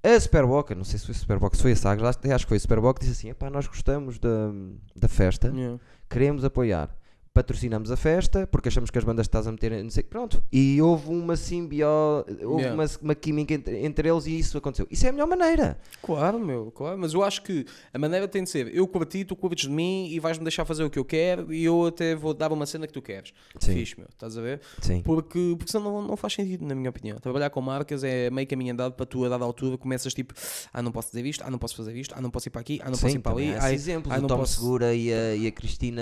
A 0.02 0.18
Superboc, 0.18 0.72
não 0.76 0.86
sei 0.86 0.98
se 0.98 1.08
foi 1.08 1.14
a 1.14 1.18
Superboc, 1.18 1.56
se 1.58 1.62
foi 1.62 1.72
a 1.74 1.76
Sagres, 1.76 2.08
acho 2.08 2.46
que 2.46 2.50
foi 2.50 2.56
a 2.56 2.60
Superboc, 2.62 3.00
disse 3.02 3.28
assim: 3.28 3.36
nós 3.52 3.68
gostamos 3.68 4.18
da, 4.18 4.50
da 4.96 5.10
festa, 5.10 5.50
Yeah. 5.54 5.78
queremos 6.10 6.46
apoiar. 6.46 6.97
Patrocinamos 7.38 7.92
a 7.92 7.96
festa 7.96 8.48
porque 8.48 8.68
achamos 8.68 8.90
que 8.90 8.98
as 8.98 9.04
bandas 9.04 9.26
estás 9.26 9.46
a 9.46 9.52
meter, 9.52 9.84
não 9.84 9.92
sei, 9.92 10.02
pronto. 10.02 10.44
E 10.52 10.82
houve 10.82 11.10
uma 11.10 11.36
simbiose, 11.36 12.26
houve 12.44 12.64
Yeah. 12.64 12.74
uma, 12.74 12.86
uma 13.00 13.14
química 13.14 13.54
entre, 13.54 13.86
entre 13.86 14.10
eles 14.10 14.26
e 14.26 14.40
isso 14.40 14.58
aconteceu. 14.58 14.88
Isso 14.90 15.06
é 15.06 15.10
a 15.10 15.12
melhor 15.12 15.28
maneira. 15.28 15.78
Claro, 16.02 16.40
meu, 16.40 16.72
claro. 16.72 16.98
Mas 16.98 17.14
eu 17.14 17.24
acho 17.24 17.44
que 17.44 17.64
a 17.94 18.00
maneira 18.00 18.28
tem 18.28 18.44
de 18.44 18.50
ser: 18.50 18.74
eu 18.76 18.88
curti, 18.88 19.24
tu 19.24 19.36
curtes 19.36 19.70
de 19.70 19.76
mim 19.76 20.08
e 20.10 20.20
vais-me 20.20 20.44
deixar 20.44 20.66
fazer 20.66 20.84
o 20.84 20.90
que 20.90 20.98
eu 20.98 21.06
quero 21.06 21.54
e 21.54 21.64
eu 21.64 21.86
até 21.86 22.16
vou 22.16 22.34
dar 22.34 22.52
uma 22.52 22.66
cena 22.66 22.88
que 22.88 22.94
tu 22.94 23.04
queres. 23.04 23.32
Sim. 23.60 23.76
Fixe, 23.76 24.00
meu, 24.00 24.08
estás 24.12 24.36
a 24.36 24.42
ver? 24.42 24.60
Sim. 24.82 25.02
Porque, 25.04 25.54
porque 25.60 25.72
senão 25.72 26.02
não, 26.02 26.08
não 26.08 26.18
faz 26.18 26.34
sentido, 26.34 26.66
na 26.66 26.74
minha 26.74 26.90
opinião. 26.90 27.18
Trabalhar 27.20 27.52
com 27.52 27.62
marcas 27.62 28.04
é 28.04 28.32
meio 28.32 28.48
caminho 28.48 28.74
andado 28.74 28.94
para 28.94 29.06
tu, 29.06 29.24
a 29.26 29.30
dada 29.30 29.46
altura, 29.46 29.78
começas 29.78 30.12
tipo: 30.12 30.34
ah, 30.74 30.82
não 30.82 30.92
posso 30.92 31.10
dizer 31.10 31.24
isto, 31.28 31.44
ah, 31.46 31.52
não 31.52 31.60
posso 31.60 31.76
fazer 31.76 31.96
isto, 31.96 32.16
ah, 32.18 32.22
não 32.22 32.32
posso 32.32 32.48
ir 32.48 32.52
para 32.52 32.62
aqui, 32.62 32.80
ah, 32.82 32.86
não 32.86 32.92
posso 32.94 33.10
Sim, 33.10 33.18
ir 33.18 33.20
para 33.20 33.32
ali. 33.34 33.54
há 33.54 33.72
esses 33.72 33.88
exemplos. 33.88 34.12
ai, 34.12 34.18
o 34.18 34.22
não 34.22 34.28
Tom 34.28 34.38
posso- 34.40 34.56
Segura 34.60 34.96
e 34.96 35.14
a, 35.14 35.36
e 35.36 35.46
a 35.46 35.52
Cristina 35.52 36.02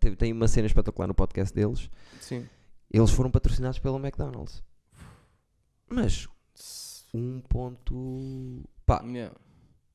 teve, 0.00 0.16
têm 0.16 0.32
uma 0.32 0.48
cena 0.54 0.66
espetacular 0.66 1.06
no 1.08 1.14
podcast 1.14 1.54
deles. 1.54 1.90
Sim. 2.20 2.46
Eles 2.90 3.10
foram 3.10 3.30
patrocinados 3.30 3.78
pela 3.78 3.98
McDonald's. 3.98 4.62
Mas 5.90 6.28
um 7.12 7.40
ponto. 7.40 8.62
Pá, 8.86 9.02
Yeah. 9.04 9.34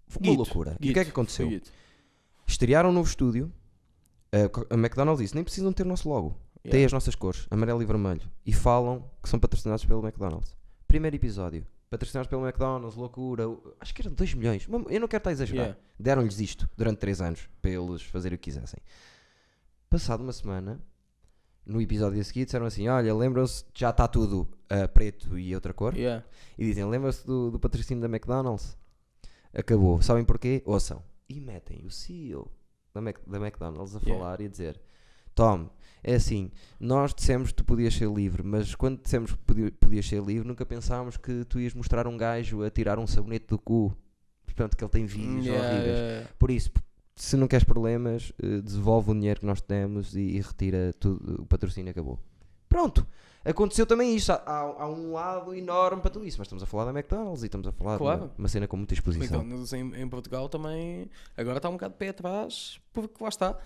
foi 0.07 0.22
uma 0.22 0.30
Guito, 0.32 0.38
loucura. 0.43 0.78
E 0.80 0.89
o 0.89 0.93
que 0.93 0.99
é 0.99 1.03
que 1.05 1.12
aconteceu? 1.12 1.49
Estrearam 2.47 2.89
um 2.89 2.93
novo 2.93 3.07
estúdio. 3.10 3.51
A, 4.70 4.76
McDonald's 4.76 5.22
disse: 5.24 5.36
nem 5.36 5.43
precisam 5.43 5.72
ter 5.74 5.84
o 5.84 5.89
nosso 5.89 6.07
logo. 6.10 6.38
Têm 6.64 6.72
Yeah. 6.74 6.86
as 6.88 6.93
nossas 6.93 7.16
cores, 7.16 7.47
amarelo 7.49 7.82
e 7.82 7.86
vermelho. 7.86 8.30
E 8.45 8.51
falam 8.53 9.10
que 9.24 9.30
são 9.30 9.39
patrocinados 9.39 9.86
pelo 9.86 10.05
McDonald's. 10.05 10.55
Primeiro 10.88 11.16
episódio. 11.16 11.66
Patrocinados 11.89 12.30
pelo 12.30 12.45
McDonald's, 12.45 12.95
loucura. 12.95 13.45
Acho 13.80 13.93
que 13.95 14.01
eram 14.01 14.14
2 14.14 14.34
milhões. 14.36 14.68
Eu 14.89 14.99
não 14.99 15.07
quero 15.07 15.22
estar 15.22 15.30
a 15.30 15.34
exagerar. 15.34 15.66
Yeah. 15.68 15.82
Deram-lhes 15.99 16.39
isto 16.39 16.70
durante 16.78 16.99
3 16.99 17.22
anos 17.22 17.49
para 17.62 17.72
eles 17.72 18.01
fazerem 18.03 18.36
o 18.36 18.39
que 18.39 18.43
quisessem. 18.51 18.80
Passado 19.90 20.22
uma 20.22 20.32
semana, 20.34 20.80
no 21.66 21.82
episódio 21.82 22.20
a 22.22 22.24
seguir, 22.24 22.46
disseram 22.46 22.66
assim: 22.66 22.88
Olha, 22.88 23.14
lembram-se, 23.16 23.66
já 23.74 23.90
está 23.90 24.08
tudo 24.08 24.48
a 24.70 24.88
preto 24.88 25.38
e 25.38 25.54
outra 25.56 25.74
cor. 25.74 25.96
Yeah. 25.96 26.24
E 26.58 26.66
dizem: 26.66 26.86
Lembram-se 26.86 27.26
do, 27.26 27.50
do 27.52 27.60
patrocínio 27.60 28.02
da 28.02 28.08
McDonald's? 28.08 28.78
Acabou. 29.54 30.02
Sabem 30.02 30.24
porquê? 30.24 30.62
Ouçam. 30.66 31.02
E 31.28 31.40
metem 31.40 31.86
o 31.86 31.90
CEO 31.92 32.52
da, 32.94 33.02
Mac- 33.02 33.22
da 33.26 33.38
McDonald's 33.40 33.96
a 33.96 34.00
Yeah. 34.00 34.14
falar 34.24 34.42
e 34.42 34.46
a 34.46 34.50
dizer: 34.50 34.80
Tom, 35.34 35.70
é 36.04 36.14
assim, 36.16 36.52
nós 36.80 37.14
dissemos 37.14 37.50
que 37.50 37.56
tu 37.56 37.66
podias 37.66 37.94
ser 37.96 38.10
livre, 38.12 38.44
mas 38.44 38.76
quando 38.76 39.02
dissemos 39.02 39.32
que 39.32 39.38
podi- 39.40 39.72
podias 39.72 40.08
ser 40.08 40.22
livre, 40.22 40.48
nunca 40.48 40.66
pensámos 40.68 41.18
que 41.18 41.44
tu 41.46 41.60
ias 41.60 41.74
mostrar 41.74 42.06
um 42.08 42.16
gajo 42.16 42.62
a 42.64 42.70
tirar 42.70 43.00
um 43.00 43.08
sabonete 43.08 43.48
do 43.48 43.58
cu. 43.58 43.96
Portanto, 44.46 44.76
que 44.78 44.84
ele 44.84 44.92
tem 44.92 45.06
vídeos 45.06 45.46
Yeah, 45.46 45.66
horríveis. 45.68 45.88
yeah, 45.98 46.12
yeah. 46.14 46.30
Por 46.38 46.52
isso, 46.52 46.70
se 47.22 47.36
não 47.38 47.47
queres 47.47 47.63
problemas, 47.63 48.32
eh, 48.41 48.61
devolve 48.61 49.11
o 49.11 49.13
dinheiro 49.13 49.39
que 49.39 49.45
nós 49.45 49.59
temos 49.61 50.15
e, 50.15 50.22
e 50.22 50.41
retira 50.41 50.93
tudo, 50.99 51.41
o 51.41 51.45
patrocínio 51.45 51.91
acabou. 51.91 52.17
Pronto. 52.67 53.05
Aconteceu 53.43 53.86
também 53.86 54.15
isto. 54.15 54.32
Há, 54.32 54.41
há- 54.45 54.89
um 54.89 55.13
lado 55.13 55.53
enorme 55.55 56.01
para 56.01 56.11
tudo 56.11 56.26
isso. 56.26 56.38
Mas 56.38 56.45
estamos 56.47 56.61
a 56.61 56.65
falar 56.65 56.86
da 56.86 56.91
McDonald's 56.91 57.41
e 57.41 57.45
estamos 57.47 57.65
a 57.67 57.72
falar 57.72 57.93
de 57.93 57.97
Claro. 57.99 58.24
uma, 58.26 58.32
uma 58.38 58.47
cena 58.47 58.67
com 58.67 58.78
muita 58.78 58.93
exposição. 58.93 59.39
McDonald's 59.41 59.74
em, 59.74 59.95
em 60.01 60.07
Portugal 60.09 60.47
também 60.49 61.09
agora 61.38 61.57
está 61.57 61.70
um 61.70 61.74
bocado 61.74 61.93
de 61.93 61.97
pé 61.97 62.09
atrás, 62.09 62.80
porque 62.93 63.15
lá 63.24 63.30
está. 63.30 63.57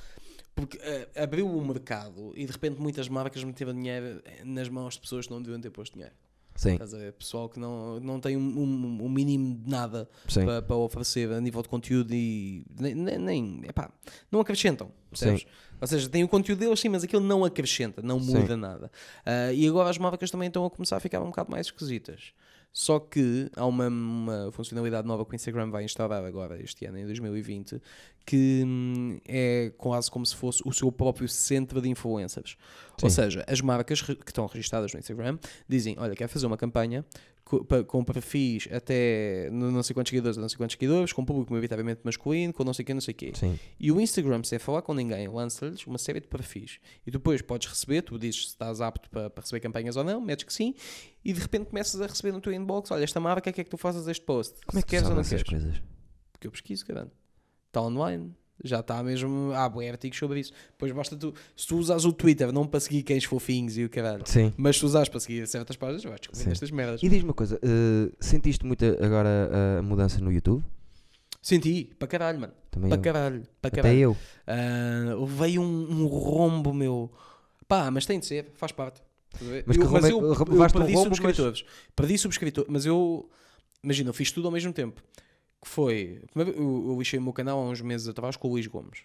Porque 0.55 0.77
eh, 0.81 1.09
abriu 1.21 1.47
o 1.47 1.65
mercado 1.65 2.31
e 2.35 2.45
de 2.45 2.51
repente 2.51 2.79
muitas 2.79 3.09
marcas 3.09 3.43
meteram 3.43 3.73
dinheiro 3.73 4.21
nas 4.45 4.69
mãos 4.69 4.93
de 4.93 5.01
pessoas 5.01 5.25
que 5.25 5.33
não 5.33 5.41
deviam 5.41 5.59
ter 5.59 5.71
posto 5.71 5.93
dinheiro. 5.93 6.13
Sim, 6.55 6.73
Estás 6.73 6.93
a 6.93 6.97
ver? 6.97 7.13
Pessoal 7.13 7.49
que 7.49 7.59
não, 7.59 7.99
não 7.99 8.19
tem 8.19 8.37
um, 8.37 8.41
um, 8.41 9.05
um 9.05 9.09
mínimo 9.09 9.57
de 9.57 9.69
nada 9.69 10.07
sim. 10.27 10.45
para, 10.45 10.61
para 10.61 10.75
oferecer 10.75 11.31
a 11.31 11.41
nível 11.41 11.61
de 11.61 11.69
conteúdo 11.69 12.13
e 12.13 12.63
nem, 12.79 12.93
nem, 12.95 13.61
epá, 13.67 13.91
não 14.31 14.39
acrescentam. 14.39 14.91
Percebes? 15.09 15.45
Ou 15.81 15.87
seja, 15.87 16.07
tem 16.07 16.23
o 16.23 16.27
conteúdo 16.27 16.59
deles 16.59 16.79
sim, 16.79 16.89
mas 16.89 17.03
aquilo 17.03 17.21
não 17.21 17.43
acrescenta, 17.43 18.01
não 18.01 18.19
Sim. 18.19 18.37
muda 18.37 18.55
nada. 18.55 18.91
Ah, 19.25 19.51
e 19.51 19.67
agora 19.67 19.89
as 19.89 19.97
marcas 19.97 20.31
também 20.31 20.47
estão 20.47 20.65
a 20.65 20.69
começar 20.69 20.95
a 20.97 20.99
ficar 20.99 21.21
um 21.21 21.25
bocado 21.25 21.51
mais 21.51 21.67
esquisitas. 21.67 22.33
Só 22.73 22.99
que 22.99 23.51
há 23.55 23.67
uma, 23.67 23.87
uma 23.87 24.51
funcionalidade 24.51 25.07
nova 25.07 25.23
que 25.23 25.33
o 25.33 25.35
Instagram 25.35 25.69
vai 25.69 25.83
instaurar 25.83 26.25
agora 26.25 26.59
este 26.59 26.85
ano, 26.87 26.97
em 26.97 27.05
2020, 27.05 27.79
que 28.25 28.63
hum, 28.65 29.19
é 29.27 29.71
quase 29.77 30.09
como 30.09 30.25
se 30.25 30.35
fosse 30.35 30.63
o 30.65 30.73
seu 30.73 30.91
próprio 30.91 31.29
centro 31.29 31.79
de 31.79 31.87
influencers. 31.87 32.57
Ou 33.01 33.11
Sim. 33.11 33.15
seja, 33.15 33.45
as 33.47 33.61
marcas 33.61 34.01
que 34.01 34.17
estão 34.25 34.47
registadas 34.47 34.91
no 34.91 34.99
Instagram 34.99 35.37
dizem: 35.69 35.95
Olha, 35.99 36.15
quero 36.15 36.29
fazer 36.29 36.47
uma 36.47 36.57
campanha 36.57 37.05
com 37.43 38.03
perfis 38.03 38.67
até 38.71 39.49
não 39.51 39.83
sei 39.83 39.93
quantos 39.93 40.09
seguidores, 40.09 40.37
não 40.37 40.47
sei 40.47 40.57
quantos 40.57 40.73
seguidores, 40.73 41.11
com 41.11 41.25
público 41.25 41.51
maioritariamente 41.51 42.01
masculino, 42.03 42.53
com 42.53 42.63
não 42.63 42.73
sei 42.73 42.83
o 42.83 42.85
quê, 42.85 42.93
não 42.93 43.01
sei 43.01 43.13
o 43.13 43.15
quê. 43.15 43.31
Sim. 43.35 43.59
E 43.79 43.91
o 43.91 43.99
Instagram, 43.99 44.43
sem 44.43 44.57
falar 44.59 44.81
com 44.81 44.93
ninguém, 44.93 45.27
lança-lhes 45.27 45.85
uma 45.85 45.97
série 45.97 46.19
de 46.19 46.27
perfis. 46.27 46.79
E 47.05 47.11
depois 47.11 47.41
podes 47.41 47.67
receber, 47.67 48.01
tu 48.01 48.17
dizes 48.17 48.43
se 48.43 48.47
estás 48.47 48.81
apto 48.81 49.09
para, 49.09 49.29
para 49.29 49.41
receber 49.41 49.59
campanhas 49.59 49.95
ou 49.95 50.03
não, 50.03 50.21
metes 50.21 50.45
que 50.45 50.53
sim, 50.53 50.73
e 51.23 51.33
de 51.33 51.39
repente 51.39 51.65
começas 51.65 51.99
a 51.99 52.07
receber 52.07 52.31
no 52.31 52.41
teu 52.41 52.53
inbox: 52.53 52.91
olha, 52.91 53.03
esta 53.03 53.19
marca, 53.19 53.49
o 53.49 53.53
que 53.53 53.61
é 53.61 53.63
que 53.63 53.69
tu 53.69 53.77
fazes 53.77 54.07
este 54.07 54.25
post? 54.25 54.55
Como 54.65 54.79
é 54.79 54.81
que 54.81 54.87
tu 54.87 54.91
queres 54.91 55.09
ou 55.09 55.15
não 55.15 55.23
queres? 55.23 55.43
coisas? 55.43 55.81
Porque 56.31 56.47
eu 56.47 56.51
pesquiso, 56.51 56.85
caralho. 56.85 57.11
Está 57.67 57.81
online. 57.81 58.33
Já 58.63 58.79
está 58.79 59.03
mesmo. 59.03 59.51
Há 59.53 59.67
bué 59.67 59.89
artigos 59.89 60.17
sobre 60.17 60.39
isso. 60.39 60.53
Depois 60.71 60.91
basta 60.93 61.15
tu. 61.17 61.33
Se 61.55 61.67
tu 61.67 61.77
usas 61.77 62.05
o 62.05 62.13
Twitter 62.13 62.51
não 62.51 62.65
para 62.65 62.79
seguir 62.79 63.03
cães 63.03 63.25
fofinhos 63.25 63.77
e 63.77 63.83
o 63.83 63.89
caralho, 63.89 64.23
Sim. 64.25 64.53
mas 64.55 64.77
se 64.77 64.85
usares 64.85 65.09
para 65.09 65.19
seguir 65.19 65.45
certas 65.47 65.75
páginas, 65.75 66.03
vais 66.03 66.19
descobrir 66.21 66.51
estas 66.51 66.71
merdas. 66.71 67.03
E 67.03 67.09
diz-me 67.09 67.25
uma 67.29 67.33
coisa, 67.33 67.59
eh, 67.61 68.11
sentiste 68.19 68.65
muito 68.65 68.85
agora 69.03 69.49
a 69.79 69.81
mudança 69.81 70.21
no 70.21 70.31
YouTube? 70.31 70.63
Senti, 71.41 71.91
para 71.99 72.07
caralho, 72.07 72.39
mano. 72.39 72.53
Também 72.71 72.89
Para 72.89 72.97
eu. 72.99 73.03
caralho, 73.03 73.43
para 73.61 73.67
Até 73.67 73.81
caralho. 73.81 73.99
eu. 73.99 74.17
Ah, 74.47 75.25
veio 75.27 75.61
um, 75.61 75.91
um 76.03 76.05
rombo, 76.07 76.73
meu. 76.73 77.11
Pá, 77.67 77.91
mas 77.91 78.05
tem 78.05 78.17
de 78.19 78.25
ser, 78.25 78.51
faz 78.55 78.71
parte. 78.71 79.01
Mas 79.65 79.75
eu, 79.75 79.81
que 79.83 79.87
rombo 79.89 80.07
é- 80.07 80.11
eu, 80.11 80.21
eu 80.23 80.31
um 80.31 80.35
perdi 80.35 80.93
rombo, 80.93 80.93
mas- 80.93 81.03
subscritores. 81.03 81.65
Perdi 81.95 82.17
subscritores, 82.17 82.69
mas 82.71 82.85
eu. 82.85 83.29
Imagina, 83.83 84.09
eu 84.09 84.13
fiz 84.13 84.31
tudo 84.31 84.47
ao 84.47 84.51
mesmo 84.53 84.71
tempo. 84.71 85.03
Que 85.63 85.69
foi. 85.69 86.21
Eu, 86.35 86.97
lixei 86.97 87.17
o 87.17 87.21
meu 87.21 87.31
canal 87.31 87.57
há 87.57 87.69
uns 87.69 87.79
meses 87.79 88.05
atrás 88.05 88.35
com 88.35 88.49
o 88.49 88.51
Luís 88.51 88.67
Gomes. 88.67 88.99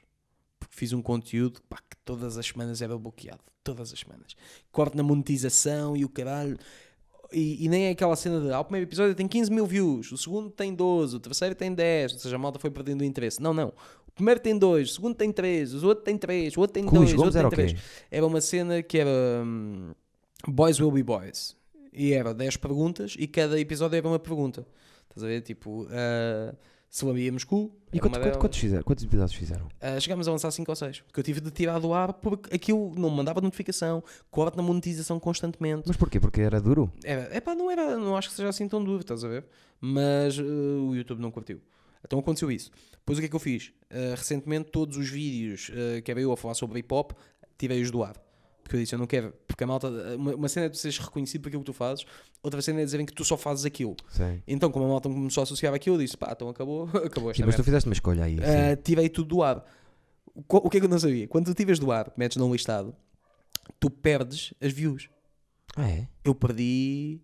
Porque 0.58 0.74
fiz 0.74 0.92
um 0.92 1.00
conteúdo 1.00 1.60
pá, 1.68 1.76
que 1.76 1.96
todas 2.04 2.36
as 2.36 2.46
semanas 2.46 2.82
era 2.82 2.98
bloqueado. 2.98 3.38
Todas 3.62 3.92
as 3.92 4.00
semanas. 4.00 4.34
Corte 4.72 4.96
na 4.96 5.04
monetização 5.04 5.96
e 5.96 6.04
o 6.04 6.08
caralho. 6.08 6.58
E, 7.32 7.64
e 7.64 7.68
nem 7.68 7.84
é 7.84 7.90
aquela 7.90 8.16
cena 8.16 8.40
de. 8.40 8.50
Ah, 8.50 8.58
o 8.58 8.64
primeiro 8.64 8.88
episódio 8.88 9.14
tem 9.14 9.28
15 9.28 9.52
mil 9.52 9.66
views, 9.66 10.10
o 10.10 10.16
segundo 10.16 10.50
tem 10.50 10.74
12, 10.74 11.16
o 11.16 11.20
terceiro 11.20 11.54
tem 11.54 11.72
10. 11.72 12.14
Ou 12.14 12.18
seja, 12.18 12.34
a 12.34 12.38
malta 12.38 12.58
foi 12.58 12.70
perdendo 12.70 13.02
o 13.02 13.04
interesse. 13.04 13.40
Não, 13.40 13.54
não. 13.54 13.68
O 14.08 14.12
primeiro 14.12 14.40
tem 14.40 14.58
2, 14.58 14.90
o 14.90 14.94
segundo 14.94 15.14
tem 15.14 15.30
3, 15.30 15.74
o 15.74 15.86
outro 15.86 16.02
tem 16.02 16.18
3, 16.18 16.56
o 16.56 16.60
outro 16.60 16.74
tem 16.74 16.84
Com 16.84 16.96
o 16.96 16.98
Luís 16.98 17.12
2, 17.12 17.20
o 17.20 17.24
outro 17.24 17.38
era 17.38 17.48
tem 17.50 17.64
o 17.66 17.68
3 17.68 17.72
quê? 17.72 17.78
era 18.10 18.26
uma 18.26 18.40
cena 18.40 18.82
que 18.82 18.98
era 18.98 19.44
hum, 19.44 19.92
Boys 20.48 20.80
Will 20.80 20.90
Be 20.90 21.04
Boys 21.04 21.56
e 21.92 22.12
era 22.12 22.34
10 22.34 22.56
perguntas 22.56 23.14
e 23.16 23.28
cada 23.28 23.60
episódio 23.60 23.96
era 23.96 24.08
uma 24.08 24.18
pergunta. 24.18 24.66
Estás 25.08 25.24
a 25.24 25.26
ver? 25.26 25.40
Tipo, 25.42 25.84
uh, 25.84 26.56
se 26.88 27.04
lamíamos 27.04 27.44
cu. 27.44 27.74
E 27.92 28.00
quantos, 28.00 28.18
uma 28.18 28.30
quantos, 28.32 28.58
fizeram? 28.58 28.82
quantos 28.82 29.04
episódios 29.04 29.34
fizeram? 29.34 29.66
Uh, 29.66 30.00
chegámos 30.00 30.28
a 30.28 30.30
avançar 30.30 30.50
5 30.50 30.70
ou 30.70 30.76
6. 30.76 31.00
Porque 31.00 31.20
eu 31.20 31.24
tive 31.24 31.40
de 31.40 31.50
tirar 31.50 31.78
do 31.78 31.92
ar 31.92 32.12
porque 32.14 32.54
aquilo 32.54 32.94
não 32.96 33.10
mandava 33.10 33.40
notificação, 33.40 34.02
corte 34.30 34.56
na 34.56 34.62
monetização 34.62 35.18
constantemente. 35.18 35.84
Mas 35.86 35.96
porquê? 35.96 36.18
Porque 36.20 36.40
era 36.40 36.60
duro? 36.60 36.92
Era, 37.04 37.34
epá, 37.36 37.54
não 37.54 37.70
era, 37.70 37.96
não 37.96 38.16
acho 38.16 38.28
que 38.30 38.34
seja 38.34 38.48
assim 38.48 38.68
tão 38.68 38.82
duro, 38.82 39.00
estás 39.00 39.24
a 39.24 39.28
ver? 39.28 39.44
Mas 39.80 40.38
uh, 40.38 40.42
o 40.42 40.94
YouTube 40.94 41.20
não 41.20 41.30
curtiu. 41.30 41.60
Então 42.04 42.18
aconteceu 42.18 42.50
isso. 42.50 42.70
Depois 42.92 43.18
o 43.18 43.20
que 43.20 43.26
é 43.26 43.28
que 43.28 43.36
eu 43.36 43.40
fiz? 43.40 43.72
Uh, 43.90 44.14
recentemente 44.14 44.70
todos 44.70 44.96
os 44.96 45.08
vídeos 45.08 45.70
que 46.04 46.10
era 46.10 46.20
eu 46.20 46.32
a 46.32 46.36
falar 46.36 46.54
sobre 46.54 46.78
hip 46.78 46.92
hop, 46.92 47.12
tirei-os 47.56 47.90
do 47.90 48.02
ar. 48.02 48.16
Porque 48.68 48.76
eu 48.76 48.80
disse, 48.80 48.94
eu 48.94 48.98
não 48.98 49.06
quero, 49.06 49.32
porque 49.46 49.64
a 49.64 49.66
malta, 49.66 49.88
uma, 50.14 50.34
uma 50.34 50.46
cena 50.46 50.66
é 50.66 50.68
tu 50.68 50.76
seres 50.76 50.98
reconhecido 50.98 51.40
por 51.40 51.48
aquilo 51.48 51.62
que 51.62 51.66
tu 51.66 51.72
fazes, 51.72 52.04
outra 52.42 52.60
cena 52.60 52.82
é 52.82 52.84
dizerem 52.84 53.06
que 53.06 53.14
tu 53.14 53.24
só 53.24 53.34
fazes 53.34 53.64
aquilo. 53.64 53.96
Sim. 54.10 54.42
Então, 54.46 54.70
como 54.70 54.84
a 54.84 54.88
malta 54.88 55.08
começou 55.08 55.40
a 55.40 55.44
associar 55.44 55.72
aquilo, 55.72 55.96
eu 55.96 56.00
disse, 56.00 56.18
pá, 56.18 56.32
então 56.32 56.50
acabou, 56.50 56.84
acabou 57.02 57.30
esta 57.30 57.42
Sim, 57.42 57.46
mas 57.46 57.54
merda. 57.54 57.56
tu 57.56 57.64
fizeste 57.64 57.88
uma 57.88 57.94
escolha 57.94 58.24
aí. 58.24 58.36
Uh, 58.36 58.40
sim. 58.76 58.82
tirei 58.84 59.08
tudo 59.08 59.28
do 59.28 59.42
ar. 59.42 59.64
O, 60.34 60.68
que 60.68 60.76
é 60.76 60.80
que 60.80 60.84
eu 60.86 60.90
não 60.90 60.98
sabia? 60.98 61.26
Quando 61.26 61.46
tu 61.46 61.54
tiras 61.54 61.78
do 61.78 61.90
ar, 61.90 62.12
metes 62.14 62.36
num 62.36 62.52
listado, 62.52 62.94
tu 63.80 63.88
perdes 63.88 64.52
as 64.60 64.70
views. 64.70 65.08
Ah, 65.74 65.88
é? 65.88 66.06
Eu 66.22 66.34
perdi. 66.34 67.22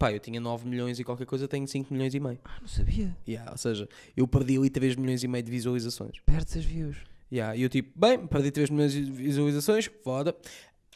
Pá, 0.00 0.12
eu 0.12 0.18
tinha 0.18 0.40
9 0.40 0.68
milhões 0.68 0.98
e 0.98 1.04
qualquer 1.04 1.26
coisa, 1.26 1.46
tenho 1.46 1.68
5 1.68 1.94
milhões 1.94 2.12
e 2.12 2.18
meio. 2.18 2.40
Ah, 2.44 2.58
não 2.60 2.66
sabia. 2.66 3.16
Yeah, 3.26 3.52
ou 3.52 3.56
seja, 3.56 3.88
eu 4.16 4.26
perdi 4.26 4.58
ali 4.58 4.68
3 4.68 4.96
milhões 4.96 5.22
e 5.22 5.28
meio 5.28 5.44
de 5.44 5.50
visualizações. 5.52 6.18
Perdes 6.26 6.56
as 6.56 6.64
views. 6.64 6.96
Yeah, 7.32 7.56
e 7.56 7.62
eu 7.62 7.68
tipo, 7.68 7.90
bem, 7.98 8.26
perdi 8.26 8.50
3 8.50 8.70
milhões 8.70 8.92
de 8.92 9.02
visualizações, 9.02 9.90
foda. 10.04 10.34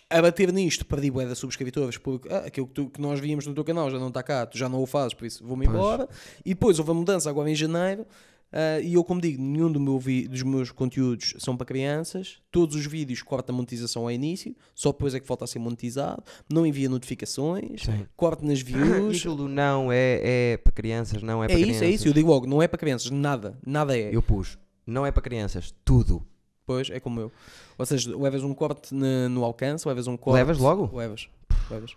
A 0.09 0.21
bater 0.23 0.53
nisto, 0.53 0.85
perdi 0.87 1.11
bué 1.11 1.25
de 1.25 1.35
subscritores, 1.37 1.97
porque 1.97 2.29
ah, 2.33 2.39
aquilo 2.47 2.67
que, 2.67 2.75
tu- 2.75 2.91
que 2.91 3.01
nós 3.01 3.21
víamos 3.21 3.47
no 3.47 3.55
teu 3.55 3.63
canal 3.65 3.89
já 3.91 3.99
não 3.99 4.09
está 4.09 4.23
cá, 4.23 4.45
tu 4.45 4.59
já 4.59 4.69
não 4.69 4.83
o 4.83 4.87
fazes, 4.87 5.15
por 5.15 5.25
isso 5.25 5.45
vou-me 5.47 5.67
embora. 5.67 6.09
E 6.45 6.51
depois 6.51 6.79
houve 6.81 6.91
a 6.91 6.95
mudança 6.95 7.31
agora 7.31 7.49
em 7.51 7.55
janeiro, 7.55 8.05
Ah, 8.53 8.81
e 8.81 8.95
eu, 8.95 9.05
como 9.05 9.21
digo, 9.21 9.41
nenhum 9.41 9.71
do 9.71 9.79
meu 9.79 10.01
dos 10.29 10.43
meus 10.43 10.73
conteúdos 10.73 11.35
são 11.39 11.57
para 11.57 11.65
crianças. 11.65 12.39
Todos 12.51 12.75
os 12.75 12.85
vídeos 12.87 13.23
corta 13.23 13.53
a 13.53 13.55
monetização 13.55 14.03
ao 14.03 14.11
início, 14.11 14.57
só 14.75 14.91
depois 14.91 15.15
é 15.15 15.21
que 15.21 15.27
volta 15.29 15.45
a 15.45 15.47
ser 15.47 15.61
monetizado. 15.61 16.25
Não 16.53 16.67
envia 16.67 16.89
notificações, 16.89 17.83
Sim. 17.83 18.05
corta 18.17 18.45
nas 18.45 18.59
views. 18.63 19.19
aquilo 19.19 19.47
não 19.47 19.93
é, 19.93 20.21
é 20.55 20.57
para 20.57 20.73
crianças, 20.73 21.23
não 21.23 21.43
é, 21.45 21.47
é 21.47 21.49
para 21.51 21.57
isso, 21.59 21.65
crianças. 21.67 21.83
é 21.89 21.91
isso. 21.91 22.09
Eu 22.09 22.13
digo 22.13 22.29
logo, 22.29 22.47
não 22.49 22.61
é 22.61 22.67
para 22.67 22.79
crianças, 22.79 23.09
nada, 23.13 23.57
nada 23.65 23.97
é. 23.97 24.13
Eu 24.13 24.21
pus, 24.23 24.59
não 24.91 25.07
é 25.07 25.11
para 25.13 25.23
crianças, 25.23 25.75
tudo. 25.85 26.27
Pois, 26.67 26.89
é 26.91 27.01
como 27.01 27.21
eu. 27.21 27.33
Ou 27.79 27.87
seja, 27.87 28.17
levas 28.17 28.43
um 28.45 28.55
corte 28.55 28.95
no 28.95 29.45
alcance, 29.45 29.87
levas 29.89 30.07
um 30.07 30.17
corte. 30.17 30.37
Levas 30.37 30.59
logo? 30.59 30.97
Levas, 30.97 31.29
levas. 31.71 31.97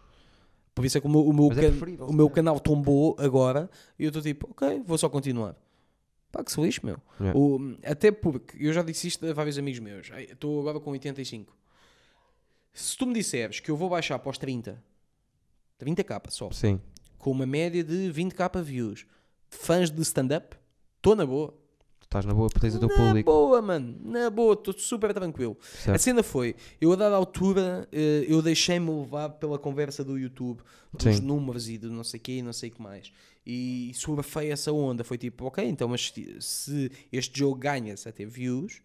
Por 0.73 0.83
isso 0.85 0.97
é 0.97 1.01
que 1.01 1.05
o 1.05 1.09
meu, 1.09 1.25
o 1.27 1.31
meu, 1.33 1.49
Mas 1.49 1.57
é 1.59 1.61
can- 1.61 1.69
preferível, 1.69 2.05
o 2.07 2.13
meu 2.13 2.27
calhar. 2.27 2.35
canal 2.35 2.59
tombou 2.59 3.15
agora 3.19 3.69
e 3.99 4.03
eu 4.05 4.07
estou 4.07 4.21
tipo, 4.23 4.49
ok, 4.49 4.81
vou 4.85 4.97
só 4.97 5.07
continuar. 5.09 5.55
Pá, 6.31 6.43
que 6.43 6.51
se 6.51 6.59
lixe, 6.59 6.83
meu. 6.83 6.97
Yeah. 7.19 7.39
O- 7.39 7.77
até 7.85 8.11
porque, 8.11 8.57
eu 8.65 8.73
já 8.73 8.81
disse 8.81 9.07
isto 9.07 9.23
a 9.27 9.33
vários 9.33 9.59
amigos 9.59 9.79
meus, 9.79 10.09
Ai, 10.11 10.23
estou 10.23 10.59
agora 10.61 10.79
com 10.79 10.89
85. 10.89 11.55
Se 12.73 12.97
tu 12.97 13.05
me 13.05 13.13
disseres 13.13 13.59
que 13.59 13.69
eu 13.69 13.77
vou 13.77 13.87
baixar 13.89 14.17
para 14.17 14.31
os 14.31 14.37
30, 14.39 14.83
30k 15.79 16.31
só, 16.31 16.49
Sim. 16.49 16.81
com 17.19 17.29
uma 17.29 17.45
média 17.45 17.83
de 17.83 18.11
20k 18.11 18.63
views, 18.63 19.05
fãs 19.51 19.91
de 19.91 20.01
stand-up, 20.01 20.55
estou 20.97 21.15
na 21.15 21.23
boa. 21.27 21.53
Estás 22.13 22.25
na 22.25 22.33
boa 22.35 22.47
tens 22.47 22.75
o 22.75 22.79
teu 22.79 22.87
Na 22.89 22.95
público. 22.95 23.31
boa, 23.31 23.59
mano. 23.59 23.95
Na 24.05 24.29
boa, 24.29 24.53
estou 24.53 24.71
super 24.77 25.11
tranquilo. 25.15 25.57
A 25.59 25.65
Certo. 25.65 25.99
cena 25.99 26.21
foi, 26.21 26.55
eu 26.79 26.91
a 26.93 26.95
dada 26.95 27.15
altura, 27.15 27.87
eh, 27.91 28.23
eu 28.27 28.39
deixei-me 28.39 28.91
levar 28.91 29.29
pela 29.29 29.57
conversa 29.57 30.03
do 30.03 30.15
YouTube, 30.15 30.61
dos 30.93 31.15
Sim. 31.15 31.23
números 31.23 31.67
e 31.69 31.77
do 31.79 31.89
não 31.89 32.03
sei 32.03 32.19
o 32.19 32.23
quê 32.23 32.31
e 32.33 32.41
não 32.43 32.53
sei 32.53 32.69
o 32.69 32.73
que 32.73 32.79
mais. 32.83 33.11
E 33.43 33.91
surfei 33.95 34.51
essa 34.51 34.71
onda, 34.71 35.03
foi 35.03 35.17
tipo, 35.17 35.45
ok, 35.45 35.65
então 35.67 35.87
mas 35.87 36.13
se- 36.39 36.91
este 37.11 37.39
jogo 37.39 37.55
ganha-se 37.55 38.07
a 38.07 38.11
ter 38.11 38.27
views 38.27 38.79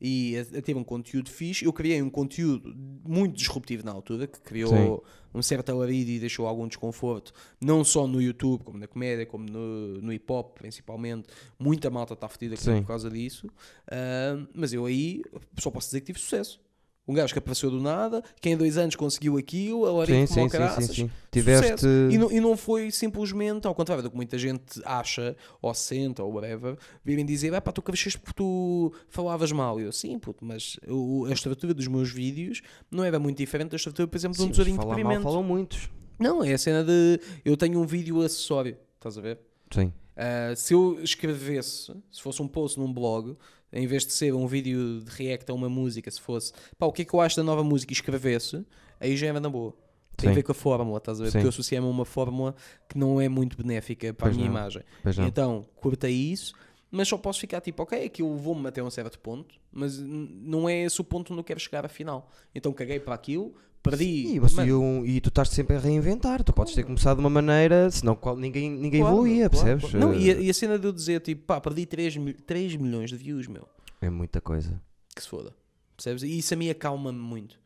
e 0.00 0.36
a 0.56 0.62
ter 0.62 0.76
um 0.76 0.84
conteúdo 0.84 1.30
fixe, 1.30 1.64
eu 1.64 1.72
criei 1.72 2.00
um 2.00 2.10
conteúdo 2.10 2.74
muito 3.04 3.36
disruptivo 3.36 3.84
na 3.84 3.92
altura, 3.92 4.26
que 4.26 4.40
criou 4.40 5.04
um 5.34 5.42
certo 5.42 5.70
alarido 5.70 6.10
e 6.10 6.18
deixou 6.18 6.46
algum 6.46 6.66
desconforto, 6.66 7.32
não 7.60 7.84
só 7.84 8.06
no 8.06 8.20
YouTube, 8.20 8.64
como 8.64 8.78
na 8.78 8.86
comédia, 8.86 9.26
como 9.26 9.44
no, 9.44 10.00
no 10.00 10.12
hip 10.12 10.30
hop, 10.32 10.54
principalmente. 10.54 11.28
Muita 11.58 11.90
malta 11.90 12.14
está 12.14 12.28
fodida 12.28 12.56
Sim. 12.56 12.80
por 12.80 12.88
causa 12.88 13.10
disso. 13.10 13.48
Ah, 13.90 14.38
mas 14.54 14.72
eu 14.72 14.86
aí 14.86 15.22
só 15.58 15.70
posso 15.70 15.88
dizer 15.88 16.00
que 16.00 16.06
tive 16.06 16.18
sucesso. 16.18 16.60
Um 17.08 17.14
gajo 17.14 17.32
que 17.32 17.38
apareceu 17.38 17.70
do 17.70 17.80
nada, 17.80 18.22
que 18.38 18.50
em 18.50 18.56
dois 18.56 18.76
anos 18.76 18.94
conseguiu 18.94 19.38
aquilo, 19.38 19.84
Sim, 19.84 19.88
alarido 19.88 20.18
como 20.18 20.28
sim, 20.28 20.34
sim, 20.34 20.42
sim, 20.42 20.48
caraças. 20.50 20.94
sim. 20.96 21.10
Tiveste. 21.32 21.64
Sucesso. 21.80 21.86
E 22.10 22.18
não, 22.18 22.30
e 22.30 22.38
não 22.38 22.54
foi 22.56 22.90
simplesmente, 22.90 23.66
ao 23.66 23.74
contrário 23.74 24.02
do 24.02 24.10
que 24.10 24.16
muita 24.16 24.36
gente 24.36 24.80
acha, 24.84 25.34
ou 25.62 25.72
sente, 25.72 26.20
ou 26.20 26.30
whatever, 26.32 26.76
virem 27.02 27.24
dizer, 27.24 27.54
ah 27.54 27.60
pá, 27.62 27.72
tu 27.72 27.80
cresceste 27.80 28.18
porque 28.18 28.34
tu 28.36 28.92
falavas 29.08 29.50
mal. 29.50 29.80
E 29.80 29.84
eu, 29.84 29.92
sim, 29.92 30.18
puto, 30.18 30.44
mas 30.44 30.78
o- 30.86 31.24
a 31.24 31.32
estrutura 31.32 31.72
dos 31.72 31.86
meus 31.86 32.10
vídeos 32.10 32.60
não 32.90 33.02
era 33.02 33.18
muito 33.18 33.38
diferente 33.38 33.70
da 33.70 33.76
estrutura, 33.76 34.06
por 34.06 34.16
exemplo, 34.16 34.36
de 34.36 34.42
um 34.42 34.46
Sim, 34.46 34.50
tesourinho 34.50 34.78
de 34.78 34.86
depoimento. 34.86 35.22
falam 35.22 35.42
muitos. 35.42 35.88
Não, 36.18 36.44
é 36.44 36.52
a 36.52 36.58
cena 36.58 36.84
de, 36.84 37.18
eu 37.44 37.56
tenho 37.56 37.80
um 37.80 37.86
vídeo 37.86 38.20
acessório, 38.20 38.76
estás 38.96 39.16
a 39.16 39.20
ver? 39.22 39.38
Sim. 39.72 39.92
Ah, 40.16 40.52
se 40.56 40.74
eu 40.74 40.98
escrevesse, 41.02 41.92
se 42.10 42.20
fosse 42.20 42.42
um 42.42 42.48
post 42.48 42.78
num 42.78 42.92
blog, 42.92 43.36
em 43.72 43.86
vez 43.86 44.06
de 44.06 44.12
ser 44.12 44.34
um 44.34 44.46
vídeo 44.46 45.00
de 45.00 45.10
react 45.10 45.50
a 45.50 45.54
uma 45.54 45.68
música, 45.68 46.10
se 46.10 46.20
fosse 46.20 46.52
pá, 46.78 46.86
o 46.86 46.92
que 46.92 47.02
é 47.02 47.04
que 47.04 47.14
eu 47.14 47.20
acho 47.20 47.36
da 47.36 47.42
nova 47.42 47.62
música 47.62 47.92
e 47.92 47.94
escrevesse, 47.94 48.64
aí 49.00 49.16
já 49.16 49.26
era 49.28 49.40
na 49.40 49.48
boa. 49.48 49.74
Tem 50.16 50.30
a 50.30 50.32
Sim. 50.32 50.36
ver 50.36 50.42
com 50.42 50.50
a 50.52 50.54
fórmula, 50.54 50.98
estás 50.98 51.20
a 51.20 51.24
ver? 51.24 51.30
Sim. 51.30 51.38
Porque 51.38 51.46
eu 51.46 51.50
associei-me 51.50 51.86
a 51.86 51.90
uma 51.90 52.04
fórmula 52.04 52.54
que 52.88 52.98
não 52.98 53.20
é 53.20 53.28
muito 53.28 53.56
benéfica 53.56 54.12
para 54.12 54.26
Pois 54.26 54.34
a 54.34 54.36
minha 54.36 54.50
não. 54.50 54.58
imagem. 54.58 54.82
Pois. 55.02 55.16
Então, 55.18 55.64
cortei 55.76 56.12
isso, 56.12 56.54
mas 56.90 57.06
só 57.06 57.16
posso 57.16 57.38
ficar 57.38 57.60
tipo, 57.60 57.82
ok, 57.84 58.04
aquilo 58.04 58.36
vou-me 58.36 58.66
até 58.66 58.82
um 58.82 58.90
certo 58.90 59.18
ponto, 59.20 59.54
mas 59.70 59.98
não 60.00 60.68
é 60.68 60.82
esse 60.82 61.00
o 61.00 61.04
ponto 61.04 61.32
onde 61.32 61.40
eu 61.40 61.44
quero 61.44 61.60
chegar 61.60 61.84
afinal. 61.84 62.28
Então 62.54 62.72
caguei 62.72 62.98
para 62.98 63.14
aquilo, 63.14 63.54
perdi. 63.82 64.34
E, 64.34 64.38
você- 64.38 64.56
Mano, 64.56 64.68
e 64.68 64.72
um- 64.74 65.04
e 65.06 65.20
tu 65.20 65.28
estás 65.28 65.48
sempre 65.50 65.76
a 65.76 65.78
reinventar. 65.78 66.42
Tu 66.44 66.52
podes 66.52 66.74
ter 66.74 66.84
começado 66.84 67.16
de 67.16 67.20
uma 67.22 67.30
maneira, 67.30 67.90
senão 67.90 68.14
qual- 68.16 68.36
ninguém, 68.36 68.70
ninguém 68.70 69.00
claro, 69.00 69.16
evoluía, 69.16 69.48
claro, 69.48 69.64
percebes? 69.66 69.90
claro. 69.90 70.06
Não, 70.06 70.14
e, 70.14 70.30
a, 70.30 70.34
e 70.40 70.50
a 70.50 70.54
cena 70.54 70.78
de 70.78 70.86
eu 70.86 70.92
dizer 70.92 71.20
tipo, 71.20 71.44
pá, 71.46 71.60
perdi 71.60 71.86
3, 71.86 72.14
3 72.46 72.76
milhões 72.76 73.10
de 73.10 73.16
views, 73.16 73.46
meu. 73.46 73.66
É 74.00 74.08
muita 74.10 74.40
coisa. 74.40 74.80
que 75.14 75.22
se 75.22 75.28
foda. 75.28 75.52
Percebes? 75.96 76.22
E 76.22 76.38
isso 76.38 76.54
a 76.54 76.56
mim 76.56 76.70
acalma-me 76.70 77.18
muito. 77.18 77.58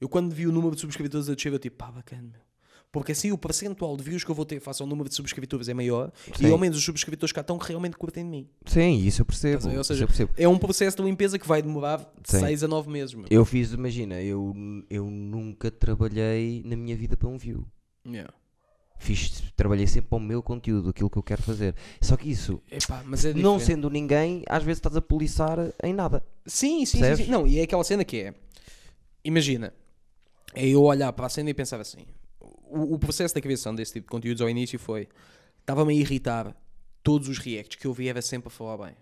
Eu 0.00 0.08
quando 0.08 0.34
vi 0.34 0.46
o 0.46 0.52
número 0.52 0.74
de 0.74 0.80
subscritores 0.80 1.28
a 1.28 1.34
descer, 1.34 1.52
eu 1.52 1.58
tipo, 1.58 1.76
pá, 1.76 1.90
bacana, 1.90 2.22
meu. 2.22 2.40
Porque 2.96 3.12
assim 3.12 3.30
o 3.30 3.36
percentual 3.36 3.94
de 3.94 4.02
views 4.02 4.24
que 4.24 4.30
eu 4.30 4.34
vou 4.34 4.46
ter 4.46 4.58
face 4.58 4.80
ao 4.80 4.88
número 4.88 5.06
de 5.06 5.14
subscritores 5.14 5.68
é 5.68 5.74
maior 5.74 6.10
Sim. 6.34 6.46
e 6.46 6.50
ao 6.50 6.56
menos 6.56 6.78
os 6.78 6.82
subscritores 6.82 7.30
cá 7.30 7.42
estão 7.42 7.58
realmente 7.58 7.94
curtem 7.94 8.24
de 8.24 8.30
mim. 8.30 8.48
Sim, 8.64 8.96
isso 9.04 9.20
eu 9.20 9.26
percebo. 9.26 9.68
Ou 9.68 9.84
seja, 9.84 10.06
percebo. 10.06 10.32
É 10.34 10.48
um 10.48 10.56
processo 10.56 10.96
de 10.96 11.02
limpeza 11.02 11.38
que 11.38 11.46
vai 11.46 11.60
demorar 11.60 11.98
de 11.98 12.30
Sim. 12.30 12.40
6 12.40 12.64
a 12.64 12.68
9 12.68 12.90
meses, 12.90 13.12
meu. 13.12 13.26
Eu 13.28 13.44
fiz, 13.44 13.74
imagina, 13.74 14.22
eu, 14.22 14.54
eu 14.88 15.10
nunca 15.10 15.70
trabalhei 15.70 16.62
na 16.64 16.74
minha 16.74 16.96
vida 16.96 17.18
para 17.18 17.28
um 17.28 17.36
view. 17.36 17.66
Yeah. 18.06 18.32
Fiz, 18.98 19.42
trabalhei 19.54 19.86
sempre 19.86 20.08
para 20.08 20.16
o 20.16 20.20
meu 20.22 20.42
conteúdo, 20.42 20.88
aquilo 20.88 21.10
que 21.10 21.18
eu 21.18 21.22
quero 21.22 21.42
fazer. 21.42 21.74
Só 22.00 22.16
que 22.16 22.30
isso, 22.30 22.62
Epá, 22.70 23.04
é 23.04 23.34
não 23.34 23.60
sendo 23.60 23.90
ninguém, 23.90 24.42
às 24.48 24.62
vezes 24.62 24.78
estás 24.78 24.96
a 24.96 25.02
poliçar 25.02 25.58
em 25.84 25.92
nada. 25.92 26.24
Sim, 26.46 26.86
sim, 26.86 27.04
sim, 27.04 27.24
sim. 27.24 27.30
Não, 27.30 27.46
e 27.46 27.58
é 27.58 27.64
aquela 27.64 27.84
cena 27.84 28.06
que 28.06 28.22
é. 28.22 28.34
Imagina, 29.22 29.74
é 30.54 30.66
eu 30.66 30.82
olhar 30.82 31.12
para 31.12 31.26
a 31.26 31.28
cena 31.28 31.50
e 31.50 31.54
pensar 31.54 31.78
assim. 31.78 32.06
O, 32.68 32.94
o 32.94 32.98
processo 32.98 33.34
da 33.34 33.40
criação 33.40 33.74
desse 33.74 33.92
tipo 33.94 34.06
de 34.06 34.10
conteúdos 34.10 34.40
ao 34.42 34.48
início 34.50 34.78
foi. 34.78 35.08
Estava-me 35.60 35.92
a 35.94 35.96
irritar. 35.96 36.56
Todos 37.02 37.28
os 37.28 37.38
reacts 37.38 37.76
que 37.78 37.86
eu 37.86 37.92
via 37.92 38.10
era 38.10 38.20
sempre 38.22 38.48
a 38.48 38.50
falar 38.50 38.76
bem. 38.84 38.96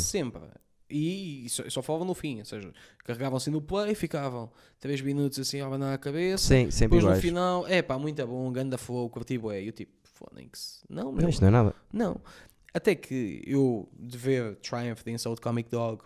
Sempre. 0.00 0.42
E 0.90 1.46
só, 1.48 1.68
só 1.70 1.82
falavam 1.82 2.06
no 2.06 2.14
fim, 2.14 2.38
ou 2.40 2.44
seja, 2.44 2.70
carregavam-se 3.04 3.50
no 3.50 3.60
play, 3.60 3.94
ficavam 3.94 4.52
3 4.78 5.00
minutos 5.00 5.38
assim 5.38 5.60
a 5.60 5.66
abanar 5.66 5.94
a 5.94 5.98
cabeça. 5.98 6.46
Sim, 6.46 6.70
sempre 6.70 6.98
Depois 6.98 7.02
no 7.04 7.08
iguais. 7.10 7.22
final, 7.22 7.66
é 7.66 7.80
pá, 7.82 7.98
muito 7.98 8.24
bom, 8.26 8.52
ganda 8.52 8.76
flow, 8.78 9.08
curti 9.08 9.38
bué. 9.38 9.62
E 9.62 9.66
eu 9.68 9.72
tipo, 9.72 9.92
fodem-se. 10.04 10.80
Não, 10.88 11.10
meu, 11.10 11.22
Não, 11.22 11.28
isto 11.30 11.40
não 11.40 11.48
é 11.48 11.50
nada. 11.50 11.74
não. 11.92 12.20
Até 12.72 12.94
que 12.94 13.40
eu, 13.46 13.88
de 13.98 14.18
ver 14.18 14.56
Triumph 14.56 15.02
de 15.04 15.12
Insult 15.12 15.40
Comic 15.40 15.70
Dog, 15.70 16.02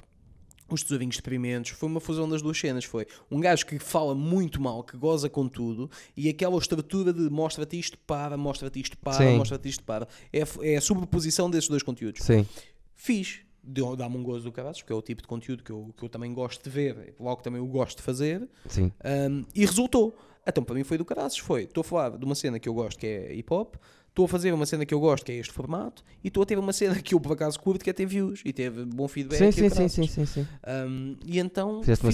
os 0.74 0.82
tesourinhos 0.82 1.16
experimentos, 1.16 1.70
foi 1.72 1.88
uma 1.88 2.00
fusão 2.00 2.28
das 2.28 2.42
duas 2.42 2.58
cenas. 2.58 2.84
Foi 2.84 3.06
um 3.30 3.40
gajo 3.40 3.64
que 3.66 3.78
fala 3.78 4.14
muito 4.14 4.60
mal, 4.60 4.82
que 4.84 4.96
goza 4.96 5.28
com 5.28 5.48
tudo, 5.48 5.90
e 6.16 6.28
aquela 6.28 6.56
estrutura 6.58 7.12
de 7.12 7.28
mostra-te 7.30 7.78
isto 7.78 7.96
para, 7.98 8.36
mostra-te 8.36 8.80
isto 8.80 8.96
para, 8.98 9.30
mostra-te 9.36 9.68
isto 9.68 9.84
para. 9.84 10.06
É, 10.32 10.42
a- 10.42 10.46
é 10.62 10.76
a 10.76 10.80
sobreposição 10.80 11.50
desses 11.50 11.68
dois 11.68 11.82
conteúdos. 11.82 12.24
Sim. 12.24 12.46
Fiz. 12.94 13.40
Dá-me 13.62 14.16
um 14.16 14.22
gozo 14.22 14.44
do 14.44 14.52
caralho, 14.52 14.74
porque 14.76 14.92
é 14.92 14.96
o 14.96 15.02
tipo 15.02 15.20
de 15.20 15.28
conteúdo 15.28 15.62
que 15.62 15.70
eu, 15.70 15.92
que 15.94 16.02
eu 16.02 16.08
também 16.08 16.32
gosto 16.32 16.62
de 16.64 16.70
ver, 16.70 17.14
logo 17.20 17.42
também 17.42 17.60
eu 17.60 17.66
gosto 17.66 17.98
de 17.98 18.02
fazer. 18.02 18.48
Sim. 18.66 18.90
Um, 19.30 19.44
e 19.54 19.60
resultou. 19.66 20.16
Então, 20.46 20.64
para 20.64 20.74
mim 20.74 20.84
foi 20.84 20.96
do 20.96 21.04
caraças. 21.04 21.36
Foi, 21.38 21.64
estou 21.64 21.82
a 21.82 21.84
falar 21.84 22.16
de 22.16 22.24
uma 22.24 22.34
cena 22.34 22.58
que 22.58 22.66
eu 22.66 22.72
gosto 22.72 22.98
que 22.98 23.06
é 23.06 23.34
hip 23.34 23.52
hop, 23.52 23.74
estou 24.18 24.24
a 24.24 24.28
fazer 24.28 24.52
uma 24.52 24.66
cena 24.66 24.84
que 24.84 24.92
eu 24.92 24.98
gosto 24.98 25.24
que 25.24 25.30
é 25.30 25.36
este 25.36 25.52
formato, 25.52 26.02
e 26.24 26.28
estou 26.28 26.42
a 26.42 26.46
ter 26.46 26.58
uma 26.58 26.72
cena 26.72 27.00
que 27.00 27.14
eu 27.14 27.20
por 27.20 27.32
acaso 27.32 27.58
curto 27.60 27.84
que 27.84 27.90
é 27.90 27.92
ter 27.92 28.04
views 28.04 28.42
e 28.44 28.52
teve 28.52 28.84
bom 28.84 29.06
feedback. 29.06 29.38
Sim, 29.38 29.52
sim, 29.52 29.68
sim, 29.70 29.88
sim, 29.88 30.06
sim, 30.08 30.26
sim. 30.26 30.46
Um, 30.66 31.16
e 31.24 31.38
então 31.38 31.80
Fizeste 31.82 32.04
uma, 32.04 32.12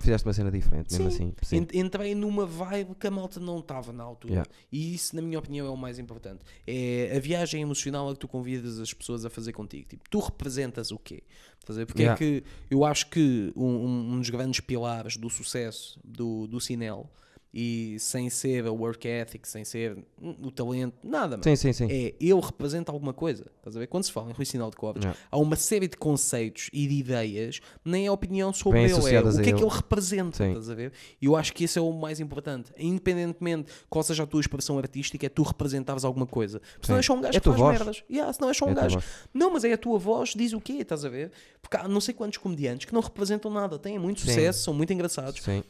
fizeste 0.00 0.26
uma 0.26 0.32
cena 0.32 0.50
diferente, 0.50 0.92
mesmo 0.92 1.10
Sim. 1.12 1.16
assim. 1.16 1.34
Sim. 1.42 1.56
Ent- 1.58 1.74
Entrei 1.74 2.12
numa 2.16 2.44
vibe 2.44 2.96
que 2.98 3.06
a 3.06 3.10
malta 3.10 3.38
não 3.38 3.60
estava 3.60 3.92
na 3.92 4.02
altura. 4.02 4.32
Yeah. 4.34 4.50
E 4.72 4.94
isso, 4.94 5.14
na 5.14 5.22
minha 5.22 5.38
opinião, 5.38 5.64
é 5.66 5.70
o 5.70 5.76
mais 5.76 5.98
importante. 6.00 6.40
É 6.66 7.12
a 7.16 7.20
viagem 7.20 7.62
emocional 7.62 8.08
a 8.10 8.14
que 8.14 8.18
tu 8.18 8.26
convidas 8.26 8.80
as 8.80 8.92
pessoas 8.92 9.24
a 9.24 9.30
fazer 9.30 9.52
contigo. 9.52 9.86
Tipo, 9.88 10.02
tu 10.10 10.18
representas 10.18 10.90
o 10.90 10.98
quê? 10.98 11.22
Ver? 11.68 11.86
Porque 11.86 12.02
Yeah. 12.02 12.14
é 12.14 12.18
que 12.40 12.44
eu 12.68 12.84
acho 12.84 13.08
que 13.08 13.52
um, 13.54 13.64
um- 13.64 14.12
um 14.14 14.18
dos 14.18 14.28
grandes 14.28 14.58
pilares 14.60 15.16
do 15.16 15.30
sucesso 15.30 15.98
do, 16.04 16.46
do 16.48 16.60
Cinel, 16.60 17.08
e 17.56 17.96
sem 18.00 18.28
ser 18.28 18.66
a 18.66 18.72
work 18.72 19.06
ethic, 19.06 19.46
sem 19.48 19.64
ser 19.64 19.96
o 20.42 20.50
talento, 20.50 20.96
nada, 21.04 21.36
mano. 21.36 21.44
Sim, 21.44 21.54
sim, 21.54 21.72
sim. 21.72 21.84
É, 21.88 22.12
ele 22.20 22.40
representa 22.40 22.90
alguma 22.90 23.12
coisa. 23.12 23.46
Estás 23.58 23.76
a 23.76 23.78
ver? 23.78 23.86
Quando 23.86 24.02
se 24.02 24.10
fala 24.10 24.28
em 24.30 24.32
Rui 24.32 24.44
Sinal 24.44 24.70
de 24.70 24.76
Covas, 24.76 25.04
Yeah. 25.04 25.20
há 25.30 25.38
uma 25.38 25.54
série 25.54 25.86
de 25.86 25.96
conceitos 25.96 26.68
e 26.72 26.88
de 26.88 26.94
ideias, 26.94 27.60
nem 27.84 28.06
é 28.06 28.10
opinião 28.10 28.52
sobre 28.52 28.80
Bem 28.80 28.84
ele, 28.86 28.92
é 28.94 28.96
o 28.96 28.98
a 28.98 29.32
que 29.34 29.40
é 29.40 29.42
que 29.44 29.50
ele. 29.50 29.60
ele 29.62 29.68
representa. 29.70 30.36
Sim. 30.38 30.48
Estás 30.48 30.68
a 30.68 30.74
ver? 30.74 30.92
E 31.22 31.26
eu 31.26 31.36
acho 31.36 31.52
que 31.52 31.62
esse 31.62 31.78
é 31.78 31.82
o 31.82 31.92
mais 31.92 32.18
importante. 32.18 32.72
Independentemente 32.76 33.70
qual 33.88 34.02
seja 34.02 34.24
a 34.24 34.26
tua 34.26 34.40
expressão 34.40 34.76
artística, 34.78 35.24
é 35.24 35.28
tu 35.28 35.42
representares 35.44 36.04
alguma 36.04 36.26
coisa. 36.26 36.58
Porque 36.58 36.86
senão 36.86 36.96
Sim. 36.96 36.98
és 36.98 37.06
só 37.06 37.14
um 37.14 37.20
gajo 37.20 37.34
É 37.34 37.38
a 37.38 37.40
que 37.40 37.48
faz 37.48 37.58
voz. 37.60 37.78
merdas. 37.78 38.04
Yeah, 38.10 38.32
senão 38.32 38.48
és 38.48 38.56
só 38.56 38.64
um 38.64 38.68
É 38.68 38.72
a 38.72 38.74
tua 38.74 38.82
gajo. 38.82 38.98
Não, 39.32 39.52
mas 39.52 39.64
é 39.64 39.72
a 39.72 39.78
tua 39.78 39.98
voz, 39.98 40.30
diz 40.34 40.52
o 40.52 40.60
quê? 40.60 40.72
Estás 40.80 41.04
a 41.04 41.08
ver? 41.08 41.30
Porque 41.62 41.76
há 41.76 41.86
não 41.86 42.00
sei 42.00 42.14
quantos 42.14 42.38
comediantes 42.38 42.86
que 42.86 42.92
não 42.92 43.00
representam 43.00 43.50
nada, 43.50 43.78
têm 43.78 43.96
muito 43.98 44.20
Sim. 44.22 44.26
sucesso, 44.28 44.64
são 44.64 44.74
muito 44.74 44.92
engraçados. 44.92 45.40
Sim. 45.40 45.62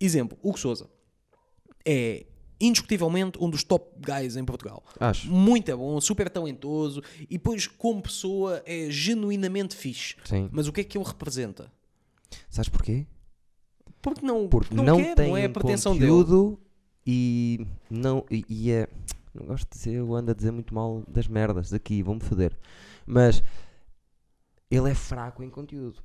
Exemplo, 0.00 0.36
Hugo 0.42 0.58
Souza 0.58 0.88
é 1.88 2.26
indiscutivelmente 2.60 3.38
um 3.40 3.48
dos 3.48 3.62
top 3.64 3.98
guys 4.00 4.36
em 4.36 4.44
Portugal. 4.44 4.84
Acho. 5.00 5.30
Muito 5.30 5.74
bom, 5.76 6.00
super 6.00 6.28
talentoso 6.28 7.02
e 7.22 7.38
depois, 7.38 7.66
como 7.66 8.02
pessoa, 8.02 8.62
é 8.66 8.90
genuinamente 8.90 9.74
fixe. 9.74 10.16
Sim. 10.24 10.48
Mas 10.52 10.66
o 10.68 10.72
que 10.72 10.80
é 10.82 10.84
que 10.84 10.98
ele 10.98 11.06
representa? 11.06 11.72
Sabes 12.50 12.68
porquê? 12.68 13.06
Porque 14.02 14.24
não, 14.24 14.48
Porque 14.48 14.74
não, 14.74 14.84
não, 14.84 14.96
quer, 14.96 15.14
tem 15.14 15.28
não 15.28 15.36
é 15.36 15.46
a 15.46 15.50
pretensão 15.50 15.92
dele. 15.92 16.10
conteúdo 16.10 16.60
e 17.06 17.66
não 17.90 18.24
e, 18.30 18.44
e 18.48 18.70
é 18.70 18.88
não 19.34 19.46
gosto 19.46 19.68
de 19.70 19.78
dizer, 19.78 19.94
eu 19.94 20.14
ando 20.14 20.30
a 20.30 20.34
dizer 20.34 20.50
muito 20.50 20.74
mal 20.74 21.02
das 21.08 21.28
merdas 21.28 21.70
daqui, 21.70 22.02
vão-me 22.02 22.20
foder. 22.20 22.56
Mas 23.06 23.42
ele 24.70 24.90
é 24.90 24.94
fraco 24.94 25.42
em 25.42 25.50
conteúdo. 25.50 26.02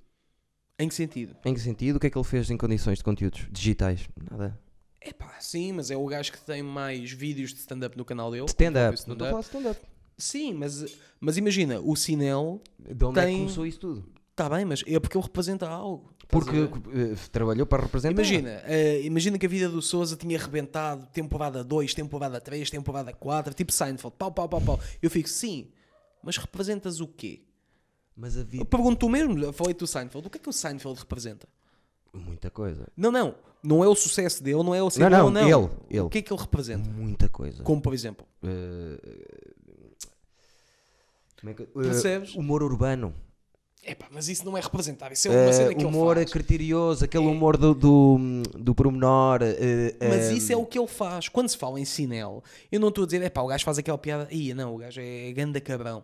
Em 0.79 0.87
que 0.87 0.95
sentido? 0.95 1.35
Em 1.45 1.53
que 1.53 1.59
sentido? 1.59 1.97
O 1.97 1.99
que 1.99 2.07
é 2.07 2.09
que 2.09 2.17
ele 2.17 2.25
fez 2.25 2.49
em 2.49 2.57
condições 2.57 2.99
de 2.99 3.03
conteúdos 3.03 3.47
digitais? 3.51 4.07
Nada. 4.31 4.59
Epá, 5.05 5.35
sim, 5.39 5.71
mas 5.73 5.91
é 5.91 5.97
o 5.97 6.05
gajo 6.05 6.31
que 6.31 6.41
tem 6.41 6.63
mais 6.63 7.11
vídeos 7.11 7.53
de 7.53 7.59
stand-up 7.59 7.97
no 7.97 8.05
canal 8.05 8.31
dele. 8.31 8.45
Stand-up. 8.45 8.95
Stand 8.97 9.15
Não 9.15 9.25
estou 9.25 9.37
a 9.37 9.41
stand-up. 9.41 9.81
Sim, 10.17 10.53
mas, 10.53 10.85
mas 11.19 11.37
imagina, 11.37 11.79
o 11.81 11.95
Sinel 11.95 12.61
De 12.79 13.03
onde 13.03 13.19
é 13.19 13.23
que 13.23 13.27
Tem- 13.31 13.39
começou 13.39 13.65
isso 13.65 13.79
tudo? 13.79 14.05
está 14.31 14.47
bem, 14.49 14.63
mas 14.65 14.83
é 14.87 14.99
porque 14.99 15.17
ele 15.17 15.23
representa 15.25 15.67
algo. 15.67 16.13
Porque 16.27 16.55
eh, 16.57 17.15
trabalhou 17.31 17.65
para 17.67 17.83
representar. 17.83 18.13
Imagina, 18.13 18.61
eh, 18.65 19.01
imagina 19.03 19.37
que 19.37 19.45
a 19.45 19.49
vida 19.49 19.69
do 19.69 19.81
Souza 19.81 20.15
tinha 20.15 20.37
arrebentado 20.39 21.05
temporada 21.07 21.63
2, 21.63 21.93
temporada 21.93 22.39
3, 22.41 22.69
temporada 22.71 23.11
4, 23.13 23.53
tipo 23.53 23.71
Seinfeld, 23.71 24.15
pau, 24.17 24.31
pau, 24.31 24.47
pau, 24.49 24.61
pau. 24.61 24.79
Eu 25.01 25.09
fico, 25.11 25.27
sim, 25.29 25.69
mas 26.23 26.37
representas 26.37 26.99
o 26.99 27.07
quê? 27.07 27.41
Mas 28.15 28.37
a 28.37 28.41
Eu 28.41 28.45
vida. 28.45 28.65
pergunto 28.65 28.97
tu 28.99 29.09
mesmo, 29.09 29.51
falei 29.53 29.73
do 29.73 29.85
Seinfeld, 29.85 30.25
o 30.27 30.29
que 30.29 30.37
é 30.37 30.41
que 30.41 30.49
o 30.49 30.53
Seinfeld 30.53 30.97
representa? 30.99 31.47
Muita 32.13 32.49
coisa. 32.51 32.87
Não, 32.95 33.11
não, 33.11 33.33
não 33.63 33.83
é 33.83 33.87
o 33.87 33.95
sucesso 33.95 34.43
dele, 34.43 34.61
não 34.63 34.75
é 34.75 34.83
o 34.83 34.89
ser 34.89 34.99
Não, 35.01 35.09
não, 35.09 35.29
não. 35.31 35.41
ele, 35.63 35.69
ele. 35.89 35.99
O 36.01 36.09
que 36.09 36.19
é 36.19 36.21
que 36.21 36.31
ele 36.31 36.39
representa? 36.41 36.87
Muita 36.89 37.27
coisa. 37.27 37.63
Como, 37.63 37.81
por 37.81 37.93
exemplo, 37.93 38.25
como 41.39 41.49
é 41.51 41.53
que- 41.53 41.63
eh, 41.63 41.67
Percebes? 41.73 42.35
humor 42.35 42.63
urbano. 42.63 43.13
epá, 43.85 44.07
mas 44.11 44.29
isso 44.29 44.45
não 44.45 44.57
é 44.57 44.61
representar, 44.61 45.11
isso 45.11 45.27
é 45.27 45.31
uma 45.43 45.51
cena 45.51 45.73
que 45.73 45.83
humor 45.85 46.15
ele 46.15 46.25
faz. 46.25 46.31
criterioso, 46.31 47.03
aquele 47.03 47.25
É. 47.25 47.27
humor 47.27 47.57
do, 47.57 47.73
do, 47.73 48.17
do 48.57 48.73
pormenor. 48.73 49.39
eh, 49.41 49.93
Mas 49.99 50.29
eh, 50.29 50.33
isso 50.35 50.53
é 50.53 50.55
o 50.55 50.65
que 50.65 50.79
ele 50.79 50.87
faz. 50.87 51.27
Quando 51.27 51.49
se 51.49 51.57
fala 51.57 51.77
em 51.79 51.83
Sinel, 51.85 52.41
eu 52.71 52.79
não 52.79 52.87
estou 52.89 53.03
a 53.03 53.07
dizer, 53.07 53.21
é 53.21 53.29
pá, 53.29 53.41
o 53.41 53.47
gajo 53.47 53.65
faz 53.65 53.77
aquela 53.77 53.97
piada. 53.97 54.27
Ia, 54.31 54.55
não, 54.55 54.73
o 54.73 54.77
gajo 54.77 55.01
é 55.01 55.31
ganda 55.33 55.59
cabrão. 55.59 56.01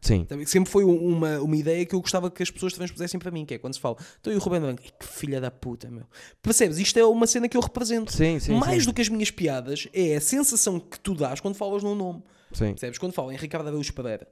Sim. 0.00 0.26
Sempre 0.46 0.70
foi 0.70 0.84
um- 0.84 1.06
uma, 1.08 1.40
uma 1.40 1.56
ideia 1.56 1.84
que 1.84 1.94
eu 1.94 2.00
gostava 2.00 2.30
que 2.30 2.42
as 2.42 2.50
pessoas 2.50 2.72
transpusessem 2.72 3.20
para 3.20 3.30
mim, 3.30 3.44
que 3.44 3.54
é 3.54 3.58
quando 3.58 3.74
se 3.74 3.80
fala, 3.80 3.96
então 4.20 4.32
e 4.32 4.36
o 4.36 4.38
Rubén 4.38 4.60
Branco, 4.60 4.82
"Ei, 4.82 4.90
que 4.98 5.06
filha 5.06 5.40
da 5.40 5.50
puta, 5.50 5.90
meu. 5.90 6.04
Percebes? 6.42 6.78
Isto 6.78 6.98
é 6.98 7.04
uma 7.04 7.26
cena 7.26 7.48
que 7.48 7.56
eu 7.56 7.60
represento. 7.60 8.12
Sim, 8.12 8.38
sim. 8.40 8.54
Mais 8.54 8.82
sim. 8.82 8.88
do 8.88 8.94
que 8.94 9.02
as 9.02 9.08
minhas 9.08 9.30
piadas, 9.30 9.88
é 9.92 10.16
a 10.16 10.20
sensação 10.20 10.80
que 10.80 10.98
tu 10.98 11.14
dás 11.14 11.38
quando 11.40 11.54
falas 11.54 11.82
num 11.82 11.94
nome. 11.94 12.22
Sim. 12.52 12.70
Percebes? 12.70 12.98
Quando 12.98 13.12
falam 13.12 13.30
em 13.32 13.36
Ricardo 13.36 13.68
Araújo 13.68 13.92
Pereira. 13.92 14.26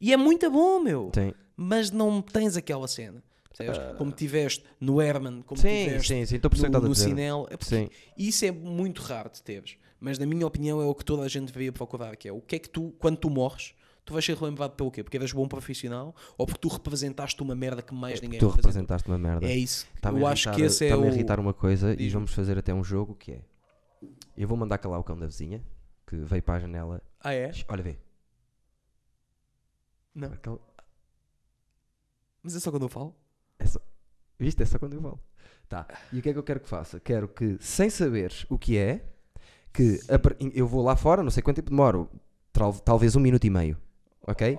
E 0.00 0.12
é 0.12 0.16
muito 0.16 0.50
bom, 0.50 0.80
meu. 0.80 1.10
Sim. 1.14 1.32
Mas 1.56 1.90
não 1.90 2.20
tens 2.20 2.56
aquela 2.56 2.88
cena. 2.88 3.22
Percebes? 3.56 3.96
Como 3.98 4.10
tiveste 4.10 4.64
no 4.80 5.00
Herman, 5.00 5.42
como 5.42 5.60
Sim, 5.60 5.84
tiveste 5.84 6.08
sim, 6.08 6.26
sim. 6.26 6.40
No, 6.70 6.80
no. 6.80 6.94
Cinel. 6.94 7.46
É 7.50 7.56
Sim. 7.62 7.88
Isso 8.16 8.44
é 8.46 8.50
muito 8.50 9.02
raro 9.02 9.30
de 9.30 9.42
teres. 9.42 9.76
Mas 10.00 10.18
na 10.18 10.24
minha 10.26 10.46
opinião 10.46 10.80
é 10.80 10.84
o 10.86 10.94
que 10.94 11.04
toda 11.04 11.22
a 11.22 11.28
gente 11.28 11.46
deveria 11.48 11.70
procurar, 11.70 12.16
que 12.16 12.26
é 12.26 12.32
o 12.32 12.40
que 12.40 12.56
é 12.56 12.58
que 12.58 12.68
tu, 12.68 12.92
quando 12.98 13.18
tu 13.18 13.28
morres, 13.30 13.74
tu 14.04 14.12
vais 14.12 14.24
ser 14.24 14.36
relembrado 14.36 14.74
pelo 14.74 14.90
quê? 14.90 15.02
Porque 15.02 15.16
eras 15.16 15.32
bom 15.32 15.46
profissional 15.48 16.14
ou 16.36 16.46
porque 16.46 16.60
tu 16.60 16.68
representaste 16.68 17.40
uma 17.42 17.54
merda 17.54 17.82
que 17.82 17.94
mais 17.94 18.20
ninguém 18.20 18.38
Tu 18.40 18.46
representa? 18.46 18.68
representaste 18.68 19.08
uma 19.08 19.18
merda. 19.18 19.46
É 19.46 19.54
isso. 19.56 19.86
Está-me 19.94 20.20
eu 20.20 20.26
acho 20.26 20.48
irritar- 20.48 20.56
que 20.56 20.62
esse 20.66 20.86
é 20.86 20.96
o... 20.96 21.02
a 21.02 21.06
irritar 21.06 21.38
uma 21.40 21.54
coisa 21.54 21.92
e 21.92 21.96
Diz-me. 21.96 22.10
vamos 22.12 22.32
fazer 22.34 22.58
até 22.58 22.72
um 22.74 22.82
jogo 22.84 23.14
que 23.14 23.32
é. 23.32 23.40
Eu 24.36 24.48
vou 24.48 24.56
mandar 24.56 24.78
calar 24.78 24.98
o 24.98 25.04
cão 25.04 25.16
da 25.18 25.26
vizinha 25.26 25.62
que 26.06 26.16
veio 26.16 26.42
para 26.42 26.54
a 26.54 26.58
janela. 26.60 27.02
Ah, 27.20 27.32
é? 27.34 27.52
Olha, 27.68 27.82
vê. 27.82 27.98
Não. 30.14 30.30
Mas 32.42 32.56
é 32.56 32.60
só 32.60 32.70
quando 32.70 32.82
eu 32.82 32.88
falo? 32.88 33.14
É 33.58 33.66
só... 33.66 33.78
Viste? 34.38 34.62
É 34.62 34.66
só 34.66 34.78
quando 34.78 34.94
eu 34.94 35.02
falo. 35.02 35.20
Tá. 35.68 35.86
E 36.12 36.18
o 36.18 36.22
que 36.22 36.28
é 36.28 36.32
que 36.32 36.38
eu 36.38 36.42
quero 36.42 36.60
que 36.60 36.68
faça? 36.68 37.00
Quero 37.00 37.28
que, 37.28 37.56
sem 37.60 37.88
saberes 37.88 38.44
o 38.50 38.58
que 38.58 38.76
é, 38.76 39.04
que 39.72 40.00
eu 40.54 40.66
vou 40.66 40.82
lá 40.82 40.96
fora, 40.96 41.22
não 41.22 41.30
sei 41.30 41.42
quanto 41.42 41.56
tempo 41.56 41.70
demoro, 41.70 42.10
tal- 42.52 42.74
talvez 42.74 43.16
um 43.16 43.20
minuto 43.20 43.44
e 43.46 43.50
meio. 43.50 43.76
Ok? 44.26 44.58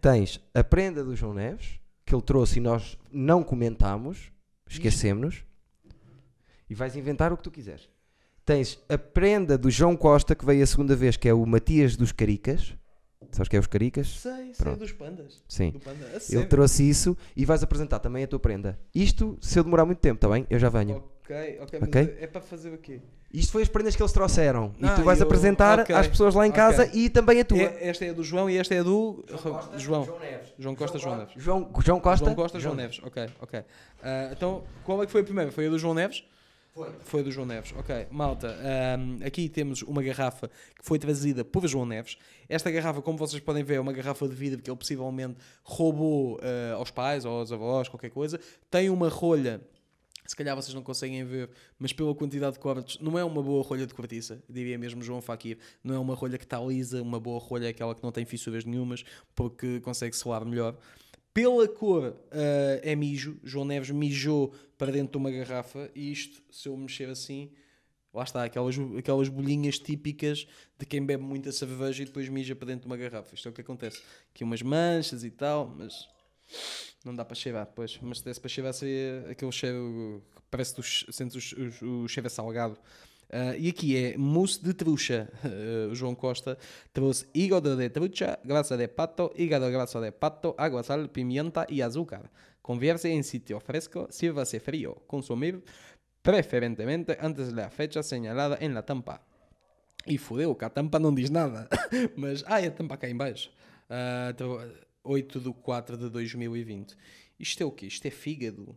Tens 0.00 0.40
a 0.52 0.64
prenda 0.64 1.04
do 1.04 1.14
João 1.14 1.34
Neves, 1.34 1.78
que 2.04 2.14
ele 2.14 2.22
trouxe 2.22 2.58
e 2.58 2.62
nós 2.62 2.98
não 3.12 3.42
comentámos, 3.42 4.32
esquecemos-nos, 4.68 5.44
e 6.68 6.74
vais 6.74 6.96
inventar 6.96 7.32
o 7.32 7.36
que 7.36 7.42
tu 7.42 7.50
quiseres. 7.50 7.88
Tens 8.44 8.78
a 8.88 8.98
prenda 8.98 9.56
do 9.56 9.70
João 9.70 9.96
Costa, 9.96 10.34
que 10.34 10.44
veio 10.44 10.62
a 10.62 10.66
segunda 10.66 10.94
vez, 10.94 11.16
que 11.16 11.28
é 11.28 11.32
o 11.34 11.46
Matias 11.46 11.96
dos 11.96 12.12
Caricas. 12.12 12.76
Sabes 13.30 13.48
que 13.48 13.56
é 13.56 13.58
os 13.58 13.66
Caricas? 13.66 14.08
Sei, 14.20 14.32
sei 14.32 14.52
Pronto. 14.54 14.78
dos 14.78 14.92
pandas. 14.92 15.42
Sim. 15.48 15.72
Do 15.72 15.80
panda. 15.80 16.06
Ele 16.30 16.46
trouxe 16.46 16.88
isso 16.88 17.16
e 17.34 17.44
vais 17.44 17.62
apresentar 17.62 17.98
também 17.98 18.22
a 18.22 18.28
tua 18.28 18.38
prenda. 18.38 18.78
Isto, 18.94 19.38
se 19.40 19.58
eu 19.58 19.64
demorar 19.64 19.84
muito 19.84 19.98
tempo, 19.98 20.16
está 20.16 20.28
bem? 20.28 20.46
Eu 20.48 20.58
já 20.58 20.68
venho. 20.68 21.02
Ok, 21.24 21.58
ok, 21.62 21.78
mas 21.80 21.88
Ok? 21.88 22.16
é 22.20 22.26
para 22.26 22.40
fazer 22.42 22.70
o 22.74 22.78
quê? 22.78 23.00
Isto 23.32 23.52
foi 23.52 23.62
as 23.62 23.68
prendas 23.68 23.96
que 23.96 24.02
eles 24.02 24.12
trouxeram. 24.12 24.72
e 24.78 24.84
Ah, 24.86 24.94
tu 24.94 25.02
vais 25.02 25.18
eu- 25.20 25.26
apresentar 25.26 25.80
ok, 25.80 25.94
às 25.94 26.06
pessoas 26.06 26.34
lá 26.34 26.46
em 26.46 26.52
casa 26.52 26.88
e 26.94 27.08
também 27.08 27.40
a 27.40 27.44
tua. 27.44 27.58
É- 27.62 27.88
esta 27.88 28.04
é 28.04 28.10
a 28.10 28.12
do 28.12 28.22
João 28.22 28.48
e 28.48 28.58
esta 28.58 28.74
é 28.74 28.80
a 28.80 28.82
do 28.82 29.24
João. 29.78 30.06
Neves. 30.20 30.52
João 30.58 30.74
Costa, 30.76 30.98
João 30.98 31.16
Neves. 31.18 31.34
João, 31.36 31.70
João 31.84 31.98
Costa. 32.00 32.24
João 32.26 32.34
Costa, 32.36 32.60
João 32.60 32.74
Neves. 32.74 33.00
Ok, 33.02 33.26
ok. 33.40 33.64
Ah, 34.02 34.28
então, 34.32 34.62
qual 34.84 35.02
é 35.02 35.06
que 35.06 35.12
foi 35.12 35.22
a 35.22 35.24
primeira? 35.24 35.50
Foi 35.50 35.66
a 35.66 35.70
do 35.70 35.78
João 35.78 35.94
Neves? 35.94 36.22
Foi. 36.74 36.90
Foi 37.04 37.20
a 37.20 37.22
do 37.24 37.30
João 37.32 37.46
Neves. 37.46 37.72
Ok, 37.78 38.06
malta. 38.10 38.48
ahm, 38.48 39.24
aqui 39.24 39.48
temos 39.48 39.80
uma 39.82 40.02
garrafa 40.02 40.48
que 40.48 40.84
foi 40.84 40.98
trazida 40.98 41.44
por 41.44 41.66
João 41.66 41.86
Neves. 41.86 42.18
Esta 42.48 42.70
garrafa, 42.70 43.00
como 43.00 43.16
vocês 43.16 43.40
podem 43.40 43.64
ver, 43.64 43.76
é 43.76 43.80
uma 43.80 43.92
garrafa 43.92 44.28
de 44.28 44.34
vidro 44.34 44.60
que 44.60 44.68
ele 44.70 44.76
possivelmente 44.76 45.36
roubou 45.64 46.38
ah, 46.42 46.74
aos 46.74 46.90
pais 46.90 47.24
ou 47.24 47.38
aos 47.40 47.50
avós, 47.50 47.88
qualquer 47.88 48.10
coisa. 48.10 48.38
Tem 48.70 48.90
uma 48.90 49.08
rolha. 49.08 49.60
Se 50.26 50.34
calhar 50.34 50.56
vocês 50.56 50.74
não 50.74 50.82
conseguem 50.82 51.22
ver, 51.24 51.50
mas 51.78 51.92
pela 51.92 52.14
quantidade 52.14 52.54
de 52.54 52.58
cortes, 52.58 52.98
não 52.98 53.18
é 53.18 53.24
uma 53.24 53.42
boa 53.42 53.62
rolha 53.62 53.86
de 53.86 53.92
cortiça, 53.92 54.42
diria 54.48 54.78
mesmo 54.78 55.02
João 55.02 55.20
Fakir. 55.20 55.58
Não 55.82 55.94
é 55.94 55.98
uma 55.98 56.14
rolha 56.14 56.38
que 56.38 56.44
está 56.44 56.58
lisa, 56.60 57.02
uma 57.02 57.20
boa 57.20 57.38
rolha 57.38 57.66
é 57.66 57.68
aquela 57.68 57.94
que 57.94 58.02
não 58.02 58.10
tem 58.10 58.24
fissuras 58.24 58.64
nenhumas, 58.64 59.04
porque 59.34 59.80
consegue 59.80 60.16
selar 60.16 60.44
melhor. 60.44 60.78
Pela 61.34 61.66
cor 61.66 62.16
ah, 62.30 62.80
é 62.82 62.94
mijo. 62.94 63.38
João 63.42 63.66
Neves 63.66 63.90
mijou 63.90 64.54
para 64.78 64.92
dentro 64.92 65.12
de 65.12 65.18
uma 65.18 65.30
garrafa 65.30 65.90
e 65.94 66.12
isto, 66.12 66.40
se 66.50 66.68
eu 66.68 66.76
mexer 66.76 67.08
assim, 67.10 67.50
lá 68.14 68.22
está, 68.22 68.44
aquelas, 68.44 68.76
aquelas 68.96 69.28
bolhinhas 69.28 69.78
típicas 69.78 70.46
de 70.78 70.86
quem 70.86 71.04
bebe 71.04 71.24
muita 71.24 71.50
cerveja 71.50 72.02
e 72.02 72.06
depois 72.06 72.28
mija 72.28 72.54
para 72.54 72.68
dentro 72.68 72.82
de 72.82 72.86
uma 72.86 72.96
garrafa. 72.96 73.34
Isto 73.34 73.48
é 73.48 73.50
o 73.50 73.54
que 73.54 73.60
acontece. 73.60 74.00
Aqui 74.30 74.44
umas 74.44 74.62
manchas 74.62 75.24
e 75.24 75.30
tal, 75.30 75.66
mas 75.66 76.08
não 77.04 77.14
dá 77.14 77.24
para 77.24 77.34
cheirar, 77.34 77.66
pois. 77.74 77.98
Mas 78.00 78.18
se 78.18 78.24
desse 78.24 78.40
para 78.40 78.48
cheirar 78.48 78.72
seria 78.72 79.26
aquele 79.30 79.52
cheiro 79.52 80.22
que 80.34 80.42
parece 80.50 80.74
que 80.74 80.82
tu 80.82 81.12
sentes 81.12 81.52
o, 81.52 81.84
o, 81.84 82.04
o 82.04 82.08
cheiro 82.08 82.30
salgado. 82.30 82.78
Ah, 83.30 83.56
e 83.56 83.68
aqui 83.68 83.96
é 83.96 84.16
mousse 84.16 84.62
de 84.62 84.72
trucha. 84.72 85.28
Ah, 85.44 85.90
o 85.92 85.94
João 85.94 86.14
Costa 86.14 86.56
trouxe 86.92 87.26
hígado 87.34 87.76
de 87.76 87.90
trucha, 87.90 88.38
grasa 88.44 88.76
de 88.76 88.88
pato, 88.88 89.32
hígado 89.36 89.70
graso 89.70 90.00
de 90.00 90.12
pato, 90.12 90.54
agua, 90.56 90.82
sal, 90.82 91.08
pimienta 91.08 91.66
y 91.68 91.82
azúcar. 91.82 92.30
Convierte 92.62 93.12
en 93.12 93.24
sitio 93.24 93.60
fresco, 93.60 94.08
sírvase 94.10 94.58
frío. 94.58 94.94
Consumir 95.06 95.62
preferentemente 96.22 97.18
antes 97.20 97.48
de 97.48 97.54
la 97.54 97.70
fecha 97.70 98.02
señalada 98.02 98.56
en 98.60 98.72
la 98.72 98.86
tampa. 98.86 99.20
E 100.06 100.18
fodeu, 100.18 100.54
que 100.54 100.64
a 100.64 100.70
tampa 100.70 100.98
não 100.98 101.14
diz 101.14 101.30
nada. 101.30 101.68
Mas, 102.16 102.44
ah, 102.46 102.60
é 102.60 102.68
a 102.68 102.70
tampa 102.70 102.96
cá 102.96 103.08
em 103.08 103.16
baixo. 103.16 103.50
Ah, 103.88 104.30
então, 104.30 104.58
8 105.04 105.38
de 105.38 105.52
4 105.52 105.96
de 105.96 106.08
2020. 106.08 106.96
Isto 107.38 107.62
é 107.62 107.66
o 107.66 107.70
quê? 107.70 107.86
Isto 107.86 108.06
é 108.06 108.10
fígado? 108.10 108.76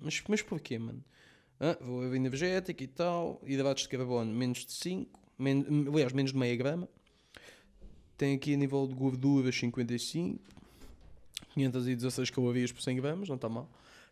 Mas, 0.00 0.22
mas 0.26 0.42
porquê, 0.42 0.78
mano? 0.78 1.04
Ah, 1.60 1.76
vou 1.80 2.02
a 2.02 2.16
energética 2.16 2.82
e 2.82 2.86
tal. 2.86 3.40
Hidratos 3.44 3.82
de 3.84 3.88
carbono, 3.90 4.32
menos 4.32 4.64
de 4.64 4.72
5. 4.72 5.20
Men 5.38 5.64
aliás, 5.88 6.12
menos 6.12 6.32
de 6.32 6.38
meia 6.38 6.56
grama. 6.56 6.88
Tem 8.16 8.34
aqui 8.34 8.54
a 8.54 8.56
nível 8.56 8.86
de 8.86 8.94
gorduras 8.94 9.56
55. 9.56 10.40
516 11.54 12.30
calorias 12.30 12.72
por 12.72 12.82
100 12.82 12.96
gramas, 12.96 13.28
não 13.28 13.36
está 13.36 13.48
mal. 13.48 13.68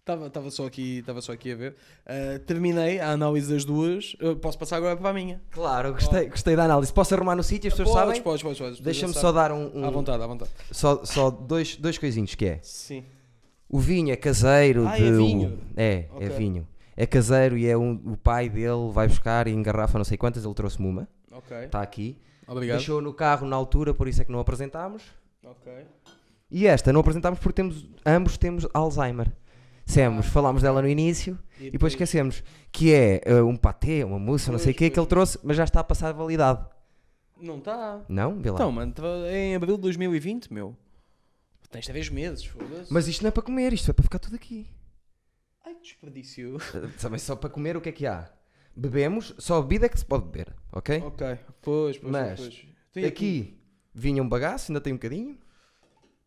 Estava 0.06 0.28
estava 0.28 0.50
só, 0.52 0.66
aqui- 0.66 0.98
estava 0.98 1.20
só 1.20 1.32
aqui 1.32 1.50
a 1.50 1.56
ver. 1.56 1.74
Ah, 2.06 2.38
terminei 2.46 3.00
a 3.00 3.10
análise 3.10 3.52
das 3.52 3.64
duas. 3.64 4.14
Eu 4.20 4.36
posso 4.36 4.56
passar 4.56 4.76
agora 4.76 4.96
para 4.96 5.10
a 5.10 5.12
minha. 5.12 5.42
Claro, 5.50 5.94
gostei, 5.94 6.28
gostei 6.28 6.54
da 6.54 6.62
análise. 6.64 6.92
Posso 6.92 7.12
arrumar 7.12 7.34
no 7.34 7.42
sítio, 7.42 7.66
as 7.66 7.74
pessoas 7.74 7.88
Podes, 7.88 8.06
sabem? 8.10 8.22
podes, 8.22 8.42
podes, 8.44 8.58
podes. 8.60 8.80
Deixa-me 8.80 9.12
só 9.12 9.32
dar 9.32 9.50
um. 9.50 9.80
um- 9.80 9.84
À 9.84 9.90
vontade, 9.90 10.22
à 10.22 10.26
vontade. 10.28 10.48
só 10.70 11.04
só 11.04 11.28
dois, 11.28 11.74
dois 11.74 11.98
coisinhos 11.98 12.36
que 12.36 12.46
é. 12.46 12.60
Sim. 12.62 13.02
O 13.68 13.80
vinho 13.80 14.12
é 14.12 14.16
caseiro. 14.16 14.86
Ah, 14.86 14.94
de 14.96 15.02
é 15.08 15.10
vinho? 15.10 15.58
É, 15.76 16.04
Ok. 16.12 16.24
é 16.24 16.30
vinho. 16.30 16.68
É 16.96 17.04
caseiro 17.04 17.58
e 17.58 17.66
é 17.66 17.76
um, 17.76 18.00
o 18.06 18.16
pai 18.16 18.48
dele 18.48 18.92
vai 18.92 19.08
buscar 19.08 19.48
e 19.48 19.50
engarrafa 19.50 19.98
não 19.98 20.04
sei 20.04 20.16
quantas. 20.16 20.44
Ele 20.44 20.54
trouxe-me 20.54 20.86
uma. 20.88 21.08
Ok. 21.32 21.64
Está 21.64 21.82
aqui. 21.82 22.16
Obrigado. 22.46 22.76
Deixou 22.76 23.02
no 23.02 23.12
carro 23.12 23.44
na 23.44 23.56
altura, 23.56 23.92
por 23.92 24.06
isso 24.06 24.22
é 24.22 24.24
que 24.24 24.30
não 24.30 24.38
apresentámos. 24.38 25.02
Ok. 25.44 25.72
E 26.48 26.64
esta 26.68 26.92
não 26.92 27.00
apresentámos 27.00 27.40
porque 27.40 27.54
temos, 27.56 27.84
ambos 28.06 28.38
temos 28.38 28.68
Alzheimer. 28.72 29.32
Dissemos, 29.86 30.26
falámos 30.26 30.62
dela 30.62 30.82
no 30.82 30.88
início 30.88 31.38
e 31.60 31.70
depois 31.70 31.92
esquecemos 31.92 32.42
que 32.72 32.92
é 32.92 33.20
eh, 33.24 33.40
um 33.40 33.56
patê, 33.56 34.02
uma 34.02 34.18
mousse, 34.18 34.50
não 34.50 34.58
sei 34.58 34.72
o 34.72 34.74
que 34.74 34.90
que 34.90 34.98
ele 34.98 35.06
trouxe, 35.06 35.38
mas 35.44 35.56
já 35.56 35.62
está 35.62 35.78
a 35.78 35.84
passar 35.84 36.08
a 36.08 36.12
validade. 36.12 36.66
Não 37.40 37.58
está. 37.58 38.04
Não? 38.08 38.34
Vê 38.40 38.50
lá. 38.50 38.56
Então, 38.56 38.72
mano, 38.72 38.92
tá- 38.92 39.04
é 39.26 39.36
em 39.46 39.54
abril 39.54 39.76
de 39.76 39.82
2020, 39.82 40.52
meu. 40.52 40.76
Tens 41.70 41.86
3 41.86 42.08
meses, 42.08 42.44
foda-se. 42.44 42.92
Mas 42.92 43.06
isto 43.06 43.22
não 43.22 43.28
é 43.28 43.30
para 43.30 43.42
comer, 43.44 43.72
isto 43.72 43.88
é 43.90 43.94
para 43.94 44.02
ficar 44.02 44.18
tudo 44.18 44.34
aqui. 44.34 44.66
Ai, 45.64 45.74
que 45.74 45.82
desperdício. 45.82 46.56
Eh, 46.74 46.88
Também 47.00 47.18
só 47.20 47.36
para 47.36 47.48
comer 47.48 47.76
o 47.76 47.80
que 47.80 47.88
é 47.88 47.92
que 47.92 48.06
há? 48.06 48.28
Bebemos, 48.74 49.34
só 49.38 49.58
a 49.58 49.62
bebida 49.62 49.86
é 49.86 49.88
que 49.88 49.98
se 49.98 50.04
pode 50.04 50.24
beber, 50.24 50.52
ok? 50.72 51.00
ok. 51.06 51.38
Pois, 51.62 51.96
pois, 51.96 52.12
Mas, 52.12 52.40
pois. 52.40 52.66
Tem 52.92 53.04
Aqui 53.04 53.58
vinha 53.94 54.22
um 54.22 54.28
bagaço, 54.28 54.70
ainda 54.72 54.80
tem 54.80 54.92
um 54.92 54.96
bocadinho. 54.96 55.38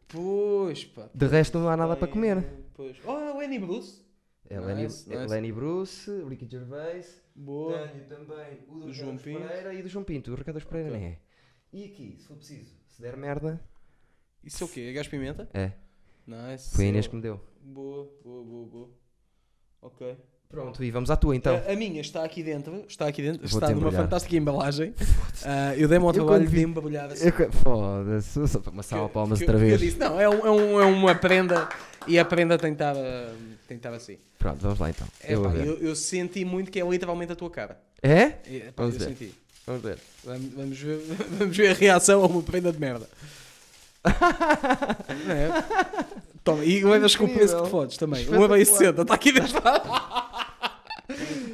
Pois, 0.08 0.86
pá. 0.86 1.10
De 1.14 1.28
resto 1.28 1.60
não 1.60 1.70
há 1.70 1.76
nada 1.78 1.96
para 1.96 2.08
comer. 2.08 2.44
Pois. 2.80 2.96
Oh, 3.06 3.12
o 3.12 3.40
Annie 3.42 3.60
Bruce. 3.60 4.02
É 4.50 4.58
Lenny, 4.58 4.84
Nice, 4.84 5.12
é 5.14 5.18
nice. 5.20 5.34
Lenny 5.34 5.52
Bruce, 5.52 6.24
Ricky 6.24 6.48
Gervais, 6.50 7.22
Boa. 7.36 7.90
tenho 7.90 8.06
também 8.08 8.64
o 8.70 8.80
do, 8.80 8.86
Do 8.86 8.94
João 8.94 9.18
Pinto. 9.18 9.38
Pereira 9.42 9.74
e 9.74 9.82
do 9.84 9.90
João 9.90 10.06
Pinto. 10.06 10.32
O 10.32 10.36
Ricardo 10.36 10.66
Pereira 10.66 10.88
Ok. 10.92 11.00
não 11.02 11.06
é. 11.08 11.20
E 11.74 11.84
aqui, 11.84 12.16
se 12.18 12.26
for 12.26 12.38
preciso, 12.38 12.74
se 12.88 13.02
der 13.02 13.18
merda, 13.18 13.62
Isso 14.42 14.64
é 14.64 14.66
o 14.66 14.70
quê? 14.70 14.80
É 14.80 14.94
gás 14.94 15.10
pimenta? 15.10 15.50
é. 15.54 15.74
Nice. 16.26 16.74
Foi 16.74 16.86
a 16.86 16.88
Inês 16.88 17.06
que 17.06 17.16
me 17.18 17.22
deu. 17.22 17.42
Boa, 17.62 18.06
boa, 18.24 18.44
boa, 18.46 18.66
boa. 18.68 18.90
Ok. 19.82 20.18
Pronto, 20.52 20.84
e 20.84 20.90
vamos 20.90 21.12
à 21.12 21.16
tua 21.16 21.36
então. 21.36 21.62
A, 21.68 21.72
a 21.74 21.76
minha 21.76 22.02
está 22.02 22.24
aqui 22.24 22.42
dentro, 22.42 22.84
está 22.88 23.06
aqui 23.08 23.22
dentro, 23.22 23.46
está 23.46 23.68
numa 23.68 23.78
embrulhar. 23.78 24.02
fantástica 24.02 24.36
embalagem. 24.36 24.94
Ah, 25.46 25.74
eu 25.78 25.88
dei-me 25.88 26.04
ao 26.04 26.10
Eu 26.10 26.14
trabalho 26.16 26.46
de 26.50 26.62
embrulhar 26.62 27.10
assim. 27.12 27.28
Eu- 27.28 27.52
Foda-se, 27.54 28.40
uma 28.70 28.84
salva 28.84 29.08
de 29.08 29.14
palmas 29.14 29.40
Porque- 29.40 29.50
outra 29.50 29.66
vez. 29.66 29.80
disse, 29.80 29.98
não, 29.98 30.20
é, 30.20 30.28
um, 30.28 30.46
é, 30.46 30.52
um, 30.52 30.82
é 30.82 30.86
uma 30.86 31.16
prenda 31.16 31.70
e 32.06 32.20
a 32.20 32.26
prenda 32.26 32.58
tem 32.58 32.72
que 32.72 32.82
estar, 32.84 32.94
ah, 32.94 33.34
que 33.66 33.74
estar 33.76 33.94
assim. 33.94 34.18
Pronto, 34.38 34.58
vamos 34.60 34.80
lá 34.80 34.90
então. 34.90 35.08
É, 35.24 35.34
eu 35.36 35.44
pá, 35.44 35.50
eu, 35.52 35.78
eu 35.78 35.96
senti 35.96 36.44
muito 36.44 36.70
que 36.70 36.78
é 36.82 36.86
literalmente 36.86 37.32
a 37.32 37.36
tua 37.38 37.50
cara. 37.50 37.80
É? 38.04 38.12
É, 38.46 38.72
pá, 38.76 38.84
Vamos 38.84 38.96
eu 38.96 39.00
ver. 39.00 39.06
senti. 39.16 39.34
Vamos 39.66 39.82
ver. 39.82 39.98
Vamos, 40.26 40.54
vamos 40.54 40.78
ver, 40.78 41.00
vamos 41.40 41.56
ver 41.56 41.70
a 41.70 41.74
reação 41.74 42.22
a 42.22 42.28
uma 42.28 42.42
prenda 42.44 42.74
de 42.74 42.80
merda. 42.80 43.08
Não 45.26 45.34
é? 45.36 45.50
Toma, 46.44 46.66
e 46.66 46.84
levas 46.84 47.16
com 47.16 47.24
o 47.24 47.28
preço 47.30 47.44
Incrível. 47.54 47.64
que 47.64 47.70
fodes 47.72 47.98
também. 47.98 48.30
Um 48.30 48.36
euro 48.36 48.58
e 48.58 48.66
sessenta, 48.66 49.04
está 49.04 49.14
aqui 49.14 49.32
lado. 49.32 50.19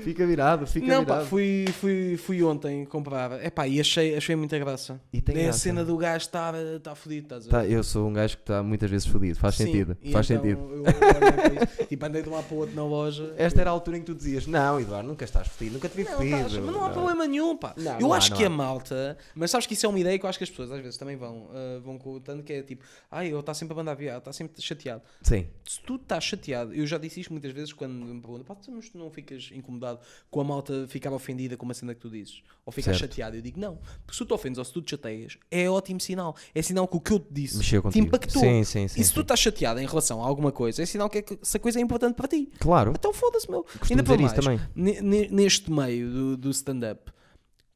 Fica 0.06 0.26
virado, 0.26 0.68
fica 0.68 0.86
Não, 0.88 0.99
virado. 1.03 1.22
pá, 1.24 1.26
fui, 1.26 1.66
fui, 1.80 2.16
fui 2.18 2.43
ontem 2.43 2.86
comprar. 2.86 3.32
É 3.43 3.49
pá, 3.49 3.68
e 3.68 3.80
achei, 3.80 4.16
achei 4.16 4.36
muita 4.36 4.58
graça. 4.60 5.01
E 5.12 5.20
tem 5.20 5.36
É 5.36 5.39
a 5.39 5.43
graça. 5.45 5.60
cena 5.60 5.84
do 5.84 5.97
gajo 5.97 6.26
estar 6.26 6.53
tá 6.82 6.93
fodido, 6.95 7.26
estás 7.26 7.41
a 7.43 7.45
ver? 7.45 7.51
Tá, 7.51 7.66
eu 7.68 7.84
sou 7.84 8.08
um 8.08 8.14
gajo 8.14 8.38
que 8.38 8.43
está 8.43 8.62
muitas 8.62 8.89
vezes 8.89 9.08
fodido. 9.08 9.38
Faz 9.39 9.56
Sim, 9.56 9.66
sentido. 9.66 9.97
Faz 10.12 10.30
então 10.30 10.43
sentido. 10.43 10.62
Eu, 10.72 10.84
eu. 10.86 11.86
Tipo, 11.88 12.06
andei 12.06 12.22
de 12.22 12.30
um 12.30 12.34
lado 12.34 12.45
para 12.45 12.56
o 12.56 12.60
outro 12.60 12.76
na 12.76 12.84
loja. 12.86 13.34
Esta 13.38 13.62
era 13.62 13.70
a 13.70 13.74
altura 13.74 13.97
em 13.97 13.99
que 14.01 14.06
tu 14.08 14.16
dizias: 14.16 14.45
Não, 14.47 14.80
Eduardo, 14.80 15.08
nunca 15.08 15.26
estás 15.26 15.47
fodido, 15.47 15.74
nunca 15.74 15.89
te 15.89 15.97
vi 15.97 16.03
Não, 16.03 16.12
fodido. 16.12 16.38
mas 16.38 16.53
não 16.76 16.86
há 16.86 16.89
problema 16.89 17.26
nenhum, 17.28 17.58
pá. 17.58 17.74
Não, 17.78 17.93
eu 17.93 17.99
não 18.01 18.14
há, 18.14 18.18
acho 18.18 18.32
não 18.32 18.38
que 18.38 18.43
há. 18.43 18.47
a 18.47 18.49
malta, 18.49 19.18
mas 19.36 19.51
sabes 19.51 19.66
que 19.68 19.74
isso 19.74 19.86
é 19.86 19.89
uma 19.89 19.99
ideia 19.99 20.18
que 20.20 20.26
eu 20.26 20.30
acho 20.30 20.38
que 20.38 20.43
as 20.43 20.49
pessoas 20.49 20.72
às 20.72 20.82
vezes 20.82 20.97
também 20.97 21.16
vão, 21.16 21.49
ah, 21.53 21.80
vão 21.84 21.97
colocando, 21.97 22.43
que 22.43 22.53
é 22.53 22.62
tipo, 22.62 22.84
ai, 23.10 23.28
ele 23.28 23.39
está 23.39 23.53
sempre 23.53 23.74
a 23.74 23.78
mandar 23.78 23.93
viado, 23.95 24.20
está 24.20 24.34
sempre 24.34 24.62
chateado. 24.62 25.01
Sim, 25.22 25.47
Se 25.68 25.82
tu 25.82 25.95
estás 25.95 26.24
chateado, 26.24 26.74
eu 26.74 26.86
já 26.86 26.97
disse 26.97 27.20
isto 27.20 27.32
muitas 27.32 27.51
vezes 27.51 27.74
quando 27.74 27.93
me 27.93 28.20
perguntam, 28.22 28.43
pá, 28.45 28.56
tu 28.56 28.72
não 28.95 29.10
ficas 29.10 29.49
incomodado 29.53 29.95
com 30.30 30.41
a 30.41 30.43
malta 30.43 30.86
ficar 30.88 31.12
ofendida 31.12 31.56
com 31.58 31.66
uma 31.66 31.74
cena 31.74 31.93
que 31.93 32.02
tu 32.02 32.10
dizes, 32.10 32.41
ou 32.66 32.72
ficar 32.72 32.91
Certo. 32.91 33.02
chateado. 33.02 33.36
Eu 33.36 33.41
digo, 33.41 33.60
não, 33.60 33.78
porque 34.06 34.14
se 34.14 34.18
tu 34.20 34.26
te 34.26 34.34
ofendes 34.34 34.58
ou 34.58 34.66
se 34.66 34.74
tu 34.74 34.82
te 34.82 34.91
chateias, 34.91 35.38
é 35.50 35.70
ótimo 35.70 36.00
sinal. 36.00 36.36
É 36.54 36.62
sinal 36.62 36.88
que 36.88 36.98
o 36.98 37.00
que 37.02 37.12
eu 37.14 37.20
te 37.20 37.28
disse 37.32 37.58
mexeu 37.58 37.82
te 37.82 37.84
contigo. 37.84 38.08
impactou. 38.08 38.41
Sim, 38.41 38.64
sim, 38.64 38.88
sim. 38.88 39.02
e 39.02 39.04
se 39.04 39.14
tu 39.14 39.22
estás 39.22 39.39
chateado 39.39 39.80
em 39.80 39.86
relação 39.86 40.24
a 40.24 40.28
alguma 40.28 40.52
coisa, 40.52 40.82
é 40.82 40.86
sinal 40.86 41.10
que, 41.10 41.18
é 41.20 41.22
que 41.22 41.39
essa 41.41 41.60
coisa 41.60 41.80
é 41.80 41.82
importante 41.82 42.16
para 42.16 42.28
ti. 42.28 42.50
Claro, 42.60 42.91
Então 42.98 43.14
foda-se, 43.14 43.50
meu. 43.50 43.64
costumo 43.64 43.91
Ainda 43.91 44.04
para 44.04 44.18
mais, 44.22 44.34
também. 44.34 44.60
ne- 44.76 45.02
ne- 45.02 45.28
neste 45.30 45.72
meio 45.72 46.10
do, 46.12 46.38
do 46.38 46.50
stand-up, 46.52 47.12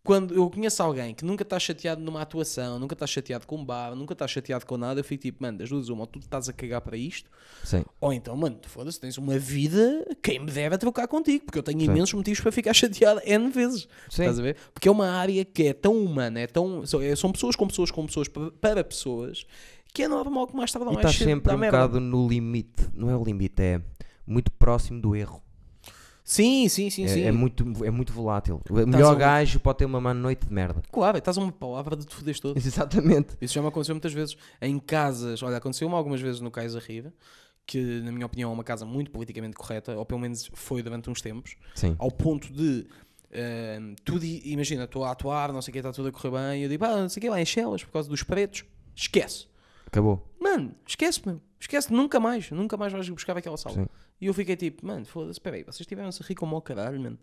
quando 0.10 0.34
eu 0.34 0.50
conheço 0.50 0.82
alguém 0.82 1.14
que 1.14 1.24
nunca 1.24 1.44
está 1.44 1.60
chateado 1.60 2.02
numa 2.02 2.24
atuação, 2.24 2.80
nunca 2.80 2.94
está 2.94 3.06
chateado 3.06 3.46
com 3.46 3.58
um 3.58 3.64
bar, 3.64 3.94
nunca 3.96 4.14
está 4.14 4.28
chateado 4.28 4.66
com 4.66 4.76
nada, 4.76 5.00
eu 5.00 5.04
fico 5.04 5.22
tipo, 5.22 5.38
mano, 5.44 5.60
das 5.60 5.70
duas 5.70 5.88
uma, 5.88 6.02
ou 6.02 6.08
tu 6.08 6.18
estás 6.18 6.50
a 6.50 6.54
cagar 6.54 6.82
para 6.82 6.98
isto, 6.98 7.30
Sim. 7.64 7.86
ou 8.02 8.12
então, 8.12 8.36
mano, 8.36 8.58
foda-se, 8.66 9.00
tens 9.00 9.20
uma 9.20 9.38
vida, 9.38 10.04
quem 10.20 10.40
me 10.40 10.50
deve 10.50 10.74
é 10.74 10.78
trocar 10.80 11.08
contigo, 11.08 11.46
porque 11.46 11.60
eu 11.60 11.62
tenho 11.62 11.80
Sim. 11.82 11.86
imensos 11.86 12.12
motivos 12.16 12.40
para 12.40 12.52
ficar 12.52 12.74
chateado 12.74 13.22
N 13.24 13.52
vezes. 13.52 13.88
Sim. 14.10 14.24
Estás 14.24 14.40
a 14.40 14.42
ver? 14.42 14.58
Porque 14.74 14.88
é 14.88 14.92
uma 14.92 15.12
área 15.12 15.46
que 15.46 15.68
é 15.68 15.74
tão 15.74 15.96
humana, 15.96 16.40
é 16.40 16.48
tão, 16.48 16.84
são, 16.88 17.00
é- 17.04 17.14
pessoas 17.14 17.56
com 17.56 17.68
pessoas 17.68 17.92
com 17.92 18.04
pessoas 18.08 18.28
para, 18.28 18.84
pessoas, 18.84 19.46
que 19.94 20.02
é 20.02 20.08
normal 20.08 20.48
que 20.48 20.56
mais 20.56 20.72
tarde 20.72 20.88
ou 20.88 20.94
mais 20.96 21.06
estás 21.06 21.18
cedo 21.20 21.28
sempre 21.28 21.52
dá 21.52 21.56
um 21.56 21.60
merda. 21.60 21.78
bocado 21.78 22.00
no 22.00 22.28
limite. 22.28 22.90
Não 22.96 23.12
é 23.12 23.16
o 23.16 23.24
limite, 23.24 23.62
é 23.62 23.80
muito 24.26 24.52
próximo 24.54 25.00
do 25.00 25.16
erro. 25.16 25.40
Sim, 26.32 26.70
sim, 26.70 26.92
sim, 26.92 27.06
é, 27.06 27.08
sim. 27.08 27.22
é 27.24 27.32
muito, 27.32 27.64
é 27.84 27.90
muito 27.90 28.14
volátil. 28.14 28.62
O 28.70 28.74
melhor 28.86 29.14
a- 29.14 29.16
gajo 29.16 29.60
pode 29.60 29.80
ter 29.80 29.86
uma 29.86 30.00
má 30.00 30.14
noite 30.14 30.46
de 30.46 30.54
merda. 30.54 30.84
Claro, 30.92 31.18
estás 31.18 31.40
a 31.40 31.42
uma 31.42 31.52
palavra 31.52 31.96
de 31.96 32.06
te 32.06 32.14
foderes 32.14 32.40
todo. 32.40 32.56
Exatamente. 32.64 33.36
Isso 33.42 33.56
já 33.56 33.62
me 33.64 33.68
aconteceu 33.68 33.96
muitas 33.96 34.14
vezes 34.14 34.38
em 34.62 34.78
casas. 34.78 35.42
Olha, 35.42 35.58
aconteceu-me 35.58 35.96
algumas 35.96 36.22
vezes 36.22 36.40
no 36.40 36.52
Cais 36.52 36.74
da 36.76 36.80
Riva, 36.80 37.12
que 37.66 37.82
na 38.02 38.12
minha 38.12 38.28
opinião 38.28 38.52
é 38.52 38.54
uma 38.54 38.64
casa 38.64 38.86
muito 38.86 39.10
politicamente 39.10 39.56
correta, 39.56 39.98
ou 39.98 40.06
pelo 40.06 40.20
menos 40.22 40.52
foi 40.54 40.84
durante 40.84 41.10
uns 41.10 41.20
tempos, 41.20 41.56
Sim. 41.74 41.96
ao 41.98 42.12
ponto 42.12 42.54
de. 42.54 42.86
ehm, 43.32 43.96
tu 44.06 44.20
di- 44.20 44.44
imagina, 44.52 44.84
estou 44.84 45.04
a 45.06 45.12
atuar, 45.12 45.52
não 45.52 45.64
sei 45.64 45.72
o 45.72 45.74
que, 45.74 45.80
está 45.80 45.92
tudo 45.92 46.10
a 46.10 46.12
correr 46.12 46.30
bem, 46.32 46.60
e 46.62 46.64
eu 46.66 46.70
digo, 46.70 46.86
ah, 46.86 46.96
não 47.02 47.10
sei 47.10 47.20
o 47.20 47.22
que, 47.22 47.30
lá 47.32 47.42
em 47.42 47.46
Chelas, 47.46 47.84
por 47.84 47.92
causa 47.92 48.08
dos 48.08 48.22
pretos, 48.22 48.66
esquece. 48.96 49.48
Acabou. 49.88 50.24
Mano, 50.40 50.76
esquece, 50.86 51.22
meu. 51.26 51.42
Esquece, 51.60 51.92
nunca 51.92 52.20
mais, 52.20 52.52
nunca 52.52 52.78
mais 52.78 52.94
vais 52.94 53.10
buscar 53.10 53.36
aquela 53.36 53.58
sala. 53.58 53.76
Sim. 53.76 53.88
E 54.22 54.26
eu 54.26 54.34
fiquei 54.34 54.56
tipo, 54.56 54.86
mano, 54.86 55.06
foda-se, 55.06 55.34
espera 55.34 55.56
aí, 55.56 55.64
vocês 55.64 55.88
tiveram-se 55.88 56.22
a 56.22 56.26
rir 56.26 56.36
como 56.36 56.56
ao 56.56 56.62
caralho, 56.62 57.00
mano. 57.00 57.18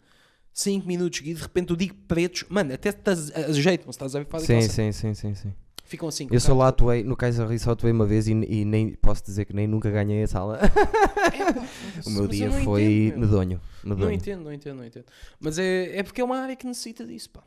5 0.52 0.86
minutos 0.86 1.20
e 1.20 1.34
de 1.34 1.42
repente 1.42 1.70
eu 1.70 1.76
digo 1.76 1.94
pretos, 2.08 2.44
mano, 2.48 2.72
até 2.72 2.94
ajeitam-se, 3.48 3.90
estás 3.90 4.16
a 4.16 4.20
ver? 4.20 4.40
Sim, 4.40 4.62
sim, 4.62 4.92
sim, 4.92 5.12
sim, 5.12 5.34
sim. 5.34 5.52
Ficam 5.84 6.08
assim. 6.08 6.26
Eu 6.32 6.40
só 6.40 6.52
lá 6.52 6.68
atuei, 6.68 7.04
no 7.04 7.16
Kaiser 7.16 7.46
Rio 7.46 7.60
só 7.60 7.70
atuei 7.70 7.92
uma 7.92 8.06
vez 8.06 8.26
e, 8.26 8.34
nem 8.34 8.94
posso 8.94 9.22
dizer 9.22 9.44
que 9.44 9.54
nem 9.54 9.68
nunca 9.68 9.88
ganhei 9.88 10.22
a 10.24 10.26
sala. 10.26 10.58
o 12.04 12.10
meu 12.10 12.26
dia 12.26 12.50
foi 12.50 13.12
meu. 13.12 13.20
medonho. 13.20 13.60
Não 13.84 13.94
medonho. 13.94 14.12
entendo, 14.12 14.42
não 14.42 14.52
entendo, 14.52 14.78
não 14.78 14.84
entendo. 14.84 15.04
Mas 15.38 15.58
é, 15.58 15.98
é 15.98 16.02
porque 16.02 16.20
é 16.20 16.24
uma 16.24 16.38
área 16.38 16.56
que 16.56 16.66
necessita 16.66 17.06
disso, 17.06 17.30
pá. 17.30 17.44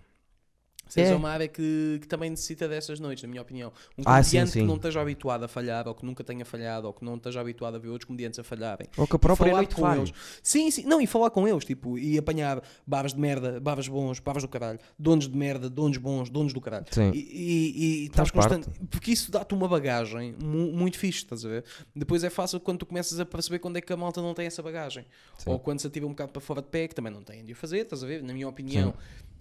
Seja 0.90 1.14
É. 1.14 1.16
uma 1.16 1.30
área 1.30 1.48
que, 1.48 2.00
que 2.02 2.08
também 2.08 2.30
necessita 2.30 2.68
dessas 2.68 3.00
noites, 3.00 3.24
na 3.24 3.30
minha 3.30 3.42
opinião. 3.42 3.72
Um 3.98 4.02
Ah, 4.06 4.22
sim, 4.24 4.32
comediante 4.32 4.52
sim. 4.52 4.60
que 4.62 4.66
não 4.66 4.76
esteja 4.76 5.00
habituado 5.02 5.44
a 5.44 5.48
falhar, 5.48 5.88
ou 5.88 5.94
que 5.96 6.06
nunca 6.06 6.24
tenha 6.24 6.44
falhado, 6.44 6.88
ou 6.88 6.94
que 6.94 7.06
não 7.06 7.16
esteja 7.16 7.40
habituado 7.40 7.76
a 7.76 7.78
ver 7.80 7.90
outros 7.90 8.06
comediantes 8.08 8.40
a 8.40 8.44
falharem. 8.44 8.88
Ou 8.98 9.08
que 9.08 9.16
a 9.16 9.20
própria 9.20 9.52
noite 9.54 9.76
com 9.76 9.82
falha. 9.84 10.00
eles. 10.00 10.12
Sim, 10.44 10.70
sim. 10.72 10.84
Não, 10.84 11.00
e 11.00 11.08
falar 11.08 11.30
com 11.30 11.48
eles, 11.48 11.64
tipo, 11.64 11.98
e 11.98 12.18
apanhar 12.18 12.62
babas 12.86 13.14
de 13.14 13.20
merda, 13.20 13.60
babas 13.60 13.88
bons, 13.88 14.20
babas 14.20 14.44
do 14.44 14.50
caralho, 14.50 14.80
donos 14.98 15.28
de 15.30 15.38
merda, 15.38 15.70
donos 15.70 15.98
bons, 15.98 16.30
donos 16.30 16.52
do 16.54 16.60
caralho. 16.60 16.86
Sim. 16.92 17.12
E, 17.14 17.18
e, 17.20 18.04
e 18.04 18.06
estás 18.08 18.32
constante. 18.32 18.68
Porque 18.90 19.12
isso 19.12 19.32
dá-te 19.32 19.54
uma 19.54 19.68
bagagem 19.68 20.36
mu- 20.44 20.72
muito 20.72 20.98
fixe, 20.98 21.20
estás 21.20 21.46
a 21.46 21.50
ver? 21.50 21.64
Depois 21.96 22.24
é 22.24 22.30
fácil 22.30 22.60
quando 22.60 22.80
tu 22.80 22.86
começas 22.88 23.20
a 23.20 23.26
perceber 23.26 23.60
quando 23.60 23.78
é 23.78 23.82
que 23.82 23.94
a 23.94 23.98
malta 23.98 24.22
não 24.22 24.34
tem 24.34 24.46
essa 24.48 24.64
bagagem. 24.64 25.06
Sim. 25.38 25.52
Ou 25.52 25.60
quando 25.60 25.80
se 25.80 25.88
atira 25.88 26.06
um 26.06 26.10
bocado 26.10 26.32
para 26.32 26.42
fora 26.42 26.62
de 26.62 26.68
pé, 26.68 26.88
que 26.88 26.96
também 26.96 27.12
não 27.14 27.22
têm 27.22 27.46
de 27.46 27.54
o 27.54 27.56
fazer, 27.56 27.80
estás 27.82 28.04
a 28.04 28.08
ver? 28.08 28.24
Na 28.24 28.34
minha 28.34 28.48
opinião, 28.48 28.94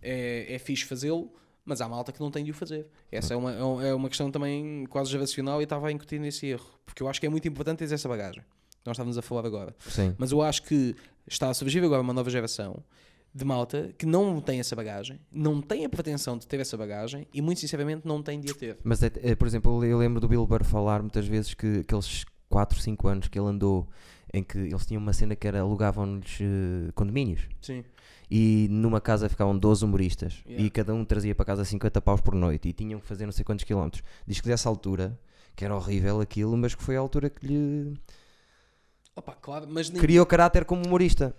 é, 0.02 0.54
é 0.54 0.58
fixe 0.58 0.84
fazê-lo, 0.84 1.32
mas 1.64 1.80
há 1.80 1.88
malta 1.88 2.12
que 2.12 2.20
não 2.20 2.30
tem 2.30 2.44
de 2.44 2.50
o 2.50 2.54
fazer. 2.54 2.86
Essa 3.12 3.34
é 3.34 3.36
uma, 3.36 3.52
é 3.84 3.88
é 3.90 3.94
uma 3.94 4.08
questão 4.08 4.30
também 4.30 4.86
quase 4.86 5.10
geracional 5.10 5.60
e 5.60 5.64
estava 5.64 5.88
a 5.88 5.92
incutir 5.92 6.18
nesse 6.18 6.46
erro. 6.46 6.66
Porque 6.84 7.02
eu 7.02 7.08
acho 7.08 7.20
que 7.20 7.26
é 7.26 7.28
muito 7.28 7.46
importante 7.46 7.78
teres 7.78 7.92
essa 7.92 8.08
bagagem. 8.08 8.42
Nós 8.84 8.94
estávamos 8.94 9.18
a 9.18 9.22
falar 9.22 9.44
agora. 9.44 9.74
Sim. 9.86 10.14
Mas 10.16 10.32
eu 10.32 10.40
acho 10.40 10.62
que 10.62 10.96
está 11.26 11.50
a 11.50 11.54
surgir 11.54 11.84
agora 11.84 12.00
uma 12.00 12.14
nova 12.14 12.30
geração 12.30 12.82
de 13.34 13.44
malta 13.44 13.92
que 13.98 14.06
não 14.06 14.40
tem 14.40 14.58
essa 14.58 14.74
bagagem, 14.74 15.20
não 15.30 15.60
tem 15.60 15.84
a 15.84 15.88
pretensão 15.88 16.38
de 16.38 16.46
ter 16.46 16.58
essa 16.60 16.76
bagagem 16.76 17.26
e, 17.32 17.42
muito 17.42 17.60
sinceramente, 17.60 18.06
não 18.06 18.22
tem 18.22 18.40
de 18.40 18.50
a 18.50 18.54
ter. 18.54 18.78
Mas, 18.82 19.02
é, 19.02 19.10
é, 19.22 19.34
por 19.34 19.46
exemplo, 19.46 19.84
eu 19.84 19.98
lembro 19.98 20.20
do 20.20 20.26
Bill 20.26 20.46
Burr 20.46 20.64
falar 20.64 21.02
muitas 21.02 21.26
vezes 21.26 21.52
que 21.52 21.80
aqueles 21.80 22.24
4, 22.48 22.80
5 22.80 23.08
anos 23.08 23.28
que 23.28 23.38
ele 23.38 23.48
andou 23.48 23.86
em 24.32 24.42
que 24.42 24.58
eles 24.58 24.86
tinham 24.86 25.02
uma 25.02 25.12
cena 25.12 25.36
que 25.36 25.46
era 25.46 25.60
alugavam-lhes 25.60 26.38
eh, 26.40 26.92
condomínios 26.94 27.48
Sim. 27.62 27.82
E 28.30 28.68
numa 28.70 29.00
casa 29.00 29.28
ficavam 29.28 29.56
12 29.56 29.84
humoristas 29.84 30.42
Yeah. 30.46 30.64
e 30.64 30.70
cada 30.70 30.94
um 30.94 31.04
trazia 31.04 31.34
para 31.34 31.44
casa 31.44 31.64
50 31.64 32.00
paus 32.00 32.20
por 32.20 32.34
noite 32.34 32.68
e 32.68 32.72
tinham 32.72 33.00
que 33.00 33.06
fazer 33.06 33.24
não 33.24 33.32
sei 33.32 33.44
quantos 33.44 33.64
quilómetros. 33.64 34.02
Diz 34.26 34.40
que 34.40 34.48
dessa 34.48 34.68
altura, 34.68 35.18
que 35.56 35.64
era 35.64 35.74
horrível 35.74 36.20
aquilo, 36.20 36.56
mas 36.56 36.74
que 36.74 36.82
foi 36.82 36.96
a 36.96 37.00
altura 37.00 37.30
que 37.30 37.46
lhe 37.46 37.94
Opa, 39.16 39.32
claro, 39.32 39.66
mas 39.68 39.90
nem... 39.90 40.00
criou 40.00 40.24
caráter 40.24 40.64
como 40.64 40.84
humorista. 40.86 41.34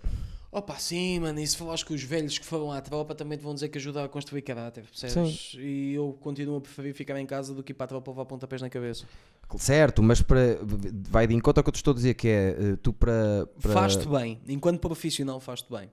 Opa, 0.52 0.76
sim, 0.78 1.20
mano, 1.20 1.38
e 1.38 1.46
se 1.46 1.56
falares 1.56 1.84
com 1.84 1.94
os 1.94 2.02
velhos 2.02 2.36
que 2.36 2.44
foram 2.44 2.72
à 2.72 2.80
tropa 2.80 3.14
também 3.14 3.38
te 3.38 3.42
vão 3.44 3.54
dizer 3.54 3.68
que 3.68 3.78
ajuda 3.78 4.04
a 4.04 4.08
construir 4.08 4.42
caráter, 4.42 4.82
percebes? 4.84 5.52
E 5.56 5.92
eu 5.94 6.18
continuo 6.20 6.56
a 6.56 6.60
preferir 6.60 6.92
ficar 6.92 7.18
em 7.20 7.26
casa 7.26 7.54
do 7.54 7.62
que 7.62 7.70
ir 7.70 7.74
para 7.74 7.84
a 7.84 7.88
tropa 7.88 8.10
levar 8.10 8.24
pontapés 8.24 8.60
na 8.60 8.68
cabeça. 8.68 9.06
Certo, 9.58 10.02
mas 10.02 10.20
para, 10.22 10.58
vai 11.08 11.26
de 11.28 11.34
encontro 11.34 11.60
ao 11.60 11.64
que 11.64 11.68
eu 11.68 11.72
te 11.72 11.76
estou 11.76 11.92
a 11.92 11.94
dizer, 11.94 12.14
que 12.14 12.26
é 12.28 12.48
eh, 12.50 12.76
tu 12.82 12.92
para, 12.92 13.46
para 13.60 13.72
Faz-te 13.72 14.08
bem, 14.08 14.40
enquanto 14.48 14.80
profissional 14.80 15.38
faz-te 15.40 15.70
bem. 15.70 15.88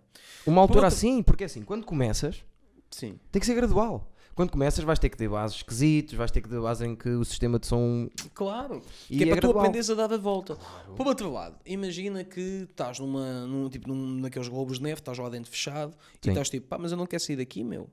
uma 0.45 0.62
altura 0.62 0.80
outra- 0.80 0.88
assim, 0.88 1.22
porque 1.22 1.43
assim, 1.43 1.62
quando 1.62 1.86
começas, 1.86 2.43
Sim. 2.89 3.20
tem 3.32 3.39
que 3.39 3.45
ser 3.45 3.53
gradual. 3.55 4.12
Quando 4.38 4.51
começas 4.51 4.83
vais 4.83 4.99
ter 4.99 5.09
que 5.09 5.17
ter 5.17 5.27
bases 5.27 5.57
esquisitos, 5.57 6.13
vais 6.13 6.29
ter 6.29 6.41
que 6.41 6.47
ter 6.47 6.61
bases 6.61 6.88
em 6.88 6.95
que 6.95 7.09
o 7.09 7.25
sistema 7.25 7.57
de 7.57 7.65
som 7.65 8.07
Claro. 8.35 8.83
e 9.09 9.17
que 9.17 9.23
é, 9.23 9.27
para 9.31 9.41
tu 9.41 9.49
aprenderes 9.49 9.89
a 9.89 9.95
dar 9.95 10.13
a 10.13 10.17
volta. 10.17 10.55
Por 10.95 11.07
outro 11.07 11.31
lado, 11.33 11.57
imagina 11.65 12.23
que 12.23 12.67
estás 12.69 12.99
numa, 12.99 13.47
num, 13.47 13.67
tipo, 13.67 13.88
num, 13.88 14.19
naqueles 14.19 14.47
globos 14.47 14.77
de 14.77 14.83
neve, 14.83 14.99
estás 15.01 15.17
lá 15.17 15.27
dentro 15.27 15.49
fechado 15.49 15.93
Sim. 16.21 16.29
e 16.29 16.29
estás 16.29 16.51
tipo, 16.51 16.67
pá, 16.67 16.77
mas 16.77 16.91
eu 16.91 16.97
não 16.99 17.07
quero 17.07 17.23
sair 17.23 17.38
daqui, 17.38 17.63
meu. 17.63 17.89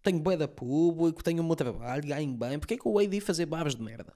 Tenho 0.00 0.20
bué 0.20 0.36
da 0.36 0.46
público, 0.46 1.20
tenho 1.20 1.42
o 1.42 1.44
meu 1.44 1.56
trabalho, 1.56 2.06
ganho 2.06 2.32
bem, 2.32 2.60
porque 2.60 2.74
é 2.74 2.76
que 2.76 2.86
eu 2.86 3.00
hei 3.00 3.08
de 3.08 3.16
ir 3.16 3.20
fazer 3.20 3.46
barbas 3.46 3.74
de 3.74 3.82
merda? 3.82 4.12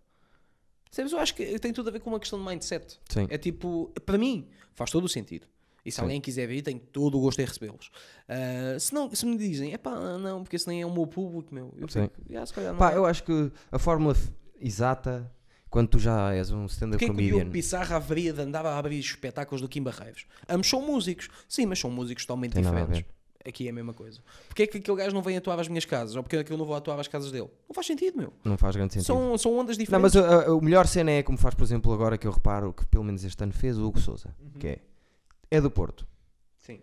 Sabes, 0.89 1.11
eu 1.11 1.19
acho 1.19 1.35
que 1.35 1.59
tem 1.59 1.73
tudo 1.73 1.89
a 1.89 1.91
ver 1.93 1.99
com 1.99 2.11
uma 2.11 2.21
questão 2.21 2.39
de 2.39 2.45
mindset. 2.45 3.01
Sim. 3.09 3.27
É 3.29 3.37
tipo, 3.37 3.93
para 4.07 4.17
mim, 4.17 4.47
faz 4.73 4.89
todo 4.93 5.03
o 5.07 5.09
sentido. 5.09 5.49
E 5.85 5.91
se 5.91 5.97
Sim. 5.97 6.03
alguém 6.03 6.21
quiser 6.21 6.47
vir, 6.47 6.63
tenho 6.63 6.79
todo 6.79 7.19
o 7.19 7.21
gosto 7.21 7.41
em 7.41 7.45
recebê-los. 7.45 7.91
Ah, 8.29 8.79
se, 8.79 8.95
não, 8.95 9.13
se 9.15 9.27
me 9.27 9.37
dizem, 9.37 9.73
é 9.73 9.79
pá, 9.79 9.99
não, 10.19 10.43
porque 10.43 10.57
esse 10.57 10.69
nem 10.69 10.81
é 10.83 10.87
o 10.87 10.93
meu 10.93 11.07
público, 11.07 11.53
meu. 11.55 11.75
Eu 11.77 11.89
Sim. 11.89 12.03
fico, 12.03 12.39
"Ah, 12.39 12.47
se 12.47 12.53
calhar 12.55 12.73
não 12.73 12.79
Pá, 12.79 12.93
é." 12.93 12.97
eu 12.97 13.05
acho 13.05 13.25
que 13.25 13.51
a 13.71 13.79
fórmula 13.79 14.15
exata 14.61 15.31
quando 15.69 15.89
tu 15.89 15.99
já 15.99 16.35
és 16.35 16.51
um 16.51 16.67
stand-up 16.67 16.99
Porquê 16.99 17.07
que 17.07 17.11
o 17.11 17.15
comedian. 17.15 17.37
Diogo 17.39 17.51
Pissarra 17.51 17.97
haveria 17.97 18.33
de 18.33 18.41
andar 18.43 18.65
a 18.67 18.79
abrir 18.79 18.99
espetáculos 18.99 19.61
do 19.61 19.69
Kim 19.69 19.83
Barreiros? 19.83 20.27
Ambos 20.49 20.69
são 20.69 20.83
músicos. 20.83 21.29
Sim, 21.49 21.67
mas 21.67 21.79
são 21.79 21.91
músicos 21.91 22.25
totalmente 22.27 22.53
Tem 22.53 22.63
diferentes. 22.63 23.05
Aqui 23.45 23.67
é 23.67 23.71
a 23.71 23.73
mesma 23.73 23.93
coisa. 23.93 24.21
Porquê 24.47 24.63
é 24.63 24.67
que 24.69 24.79
aquele 24.79 24.97
gajo 24.99 25.13
não 25.15 25.23
vem 25.23 25.37
atuar 25.37 25.59
às 25.59 25.67
minhas 25.67 25.85
casas? 25.85 26.15
Ou 26.15 26.23
porquê 26.23 26.37
é 26.37 26.45
que 26.45 26.53
eu 26.53 26.57
não 26.59 26.65
vou 26.65 26.77
atuar 26.77 27.01
às 27.01 27.09
casas 27.09 27.33
dele? 27.33 27.49
Não 27.69 27.75
faz 27.75 27.87
sentido, 27.89 28.17
meu. 28.17 28.33
Não 28.45 28.57
faz 28.57 28.77
grande 28.77 28.93
sentido. 28.93 29.07
São, 29.07 29.37
são 29.37 29.59
ondas 29.59 29.77
Não, 29.77 29.85
diferentes. 29.85 30.15
mas 30.15 30.25
a, 30.25 30.61
melhor 30.61 30.87
cena 30.87 31.11
é 31.11 31.23
como 31.25 31.37
faz, 31.37 31.53
por 31.55 31.65
exemplo, 31.65 31.93
agora 31.93 32.17
que 32.17 32.25
eu 32.27 32.31
reparo 32.31 32.73
que 32.73 32.87
pelo 32.87 33.03
menos 33.03 33.25
este 33.25 33.43
ano 33.43 33.53
fez 33.53 33.77
o 33.79 33.85
Hugo 33.85 33.99
Souza, 33.99 34.33
Uhum. 34.41 34.61
que 34.61 34.67
é, 34.69 34.79
é 35.57 35.61
do 35.61 35.71
Porto. 35.71 36.07
Sim. 36.57 36.81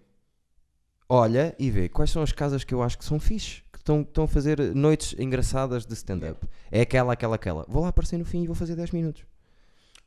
Olha 1.08 1.56
e 1.58 1.72
vê 1.72 1.90
quais 1.90 2.12
são 2.12 2.22
as 2.22 2.32
casas 2.32 2.64
que 2.64 2.74
eu 2.74 2.84
acho 2.84 2.98
que 2.98 3.06
são 3.06 3.20
fixe, 3.20 3.64
que 3.72 3.80
estão, 3.80 4.02
estão 4.02 4.24
a 4.26 4.28
fazer 4.28 4.60
noites 4.76 5.16
engraçadas 5.18 5.86
de 5.86 5.94
stand-up. 5.94 6.48
É 6.72 6.82
aquela, 6.82 7.14
aquela, 7.14 7.36
aquela. 7.36 7.66
Vou 7.68 7.82
lá 7.84 7.90
aparecer 7.90 8.18
no 8.18 8.26
fim 8.26 8.44
e 8.44 8.48
vou 8.48 8.56
fazer 8.56 8.76
10 8.76 8.92
minutos. 8.92 9.24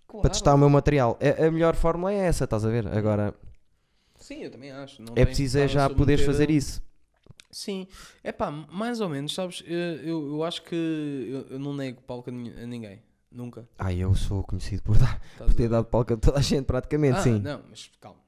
Para 0.07 0.31
testar 0.31 0.55
o 0.55 0.59
meu 0.59 0.69
material. 0.69 1.19
A, 1.21 1.47
a 1.47 1.51
melhor 1.51 1.75
fórmula 1.75 2.13
é 2.13 2.17
essa, 2.19 2.45
estás 2.45 2.65
a 2.65 2.69
ver? 2.69 2.87
Agora, 2.87 3.35
Sim, 4.19 4.45
eu 4.45 4.51
também 4.51 4.71
acho. 4.71 5.03
Não 5.03 5.15
é 5.17 5.25
preciso 5.25 5.59
é 5.59 5.67
já 5.67 5.91
poderes 5.91 6.25
fazer 6.25 6.51
isso. 6.51 6.81
Sim, 7.51 7.87
é 8.23 8.31
pá, 8.31 8.51
mais 8.51 9.01
ou 9.01 9.09
menos, 9.09 9.35
sabes? 9.35 9.63
Eu, 9.67 9.77
eu, 9.77 10.29
eu 10.29 10.45
acho 10.45 10.63
que 10.63 10.75
eu, 10.75 11.47
eu 11.51 11.59
não 11.59 11.75
nego 11.75 12.01
palco 12.03 12.31
a, 12.31 12.33
nin- 12.33 12.55
a 12.63 12.67
ninguém. 12.67 13.03
Nunca. 13.31 13.69
Ai, 13.79 13.97
eu 13.99 14.15
sou 14.15 14.43
conhecido 14.45 14.83
por, 14.83 14.97
dar, 14.97 15.21
por 15.37 15.53
ter 15.53 15.69
dado 15.69 15.87
palco 15.87 16.15
a 16.15 16.17
toda 16.17 16.39
a 16.39 16.43
gente, 16.43 16.65
praticamente, 16.67 17.19
ah, 17.19 17.23
sim. 17.23 17.39
Não, 17.41 17.63
mas 17.69 17.91
calma. 18.01 18.21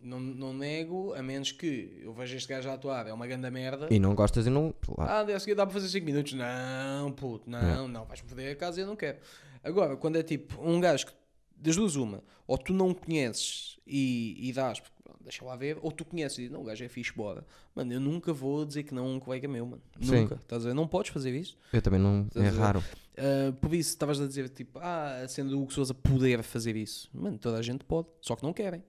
Não, 0.00 0.20
não 0.20 0.52
nego, 0.52 1.12
a 1.14 1.22
menos 1.22 1.50
que 1.50 1.98
eu 2.00 2.12
veja 2.12 2.36
este 2.36 2.48
gajo 2.48 2.68
a 2.68 2.74
atuar, 2.74 3.06
é 3.08 3.12
uma 3.12 3.26
grande 3.26 3.50
merda. 3.50 3.88
E 3.90 3.98
não 3.98 4.14
gostas 4.14 4.46
e 4.46 4.50
não. 4.50 4.72
Ah, 4.98 5.22
a 5.22 5.40
seguir 5.40 5.54
dá 5.54 5.66
para 5.66 5.74
fazer 5.74 5.88
5 5.88 6.06
minutos. 6.06 6.32
Não, 6.34 7.10
puto, 7.12 7.50
não, 7.50 7.88
não, 7.88 8.04
vais-me 8.04 8.28
foder 8.28 8.52
a 8.52 8.56
casa 8.56 8.80
e 8.80 8.82
eu 8.84 8.86
não 8.86 8.94
quero. 8.96 9.18
Agora, 9.62 9.96
quando 9.96 10.16
é 10.16 10.22
tipo 10.22 10.60
um 10.62 10.80
gajo 10.80 11.06
que, 11.06 11.12
das 11.56 11.74
duas, 11.74 11.96
uma, 11.96 12.22
ou 12.46 12.56
tu 12.56 12.72
não 12.72 12.94
conheces 12.94 13.78
e, 13.86 14.48
e 14.48 14.52
dás, 14.52 14.80
deixa 15.20 15.44
lá 15.44 15.56
ver, 15.56 15.78
ou 15.82 15.90
tu 15.90 16.04
conheces 16.04 16.38
e 16.38 16.40
dizes, 16.42 16.52
não, 16.52 16.62
o 16.62 16.64
gajo 16.64 16.84
é 16.84 16.88
fixe, 16.88 17.12
bora. 17.12 17.44
Mano, 17.74 17.92
eu 17.92 18.00
nunca 18.00 18.32
vou 18.32 18.64
dizer 18.64 18.84
que 18.84 18.94
não 18.94 19.04
a 19.04 19.08
um 19.08 19.20
colega 19.20 19.48
meu, 19.48 19.66
mano. 19.66 19.82
Sim. 20.00 20.22
Nunca. 20.22 20.36
Estás 20.36 20.64
a 20.64 20.68
ver? 20.68 20.74
Não 20.74 20.86
podes 20.86 21.10
fazer 21.12 21.34
isso. 21.34 21.56
Eu 21.72 21.82
também 21.82 22.00
não. 22.00 22.26
Estás 22.26 22.46
É 22.46 22.48
a 22.48 22.52
raro. 22.52 22.82
Uh, 23.18 23.52
por 23.54 23.74
isso, 23.74 23.90
estavas 23.90 24.20
a 24.20 24.26
dizer, 24.26 24.48
tipo, 24.48 24.78
ah, 24.80 25.26
sendo 25.28 25.58
o 25.58 25.62
Hugo 25.62 25.72
Souza 25.72 25.92
poder 25.92 26.42
fazer 26.42 26.76
isso. 26.76 27.10
Mano, 27.12 27.36
toda 27.36 27.58
a 27.58 27.62
gente 27.62 27.84
pode, 27.84 28.06
só 28.20 28.36
que 28.36 28.42
não 28.44 28.52
querem. 28.52 28.82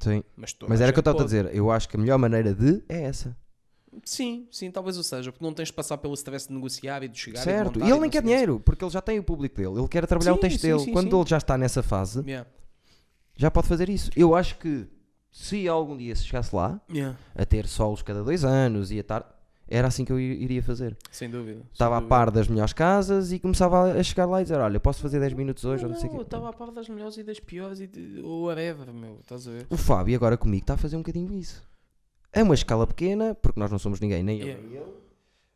Sim. 0.00 0.22
Mas, 0.36 0.54
Mas 0.68 0.80
era 0.80 0.90
o 0.90 0.92
que 0.92 0.98
eu 0.98 1.00
estava 1.00 1.20
a 1.20 1.24
dizer. 1.24 1.54
Eu 1.54 1.70
acho 1.70 1.88
que 1.88 1.96
a 1.96 2.00
melhor 2.00 2.18
maneira 2.18 2.54
de 2.54 2.82
é 2.88 3.02
essa. 3.02 3.36
Sim, 4.04 4.46
sim, 4.50 4.70
talvez 4.70 4.98
o 4.98 5.02
seja, 5.02 5.32
porque 5.32 5.44
não 5.44 5.54
tens 5.54 5.68
de 5.68 5.74
passar 5.74 5.96
pelo 5.96 6.12
stress 6.14 6.48
de 6.48 6.54
negociar 6.54 7.02
e 7.02 7.08
de 7.08 7.18
chegar 7.18 7.42
certo. 7.42 7.78
e 7.78 7.82
de 7.82 7.88
E 7.88 7.90
ele 7.90 8.00
nem 8.00 8.10
quer 8.10 8.18
o 8.18 8.26
dinheiro, 8.26 8.60
porque 8.60 8.84
ele 8.84 8.90
já 8.90 9.00
tem 9.00 9.18
o 9.18 9.22
público 9.22 9.56
dele. 9.56 9.78
Ele 9.78 9.88
quer 9.88 10.06
trabalhar 10.06 10.32
o 10.32 10.34
Sim, 10.36 10.40
texto 10.42 10.60
sim, 10.60 10.68
dele. 10.68 10.78
sim, 10.80 10.92
Quando 10.92 11.18
ele 11.18 11.28
já 11.28 11.38
está 11.38 11.56
nessa 11.56 11.82
fase, 11.82 12.20
Yeah, 12.26 12.46
já 13.36 13.50
pode 13.50 13.68
fazer 13.68 13.88
isso. 13.88 14.10
Eu 14.14 14.34
acho 14.34 14.58
que 14.58 14.86
se 15.32 15.66
algum 15.66 15.96
dia 15.96 16.14
se 16.14 16.24
chegasse 16.24 16.54
lá, 16.54 16.78
yeah, 16.90 17.16
a 17.34 17.44
ter 17.46 17.66
solos 17.66 18.02
cada 18.02 18.22
dois 18.22 18.44
anos 18.44 18.90
e 18.90 18.98
a 18.98 19.00
estar. 19.00 19.35
Era 19.68 19.88
assim 19.88 20.04
que 20.04 20.12
eu 20.12 20.20
ir- 20.20 20.40
iria 20.42 20.62
fazer. 20.62 20.96
sem 21.10 21.28
dúvida. 21.28 21.60
Estava 21.72 21.96
a 21.98 22.02
par 22.02 22.30
das 22.30 22.46
melhores 22.48 22.72
casas 22.72 23.32
e 23.32 23.38
começava 23.40 23.92
a 23.98 24.02
chegar 24.02 24.26
lá 24.26 24.40
e 24.40 24.44
dizer: 24.44 24.58
Olha, 24.58 24.78
posso 24.78 25.00
fazer 25.02 25.18
10 25.18 25.32
minutos 25.32 25.64
hoje 25.64 25.84
ou 25.84 25.90
não 25.90 25.96
sei 25.98 26.08
o 26.08 26.12
eu 26.12 26.16
quê. 26.18 26.22
estava 26.22 26.48
a 26.48 26.52
par 26.52 26.70
das 26.70 26.88
melhores 26.88 27.16
e 27.16 27.24
das 27.24 27.40
piores 27.40 27.80
e 27.80 27.86
de, 27.88 28.20
ou 28.22 28.44
whatever, 28.46 28.92
meu, 28.92 29.18
estás 29.20 29.48
a 29.48 29.50
ver? 29.50 29.66
O 29.68 29.76
Fábio 29.76 30.14
agora 30.16 30.36
comigo 30.36 30.62
está 30.62 30.74
a 30.74 30.76
fazer 30.76 30.94
um 30.96 31.00
bocadinho 31.00 31.32
isso. 31.34 31.66
É 32.32 32.42
uma 32.42 32.54
escala 32.54 32.86
pequena, 32.86 33.34
porque 33.34 33.58
nós 33.58 33.70
não 33.70 33.78
somos 33.78 33.98
ninguém, 33.98 34.22
nem 34.22 34.38
eu 34.40 34.46
Yeah. 34.46 34.62
nem 34.68 34.76
ele. 34.80 34.92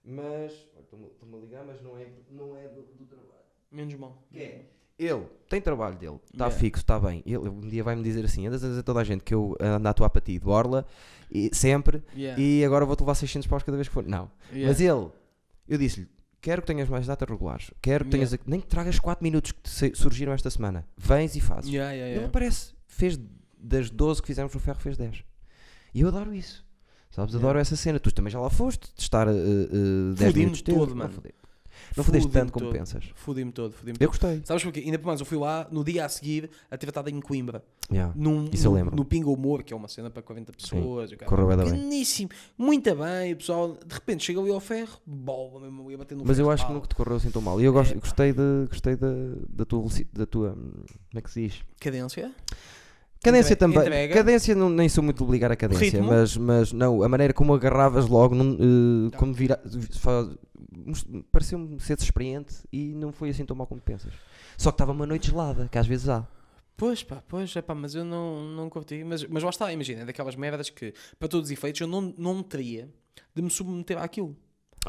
Mas. 0.05 0.53
Estou-me 0.93 1.37
a 1.37 1.41
ligar, 1.41 1.65
mas 1.65 1.81
não 1.83 1.97
é, 1.97 2.07
não 2.33 2.57
é 2.57 2.67
do, 2.67 2.83
do 2.83 3.05
trabalho. 3.07 3.31
Menos 3.71 3.95
mal. 3.95 4.21
Que 4.33 4.39
é? 4.41 4.65
Ele 5.03 5.25
tem 5.49 5.61
trabalho 5.61 5.97
dele, 5.97 6.19
está 6.33 6.45
Yeah. 6.47 6.61
fixo, 6.61 6.83
está 6.83 7.01
bem. 7.01 7.23
Ele 7.25 7.39
um 7.49 7.61
dia 7.61 7.83
vai-me 7.83 8.03
dizer 8.03 8.25
assim: 8.25 8.47
andas 8.47 8.63
a 8.63 8.69
dizer 8.69 8.83
toda 8.83 9.01
a 9.01 9.05
gente 9.05 9.25
que 9.25 9.33
eu 9.35 9.57
ando 9.59 9.89
a 9.89 9.91
atuar 9.91 10.11
para 10.11 10.21
ti 10.21 10.33
de 10.35 10.41
borla, 10.41 10.85
e, 11.31 11.51
sempre, 11.55 12.03
Yeah, 12.15 12.41
e 12.41 12.65
agora 12.65 12.85
vou-te 12.85 13.01
levar 13.01 13.15
600 13.15 13.47
paus 13.49 13.63
cada 13.63 13.77
vez 13.77 13.89
que 13.89 13.95
for. 13.95 14.05
Não. 14.07 14.31
yeah. 14.53 14.69
Mas 14.69 14.81
ele, 14.81 15.09
eu 15.67 15.79
disse-lhe: 15.79 16.07
quero 16.41 16.61
que 16.61 16.67
tenhas 16.67 16.89
mais 16.89 17.07
datas 17.07 17.29
regulares, 17.29 17.71
quero 17.81 18.05
que 18.05 18.11
tenhas, 18.11 18.37
nem 18.47 18.61
que 18.61 18.67
tragas 18.67 18.99
4 18.99 19.23
minutos 19.23 19.53
que 19.53 19.97
surgiram 19.97 20.33
esta 20.33 20.51
semana. 20.51 20.87
Vens 20.99 21.35
e 21.35 21.41
fazes. 21.41 21.71
Ele 22.19 22.27
aparece, 22.27 22.75
fez 22.87 23.19
das 23.59 23.89
12 23.91 24.21
que 24.21 24.27
fizemos 24.27 24.53
no 24.53 24.61
ferro, 24.61 24.79
fez 24.81 24.97
10. 24.99 25.25
E 25.95 26.01
eu 26.03 26.09
adoro 26.09 26.35
isso. 26.35 26.65
Sabes, 27.11 27.35
adoro 27.35 27.59
essa 27.59 27.75
cena. 27.75 27.99
Tu 27.99 28.13
também 28.13 28.31
já 28.31 28.39
lá 28.39 28.49
foste, 28.49 28.93
de 28.95 29.03
estar 29.03 29.27
uh, 29.27 29.31
uh, 29.33 30.15
10 30.15 30.19
Fudi-me 30.31 30.39
minutos 30.45 30.63
todo, 30.63 30.91
Não 30.91 30.97
mano. 30.97 31.23
Não 31.97 32.05
Fudi-me 32.05 32.29
tanto 32.31 32.53
como 32.53 32.67
todo. 32.67 32.75
pensas. 32.79 33.05
Fudi-me 33.15 33.53
todo, 33.53 33.73
fudi-me 33.73 33.97
Eu 34.01 34.09
todo. 34.09 34.21
gostei. 34.21 34.43
Sabes 34.45 34.63
porquê? 34.63 34.81
Ainda 34.81 34.99
por 34.99 35.07
mais, 35.09 35.21
eu 35.21 35.27
fui 35.27 35.39
lá 35.39 35.67
no 35.71 35.83
dia 35.85 36.05
a 36.05 36.09
seguir 36.09 36.51
a 36.71 36.77
ter 36.79 36.89
estado 36.89 37.09
em 37.09 37.21
Coimbra. 37.21 37.63
Yeah. 37.93 38.13
Num, 38.17 38.49
Isso 38.53 38.69
eu 38.69 38.73
lembro. 38.73 38.95
no 38.95 39.05
Pingo 39.05 39.33
Humor, 39.33 39.65
que 39.65 39.73
é 39.73 39.77
uma 39.77 39.89
cena 39.89 40.09
para 40.11 40.23
40 40.23 40.53
pessoas. 40.53 41.13
correu 41.27 41.49
bem. 41.49 41.57
Pequeníssimo. 41.59 42.31
Muito 42.57 42.95
bem, 42.95 43.33
o 43.33 43.37
pessoal. 43.37 43.77
De 43.85 43.93
repente 43.95 44.25
chega 44.25 44.41
ali 44.41 44.51
ao 44.53 44.61
ferro, 44.61 44.99
bola 45.05 45.61
mesmo, 45.61 45.83
eu 45.85 45.91
ia 45.91 45.99
bater 45.99 46.15
no 46.17 46.25
Mas 46.25 46.37
ferro, 46.37 46.49
eu 46.49 46.53
acho 46.53 46.63
que 46.63 46.69
pau. 46.69 46.75
nunca 46.77 46.87
te 46.87 46.95
correu 46.95 47.17
assim 47.17 47.31
tão 47.31 47.43
mal. 47.43 47.61
E 47.61 47.65
eu 47.65 47.73
gosto, 47.73 47.93
É, 47.93 47.99
gostei, 47.99 48.33
de, 48.33 48.67
gostei 48.69 48.95
da, 48.95 49.09
da, 49.49 49.65
tua, 49.65 49.85
da 50.13 50.27
tua. 50.27 50.51
hum, 50.53 50.71
Como 51.11 51.19
é 51.19 51.21
que 51.21 51.31
se 51.31 51.43
diz? 51.49 51.61
Cadência? 51.81 52.33
Cadência 53.23 53.53
Entre- 53.53 53.57
também. 53.57 53.81
entrega. 53.81 54.15
Cadência 54.15 54.55
não, 54.55 54.71
nem 54.71 54.89
sou 54.89 55.05
muito 55.05 55.23
de 55.27 55.31
ligar 55.31 55.53
a 55.53 55.57
cadência, 55.57 55.85
Ritmo. 55.85 56.07
mas, 56.07 56.37
mas 56.39 56.73
não, 56.73 57.03
a 57.03 57.09
maneira 57.09 57.35
como 57.35 57.53
agarravas 57.53 58.07
logo, 58.09 58.35
eh, 58.35 59.11
Tá. 59.11 59.19
como 59.19 59.35
vira, 59.35 59.61
pareceu-me 61.31 61.81
ser 61.81 61.97
desexperiente 61.97 62.55
e 62.73 62.95
não 62.95 63.13
foi 63.13 63.31
assim 63.31 63.45
tão 63.45 63.57
mal 63.57 63.67
como 63.67 63.81
pensas. 63.81 64.13
Só 64.57 64.71
que 64.71 64.75
estava 64.75 64.93
uma 64.93 65.07
noite 65.07 65.29
gelada, 65.29 65.69
que 65.69 65.79
às 65.79 65.87
vezes 65.87 66.09
há. 66.09 66.27
Pois 66.77 67.03
pá, 67.03 67.23
pois, 67.29 67.55
é 67.55 67.63
pá, 67.63 67.75
mas 67.75 67.95
eu 67.95 68.05
não, 68.05 68.43
não 68.45 68.71
curti. 68.71 69.05
Mas, 69.05 69.25
mas 69.25 69.43
lá 69.43 69.51
está, 69.51 69.73
imagina, 69.73 70.03
é 70.03 70.05
daquelas 70.07 70.35
merdas 70.35 70.71
que, 70.71 70.95
para 71.19 71.29
todos 71.29 71.49
os 71.49 71.53
efeitos, 71.53 71.81
eu 71.81 71.87
não, 71.87 72.15
não 72.17 72.43
teria 72.43 72.89
de 73.35 73.43
me 73.43 73.51
submeter 73.51 73.99
àquilo. 73.99 74.37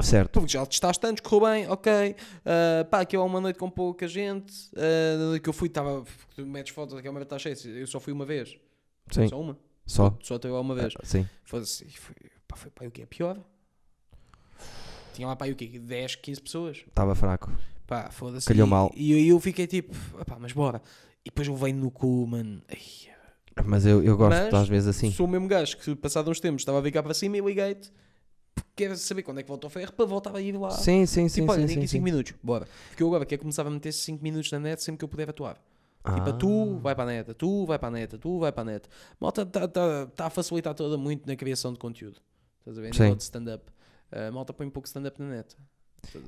Certo. 0.00 0.30
Porque 0.30 0.52
já 0.52 0.64
testaste 0.64 1.00
tantos, 1.00 1.20
correu 1.20 1.50
bem, 1.50 1.68
ok. 1.68 2.16
ah, 2.46 2.84
pá, 2.90 3.00
aquilo 3.00 3.22
é 3.22 3.26
uma 3.26 3.40
noite 3.40 3.58
com 3.58 3.70
pouca 3.70 4.08
gente. 4.08 4.70
ah, 4.74 5.18
noite 5.18 5.42
que 5.42 5.48
eu 5.48 5.52
fui, 5.52 5.68
estava. 5.68 6.04
Tu 6.34 6.46
metes 6.46 6.72
fotos, 6.72 6.94
aquela 6.94 7.12
merda 7.12 7.36
está 7.36 7.38
cheia. 7.38 7.56
Eu 7.78 7.86
só 7.86 8.00
fui 8.00 8.12
uma 8.12 8.24
vez. 8.24 8.56
Sim. 9.10 9.28
Só 9.28 9.38
uma. 9.38 9.58
Só. 9.84 10.16
Só 10.22 10.40
lá 10.42 10.60
uma 10.60 10.74
vez. 10.74 10.94
Sim. 11.02 11.28
Foda-se. 11.44 11.84
e 11.84 11.90
Foi, 11.90 12.14
pá, 12.48 12.56
foi 12.56 12.70
pá, 12.70 12.86
o 12.86 12.90
que 12.90 13.02
é 13.02 13.06
pior. 13.06 13.38
Tinha 15.12 15.26
lá 15.28 15.36
pá, 15.36 15.46
o 15.46 15.54
quê? 15.54 15.78
10, 15.78 16.16
15 16.16 16.40
pessoas. 16.40 16.76
Estava 16.88 17.14
fraco. 17.14 17.52
Pá, 17.86 18.10
foda-se. 18.10 18.46
Calhou 18.46 18.66
e, 18.66 18.70
mal. 18.70 18.92
E 18.94 19.14
aí 19.14 19.28
eu 19.28 19.38
fiquei 19.40 19.66
tipo, 19.66 19.94
pá, 20.24 20.36
mas 20.38 20.52
bora. 20.52 20.80
E 21.24 21.30
depois 21.30 21.46
eu 21.46 21.54
venho 21.56 21.78
no 21.78 21.90
cu, 21.90 22.26
mano. 22.26 22.62
Ai, 22.68 23.64
Mas 23.64 23.84
eu, 23.86 24.02
eu 24.02 24.16
gosto 24.16 24.36
Mas 24.36 24.54
às 24.54 24.68
vezes 24.68 24.88
assim. 24.88 25.10
Sou 25.12 25.26
o 25.26 25.28
mesmo 25.28 25.46
gajo 25.46 25.76
que, 25.76 25.94
passado 25.94 26.30
uns 26.30 26.40
tempos, 26.40 26.62
estava 26.62 26.78
a 26.78 26.80
vir 26.80 26.90
cá 26.90 27.02
para 27.02 27.14
cima 27.14 27.36
e 27.36 27.40
liguei-te. 27.40 27.92
Quero 28.74 28.96
saber 28.96 29.22
quando 29.22 29.38
é 29.40 29.42
que 29.42 29.48
volta 29.48 29.66
ao 29.66 29.70
ferro 29.70 29.92
para 29.92 30.04
voltar 30.06 30.34
a 30.34 30.40
ir 30.40 30.56
lá. 30.56 30.70
Sim, 30.70 31.04
sim, 31.06 31.28
sim. 31.28 31.40
tipo, 31.42 31.52
olha, 31.52 31.62
sim, 31.62 31.66
tem 31.66 31.74
sim, 31.74 31.80
aqui 31.80 31.88
5 31.88 32.00
sim. 32.00 32.04
minutos, 32.04 32.34
bora. 32.42 32.66
Porque 32.88 33.02
eu 33.02 33.06
agora 33.06 33.26
quero 33.26 33.40
começar 33.40 33.66
a 33.66 33.70
meter 33.70 33.92
5 33.92 34.22
minutos 34.22 34.50
na 34.50 34.58
net 34.58 34.82
sempre 34.82 34.98
que 34.98 35.04
eu 35.04 35.08
puder 35.08 35.28
atuar. 35.28 35.54
Tipo, 36.04 36.30
Ah. 36.30 36.32
tu 36.32 36.78
vai 36.78 36.94
para 36.96 37.04
a 37.04 37.06
neta, 37.06 37.34
tu 37.34 37.64
vai 37.64 37.78
para 37.78 37.88
a 37.88 37.90
neta, 37.92 38.18
tu 38.18 38.38
vai 38.40 38.50
para 38.50 38.62
a 38.62 38.64
neta. 38.64 38.88
Malta 39.20 39.42
está 39.42 39.68
tá, 39.68 40.06
tá 40.06 40.26
a 40.26 40.30
facilitar 40.30 40.74
toda 40.74 40.96
muito 40.98 41.26
na 41.26 41.36
criação 41.36 41.72
de 41.72 41.78
conteúdo. 41.78 42.20
Estás 42.58 42.78
a 42.78 42.80
ver? 42.80 42.94
Sim. 42.94 43.14
De 43.14 43.22
stand-up. 43.22 43.64
A 44.12 44.30
malta 44.30 44.52
põe 44.52 44.66
um 44.66 44.70
pouco 44.70 44.86
stand-up 44.86 45.20
na 45.20 45.28
net. 45.28 45.56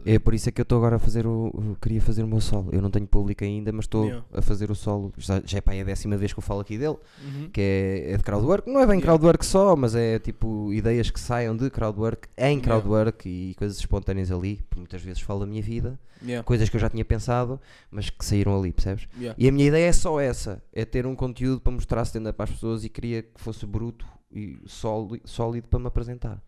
É 0.06 0.20
por 0.20 0.32
isso 0.34 0.48
é 0.48 0.52
que 0.52 0.60
eu 0.60 0.62
estou 0.62 0.78
agora 0.78 0.96
a 0.96 0.98
fazer 1.00 1.26
o. 1.26 1.76
Queria 1.82 2.00
fazer 2.00 2.22
o 2.22 2.28
meu 2.28 2.40
solo. 2.40 2.68
Eu 2.72 2.80
não 2.80 2.92
tenho 2.92 3.08
público 3.08 3.42
ainda, 3.42 3.72
mas 3.72 3.86
estou 3.86 4.04
Yeah. 4.04 4.24
a 4.32 4.40
fazer 4.40 4.70
o 4.70 4.74
solo. 4.74 5.12
Já, 5.18 5.42
já 5.44 5.58
é 5.58 5.60
para 5.60 5.72
aí 5.74 5.80
a 5.80 5.84
décima 5.84 6.16
vez 6.16 6.32
que 6.32 6.38
eu 6.38 6.42
falo 6.44 6.60
aqui 6.60 6.78
dele. 6.78 6.96
Uhum. 7.24 7.50
Que 7.52 7.60
é, 7.60 8.12
é 8.12 8.16
de 8.16 8.22
crowdwork. 8.22 8.70
Não 8.70 8.78
é 8.80 8.86
bem 8.86 8.98
Yeah. 8.98 9.02
crowdwork 9.06 9.44
só, 9.44 9.74
mas 9.74 9.96
é 9.96 10.20
tipo 10.20 10.72
ideias 10.72 11.10
que 11.10 11.18
saiam 11.18 11.56
de 11.56 11.68
crowdwork 11.70 12.28
em 12.38 12.58
Yeah. 12.58 12.62
crowdwork 12.62 13.28
e 13.28 13.54
coisas 13.56 13.76
espontâneas 13.76 14.30
ali. 14.30 14.62
Porque 14.68 14.78
muitas 14.78 15.02
vezes 15.02 15.20
falo 15.20 15.40
da 15.40 15.46
minha 15.46 15.60
vida. 15.60 15.98
Yeah. 16.22 16.44
Coisas 16.44 16.68
que 16.68 16.76
eu 16.76 16.80
já 16.80 16.88
tinha 16.88 17.04
pensado, 17.04 17.60
mas 17.90 18.08
que 18.08 18.24
saíram 18.24 18.56
ali, 18.56 18.72
percebes? 18.72 19.08
Yeah. 19.18 19.34
E 19.36 19.48
a 19.48 19.52
minha 19.52 19.66
ideia 19.66 19.88
é 19.88 19.92
só 19.92 20.20
essa: 20.20 20.62
é 20.72 20.84
ter 20.84 21.04
um 21.04 21.16
conteúdo 21.16 21.60
para 21.60 21.72
mostrar 21.72 22.02
stand-up 22.04 22.40
às 22.40 22.50
pessoas 22.52 22.84
e 22.84 22.88
queria 22.88 23.22
que 23.24 23.40
fosse 23.40 23.66
bruto 23.66 24.06
e 24.30 24.56
sólido, 24.66 25.28
sólido 25.28 25.66
para 25.66 25.80
me 25.80 25.88
apresentar. 25.88 26.40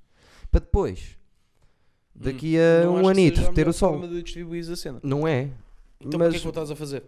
Para 0.51 0.61
depois, 0.61 1.19
daqui 2.19 2.57
a 2.59 2.85
Não 2.85 2.95
um 3.03 3.09
anito, 3.09 3.53
ter 3.53 3.69
o 3.69 3.73
solo. 3.73 3.99
forma 4.01 4.09
de 4.09 4.23
distribuir 4.23 4.71
a 4.71 4.77
cena. 4.77 5.01
Não 5.03 5.27
é? 5.27 5.51
Então 6.01 6.19
mas 6.19 6.29
o 6.29 6.31
que 6.33 6.37
é 6.37 6.41
que 6.41 6.49
estás 6.49 6.71
a 6.71 6.77
fazer? 6.77 7.03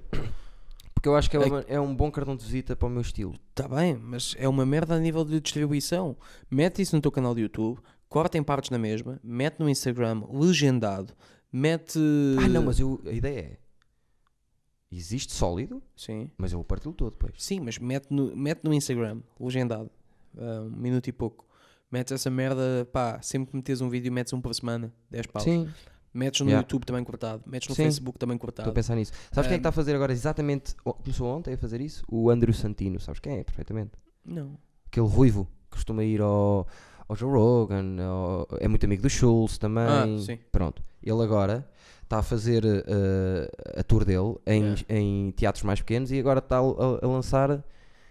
porque 0.95 1.09
eu 1.09 1.15
acho 1.15 1.31
que 1.31 1.37
é, 1.37 1.41
É 1.41 1.45
uma- 1.47 1.65
é 1.69 1.81
um 1.81 1.95
bom 1.95 2.11
cartão 2.11 2.35
de 2.37 2.45
visita 2.45 2.75
para 2.75 2.89
o 2.89 2.91
meu 2.91 3.03
estilo. 3.03 3.35
Está 3.51 3.69
bem, 3.69 3.95
mas 3.97 4.35
é 4.39 4.49
uma 4.49 4.67
merda 4.67 4.95
a 4.95 4.99
nível 4.99 5.25
de 5.25 5.41
distribuição. 5.41 6.17
Mete 6.51 6.83
isso 6.83 6.97
no 6.97 7.01
teu 7.03 7.13
canal 7.13 7.35
de 7.35 7.43
YouTube, 7.43 7.79
corta 8.09 8.37
em 8.37 8.43
partes 8.43 8.71
na 8.71 8.79
mesma, 8.79 9.21
mete 9.23 9.61
no 9.61 9.69
Instagram, 9.69 10.23
legendado, 10.33 11.13
mete. 11.53 11.99
Ah, 12.45 12.49
não, 12.49 12.63
mas 12.65 12.81
eu, 12.81 13.01
a 13.07 13.13
ideia 13.13 13.39
é: 13.41 13.57
existe 14.91 15.33
sólido, 15.33 15.83
Sim. 15.97 16.31
mas 16.37 16.53
eu 16.53 16.63
partilho 16.65 16.95
todo 16.95 17.11
depois. 17.13 17.35
Sim, 17.39 17.61
mas 17.61 17.79
mete 17.79 18.09
no, 18.11 18.35
mete 18.37 18.65
no 18.65 18.73
Instagram, 18.75 19.21
legendado, 19.39 19.91
ah, 20.37 20.63
um 20.63 20.71
minuto 20.77 21.07
e 21.09 21.13
pouco. 21.13 21.47
Metes 21.91 22.13
essa 22.13 22.29
merda, 22.31 22.87
pá, 22.93 23.19
sempre 23.23 23.51
que 23.51 23.57
metes 23.57 23.81
um 23.81 23.89
vídeo, 23.89 24.13
metes 24.13 24.33
um 24.33 24.41
por 24.41 24.55
semana, 24.55 24.93
10 25.11 25.27
paus. 25.27 25.45
Sim, 25.45 25.69
Metes 26.13 26.41
no 26.41 26.47
Yeah. 26.49 26.63
YouTube 26.65 26.85
também 26.87 27.05
cortado, 27.05 27.43
metes 27.47 27.69
no 27.69 27.75
Sim. 27.75 27.85
Facebook 27.85 28.19
também 28.19 28.35
Estou 28.35 28.47
a 28.47 28.53
cortado. 28.53 28.73
pensar 28.73 28.97
nisso. 28.97 29.13
Sabes 29.31 29.47
quem 29.47 29.55
é 29.57 29.59
que 29.59 29.61
Um, 29.61 29.61
está 29.61 29.69
a 29.69 29.73
fazer 29.73 29.95
agora 29.95 30.11
exatamente. 30.11 30.75
Começou 30.83 31.29
ontem 31.37 31.53
a 31.55 31.59
fazer 31.59 31.81
isso? 31.83 32.03
O 32.11 32.31
Andrew 32.31 32.53
Santino. 32.53 32.99
Sabes 32.99 33.21
quem 33.21 33.39
é? 33.39 33.45
Perfeitamente. 33.45 33.93
Não. 34.25 34.57
Aquele 34.87 35.07
ruivo 35.07 35.45
que 35.71 35.77
costuma 35.77 36.03
ir 36.03 36.21
ao, 36.23 36.67
ao 37.07 37.15
Joe 37.15 37.31
Rogan. 37.31 37.97
ao- 38.03 38.49
é 38.59 38.67
muito 38.67 38.85
amigo 38.87 39.03
do 39.03 39.11
Schultz 39.11 39.59
também. 39.59 39.85
Ah, 39.85 40.07
sim. 40.25 40.39
Pronto. 40.51 40.83
Ele 41.03 41.23
agora 41.23 41.69
está 42.03 42.19
a 42.19 42.23
fazer 42.23 42.65
eh, 42.65 43.51
a 43.79 43.83
tour 43.83 44.05
dele 44.05 44.35
em, 44.47 44.63
Yeah. 44.63 44.83
em 44.89 45.31
teatros 45.33 45.63
mais 45.63 45.81
pequenos 45.81 46.11
e 46.11 46.19
agora 46.19 46.39
está 46.39 46.57
a- 46.57 46.61
a 47.03 47.07
lançar. 47.07 47.63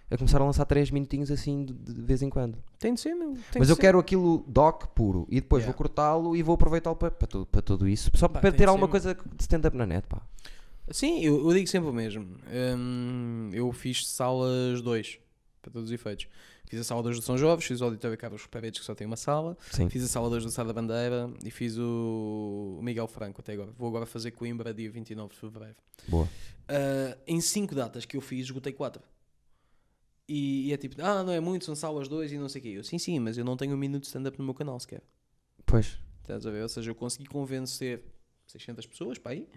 A 0.09 0.17
começar 0.17 0.41
a 0.41 0.45
lançar 0.45 0.65
3 0.65 0.89
minutinhos 0.91 1.29
assim 1.29 1.65
de, 1.65 1.73
de 1.73 2.01
vez 2.01 2.21
em 2.21 2.29
quando. 2.29 2.57
Tem 2.79 2.93
de 2.93 2.99
ser, 3.01 3.13
meu. 3.13 3.33
Tem 3.51 3.59
Mas 3.59 3.69
eu 3.69 3.75
ser. 3.75 3.81
quero 3.81 3.99
aquilo 3.99 4.43
doc 4.47 4.85
puro 4.95 5.27
e 5.29 5.35
depois 5.41 5.61
Yeah. 5.63 5.73
vou 5.73 5.77
cortá-lo 5.77 6.35
e 6.35 6.41
vou 6.41 6.55
aproveitá-lo 6.55 6.95
para, 6.95 7.11
para, 7.11 7.27
tudo, 7.27 7.45
para 7.45 7.61
tudo 7.61 7.87
isso. 7.87 8.09
Só 8.15 8.27
Pá, 8.29 8.39
para 8.39 8.51
ter 8.53 8.69
alguma 8.69 8.87
ser, 8.87 8.91
coisa 8.91 9.15
de 9.15 9.41
stand-up 9.43 9.75
na 9.75 9.85
net, 9.85 10.07
pá. 10.07 10.21
Sim, 10.89 11.19
eu, 11.21 11.45
eu 11.45 11.53
digo 11.53 11.67
sempre 11.67 11.89
o 11.89 11.93
mesmo. 11.93 12.25
Hum, 12.77 13.49
eu 13.51 13.69
fiz 13.73 14.07
salas 14.07 14.81
2, 14.81 15.19
para 15.61 15.71
todos 15.73 15.89
os 15.89 15.93
efeitos. 15.93 16.27
Fiz 16.69 16.79
a 16.79 16.83
sala 16.83 17.03
2 17.03 17.17
do 17.17 17.21
São 17.21 17.37
Jovem, 17.37 17.65
fiz 17.65 17.79
o 17.81 17.85
Auditório 17.85 18.17
Carlos 18.17 18.45
Paredes, 18.47 18.79
que 18.79 18.85
só 18.85 18.93
tem 18.95 19.05
uma 19.07 19.15
sala. 19.17 19.57
Sim. 19.71 19.89
Fiz 19.89 20.03
a 20.03 20.07
sala 20.07 20.29
2 20.29 20.43
do 20.45 20.51
Sá 20.51 20.63
da 20.63 20.73
Bandeira 20.73 21.29
e 21.43 21.49
fiz 21.51 21.77
o 21.77 22.79
Miguel 22.81 23.07
Franco 23.07 23.39
até 23.41 23.53
agora. 23.53 23.71
Vou 23.77 23.87
agora 23.89 24.05
fazer 24.05 24.31
Coimbra 24.31 24.73
dia 24.73 24.89
29 24.89 25.33
de 25.33 25.39
Fevereiro. 25.39 25.75
Boa. 26.07 26.27
Ah, 26.67 27.17
em 27.25 27.39
5 27.41 27.73
datas 27.75 28.05
que 28.05 28.15
eu 28.17 28.21
fiz, 28.21 28.45
esgotei 28.45 28.71
4. 28.73 29.01
E, 30.27 30.67
e 30.67 30.73
é 30.73 30.77
tipo, 30.77 31.01
ah, 31.01 31.23
não 31.23 31.31
é 31.31 31.39
muito, 31.39 31.65
são 31.65 31.75
salas 31.75 32.07
2 32.07 32.33
e 32.33 32.37
não 32.37 32.49
sei 32.49 32.59
o 32.59 32.63
quê. 32.63 32.69
Eu, 32.69 32.83
sim, 32.83 32.97
sim, 32.97 33.19
mas 33.19 33.37
eu 33.37 33.45
não 33.45 33.55
tenho 33.55 33.73
um 33.73 33.77
minuto 33.77 34.01
de 34.01 34.07
stand-up 34.07 34.37
no 34.37 34.45
meu 34.45 34.53
canal 34.53 34.79
sequer. 34.79 35.01
Pois. 35.65 35.97
Estás 36.21 36.45
a 36.45 36.51
ver? 36.51 36.63
Ou 36.63 36.69
seja, 36.69 36.91
eu 36.91 36.95
consegui 36.95 37.25
convencer 37.25 38.03
600 38.47 38.85
pessoas 38.85 39.17
para 39.17 39.31
aí 39.31 39.47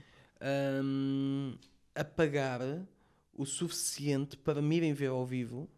hum, 0.82 1.56
a 1.94 2.04
pagar 2.04 2.60
o 3.34 3.44
suficiente 3.44 4.36
para 4.36 4.62
me 4.62 4.76
irem 4.76 4.92
ver 4.92 5.08
ao 5.08 5.26
vivo 5.26 5.68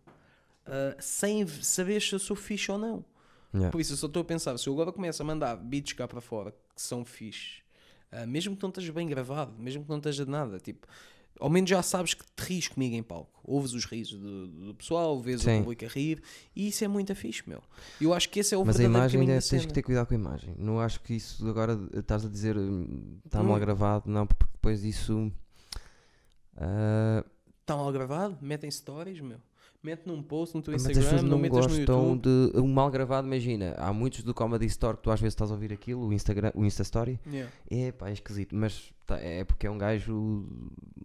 ah, 0.67 0.97
sem 1.01 1.47
saber 1.47 2.01
se 2.01 2.15
eu 2.15 2.19
sou 2.19 2.37
fixe 2.37 2.71
ou 2.71 2.79
não. 2.79 3.05
Yeah. 3.55 3.71
Por 3.71 3.81
isso, 3.81 3.93
eu 3.93 3.97
só 3.97 4.07
estou 4.07 4.23
a 4.23 4.25
pensar, 4.25 4.57
se 4.59 4.67
eu 4.67 4.73
agora 4.73 4.93
começo 4.93 5.21
a 5.23 5.25
mandar 5.25 5.57
beats 5.57 5.93
cá 5.93 6.09
para 6.09 6.21
fora 6.21 6.53
que 6.53 6.81
são 6.81 7.05
fixe, 7.05 7.63
ah, 8.11 8.27
mesmo 8.27 8.57
que 8.57 8.63
não 8.63 8.71
esteja 8.71 8.93
bem 8.93 9.07
gravado, 9.07 9.53
mesmo 9.59 9.85
que 9.85 9.91
não 9.91 9.99
esteja 9.99 10.25
de 10.25 10.31
nada, 10.31 10.59
tipo, 10.59 10.87
ao 11.41 11.51
menos 11.51 11.69
já 11.71 11.83
sabes 11.83 12.15
que 12.15 12.25
te 12.25 12.41
rires 12.43 12.69
comigo 12.69 12.95
em 12.95 13.03
palco. 13.03 13.31
Ouves 13.45 13.73
os 13.73 13.85
risos 13.85 14.21
do, 14.21 14.47
do 14.47 14.75
pessoal, 14.75 15.21
vês 15.21 15.43
Sim. 15.43 15.57
o 15.57 15.59
público 15.63 15.85
a 15.85 15.89
rir, 15.89 16.23
e 16.55 16.69
isso 16.69 16.85
é 16.85 16.89
muito 16.89 17.13
fixe, 17.15 17.43
meu. 17.47 17.61
Eu 18.01 18.15
acho 18.15 18.29
que 18.31 18.39
esse 18.41 18.55
é 18.55 18.59
o 18.59 18.65
Mas 18.65 18.79
a 18.79 18.85
imagem 18.85 19.21
ainda 19.21 19.35
da 19.35 19.41
tens 19.41 19.67
que 19.67 19.73
ter 19.73 19.83
cuidado 19.83 20.07
com 20.07 20.15
a 20.15 20.17
imagem. 20.17 20.55
Não 20.59 20.79
acho 20.79 21.01
que 21.01 21.15
isso 21.15 21.47
agora 21.49 21.79
estás 21.95 22.25
a 22.25 22.29
dizer 22.29 22.57
hum, 22.57 23.19
está 23.27 23.41
Hum. 23.41 23.45
mal 23.45 23.59
gravado, 23.59 24.09
não, 24.11 24.27
porque 24.27 24.45
depois 24.53 24.85
isso. 24.85 25.33
ah, 26.57 27.25
Está 27.73 27.83
mal 27.83 27.93
gravado? 27.93 28.39
Metem 28.41 28.71
stories, 28.71 29.21
meu. 29.21 29.39
Mete 29.83 30.07
num 30.07 30.23
post 30.23 30.55
no 30.55 30.63
teu 30.63 30.73
mas 30.73 30.87
as 30.87 30.97
Instagram, 30.97 31.23
não, 31.23 31.29
não 31.31 31.39
metas 31.39 31.67
no 31.67 31.77
gostam 31.77 32.11
YouTube. 32.11 32.53
de. 32.53 32.61
Um 32.61 32.69
mal 32.73 32.89
gravado, 32.91 33.27
imagina. 33.27 33.75
Há 33.79 33.93
muitos 33.93 34.23
do 34.23 34.33
Comedy 34.33 34.67
Store 34.67 34.97
que 34.97 35.03
tu 35.03 35.11
às 35.11 35.21
vezes 35.21 35.33
estás 35.35 35.51
a 35.51 35.55
ouvir 35.55 35.73
aquilo, 35.73 36.07
o 36.07 36.13
Instagram, 36.13 36.53
o 36.55 36.65
Insta 36.65 36.83
Story. 36.83 37.19
Yeah. 37.27 37.51
É 37.69 37.91
pá, 37.91 38.09
é 38.09 38.13
esquisito, 38.13 38.55
mas 38.55 38.93
tá- 39.05 39.19
é 39.19 39.43
porque 39.43 39.67
é 39.67 39.71
um 39.71 39.77
gajo 39.79 40.47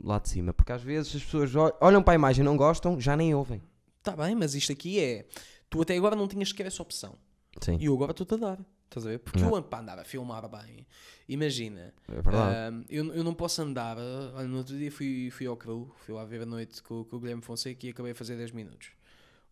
lá 0.03 0.19
de 0.19 0.29
cima. 0.29 0.53
Porque 0.53 0.71
às 0.71 0.83
vezes 0.83 1.15
as 1.15 1.23
pessoas 1.23 1.55
ol- 1.55 1.75
olham 1.81 2.03
para 2.03 2.13
a 2.13 2.15
imagem 2.15 2.43
e 2.43 2.45
não 2.45 2.55
gostam, 2.55 2.99
já 3.01 3.17
nem 3.17 3.33
ouvem. 3.33 3.63
Tá 4.03 4.15
bem, 4.15 4.35
mas 4.35 4.53
isto 4.53 4.71
aqui 4.71 4.99
é. 4.99 5.25
Tu 5.69 5.81
até 5.81 5.97
agora 5.97 6.15
não 6.15 6.27
tinhas 6.27 6.49
sequer 6.49 6.67
essa 6.67 6.81
opção. 6.83 7.15
Sim, 7.59 7.77
E 7.81 7.85
eu 7.85 7.93
agora 7.95 8.11
estou-te 8.11 8.35
a 8.35 8.37
dar. 8.37 8.59
Estás 8.89 9.05
a 9.05 9.09
ver? 9.09 9.19
Porque 9.19 9.39
Yeah. 9.39 9.57
eu 9.57 9.63
pá, 9.63 9.79
andava 9.81 10.01
a 10.01 10.05
filmar 10.05 10.47
bem. 10.49 10.85
Imagina. 11.27 11.93
é 12.07 12.21
verdade. 12.21 12.55
ah, 12.55 12.83
eu, 12.89 13.13
eu 13.13 13.23
não 13.23 13.33
posso 13.33 13.61
andar. 13.61 13.97
ah, 13.97 14.31
Olha, 14.35 14.47
no 14.47 14.57
outro 14.59 14.77
dia 14.77 14.91
fui, 14.91 15.29
fui 15.29 15.45
ao 15.45 15.57
Cru, 15.57 15.93
fui 16.05 16.13
lá 16.15 16.23
ver 16.25 16.41
a 16.41 16.45
noite 16.45 16.81
com, 16.81 17.03
com 17.03 17.15
o 17.17 17.19
Guilherme 17.19 17.41
Fonseca 17.41 17.85
e 17.85 17.89
acabei 17.89 18.13
a 18.13 18.15
fazer 18.15 18.37
10 18.37 18.51
minutos. 18.51 18.89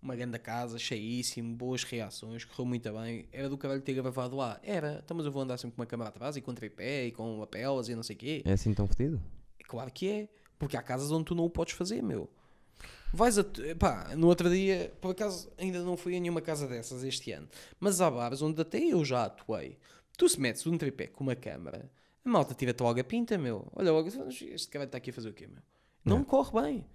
Uma 0.01 0.15
grande 0.15 0.37
casa, 0.39 0.77
cheíssimo, 0.77 1.55
boas 1.55 1.83
reações, 1.83 2.45
correu 2.45 2.65
muito 2.65 2.91
bem. 2.93 3.27
Era 3.31 3.49
do 3.49 3.57
caralho 3.57 3.81
ter 3.81 3.93
gravado 3.93 4.35
lá. 4.35 4.59
Era. 4.63 5.01
Então, 5.03 5.17
mas 5.17 5.25
eu 5.25 5.31
vou 5.31 5.41
andar 5.41 5.57
sempre 5.57 5.75
com 5.75 5.81
uma 5.81 5.85
câmera 5.87 6.09
atrás 6.09 6.35
e 6.37 6.41
com 6.41 6.53
tripé 6.53 7.07
e 7.07 7.11
com 7.11 7.39
lapelas 7.39 7.89
e 7.89 7.95
não 7.95 8.03
sei 8.03 8.15
o 8.15 8.19
quê. 8.19 8.41
É 8.45 8.53
assim 8.53 8.73
tão 8.73 8.87
fedido? 8.87 9.21
Claro 9.67 9.91
que 9.91 10.07
é. 10.09 10.29
Porque 10.59 10.77
há 10.77 10.81
casas 10.81 11.11
onde 11.11 11.25
tu 11.25 11.35
não 11.35 11.43
o 11.43 11.49
podes 11.49 11.73
fazer, 11.73 12.01
meu. 12.03 12.29
Vais 13.13 13.37
a. 13.37 13.45
Pá, 13.79 14.13
no 14.15 14.27
outro 14.27 14.49
dia, 14.49 14.93
por 14.99 15.11
acaso 15.11 15.49
ainda 15.57 15.81
não 15.83 15.95
fui 15.95 16.15
a 16.17 16.19
nenhuma 16.19 16.41
casa 16.41 16.67
dessas 16.67 17.03
este 17.03 17.31
ano. 17.31 17.47
Mas 17.79 18.01
há 18.01 18.11
bares 18.11 18.41
onde 18.41 18.61
até 18.61 18.79
eu 18.79 19.03
já 19.05 19.25
atuei. 19.25 19.77
Tu 20.17 20.27
se 20.29 20.39
metes 20.39 20.65
um 20.67 20.77
tripé 20.77 21.07
com 21.07 21.23
uma 21.23 21.35
câmara, 21.35 21.89
a 22.23 22.29
malta 22.29 22.53
tira-te 22.53 22.81
logo 22.81 22.99
a 22.99 23.03
pinta, 23.03 23.37
meu. 23.37 23.67
Olha 23.73 23.91
logo, 23.91 24.09
este 24.29 24.67
cara 24.69 24.85
está 24.85 24.97
aqui 24.97 25.09
a 25.09 25.13
fazer 25.13 25.29
o 25.29 25.33
quê, 25.33 25.47
meu? 25.47 25.61
Não 26.03 26.21
É. 26.21 26.23
corre 26.25 26.61
bem. 26.61 26.85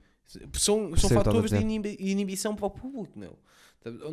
São, 0.53 0.95
são 0.97 1.11
fatores 1.11 1.51
de 1.51 1.57
inibição 1.99 2.55
para 2.55 2.67
o 2.67 2.71
público, 2.71 3.19
meu. 3.19 3.37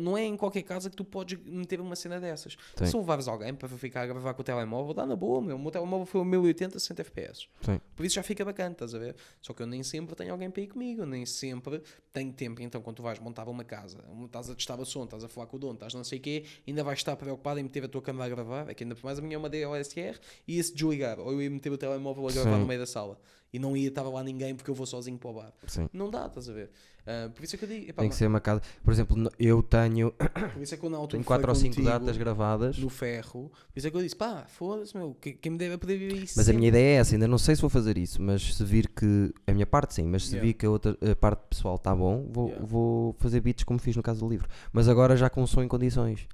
Não 0.00 0.16
é 0.16 0.24
em 0.24 0.36
qualquer 0.36 0.62
casa 0.62 0.88
que 0.88 0.96
tu 0.96 1.04
podes 1.04 1.38
meter 1.44 1.80
uma 1.80 1.94
cena 1.94 2.18
dessas. 2.18 2.56
Sim. 2.76 2.86
Se 2.86 2.96
levares 2.96 3.28
alguém 3.28 3.54
para 3.54 3.68
ficar 3.68 4.02
a 4.02 4.06
gravar 4.06 4.32
com 4.32 4.40
o 4.40 4.44
telemóvel, 4.44 4.94
dá 4.94 5.04
na 5.04 5.14
boa, 5.14 5.42
meu. 5.42 5.56
O 5.56 5.58
meu 5.58 5.70
telemóvel 5.70 6.06
foi 6.06 6.20
o 6.22 6.24
1080 6.24 6.78
60 6.78 7.02
FPS. 7.02 7.48
Sim. 7.60 7.80
Por 7.94 8.06
isso 8.06 8.14
já 8.14 8.22
fica 8.22 8.44
bacana, 8.44 8.72
estás 8.72 8.94
a 8.94 8.98
ver? 8.98 9.14
Só 9.42 9.52
que 9.52 9.62
eu 9.62 9.66
nem 9.66 9.82
sempre 9.82 10.14
tenho 10.14 10.32
alguém 10.32 10.50
para 10.50 10.62
ir 10.62 10.68
comigo, 10.68 11.04
nem 11.04 11.26
sempre 11.26 11.82
tenho 12.12 12.32
tempo. 12.32 12.62
Então, 12.62 12.80
quando 12.80 12.96
tu 12.96 13.02
vais 13.02 13.18
montar 13.18 13.46
uma 13.48 13.64
casa, 13.64 14.02
estás 14.24 14.48
a 14.48 14.54
testar 14.54 14.80
o 14.80 14.86
som, 14.86 15.04
estás 15.04 15.22
a 15.22 15.28
falar 15.28 15.46
com 15.46 15.56
o 15.56 15.60
dono, 15.60 15.74
estás 15.74 15.92
não 15.92 16.04
sei 16.04 16.18
o 16.18 16.22
quê, 16.22 16.44
ainda 16.66 16.82
vais 16.82 16.98
estar 16.98 17.14
preocupado 17.16 17.60
em 17.60 17.62
meter 17.62 17.84
a 17.84 17.88
tua 17.88 18.00
câmera 18.00 18.24
a 18.24 18.28
gravar. 18.28 18.70
É 18.70 18.74
que 18.74 18.84
ainda 18.84 18.94
por 18.94 19.04
mais 19.04 19.18
a 19.18 19.22
minha 19.22 19.34
é 19.34 19.38
uma 19.38 19.50
DLSR 19.50 20.18
e 20.46 20.56
ia-se 20.56 20.72
desligar, 20.72 21.20
ou 21.20 21.32
eu 21.32 21.42
ia 21.42 21.50
meter 21.50 21.70
o 21.70 21.76
telemóvel 21.76 22.26
a 22.26 22.32
gravar 22.32 22.54
Sim. 22.54 22.60
no 22.60 22.66
meio 22.66 22.80
da 22.80 22.86
sala 22.86 23.18
e 23.52 23.58
não 23.58 23.76
ia 23.76 23.88
estar 23.88 24.02
lá 24.02 24.22
ninguém 24.22 24.54
porque 24.54 24.70
eu 24.70 24.74
vou 24.74 24.86
sozinho 24.86 25.18
para 25.18 25.30
o 25.30 25.32
bar. 25.34 25.52
Sim. 25.66 25.88
Não 25.92 26.10
dá, 26.10 26.26
estás 26.26 26.48
a 26.48 26.52
ver? 26.52 26.70
Ah, 27.10 27.30
por 27.34 27.42
isso 27.42 27.56
é 27.56 27.58
que 27.58 27.64
eu 27.64 27.68
digo, 27.68 27.90
epá, 27.90 28.02
Tem 28.02 28.10
que 28.10 28.14
ser 28.16 28.26
uma 28.26 28.40
casa. 28.40 28.60
Por 28.84 28.92
exemplo, 28.92 29.16
eu 29.38 29.62
tenho, 29.62 30.12
por 30.52 30.62
isso 30.62 30.74
é 30.74 30.76
que 30.76 30.84
eu 30.84 30.90
na 30.90 30.98
altura 30.98 31.12
tenho 31.12 31.24
falei 31.24 31.44
4 31.44 31.48
ou 31.50 31.54
5 31.54 31.74
contigo 31.76 31.88
datas 31.90 32.16
gravadas. 32.18 32.78
no 32.78 32.88
ferro, 32.90 33.50
por 33.50 33.78
isso 33.78 33.86
é 33.86 33.90
que 33.90 33.96
eu 33.96 34.02
disse, 34.02 34.14
pá, 34.16 34.44
foda-se, 34.46 34.96
meu, 34.96 35.14
que- 35.20 35.32
quem 35.32 35.52
me 35.52 35.58
deve 35.58 35.78
poder 35.78 35.96
ver 35.98 36.12
isso. 36.12 36.34
Mas 36.36 36.40
a 36.40 36.44
sempre. 36.44 36.58
minha 36.58 36.68
ideia 36.68 36.96
é 36.96 37.00
essa, 37.00 37.14
ainda 37.14 37.26
não 37.26 37.38
sei 37.38 37.54
se 37.56 37.60
vou 37.62 37.70
fazer 37.70 37.96
isso, 37.96 38.20
mas 38.20 38.54
se 38.54 38.62
vir 38.64 38.88
que 38.88 39.32
a 39.46 39.52
minha 39.52 39.66
parte 39.66 39.94
sim, 39.94 40.04
mas 40.04 40.24
se 40.26 40.32
Yeah. 40.34 40.46
vir 40.46 40.52
que 40.54 40.66
a 40.66 40.70
outra 40.70 40.96
a 41.10 41.16
parte 41.16 41.40
pessoal 41.48 41.76
está 41.76 41.94
bom, 41.96 42.28
vou, 42.30 42.48
Yeah. 42.48 42.66
vou 42.66 43.12
fazer 43.18 43.40
beats 43.40 43.64
como 43.64 43.78
fiz 43.78 43.96
no 43.96 44.02
caso 44.02 44.20
do 44.20 44.28
livro. 44.28 44.46
Mas 44.72 44.86
agora 44.88 45.16
já 45.16 45.30
com 45.30 45.46
som 45.46 45.62
em 45.62 45.68
condições. 45.68 46.26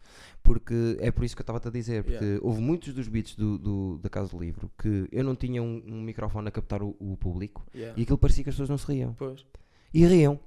Porque 0.43 0.97
é 1.01 1.11
por 1.11 1.25
isso 1.25 1.35
que 1.35 1.41
eu 1.41 1.45
estava 1.45 1.61
a 1.65 1.71
dizer, 1.71 2.03
porque 2.05 2.23
Yeah. 2.25 2.45
houve 2.47 2.61
muitos 2.61 2.93
dos 2.93 3.09
beats 3.09 3.35
do, 3.35 3.57
do- 3.59 3.99
da 4.03 4.11
casa 4.11 4.29
do 4.31 4.39
livro 4.39 4.71
que 4.79 5.09
eu 5.11 5.25
não 5.25 5.35
tinha 5.35 5.63
um, 5.63 5.83
um 5.87 6.03
microfone 6.03 6.49
a 6.49 6.51
captar 6.51 6.83
o, 6.83 6.95
o 7.01 7.17
público 7.17 7.65
e 7.75 8.03
aquilo 8.03 8.19
parecia 8.19 8.43
que 8.45 8.51
as 8.51 8.55
pessoas 8.57 8.69
não 8.69 8.77
se 8.77 8.87
riam. 8.93 9.15
Pois. 9.15 9.45
E 9.93 10.05
riam. 10.05 10.39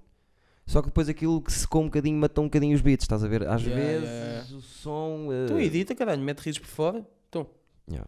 Só 0.68 0.82
que 0.82 0.90
depois 0.90 1.08
aquilo 1.10 1.42
que 1.42 1.52
secou 1.52 1.82
um 1.82 1.86
bocadinho 1.86 2.20
matou 2.20 2.44
um 2.44 2.48
bocadinho 2.48 2.76
os 2.76 2.82
beats, 2.82 3.06
estás 3.06 3.24
a 3.24 3.28
ver? 3.28 3.48
Às 3.48 3.64
Yeah, 3.64 3.82
vezes 3.84 4.10
yeah, 4.10 4.56
o 4.58 4.62
som. 4.62 5.28
Tu 5.48 5.58
eh, 5.58 5.64
edita, 5.64 5.96
caralho, 5.96 6.22
mete 6.22 6.40
risos 6.42 6.60
por 6.60 6.68
fora. 6.68 7.08
Então. 7.30 7.48
Yeah. 7.90 8.08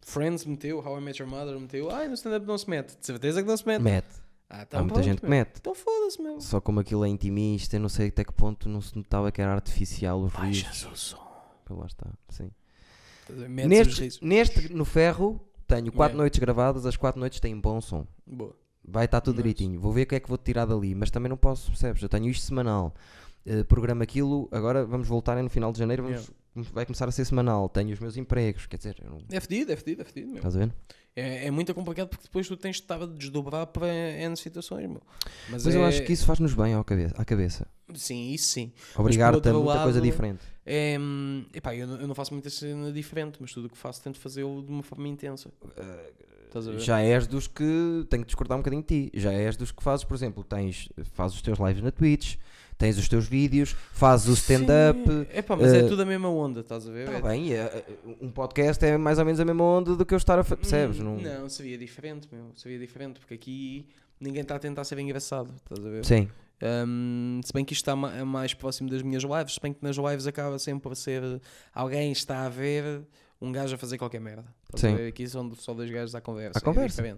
Friends 0.00 0.46
meteu, 0.46 0.78
How 0.78 0.98
I 0.98 1.00
Met 1.02 1.20
Your 1.20 1.28
Mother 1.30 1.58
meteu. 1.58 1.90
Ai, 1.90 2.06
no 2.06 2.14
stand-up 2.14 2.46
não 2.46 2.56
se 2.56 2.70
mete. 2.70 2.96
De 2.96 3.04
certeza 3.04 3.42
que 3.42 3.48
não 3.48 3.56
se 3.56 3.66
mete. 3.66 3.82
mete. 3.82 4.06
Ah, 4.48 4.60
Há 4.60 4.62
então 4.62 4.80
muita 4.82 4.94
pronto, 4.94 5.04
gente 5.04 5.20
que 5.20 5.26
mete. 5.28 5.56
Então 5.58 5.74
foda-se, 5.74 6.22
meu. 6.22 6.40
Só 6.40 6.60
como 6.60 6.78
aquilo 6.78 7.04
é 7.04 7.08
intimista, 7.08 7.76
não 7.80 7.88
sei 7.88 8.06
até 8.08 8.22
que 8.22 8.32
ponto 8.32 8.68
não 8.68 8.80
se 8.80 8.96
notava 8.96 9.32
que 9.32 9.42
era 9.42 9.52
artificial 9.52 10.20
os 10.22 10.32
risos. 10.32 10.62
Baixas 10.62 10.92
o 10.92 10.96
som. 10.96 11.26
Pois 11.64 11.80
Lá 11.80 11.86
está, 11.86 12.06
sim. 12.28 12.50
Metes 13.48 13.88
os 13.94 13.98
Neste, 13.98 14.24
neste, 14.24 14.72
no 14.72 14.84
ferro, 14.84 15.40
tenho 15.66 15.90
4 15.90 16.12
Yeah. 16.12 16.16
noites 16.16 16.38
gravadas, 16.38 16.86
as 16.86 16.96
4 16.96 17.18
noites 17.18 17.40
têm 17.40 17.58
bom 17.60 17.80
som. 17.80 18.06
Boa. 18.24 18.54
Vai 18.88 19.06
estar 19.06 19.20
tudo 19.20 19.36
direitinho. 19.36 19.80
Vou 19.80 19.92
ver 19.92 20.02
o 20.02 20.06
que 20.06 20.14
é 20.14 20.20
que 20.20 20.28
vou 20.28 20.38
tirar 20.38 20.64
dali, 20.64 20.94
mas 20.94 21.10
também 21.10 21.28
não 21.28 21.36
posso, 21.36 21.68
percebes? 21.68 22.02
Eu 22.02 22.08
tenho 22.08 22.26
isto 22.28 22.44
semanal. 22.46 22.94
Eh, 23.44 23.64
programa 23.64 24.02
aquilo, 24.04 24.48
agora 24.52 24.84
vamos 24.84 25.06
voltar 25.08 25.36
é 25.38 25.42
no 25.42 25.50
final 25.50 25.72
de 25.72 25.78
janeiro, 25.78 26.02
vamos, 26.04 26.30
vai 26.72 26.84
começar 26.86 27.08
a 27.08 27.12
ser 27.12 27.24
semanal. 27.24 27.68
Tenho 27.68 27.92
os 27.92 28.00
meus 28.00 28.16
empregos, 28.16 28.66
quer 28.66 28.76
dizer, 28.76 28.96
eu 29.04 29.10
não- 29.10 29.18
É 29.30 29.40
fedido, 29.40 29.72
é 29.72 29.76
fedido, 29.76 30.02
é 30.02 30.04
fedido, 30.04 30.26
meu. 30.28 30.36
estás 30.36 30.56
a 30.56 30.58
ver? 30.60 30.72
É, 31.14 31.46
é 31.46 31.50
muito 31.50 31.72
complicado 31.74 32.08
porque 32.08 32.24
depois 32.24 32.46
tu 32.46 32.56
tens 32.56 32.76
de 32.76 32.82
estar 32.82 33.00
a 33.02 33.06
desdobrar 33.06 33.66
para 33.68 33.86
N 33.88 34.36
situações, 34.36 34.86
meu. 34.88 35.00
Mas, 35.48 35.64
Mas 35.64 35.74
eu 35.74 35.82
é- 35.82 35.88
acho 35.88 36.02
que 36.04 36.12
isso 36.12 36.26
faz-nos 36.26 36.52
bem 36.54 36.74
ao 36.74 36.84
cabeça, 36.84 37.14
à 37.16 37.24
cabeça. 37.24 37.66
Sim, 37.94 38.32
isso 38.32 38.48
sim. 38.50 38.72
Obrigar-te 38.96 39.48
a 39.48 39.52
muita 39.52 39.82
coisa 39.82 39.98
lado, 39.98 40.02
diferente. 40.02 40.40
É, 40.64 40.98
hum, 41.00 41.44
epá, 41.54 41.74
eu, 41.74 41.86
não- 41.86 42.00
eu 42.00 42.06
não 42.08 42.14
faço 42.14 42.34
muita 42.34 42.50
cena 42.50 42.92
diferente, 42.92 43.38
mas 43.40 43.50
tudo 43.52 43.66
o 43.66 43.70
que 43.70 43.78
faço 43.78 44.02
tento 44.02 44.18
fazê-lo 44.18 44.62
de 44.62 44.70
uma 44.70 44.82
forma 44.82 45.08
intensa. 45.08 45.50
Estás 46.58 46.68
a 46.68 46.70
ver? 46.72 46.80
Já 46.80 47.00
és 47.00 47.26
dos 47.26 47.46
que 47.46 48.06
tenho 48.08 48.22
que 48.22 48.26
discordar 48.28 48.56
um 48.56 48.60
bocadinho 48.60 48.82
de 48.82 49.10
ti. 49.10 49.10
Já 49.18 49.32
és 49.32 49.56
dos 49.56 49.70
que 49.72 49.82
fazes, 49.82 50.04
por 50.04 50.14
exemplo, 50.14 50.42
tens, 50.44 50.88
fazes 51.12 51.36
os 51.36 51.42
teus 51.42 51.58
lives 51.58 51.82
na 51.82 51.90
Twitch, 51.90 52.36
tens 52.78 52.98
os 52.98 53.08
teus 53.08 53.26
vídeos, 53.26 53.74
fazes 53.92 54.28
o 54.28 54.32
stand-up. 54.34 54.98
Sim. 55.08 55.26
Epá, 55.34 55.56
mas 55.56 55.72
é 55.72 55.80
eh, 55.80 55.88
tudo 55.88 56.02
a 56.02 56.06
mesma 56.06 56.28
onda, 56.30 56.60
estás 56.60 56.88
a 56.88 56.90
ver? 56.92 57.06
Tá 57.06 57.12
É- 57.18 57.22
bem, 57.22 57.52
é- 57.52 57.56
é- 57.56 57.84
um 58.20 58.30
podcast 58.30 58.84
é 58.84 58.96
mais 58.96 59.18
ou 59.18 59.24
menos 59.24 59.40
a 59.40 59.44
mesma 59.44 59.64
onda 59.64 59.94
do 59.96 60.04
que 60.06 60.14
eu 60.14 60.18
estar 60.18 60.38
a 60.38 60.44
fa- 60.44 60.56
percebes? 60.56 60.98
Hum, 61.00 61.04
Não... 61.04 61.40
Não, 61.40 61.48
seria 61.48 61.76
diferente, 61.78 62.28
meu. 62.32 62.50
Seria 62.54 62.78
diferente, 62.78 63.18
porque 63.20 63.34
aqui 63.34 63.86
ninguém 64.20 64.42
está 64.42 64.56
a 64.56 64.58
tentar 64.58 64.84
ser 64.84 64.98
engraçado, 64.98 65.52
estás 65.56 65.84
a 65.84 65.88
ver? 65.90 66.04
Sim, 66.04 66.28
Hum, 66.62 67.38
se 67.44 67.52
bem 67.52 67.62
que 67.66 67.74
isto 67.74 67.82
está 67.82 67.94
ma- 67.94 68.24
mais 68.24 68.54
próximo 68.54 68.88
das 68.88 69.02
minhas 69.02 69.22
lives, 69.22 69.52
se 69.54 69.60
bem 69.60 69.74
que 69.74 69.82
nas 69.84 69.96
lives 69.96 70.26
acaba 70.26 70.58
sempre 70.58 70.84
por 70.84 70.96
ser 70.96 71.22
alguém 71.74 72.10
está 72.12 72.46
a 72.46 72.48
ver 72.48 73.02
um 73.40 73.52
gajo 73.52 73.74
a 73.74 73.78
fazer 73.78 73.98
qualquer 73.98 74.20
merda. 74.20 74.44
Sim. 74.74 74.94
Aqui 75.08 75.26
são 75.28 75.54
só 75.54 75.74
dois 75.74 75.90
gajos 75.90 76.14
à 76.14 76.20
conversa. 76.20 76.58
À 76.58 76.62
conversa. 76.62 77.06
É. 77.06 77.16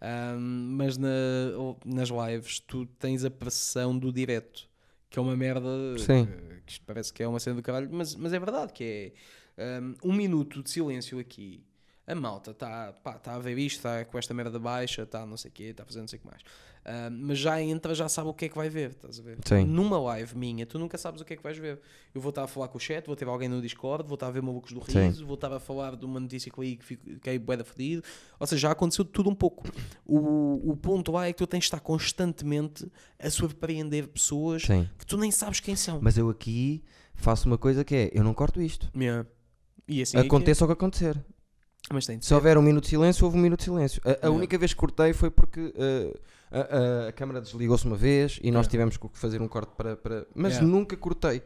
Ahm, 0.00 0.74
mas 0.76 0.96
na- 0.96 1.08
nas 1.84 2.08
lives 2.08 2.60
tu 2.60 2.86
tens 2.98 3.24
a 3.24 3.30
pressão 3.30 3.96
do 3.96 4.12
direto, 4.12 4.68
que 5.08 5.18
é 5.18 5.22
uma 5.22 5.36
merda. 5.36 5.68
Sim. 5.98 6.26
que- 6.26 6.60
que 6.66 6.72
isto 6.72 6.84
parece 6.86 7.12
que 7.12 7.22
é 7.22 7.26
uma 7.28 7.40
cena 7.40 7.56
do 7.56 7.62
caralho, 7.62 7.88
mas, 7.90 8.14
mas 8.14 8.32
é 8.32 8.38
verdade 8.38 8.72
que 8.72 9.12
é 9.56 9.76
ahm, 9.78 9.94
um 10.04 10.12
minuto 10.12 10.62
de 10.62 10.70
silêncio 10.70 11.18
aqui. 11.18 11.62
A 12.10 12.14
malta 12.14 12.50
está 12.50 12.92
tá 12.92 13.34
a 13.34 13.38
ver 13.38 13.56
isto, 13.58 13.76
está 13.76 14.04
com 14.04 14.18
esta 14.18 14.34
merda 14.34 14.58
baixa, 14.58 15.02
está 15.02 15.24
não 15.24 15.36
sei 15.36 15.50
o 15.50 15.54
quê, 15.54 15.64
está 15.64 15.84
fazendo 15.84 16.02
não 16.02 16.08
sei 16.08 16.18
o 16.18 16.22
que 16.22 16.26
mais. 16.26 16.42
Ahm, 16.84 17.10
mas 17.26 17.38
já 17.38 17.60
entra, 17.60 17.94
já 17.94 18.08
sabe 18.08 18.30
o 18.30 18.34
que 18.34 18.46
é 18.46 18.48
que 18.48 18.56
vai 18.56 18.70
ver, 18.70 18.90
estás 18.90 19.20
a 19.20 19.22
ver? 19.22 19.38
Sim. 19.44 19.64
Numa 19.64 20.00
live 20.00 20.36
minha, 20.36 20.64
tu 20.64 20.78
nunca 20.78 20.96
sabes 20.96 21.20
o 21.20 21.24
que 21.24 21.34
é 21.34 21.36
que 21.36 21.42
vais 21.42 21.58
ver. 21.58 21.78
Eu 22.14 22.20
vou 22.20 22.30
estar 22.30 22.44
a 22.44 22.46
falar 22.46 22.68
com 22.68 22.78
o 22.78 22.80
chat, 22.80 23.06
vou 23.06 23.14
ter 23.14 23.28
alguém 23.28 23.48
no 23.48 23.60
Discord, 23.60 24.08
vou 24.08 24.14
estar 24.14 24.28
a 24.28 24.30
ver 24.30 24.42
malucos 24.42 24.72
do 24.72 24.82
Sim. 24.90 25.06
riso, 25.06 25.26
vou 25.26 25.34
estar 25.34 25.52
a 25.52 25.60
falar 25.60 25.94
de 25.94 26.04
uma 26.04 26.18
notícia 26.18 26.50
que 26.50 26.60
li 26.60 26.76
que 26.76 26.84
fiquei 26.84 27.38
bué 27.38 27.56
da 27.56 27.64
fedido. 27.64 28.02
Ou 28.38 28.46
seja, 28.46 28.62
já 28.62 28.70
aconteceu 28.72 29.04
de 29.04 29.10
tudo 29.10 29.28
um 29.28 29.34
pouco. 29.34 29.62
O, 30.06 30.72
o 30.72 30.76
ponto 30.76 31.12
lá 31.12 31.28
é 31.28 31.32
que 31.32 31.38
tu 31.38 31.46
tens 31.46 31.60
de 31.60 31.66
estar 31.66 31.80
constantemente 31.80 32.90
a 33.18 33.28
surpreender 33.28 34.08
pessoas 34.08 34.62
Sim. 34.62 34.88
que 34.98 35.06
tu 35.06 35.18
nem 35.18 35.30
sabes 35.30 35.60
quem 35.60 35.76
são. 35.76 36.00
Mas 36.00 36.16
eu 36.16 36.30
aqui 36.30 36.82
faço 37.14 37.46
uma 37.46 37.58
coisa 37.58 37.84
que 37.84 37.94
é, 37.94 38.10
eu 38.14 38.24
não 38.24 38.32
corto 38.32 38.60
isto. 38.60 38.90
Yeah. 38.96 39.28
E 39.86 40.00
assim 40.00 40.16
é 40.16 40.20
que 40.20 40.26
é. 40.26 40.28
Aconteça 40.28 40.64
o 40.64 40.66
que 40.66 40.72
acontecer. 40.72 41.22
Mas 41.92 42.06
tem 42.06 42.18
de 42.18 42.24
Se 42.24 42.28
ser. 42.28 42.34
houver 42.34 42.56
um 42.56 42.62
minuto 42.62 42.84
de 42.84 42.90
silêncio, 42.90 43.24
houve 43.24 43.36
um 43.36 43.40
minuto 43.40 43.58
de 43.60 43.64
silêncio. 43.64 44.00
A, 44.04 44.28
a 44.28 44.30
única 44.30 44.56
vez 44.56 44.72
que 44.72 44.78
cortei 44.78 45.12
foi 45.12 45.30
porque 45.30 45.60
uh, 45.60 46.18
a, 46.50 46.58
a- 47.06 47.08
a 47.08 47.12
câmara 47.12 47.40
desligou-se 47.40 47.84
uma 47.86 47.96
vez 47.96 48.38
e 48.42 48.50
nós 48.50 48.68
tivemos 48.68 48.96
que 48.96 49.08
fazer 49.14 49.42
um 49.42 49.48
corte 49.48 49.72
para. 49.76 49.96
para- 49.96 50.26
Mas 50.34 50.60
nunca 50.60 50.96
cortei. 50.96 51.42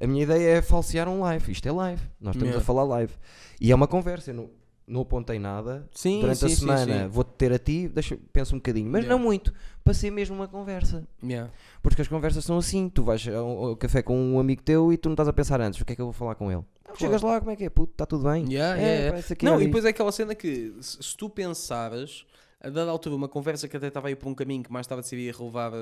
A 0.00 0.06
minha 0.08 0.24
ideia 0.24 0.56
é 0.58 0.62
falsear 0.62 1.08
um 1.08 1.20
live. 1.20 1.52
Isto 1.52 1.68
é 1.68 1.72
live. 1.72 2.02
Nós 2.20 2.34
estamos 2.34 2.56
a 2.56 2.60
falar 2.60 2.82
live. 2.82 3.12
E 3.60 3.70
é 3.70 3.74
uma 3.74 3.86
conversa. 3.86 4.32
Eu 4.32 4.34
não, 4.34 4.50
não 4.86 5.00
apontei 5.00 5.38
nada. 5.38 5.88
Sim, 5.92 6.20
Durante 6.20 6.44
a 6.44 6.48
sim, 6.48 6.54
sim, 6.54 6.60
semana 6.60 7.02
sim. 7.04 7.08
vou-te 7.08 7.30
ter 7.32 7.52
a 7.52 7.58
ti, 7.58 7.88
deixa, 7.88 8.18
pensa 8.32 8.54
um 8.54 8.58
bocadinho. 8.58 8.90
Mas 8.90 9.04
Yeah. 9.04 9.16
não 9.16 9.22
muito. 9.24 9.52
Para 9.82 9.94
ser 9.94 10.10
mesmo 10.10 10.36
uma 10.36 10.48
conversa. 10.48 11.06
Yeah. 11.22 11.50
Porque 11.82 12.02
as 12.02 12.08
conversas 12.08 12.44
são 12.44 12.58
assim. 12.58 12.88
Tu 12.88 13.02
vais 13.02 13.26
ao, 13.28 13.66
ao 13.68 13.76
café 13.76 14.02
com 14.02 14.16
um 14.16 14.38
amigo 14.38 14.62
teu 14.62 14.92
e 14.92 14.96
tu 14.96 15.08
não 15.08 15.14
estás 15.14 15.28
a 15.28 15.32
pensar 15.32 15.60
antes. 15.60 15.80
O 15.80 15.84
que 15.84 15.92
é 15.92 15.96
que 15.96 16.02
eu 16.02 16.06
vou 16.06 16.12
falar 16.12 16.34
com 16.34 16.50
ele? 16.50 16.62
Chegas 16.96 17.22
lá, 17.22 17.40
como 17.40 17.50
é 17.50 17.56
que 17.56 17.64
é? 17.64 17.70
Puto, 17.70 17.92
está 17.92 18.06
tudo 18.06 18.24
bem? 18.24 18.46
Yeah, 18.48 18.80
é, 18.80 19.08
aqui, 19.18 19.44
Não, 19.44 19.60
e 19.60 19.66
depois 19.66 19.84
é 19.84 19.88
aquela 19.88 20.12
cena 20.12 20.34
que 20.34 20.72
se, 20.80 21.16
tu 21.16 21.28
pensares, 21.28 22.24
a 22.60 22.68
dada 22.68 22.90
altura, 22.90 23.16
uma 23.16 23.28
conversa 23.28 23.66
que 23.66 23.76
até 23.76 23.88
estava 23.88 24.08
aí 24.08 24.14
por 24.14 24.28
um 24.28 24.34
caminho 24.34 24.62
que 24.62 24.72
mais 24.72 24.84
estava 24.84 25.00
a 25.00 25.04
relevar 25.36 25.72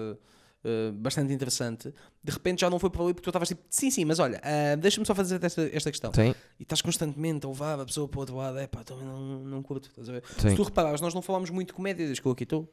eh, 0.65 0.93
bastante 0.93 1.33
interessante, 1.33 1.93
de 2.23 2.33
repente 2.33 2.61
já 2.61 2.71
não 2.71 2.79
foi 2.79 2.89
por 2.89 3.03
ali 3.03 3.15
porque 3.15 3.25
tu 3.25 3.31
estavas 3.31 3.49
tipo, 3.49 3.63
sim, 3.69 3.91
sim, 3.91 4.05
mas 4.05 4.19
olha, 4.19 4.41
ah, 4.45 4.77
deixa-me 4.77 5.05
só 5.07 5.15
fazer 5.15 5.43
esta, 5.43 5.69
esta 5.73 5.91
questão. 5.91 6.13
Sim, 6.15 6.35
E 6.59 6.63
estás 6.63 6.81
constantemente 6.81 7.45
a 7.47 7.49
levar 7.49 7.81
a 7.81 7.85
pessoa 7.85 8.07
para 8.07 8.19
o 8.19 8.21
outro 8.21 8.37
lado, 8.37 8.59
é 8.59 8.67
pá, 8.67 8.85
também 8.85 9.05
não, 9.05 9.41
não 9.41 9.63
curto. 9.63 9.91
Se 10.39 10.55
tu 10.55 10.63
reparares, 10.63 11.01
nós 11.01 11.13
não 11.15 11.23
falámos 11.23 11.51
muito 11.51 11.69
de 11.69 11.75
comédia 11.75 12.05
desde 12.07 12.23
que 12.23 12.29
eu 12.29 12.33
aqui 12.33 12.45
estou. 12.45 12.69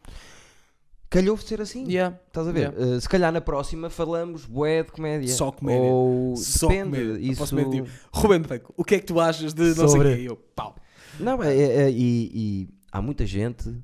Calhou 1.09 1.35
de 1.35 1.43
ser 1.43 1.59
assim. 1.59 1.85
Yeah. 1.89 2.15
Estás 2.27 2.47
a 2.47 2.51
ver? 2.51 2.71
Yeah. 2.71 2.97
Uh, 2.97 3.01
se 3.01 3.09
calhar 3.09 3.31
na 3.31 3.41
próxima 3.41 3.89
falamos 3.89 4.45
bué 4.45 4.83
de 4.83 4.91
comédia. 4.91 5.33
Só 5.33 5.51
comédia. 5.51 5.81
Ou 5.81 6.35
Só 6.35 6.67
depende. 6.67 6.91
comédia. 6.91 7.25
Isso... 7.25 7.37
próxima 7.37 7.61
é 7.61 7.69
tipo, 7.69 7.89
Rubén 8.13 8.43
Franco, 8.43 8.73
o 8.77 8.83
que 8.83 8.95
é 8.95 8.99
que 8.99 9.05
tu 9.07 9.19
achas 9.19 9.51
de 9.51 9.73
não 9.73 9.87
sei 9.87 9.99
o 9.99 10.03
quê? 10.03 10.15
E 10.21 10.25
eu, 10.25 10.35
pau. 10.35 10.75
Não, 11.19 11.41
é, 11.41 11.57
é- 11.57 11.81
é- 11.83 11.91
e, 11.91 12.31
e 12.31 12.69
há 12.91 13.01
muita 13.01 13.25
gente. 13.25 13.75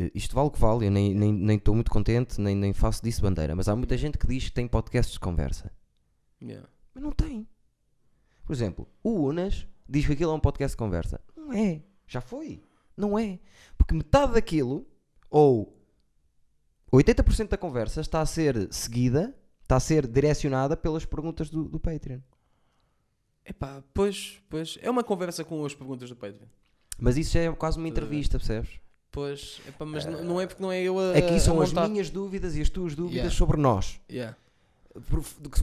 Eh, 0.00 0.10
Isto 0.14 0.34
vale 0.34 0.48
o 0.48 0.50
que 0.50 0.60
vale, 0.60 0.86
eu 0.86 0.90
nem 0.90 1.12
estou 1.12 1.20
nem, 1.20 1.32
nem 1.32 1.60
muito 1.74 1.90
contente, 1.90 2.40
nem, 2.40 2.54
nem 2.54 2.72
faço 2.72 3.02
disso 3.02 3.22
bandeira, 3.22 3.54
mas 3.54 3.68
há 3.68 3.76
muita 3.76 3.96
gente 3.96 4.18
que 4.18 4.26
diz 4.26 4.44
que 4.44 4.52
tem 4.52 4.66
podcasts 4.66 5.14
de 5.14 5.20
conversa. 5.20 5.70
Yeah. 6.42 6.68
Mas 6.94 7.02
não 7.02 7.12
tem. 7.12 7.46
Por 8.44 8.52
exemplo, 8.52 8.88
o 9.02 9.26
Unas 9.28 9.66
diz 9.88 10.06
que 10.06 10.12
aquilo 10.12 10.32
é 10.32 10.34
um 10.34 10.40
podcast 10.40 10.74
de 10.74 10.78
conversa. 10.78 11.20
Não 11.36 11.52
é. 11.52 11.82
Já 12.06 12.20
foi. 12.20 12.62
Não 12.96 13.18
é. 13.18 13.38
Porque 13.76 13.94
metade 13.94 14.34
daquilo, 14.34 14.86
ou 15.30 15.80
80% 16.92 17.48
da 17.48 17.56
conversa, 17.56 18.00
está 18.00 18.20
a 18.20 18.26
ser 18.26 18.72
seguida, 18.72 19.34
está 19.62 19.76
a 19.76 19.80
ser 19.80 20.06
direcionada 20.06 20.76
pelas 20.76 21.04
perguntas 21.04 21.48
do, 21.48 21.68
do 21.68 21.78
Patreon. 21.78 22.20
Epá, 23.44 23.82
pois, 23.94 24.42
pois, 24.48 24.78
é 24.82 24.90
uma 24.90 25.02
conversa 25.04 25.44
com 25.44 25.64
as 25.64 25.74
perguntas 25.74 26.08
do 26.08 26.16
Patreon. 26.16 26.48
Mas 26.98 27.16
isso 27.16 27.32
já 27.32 27.40
é 27.40 27.52
quase 27.52 27.78
uma 27.78 27.88
entrevista, 27.88 28.38
percebes? 28.38 28.78
Pois, 29.12 29.60
epá, 29.66 29.84
mas 29.84 30.04
n- 30.06 30.22
não 30.22 30.40
é 30.40 30.46
porque 30.46 30.62
não 30.62 30.70
é 30.70 30.80
eu 30.82 30.98
a. 30.98 31.12
Aqui 31.16 31.40
são 31.40 31.60
a 31.60 31.64
as 31.64 31.72
minhas 31.72 32.10
dúvidas 32.10 32.56
e 32.56 32.60
as 32.62 32.68
tuas 32.68 32.94
dúvidas 32.94 33.16
Yeah. 33.16 33.36
sobre 33.36 33.60
nós. 33.60 34.00
Yeah. 34.10 34.36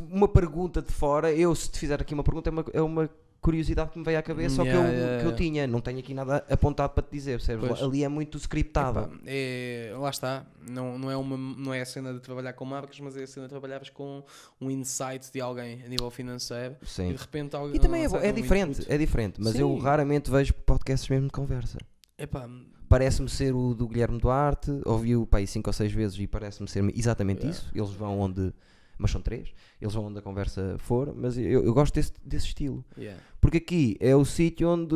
Uma 0.10 0.28
pergunta 0.28 0.82
de 0.82 0.92
fora, 0.92 1.32
eu 1.32 1.54
se 1.56 1.70
te 1.70 1.80
fizer 1.80 2.02
aqui 2.02 2.14
uma 2.14 2.24
pergunta, 2.24 2.50
é 2.50 2.52
uma, 2.52 2.66
é 2.74 2.82
uma 2.82 3.10
curiosidade 3.40 3.92
que 3.92 4.00
me 4.00 4.04
veio 4.04 4.18
à 4.18 4.22
cabeça, 4.22 4.56
só 4.58 4.64
que, 4.64 4.70
Yeah, 4.70 4.88
eu, 4.90 4.94
yeah, 4.94 5.18
que 5.20 5.26
eu 5.26 5.30
yeah. 5.32 5.38
tinha. 5.38 5.68
Não 5.68 5.80
tenho 5.80 6.00
aqui 6.00 6.14
nada 6.14 6.44
apontado 6.50 6.94
para 6.94 7.04
te 7.04 7.12
dizer, 7.12 7.38
percebes? 7.38 7.68
Pois. 7.68 7.82
Ali 7.82 8.04
é 8.04 8.08
muito 8.10 8.38
scriptado. 8.38 9.00
Epá, 9.00 9.12
é, 9.26 9.94
lá 9.98 10.10
está, 10.10 10.46
não, 10.70 10.98
não, 11.00 11.10
é 11.12 11.16
uma, 11.16 11.38
não 11.38 11.74
é 11.74 11.82
a 11.82 11.86
cena 11.86 12.14
de 12.14 12.20
trabalhar 12.20 12.54
com 12.54 12.66
marcas, 12.66 13.00
mas 13.00 13.16
é 13.16 13.24
a 13.24 13.28
cena 13.28 13.46
de 13.46 13.50
trabalhares 13.50 13.90
com 13.90 14.24
um 14.60 14.70
insight 14.72 15.32
de 15.32 15.40
alguem 15.40 15.84
a 15.84 15.88
nível 15.88 16.10
financeiro 16.10 16.76
e 16.82 16.86
Sim. 16.86 17.10
de 17.12 17.16
repente 17.18 17.56
alguém. 17.56 17.76
E 17.76 17.80
também 17.80 18.04
é, 18.04 18.28
é 18.28 18.32
diferente, 18.32 18.86
é 18.90 18.98
diferente, 18.98 19.40
mas 19.42 19.56
eu 19.56 19.70
Sim. 19.76 19.82
raramente 19.82 20.30
vejo 20.32 20.54
podcasts 20.54 21.08
mesmo 21.10 21.28
de 21.28 21.34
conversa. 21.34 21.78
Epá, 22.18 22.50
Parece-me 22.90 23.28
ser 23.30 23.54
o 23.54 23.74
do 23.74 23.88
Guilherme 23.88 24.18
Duarte, 24.20 24.72
ouvi-o 24.86 25.26
pá, 25.28 25.40
aí 25.40 25.48
cinco 25.48 25.70
ou 25.70 25.74
seis 25.74 25.92
vezes 25.92 26.18
e 26.20 26.26
parece-me 26.28 26.68
ser 26.70 26.84
exatamente 26.98 27.40
Yeah. 27.46 27.50
isso. 27.60 27.72
Eles 27.76 27.92
vão 27.92 28.20
onde, 28.20 28.54
mas 28.98 29.12
são 29.12 29.22
três, 29.22 29.50
eles 29.82 29.94
vão 29.94 30.06
onde 30.06 30.20
a 30.20 30.22
conversa 30.22 30.76
for, 30.80 31.14
mas 31.16 31.38
eu, 31.38 31.64
eu 31.66 31.74
gosto 31.74 31.94
desse, 31.96 32.14
desse 32.24 32.48
estilo. 32.48 32.86
yeah. 32.98 33.22
Porque 33.42 33.58
aqui 33.58 33.98
é 34.00 34.16
o 34.16 34.24
sítio 34.24 34.70
onde. 34.70 34.96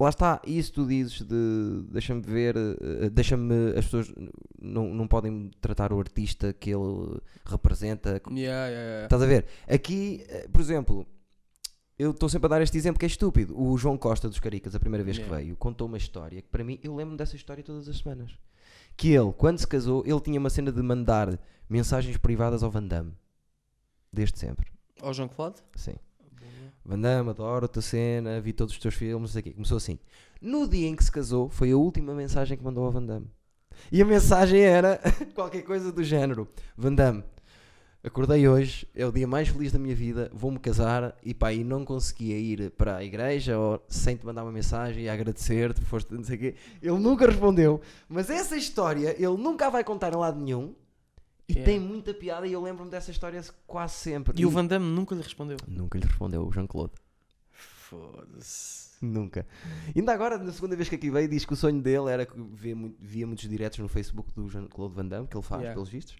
Lá 0.00 0.08
está, 0.08 0.40
isso 0.44 0.72
tu 0.72 0.86
dizes 0.86 1.20
de. 1.22 1.84
Deixa-me 1.90 2.22
ver. 2.22 2.56
eh, 2.56 3.10
Deixa-me. 3.10 3.68
As 3.76 3.84
pessoas 3.84 4.12
não, 4.60 4.92
não 4.92 5.06
podem 5.06 5.48
tratar 5.60 5.92
o 5.92 5.98
artista 6.00 6.52
que 6.52 6.70
ele 6.70 7.20
representa. 7.44 8.20
Yeah, 8.30 8.66
yeah, 8.68 8.68
yeah. 8.68 9.04
Estás 9.04 9.22
a 9.22 9.26
ver? 9.26 9.46
Aqui, 9.68 10.24
eh, 10.28 10.48
por 10.50 10.60
exemplo, 10.60 11.06
eu 11.98 12.10
estou 12.10 12.28
sempre 12.28 12.46
a 12.46 12.48
dar 12.48 12.62
este 12.62 12.76
exemplo 12.76 12.98
que 12.98 13.06
é 13.06 13.08
estúpido. 13.08 13.58
O 13.60 13.76
João 13.78 13.96
Costa 13.96 14.28
dos 14.28 14.40
Caricas, 14.40 14.74
a 14.74 14.80
primeira 14.80 15.04
vez 15.04 15.16
que 15.18 15.24
Yeah. 15.24 15.42
veio, 15.44 15.56
contou 15.56 15.86
uma 15.86 15.96
história 15.98 16.40
que 16.42 16.48
para 16.48 16.64
mim, 16.64 16.78
eu 16.82 16.94
lembro 16.94 17.16
dessa 17.16 17.36
história 17.36 17.62
todas 17.62 17.88
as 17.88 17.98
semanas. 17.98 18.32
Que 18.96 19.12
ele, 19.12 19.32
quando 19.32 19.58
se 19.58 19.66
casou, 19.66 20.02
ele 20.06 20.20
tinha 20.20 20.38
uma 20.38 20.50
cena 20.50 20.70
de 20.72 20.82
mandar 20.82 21.38
mensagens 21.68 22.16
privadas 22.16 22.62
ao 22.62 22.70
Van 22.70 22.82
Damme. 22.82 23.12
Desde 24.12 24.38
sempre. 24.38 24.66
Ao 25.00 25.12
João 25.14 25.28
Claude? 25.28 25.56
Sim. 25.76 25.94
Van 26.84 26.98
Damme, 26.98 27.30
adoro 27.30 27.64
a 27.64 27.68
tua 27.68 27.80
cena, 27.82 28.40
vi 28.40 28.52
todos 28.52 28.74
os 28.74 28.80
teus 28.80 28.94
filmes, 28.94 29.30
não 29.30 29.32
sei 29.32 29.40
o 29.40 29.44
quê. 29.44 29.52
Começou 29.52 29.76
assim. 29.76 29.98
No 30.40 30.66
dia 30.68 30.88
em 30.88 30.96
que 30.96 31.04
se 31.04 31.12
casou, 31.12 31.48
foi 31.48 31.70
a 31.70 31.76
última 31.76 32.12
mensagem 32.14 32.58
que 32.58 32.64
mandou 32.64 32.84
ao 32.84 32.90
Van 32.90 33.04
Damme. 33.04 33.30
E 33.90 34.02
a 34.02 34.04
mensagem 34.04 34.60
era 34.60 35.00
qualquer 35.34 35.62
coisa 35.62 35.90
do 35.92 36.02
género. 36.04 36.48
Van 36.76 36.92
Damme, 36.94 37.24
acordei 38.04 38.48
hoje, 38.48 38.86
é 38.94 39.06
o 39.06 39.12
dia 39.12 39.26
mais 39.26 39.48
feliz 39.48 39.72
da 39.72 39.78
minha 39.78 39.94
vida, 39.94 40.30
vou-me 40.34 40.58
casar 40.58 41.16
e 41.22 41.32
pá, 41.32 41.52
e 41.52 41.62
não 41.62 41.84
conseguia 41.84 42.36
ir 42.36 42.70
para 42.72 42.96
a 42.96 43.04
igreja 43.04 43.58
ou 43.58 43.84
sem 43.88 44.16
te 44.16 44.26
mandar 44.26 44.42
uma 44.42 44.52
mensagem 44.52 45.04
e 45.04 45.08
agradecer-te, 45.08 45.80
foste 45.82 46.12
não 46.12 46.24
sei 46.24 46.36
o 46.36 46.38
quê. 46.40 46.54
Ele 46.80 46.98
nunca 46.98 47.26
respondeu, 47.26 47.80
mas 48.08 48.28
essa 48.30 48.56
história 48.56 49.14
ele 49.16 49.36
nunca 49.36 49.70
vai 49.70 49.84
contar 49.84 50.12
em 50.12 50.16
lado 50.16 50.40
nenhum 50.40 50.74
e 51.48 51.54
Yeah. 51.54 51.70
tem 51.70 51.80
muita 51.80 52.14
piada 52.14 52.46
e 52.46 52.52
eu 52.52 52.62
lembro-me 52.62 52.90
dessa 52.90 53.10
história 53.10 53.42
quase 53.66 53.94
sempre. 53.94 54.40
E 54.40 54.46
o 54.46 54.50
Van 54.50 54.64
Damme 54.64 54.86
nunca 54.86 55.14
lhe 55.14 55.22
respondeu. 55.22 55.56
Nunca 55.66 55.98
lhe 55.98 56.06
respondeu 56.06 56.46
o 56.46 56.52
Jean-Claude. 56.52 56.92
Foda-se. 57.50 58.92
Nunca. 59.04 59.44
Ainda 59.94 60.12
agora, 60.12 60.38
na 60.38 60.52
segunda 60.52 60.76
vez 60.76 60.88
que 60.88 60.94
aqui 60.94 61.10
veio, 61.10 61.28
diz 61.28 61.44
que 61.44 61.52
o 61.52 61.56
sonho 61.56 61.82
dele 61.82 62.08
era 62.08 62.24
que 62.24 62.34
via, 62.54 62.76
via 63.00 63.26
muitos 63.26 63.48
diretos 63.48 63.80
no 63.80 63.88
Facebook 63.88 64.32
do 64.32 64.48
Jean-Claude 64.48 64.94
Van 64.94 65.06
Damme, 65.06 65.26
que 65.26 65.36
ele 65.36 65.42
faz, 65.42 65.60
Yeah. 65.62 65.74
pelos 65.74 65.88
vistos, 65.88 66.16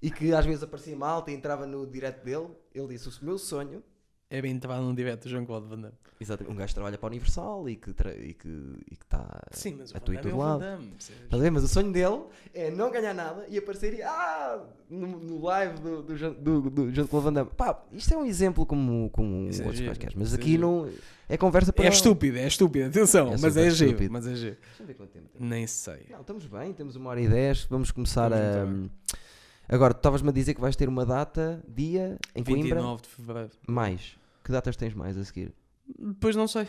e 0.00 0.10
que 0.10 0.32
às 0.32 0.44
vezes 0.46 0.62
aparecia 0.62 0.96
malta 0.96 1.30
e 1.30 1.34
entrava 1.34 1.66
no 1.66 1.86
direto 1.86 2.24
dele. 2.24 2.48
Ele 2.74 2.88
disse: 2.88 3.08
O 3.08 3.24
meu 3.24 3.38
sonho. 3.38 3.82
É 4.30 4.42
bem 4.42 4.52
entrar 4.52 4.78
num 4.82 4.94
direto 4.94 5.22
do 5.22 5.30
João 5.30 5.46
Claude 5.46 5.68
Van 5.68 5.78
Damme. 5.80 5.94
Exatamente, 6.20 6.52
um 6.52 6.56
gajo 6.56 6.68
que 6.68 6.74
trabalha 6.74 6.98
para 6.98 7.06
a 7.06 7.10
Universal 7.10 7.66
e 7.66 7.76
que 7.76 7.90
está 7.92 8.10
e 8.10 8.34
que, 8.34 8.48
e 8.90 8.96
que 8.96 9.06
tá 9.06 9.42
Sim, 9.52 9.76
mas 9.78 9.90
o 9.90 9.96
a 9.96 10.00
Van 10.00 10.04
tu 10.04 10.12
e 10.12 10.16
Damme 10.16 10.28
é 10.28 10.30
todo 10.30 10.38
Van 10.38 10.58
lado. 10.58 10.84
Estás 10.98 11.42
a? 11.44 11.50
Mas 11.50 11.64
o 11.64 11.68
sonho 11.68 11.92
dele 11.92 12.24
é 12.52 12.70
não 12.70 12.90
ganhar 12.90 13.14
nada 13.14 13.46
e 13.48 13.56
aparecer 13.56 13.94
e 13.94 14.02
ah, 14.02 14.62
no, 14.90 15.06
no 15.06 15.42
live 15.42 15.80
do, 15.80 16.02
do, 16.02 16.34
do, 16.34 16.70
do 16.70 16.92
Jean-Claude 16.92 17.24
Van 17.24 17.32
Damme. 17.32 17.50
Pá, 17.56 17.82
isto 17.90 18.12
é 18.12 18.18
um 18.18 18.26
exemplo 18.26 18.66
como, 18.66 19.08
como 19.10 19.48
Isso 19.48 19.62
é 19.62 19.64
outros 19.64 19.82
quaisquer, 19.82 20.12
mas 20.14 20.34
é 20.34 20.36
aqui 20.36 20.58
não. 20.58 20.90
É 21.26 21.38
conversa 21.38 21.72
para. 21.72 21.86
É 21.86 21.88
estúpido, 21.88 22.36
é 22.36 22.46
estúpido, 22.46 22.86
atenção, 22.86 23.28
É 23.28 23.30
mas 23.30 23.40
super 23.40 23.66
é 23.66 23.70
giro, 23.70 23.90
estúpido. 23.92 24.12
mas 24.12 24.26
é 24.26 24.34
giro. 24.34 24.56
Deixa 24.60 24.82
eu 24.82 24.86
ver 24.86 24.94
quanto 24.94 25.10
tempo 25.10 25.28
tem. 25.28 25.46
Nem 25.48 25.66
sei. 25.66 26.04
Não, 26.10 26.20
estamos 26.20 26.44
bem, 26.44 26.72
temos 26.74 26.96
uma 26.96 27.08
hora 27.08 27.20
e 27.22 27.28
dez. 27.28 27.64
Vamos 27.64 27.90
começar 27.90 28.30
Estamos 28.30 28.90
a. 29.14 29.27
Agora, 29.68 29.92
tu 29.92 29.98
estavas-me 29.98 30.30
a 30.30 30.32
dizer 30.32 30.54
que 30.54 30.60
vais 30.60 30.74
ter 30.74 30.88
uma 30.88 31.04
data, 31.04 31.62
dia, 31.68 32.18
em 32.34 32.42
Coimbra. 32.42 32.76
29 32.76 33.02
de 33.02 33.08
fevereiro. 33.08 33.50
Mais. 33.66 34.16
Que 34.42 34.50
datas 34.50 34.76
tens 34.76 34.94
mais 34.94 35.16
a 35.18 35.24
seguir? 35.24 35.52
Depois 35.98 36.34
não 36.34 36.48
sei. 36.48 36.66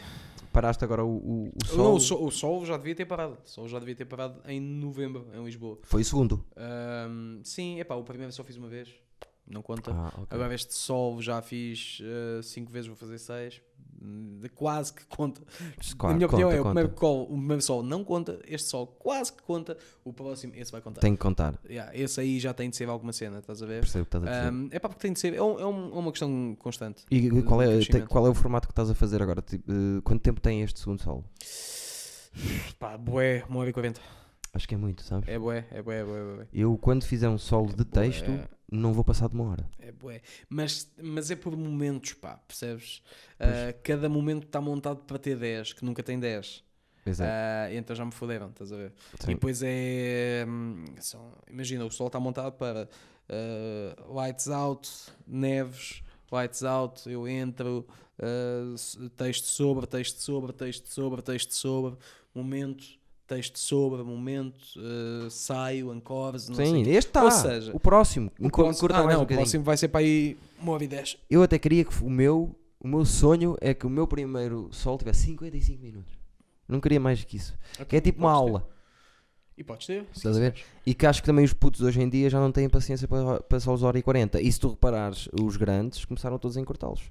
Paraste 0.52 0.84
agora 0.84 1.06
o, 1.06 1.16
o, 1.16 1.54
o 1.56 1.66
sol. 1.66 1.78
Não, 1.78 1.94
o, 1.94 2.00
sol, 2.00 2.26
o 2.26 2.32
Sol 2.32 2.66
já 2.66 2.76
devia 2.76 2.96
ter 2.96 3.06
parado. 3.06 3.38
O 3.46 3.48
Sol 3.48 3.68
já 3.68 3.80
devia 3.80 3.96
ter 3.96 4.06
parado 4.06 4.42
em 4.46 4.60
novembro, 4.60 5.28
em 5.34 5.44
Lisboa. 5.46 5.80
Foi 5.84 6.02
o 6.02 6.06
segundo. 6.06 6.44
Ahm, 6.58 7.40
sim, 7.44 7.80
epá, 7.80 7.96
o 7.96 8.04
primeiro 8.04 8.34
só 8.34 8.44
fiz 8.44 8.58
uma 8.58 8.68
vez. 8.68 8.90
Não 9.48 9.62
conta. 9.62 9.92
Ah, 9.92 10.10
ok. 10.16 10.28
Agora 10.30 10.54
este 10.54 10.74
Sol 10.74 11.22
já 11.22 11.42
fiz 11.42 12.02
5 12.44 12.72
vezes, 12.72 12.88
vou 12.88 12.96
fazer 12.98 13.18
6. 13.18 13.62
Quase 14.56 14.94
que 14.94 15.06
conta. 15.08 15.42
Claro, 15.98 16.14
Na 16.14 16.18
minha 16.18 16.28
opinião, 16.28 16.50
conta, 16.50 16.58
é 16.58 16.62
o 16.62 16.64
primeiro, 16.66 16.90
call, 16.90 17.24
o 17.24 17.28
primeiro 17.38 17.62
sol 17.62 17.84
não 17.84 18.04
conta, 18.04 18.40
este 18.48 18.70
sol 18.70 18.88
quase 18.88 19.32
que 19.34 19.42
conta, 19.44 19.78
o 20.06 20.14
próximo, 20.14 20.54
esse 20.56 20.72
vai 20.72 20.80
contar. 20.82 21.02
Tem 21.02 21.14
que 21.14 21.22
contar. 21.22 21.60
Yeah, 21.70 21.94
esse 21.96 22.20
aí 22.22 22.40
já 22.40 22.54
tem 22.54 22.70
de 22.70 22.76
ser 22.78 22.88
alguma 22.90 23.12
cena, 23.14 23.40
estás 23.40 23.62
a 23.62 23.66
ver? 23.66 23.82
Percebo 23.82 24.04
o 24.04 24.06
que 24.06 24.18
estás 24.18 24.24
a 24.24 24.40
dizer. 24.50 24.54
Um, 24.54 24.70
é 24.72 24.80
para 24.80 24.90
porque 24.90 25.02
tem 25.02 25.14
de 25.14 25.20
ser, 25.20 25.34
é, 25.34 25.42
um- 25.44 25.58
é 25.60 25.62
é 25.62 25.66
uma 25.66 26.12
questão 26.12 26.56
constante. 26.60 27.04
E 27.12 27.30
qual 27.44 27.62
é, 27.62 27.80
tem- 27.86 28.06
qual 28.06 28.26
é 28.26 28.30
o 28.30 28.34
formato 28.34 28.68
que 28.68 28.72
estás 28.72 28.90
a 28.90 28.96
fazer 28.96 29.22
agora? 29.22 29.42
Tipo, 29.42 29.70
eh, 29.72 30.02
quanto 30.04 30.22
tempo 30.22 30.40
tem 30.40 30.62
este 30.62 30.80
segundo 30.80 31.02
solo? 31.02 31.26
Pá, 32.80 32.98
bué, 32.98 33.44
uma 33.50 33.60
hora 33.60 33.70
e 33.70 33.74
40. 33.74 34.00
Acho 34.54 34.68
que 34.68 34.74
é 34.74 34.78
muito, 34.78 35.04
sabes? 35.04 35.30
É 35.30 35.38
bué, 35.38 35.68
é 35.72 35.82
bué, 35.82 36.00
é 36.00 36.04
bué, 36.04 36.20
é 36.20 36.36
bué. 36.36 36.48
Eu, 36.52 36.78
quando 36.78 37.04
fizer 37.04 37.30
um 37.30 37.38
solo 37.38 37.68
de 37.70 37.84
bué. 37.86 38.04
texto, 38.10 38.32
não 38.72 38.94
vou 38.94 39.04
passar 39.04 39.30
de 39.30 39.36
uma 39.36 39.52
hora. 39.52 39.70
É 39.78 39.92
bué. 39.92 40.22
Mas, 40.50 40.92
mas 41.02 41.30
é 41.30 41.36
por 41.36 41.56
momentos, 41.56 42.14
pá, 42.14 42.38
percebes? 42.48 43.02
Ah, 43.40 43.74
cada 43.84 44.10
momento 44.10 44.46
está 44.46 44.60
montado 44.60 45.02
para 45.06 45.20
ter 45.20 45.38
10, 45.38 45.74
que 45.74 45.86
nunca 45.86 46.02
tem 46.02 46.20
10. 46.20 46.64
Exato. 47.06 47.32
Ah, 47.32 47.74
então 47.74 47.96
já 47.96 48.04
me 48.06 48.12
foderam, 48.12 48.50
estás 48.50 48.72
a 48.72 48.76
ver? 48.76 48.94
Sim. 49.20 49.32
E 49.32 49.34
depois 49.36 49.62
é. 49.64 50.46
hum, 50.48 50.86
são- 51.00 51.34
imagina, 51.50 51.86
o 51.86 51.92
sol 51.92 52.08
está 52.08 52.20
montado 52.20 52.54
para 52.54 52.90
ah, 53.30 54.04
lights 54.12 54.48
out, 54.50 54.90
neves, 55.28 56.02
lights 56.32 56.64
out, 56.64 57.10
eu 57.10 57.28
entro, 57.28 57.88
ah, 58.20 58.76
texto 59.16 59.46
sobre, 59.46 59.86
texto 59.88 60.18
sobre, 60.20 60.52
texto 60.54 60.88
sobre, 60.88 61.22
texto 61.22 61.54
sobre, 61.54 61.98
momento, 62.34 62.99
texto 63.30 63.60
sobre, 63.60 64.02
momento, 64.04 64.58
ah, 64.78 65.30
saio, 65.30 65.92
ancores, 65.92 66.50
não 66.50 66.56
sei 66.56 66.66
Sim, 66.66 66.84
quê. 66.84 66.90
este 66.90 67.10
está. 67.10 67.24
Ou 67.24 67.32
seja, 67.32 67.72
o 67.74 67.80
próximo. 67.80 68.32
O 68.40 68.50
próximo, 68.50 68.90
ah, 68.92 69.04
não, 69.04 69.20
um 69.20 69.24
o 69.24 69.28
próximo 69.28 69.64
vai 69.64 69.78
ser 69.78 69.88
para 69.88 70.02
aí 70.02 70.36
uma 70.60 70.74
hora 70.74 70.84
e 70.84 70.88
10. 70.88 71.18
Eu 71.30 71.44
até 71.44 71.60
queria 71.60 71.86
que 71.86 72.04
o 72.04 72.10
meu, 72.10 72.56
o 72.80 72.88
meu 72.88 73.06
sonho 73.06 73.56
é 73.62 73.74
que 73.74 73.86
o 73.86 73.90
meu 73.90 74.08
primeiro 74.08 74.68
solo 74.72 74.98
tivesse 74.98 75.28
55 75.28 75.82
minutos. 75.82 76.12
Não 76.68 76.80
queria 76.82 77.00
mais 77.00 77.24
que 77.24 77.38
isso. 77.38 77.56
Que 77.88 77.98
é 77.98 78.02
tipo 78.02 78.20
uma 78.20 78.34
Podes 78.34 78.46
ter. 78.46 78.50
aula. 78.50 78.70
E 79.58 79.64
podes 79.64 79.88
ter. 79.88 80.06
Estás 80.16 80.38
a 80.38 80.40
ver? 80.40 80.56
E 80.86 80.94
que 80.94 81.06
acho 81.06 81.22
que 81.22 81.26
também 81.26 81.44
os 81.46 81.54
putos 81.54 81.82
hoje 81.82 82.02
em 82.02 82.10
dia 82.10 82.30
já 82.30 82.40
não 82.40 82.52
têm 82.52 82.70
paciência 82.70 83.08
para, 83.08 83.42
para 83.42 83.60
só 83.60 83.74
os 83.74 83.84
hora 83.84 83.98
e 84.00 84.02
40. 84.02 84.42
E 84.42 84.52
se 84.52 84.60
tu 84.60 84.70
reparares, 84.70 85.28
os 85.40 85.58
grandes 85.58 86.06
começaram 86.06 86.38
todos 86.40 86.58
a 86.58 86.62
encurtá-los. 86.62 87.02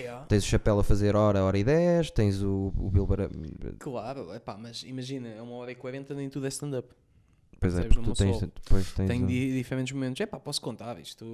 É. 0.00 0.18
Tens 0.28 0.44
o 0.44 0.46
Chapéu 0.46 0.78
a 0.78 0.84
fazer 0.84 1.14
hora, 1.16 1.42
hora 1.44 1.58
e 1.58 1.64
10, 1.64 2.10
tens 2.10 2.42
o, 2.42 2.72
o 2.76 2.90
Bill 2.90 3.06
Bara- 3.06 3.30
Claro, 3.78 4.34
epá, 4.34 4.56
mas 4.56 4.82
imagina, 4.82 5.28
é 5.28 5.42
uma 5.42 5.54
hora 5.56 5.72
e 5.72 5.74
40 5.74 6.14
nem 6.14 6.28
tudo 6.28 6.46
é 6.46 6.48
stand-up. 6.48 6.88
Pois 7.60 7.76
é, 7.76 7.82
porque 7.84 8.00
tu 8.02 8.12
tens, 8.14 8.38
depois 8.40 8.92
tens 8.92 9.08
Tem 9.08 9.24
um- 9.24 9.26
di- 9.26 9.52
diferentes 9.56 9.92
momentos. 9.92 10.20
É 10.20 10.26
pá, 10.26 10.38
posso 10.38 10.60
contar 10.60 10.96
isto. 11.00 11.24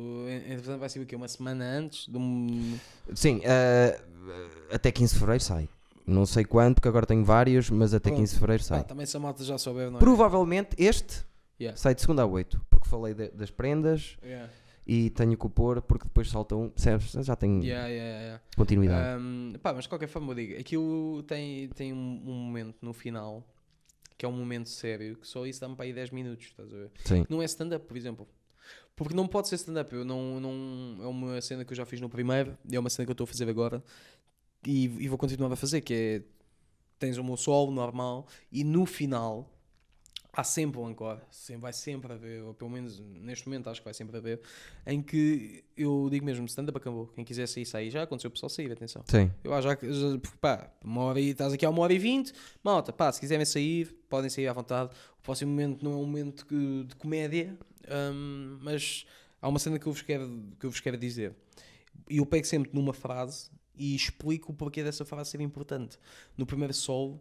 Entretanto, 0.48 0.78
vai 0.80 0.88
ser 0.88 1.00
o 1.00 1.04
quê? 1.06 1.14
Uma 1.14 1.28
semana 1.28 1.62
antes 1.64 2.08
de 2.08 2.16
um. 2.16 2.78
Sim, 3.14 3.40
eh, 3.44 4.00
até 4.72 4.90
15 4.90 5.12
de 5.12 5.18
Fevereiro 5.20 5.44
sai. 5.44 5.68
Não 6.06 6.24
sei 6.24 6.44
quando, 6.44 6.76
porque 6.76 6.88
agora 6.88 7.04
tenho 7.04 7.22
vários, 7.24 7.68
mas 7.68 7.92
até 7.92 8.08
Pronto. 8.08 8.20
15 8.20 8.32
de 8.32 8.38
Fevereiro 8.38 8.62
sai. 8.62 8.84
também 8.84 9.04
se 9.04 9.14
a 9.16 9.20
malta 9.20 9.44
já 9.44 9.58
souber, 9.58 9.90
não 9.90 9.98
é? 9.98 10.00
Provavelmente 10.00 10.74
este 10.78 11.24
Yeah. 11.60 11.76
sai 11.78 11.94
de 11.94 12.00
segunda 12.00 12.22
a 12.22 12.26
8, 12.26 12.58
porque 12.70 12.88
falei 12.88 13.12
de- 13.14 13.28
das 13.28 13.50
prendas 13.50 14.16
Yeah. 14.24 14.50
E 14.86 15.10
tenho 15.10 15.36
que 15.36 15.46
o 15.46 15.50
pôr, 15.50 15.80
porque 15.82 16.04
depois 16.04 16.28
salta 16.28 16.54
um. 16.54 16.68
Percebes? 16.68 17.12
Já 17.24 17.34
tenho 17.34 17.62
Yeah, 17.62 17.88
yeah, 17.88 18.20
yeah. 18.20 18.42
continuidade. 18.56 19.22
Um, 19.22 19.54
pá, 19.62 19.72
mas 19.72 19.84
de 19.84 19.88
qualquer 19.88 20.08
forma 20.08 20.32
eu 20.32 20.34
digo, 20.34 20.60
aquilo 20.60 21.22
tem, 21.22 21.68
tem 21.70 21.92
um, 21.92 22.22
um 22.26 22.32
momento 22.32 22.76
no 22.82 22.92
final 22.92 23.46
que 24.16 24.24
é 24.24 24.28
um 24.28 24.32
momento 24.32 24.68
sério 24.68 25.16
que 25.16 25.26
só 25.26 25.44
isso 25.46 25.60
dá-me 25.60 25.74
para 25.74 25.86
aí 25.86 25.92
10 25.92 26.10
minutos, 26.10 26.46
estás 26.46 26.72
a 26.72 26.76
ver? 26.76 26.90
Sim. 27.04 27.26
Não 27.28 27.42
é 27.42 27.44
stand-up, 27.46 27.84
por 27.86 27.96
exemplo. 27.96 28.28
Porque 28.94 29.14
não 29.14 29.26
pode 29.26 29.48
ser 29.48 29.56
stand-up. 29.56 29.92
Eu 29.92 30.04
não, 30.04 30.40
não, 30.40 31.04
é 31.04 31.06
uma 31.06 31.40
cena 31.40 31.64
que 31.64 31.72
eu 31.72 31.76
já 31.76 31.84
fiz 31.84 32.00
no 32.00 32.08
primeiro 32.08 32.56
é 32.70 32.78
uma 32.78 32.88
cena 32.88 33.06
que 33.06 33.10
eu 33.10 33.14
estou 33.14 33.24
a 33.24 33.26
fazer 33.26 33.48
agora 33.48 33.82
e, 34.64 34.84
e 34.84 35.08
vou 35.08 35.18
continuar 35.18 35.52
a 35.52 35.56
fazer, 35.56 35.80
que 35.80 35.94
é 35.94 36.22
tens 36.98 37.18
o 37.18 37.24
meu 37.24 37.36
solo 37.36 37.72
normal 37.72 38.26
e 38.52 38.62
no 38.62 38.86
final 38.86 39.50
há 40.36 40.42
sempre 40.44 40.80
um 40.80 40.90
encore, 40.90 41.20
sempre, 41.30 41.62
vai 41.62 41.72
sempre 41.72 42.12
haver, 42.12 42.42
ou 42.42 42.52
pelo 42.54 42.70
menos 42.70 42.98
neste 43.00 43.46
momento 43.46 43.70
acho 43.70 43.80
que 43.80 43.84
vai 43.84 43.94
sempre 43.94 44.16
haver, 44.16 44.40
em 44.86 45.00
que 45.02 45.62
eu 45.76 46.08
digo 46.10 46.24
mesmo, 46.24 46.44
stand-up 46.46 46.76
acabou, 46.76 47.06
quem 47.08 47.24
quiser 47.24 47.46
sair, 47.46 47.64
sair, 47.66 47.90
já 47.90 48.02
aconteceu 48.02 48.28
o 48.28 48.32
pessoal 48.32 48.50
sair, 48.50 48.72
atenção. 48.72 49.02
Sim. 49.08 49.30
Eu 49.44 49.54
acho 49.54 49.68
já, 49.68 49.76
que- 49.76 49.92
já 49.92 50.06
pá, 50.40 50.70
uma 50.82 51.02
hora 51.02 51.20
e 51.20 51.30
estás 51.30 51.52
aqui 51.52 51.64
a 51.64 51.70
uma 51.70 51.80
hora 51.82 51.92
e 51.92 51.98
vinte, 51.98 52.32
malta, 52.62 52.92
pá, 52.92 53.12
se 53.12 53.20
quiserem 53.20 53.44
sair, 53.46 53.86
podem 54.08 54.28
sair 54.28 54.48
à 54.48 54.52
vontade. 54.52 54.90
O 55.18 55.22
próximo 55.22 55.50
momento 55.50 55.82
não 55.84 55.92
é 55.92 55.96
um 55.96 56.04
momento 56.06 56.44
que- 56.46 56.84
de 56.84 56.96
comédia, 56.96 57.56
hum, 58.12 58.58
mas 58.62 59.06
há 59.40 59.48
uma 59.48 59.58
cena 59.58 59.78
que 59.78 59.86
eu, 59.86 59.92
vos 59.92 60.02
quero, 60.02 60.26
que 60.58 60.66
eu 60.66 60.70
vos 60.70 60.80
quero 60.80 60.96
dizer. 60.98 61.34
E 62.10 62.16
eu 62.18 62.26
pego 62.26 62.46
sempre 62.46 62.70
numa 62.74 62.92
frase 62.92 63.50
e 63.76 63.94
explico 63.94 64.52
o 64.52 64.54
porquê 64.54 64.82
dessa 64.82 65.04
frase 65.04 65.30
ser 65.30 65.40
importante. 65.40 65.98
No 66.36 66.44
primeiro 66.44 66.72
solo 66.74 67.20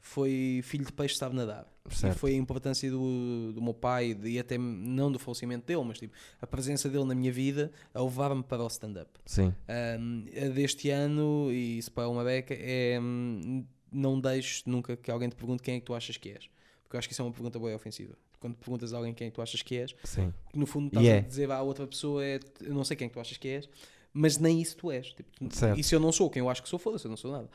foi 0.00 0.60
filho 0.64 0.84
de 0.84 0.92
peixe 0.92 1.16
sabe 1.16 1.34
nadar. 1.36 1.66
Certo. 1.90 2.16
E 2.16 2.18
foi 2.18 2.32
a 2.32 2.36
importância 2.36 2.90
do, 2.90 3.52
do 3.52 3.60
meu 3.60 3.74
pai 3.74 4.14
de- 4.14 4.30
e 4.30 4.38
até 4.38 4.56
não 4.56 5.12
do 5.12 5.18
falecimento 5.18 5.66
dele, 5.66 5.82
mas 5.84 5.98
tipo, 5.98 6.14
a 6.40 6.46
presença 6.46 6.88
dele 6.88 7.04
na 7.04 7.14
minha 7.14 7.30
vida 7.30 7.70
a 7.92 8.02
levar-me 8.02 8.42
para 8.42 8.62
o 8.62 8.66
stand-up. 8.68 9.10
Sim. 9.26 9.54
Um, 10.00 10.24
deste 10.54 10.88
ano, 10.88 11.50
e 11.52 11.78
isso 11.78 11.92
para 11.92 12.08
uma 12.08 12.24
beca, 12.24 12.54
é 12.58 12.98
hum, 12.98 13.64
não 13.92 14.18
deixes 14.18 14.64
nunca 14.64 14.96
que 14.96 15.10
alguém 15.10 15.28
te 15.28 15.36
pergunte 15.36 15.62
quem 15.62 15.76
é 15.76 15.80
que 15.80 15.84
tu 15.84 15.94
achas 15.94 16.16
que 16.16 16.30
és. 16.30 16.48
Porque 16.84 16.96
eu 16.96 16.98
acho 16.98 17.06
que 17.08 17.12
isso 17.12 17.20
é 17.20 17.24
uma 17.26 17.32
pergunta 17.32 17.58
boa 17.58 17.70
e 17.70 17.74
ofensiva. 17.74 18.14
Quando 18.40 18.56
perguntas 18.56 18.94
a 18.94 18.96
alguém 18.96 19.12
quem 19.12 19.26
é 19.26 19.30
que 19.30 19.34
tu 19.36 19.42
achas 19.42 19.60
que 19.62 19.76
és, 19.76 19.94
Sim. 20.04 20.32
no 20.54 20.64
fundo 20.66 20.86
estás 20.88 21.04
E 21.06 21.10
a 21.10 21.16
é. 21.16 21.20
dizer 21.20 21.50
à 21.50 21.60
outra 21.60 21.86
pessoa 21.86 22.24
é, 22.24 22.40
eu 22.62 22.72
não 22.74 22.84
sei 22.84 22.96
quem 22.96 23.06
é 23.06 23.08
que 23.08 23.14
tu 23.14 23.20
achas 23.20 23.36
que 23.36 23.48
és, 23.48 23.68
mas 24.12 24.38
nem 24.38 24.58
isso 24.60 24.76
tu 24.76 24.90
és. 24.90 25.08
Tipo, 25.12 25.54
Certo. 25.54 25.78
e 25.78 25.84
se 25.84 25.94
eu 25.94 26.00
não 26.00 26.12
sou 26.12 26.30
quem 26.30 26.40
eu 26.40 26.48
acho 26.48 26.62
que 26.62 26.68
sou, 26.68 26.78
foda-se, 26.78 27.04
eu 27.04 27.10
não 27.10 27.16
sou 27.16 27.30
nada. 27.30 27.48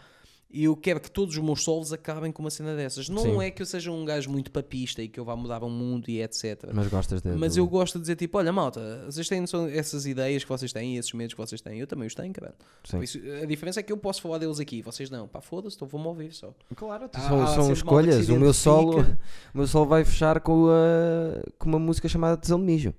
E 0.51 0.63
eu 0.63 0.75
quero 0.75 0.99
que 0.99 1.11
todos 1.11 1.37
os 1.37 1.43
meus 1.43 1.63
solos 1.63 1.93
acabem 1.93 2.31
com 2.31 2.41
uma 2.41 2.49
cena 2.49 2.75
dessas. 2.75 3.07
Não 3.07 3.21
Sim. 3.21 3.39
é 3.43 3.51
que 3.51 3.61
eu 3.61 3.67
seja 3.67 3.91
um 3.91 4.03
gajo 4.03 4.31
muito 4.31 4.49
papista 4.49 4.99
e 5.03 5.07
que 5.07 5.19
eu 5.19 5.23
vá 5.23 5.35
mudar 5.35 5.63
o 5.63 5.69
mundo 5.69 6.09
e 6.09 6.23
etc. 6.23 6.71
Mas 6.73 6.87
gostas 6.87 7.21
de. 7.21 7.29
Mas 7.33 7.55
eu 7.55 7.67
gosto 7.67 7.95
de 7.95 8.01
dizer 8.01 8.15
tipo, 8.15 8.35
olha 8.35 8.51
malta, 8.51 9.03
vocês 9.05 9.27
têm 9.29 9.43
essas 9.73 10.07
ideias 10.07 10.43
que 10.43 10.49
vocês 10.49 10.73
têm, 10.73 10.97
esses 10.97 11.13
medos 11.13 11.35
que 11.35 11.39
vocês 11.39 11.61
têm, 11.61 11.79
eu 11.79 11.85
também 11.85 12.07
os 12.07 12.15
tenho, 12.15 12.33
caralho. 12.33 12.55
Isso, 12.99 13.19
a 13.43 13.45
diferença 13.45 13.79
é 13.79 13.83
que 13.83 13.93
eu 13.93 13.97
posso 13.97 14.23
falar 14.23 14.39
deles 14.39 14.59
aqui, 14.59 14.81
vocês 14.81 15.11
não. 15.11 15.27
Pá, 15.27 15.39
foda-se, 15.39 15.75
então 15.75 15.87
vou-me 15.87 16.07
ouvir 16.07 16.33
só. 16.33 16.51
Claro, 16.75 17.07
Há- 17.13 17.19
são, 17.19 17.47
são 17.47 17.71
escolhas. 17.73 18.27
O 18.29 18.39
meu 18.39 18.51
solo, 18.53 19.01
o 19.53 19.57
meu 19.57 19.67
solo 19.67 19.85
vai 19.85 20.03
fechar 20.03 20.39
com, 20.39 20.65
a, 20.67 21.43
com 21.59 21.69
uma 21.69 21.79
música 21.79 22.09
chamada 22.09 22.35
Tesão 22.35 22.59
de 22.59 22.65
Mijo. 22.65 22.93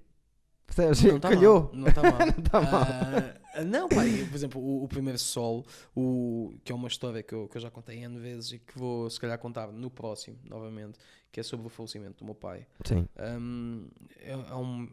Percebes? 0.68 1.02
Não 1.02 1.18
tá 1.18 1.30
Calhou. 1.30 1.62
mal, 1.62 1.70
Não 1.74 1.88
está 1.88 2.02
mal. 2.02 2.12
Não 2.26 2.44
tá 2.44 2.60
mal. 2.60 2.86
Ah, 3.39 3.39
não, 3.64 3.88
pá, 3.88 4.06
e, 4.06 4.24
por 4.26 4.34
exemplo, 4.34 4.60
o, 4.60 4.84
o 4.84 4.88
primeiro 4.88 5.18
solo, 5.18 5.64
o, 5.94 6.54
que 6.64 6.70
é 6.70 6.74
uma 6.74 6.88
história 6.88 7.22
que 7.22 7.34
eu, 7.34 7.48
que 7.48 7.56
eu 7.56 7.60
já 7.60 7.70
contei 7.70 7.98
N 8.04 8.18
vezes 8.18 8.52
e 8.52 8.58
que 8.58 8.78
vou 8.78 9.10
se 9.10 9.18
calhar 9.18 9.38
contar 9.38 9.72
no 9.72 9.90
próximo, 9.90 10.38
novamente, 10.44 10.98
que 11.32 11.40
é 11.40 11.42
sobre 11.42 11.66
o 11.66 11.68
falecimento 11.68 12.18
do 12.18 12.24
meu 12.24 12.34
pai. 12.34 12.66
Sim. 12.84 13.06
Hum, 13.18 13.88
é, 14.18 14.32
é 14.32 14.54
um. 14.54 14.88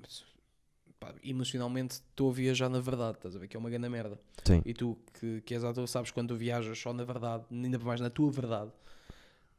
pá, 1.00 1.14
emocionalmente 1.24 1.96
estou 1.96 2.32
a 2.32 2.34
viajar 2.34 2.70
na 2.70 2.80
verdade, 2.80 3.18
estás 3.18 3.36
a 3.36 3.40
ver? 3.40 3.48
Que 3.48 3.56
é 3.56 3.60
uma 3.60 3.70
grande 3.70 3.90
merda. 3.90 4.20
Sim. 4.44 4.62
E 4.66 4.74
tu 4.74 4.98
que, 5.20 5.42
que 5.42 5.54
és 5.54 5.64
ator 5.64 5.88
sabes 5.88 6.12
quando 6.12 6.30
tu 6.30 6.36
viajas 6.36 6.78
só 6.80 6.94
na 6.94 7.04
verdade, 7.04 7.46
ainda 7.52 7.78
mais 7.80 8.02
na 8.02 8.10
tua 8.10 8.32
verdade. 8.32 8.72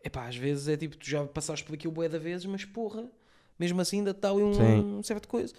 Epá, 0.02 0.28
às 0.28 0.36
vezes 0.36 0.68
é 0.68 0.76
tipo, 0.76 0.96
tu 0.96 1.08
já 1.08 1.24
passaste 1.24 1.64
por 1.64 1.74
aquilo 1.74 1.92
bué 1.92 2.08
de 2.08 2.18
vezes, 2.18 2.46
mas 2.46 2.64
porra, 2.64 3.10
mesmo 3.58 3.80
assim 3.80 3.98
ainda 3.98 4.12
está 4.12 4.30
ali 4.30 4.42
um, 4.42 4.98
um 4.98 5.02
certo 5.02 5.28
coisa. 5.28 5.54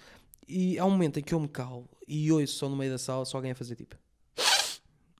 E 0.47 0.79
há 0.79 0.85
um 0.85 0.91
momento 0.91 1.19
em 1.19 1.23
que 1.23 1.33
eu 1.33 1.39
me 1.39 1.47
calo 1.47 1.87
e 2.09 2.31
ouço 2.31 2.55
só 2.55 2.67
no 2.67 2.75
meio 2.75 2.91
da 2.91 2.97
sala 2.97 3.23
só 3.23 3.37
alguém 3.37 3.51
a 3.51 3.55
fazer 3.55 3.75
tipo. 3.75 3.95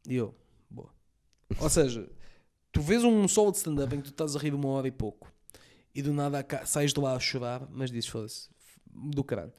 E 0.08 0.16
eu, 0.16 0.34
boa. 0.70 0.90
Ou 1.60 1.70
seja, 1.70 2.10
tu 2.72 2.82
vês 2.82 3.04
um 3.04 3.28
solo 3.28 3.52
de 3.52 3.58
stand-up 3.58 3.94
em 3.96 4.00
que 4.00 4.06
tu 4.06 4.12
estás 4.12 4.36
a 4.36 4.40
rir 4.40 4.54
uma 4.54 4.68
hora 4.70 4.88
e 4.88 4.92
pouco 4.92 5.32
e 5.94 6.02
do 6.02 6.14
nada 6.14 6.46
sais 6.66 6.92
de 6.94 7.00
lá 7.00 7.14
a 7.16 7.20
chorar, 7.20 7.68
mas 7.72 7.92
dizes 7.92 8.10
foda-se, 8.10 8.50
do 8.92 9.24
caralho. 9.24 9.52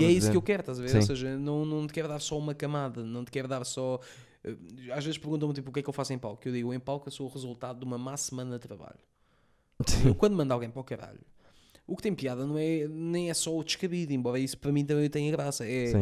E 0.00 0.04
é 0.04 0.10
isso 0.10 0.30
que 0.30 0.36
eu 0.36 0.42
quero, 0.42 0.60
estás 0.60 0.78
a 0.78 0.82
ver? 0.82 0.88
Sim. 0.88 0.96
Ou 0.98 1.02
seja, 1.02 1.36
não, 1.38 1.64
não 1.66 1.86
te 1.86 1.92
quero 1.92 2.08
dar 2.08 2.20
só 2.20 2.38
uma 2.38 2.54
camada, 2.54 3.04
não 3.04 3.24
te 3.24 3.30
quero 3.30 3.48
dar 3.48 3.64
só. 3.64 4.00
eh, 4.44 4.56
Às 4.92 5.04
vezes 5.04 5.18
perguntam-me 5.18 5.54
tipo, 5.54 5.70
o 5.70 5.72
que 5.72 5.80
é 5.80 5.82
que 5.82 5.88
eu 5.88 5.92
faço 5.92 6.12
em 6.12 6.18
palco? 6.18 6.46
Eu 6.48 6.52
digo, 6.52 6.72
em 6.72 6.80
palco 6.80 7.08
eu 7.08 7.12
sou 7.12 7.26
o 7.26 7.30
resultado 7.30 7.78
de 7.80 7.84
uma 7.84 7.98
má 7.98 8.16
semana 8.16 8.58
de 8.58 8.62
trabalho. 8.66 8.98
Eu, 10.04 10.14
quando 10.14 10.34
mando 10.36 10.52
alguém 10.52 10.70
para 10.70 10.80
o 10.80 10.84
caralho, 10.84 11.20
o 11.88 11.96
que 11.96 12.02
tem 12.02 12.14
piada 12.14 12.46
não 12.46 12.58
é, 12.58 12.86
nem 12.86 13.30
é 13.30 13.34
só 13.34 13.56
o 13.56 13.64
descabido, 13.64 14.12
embora 14.12 14.38
isso 14.38 14.58
para 14.58 14.70
mim 14.70 14.84
também 14.84 15.08
tenha 15.08 15.32
graça. 15.32 15.64
É 15.66 15.92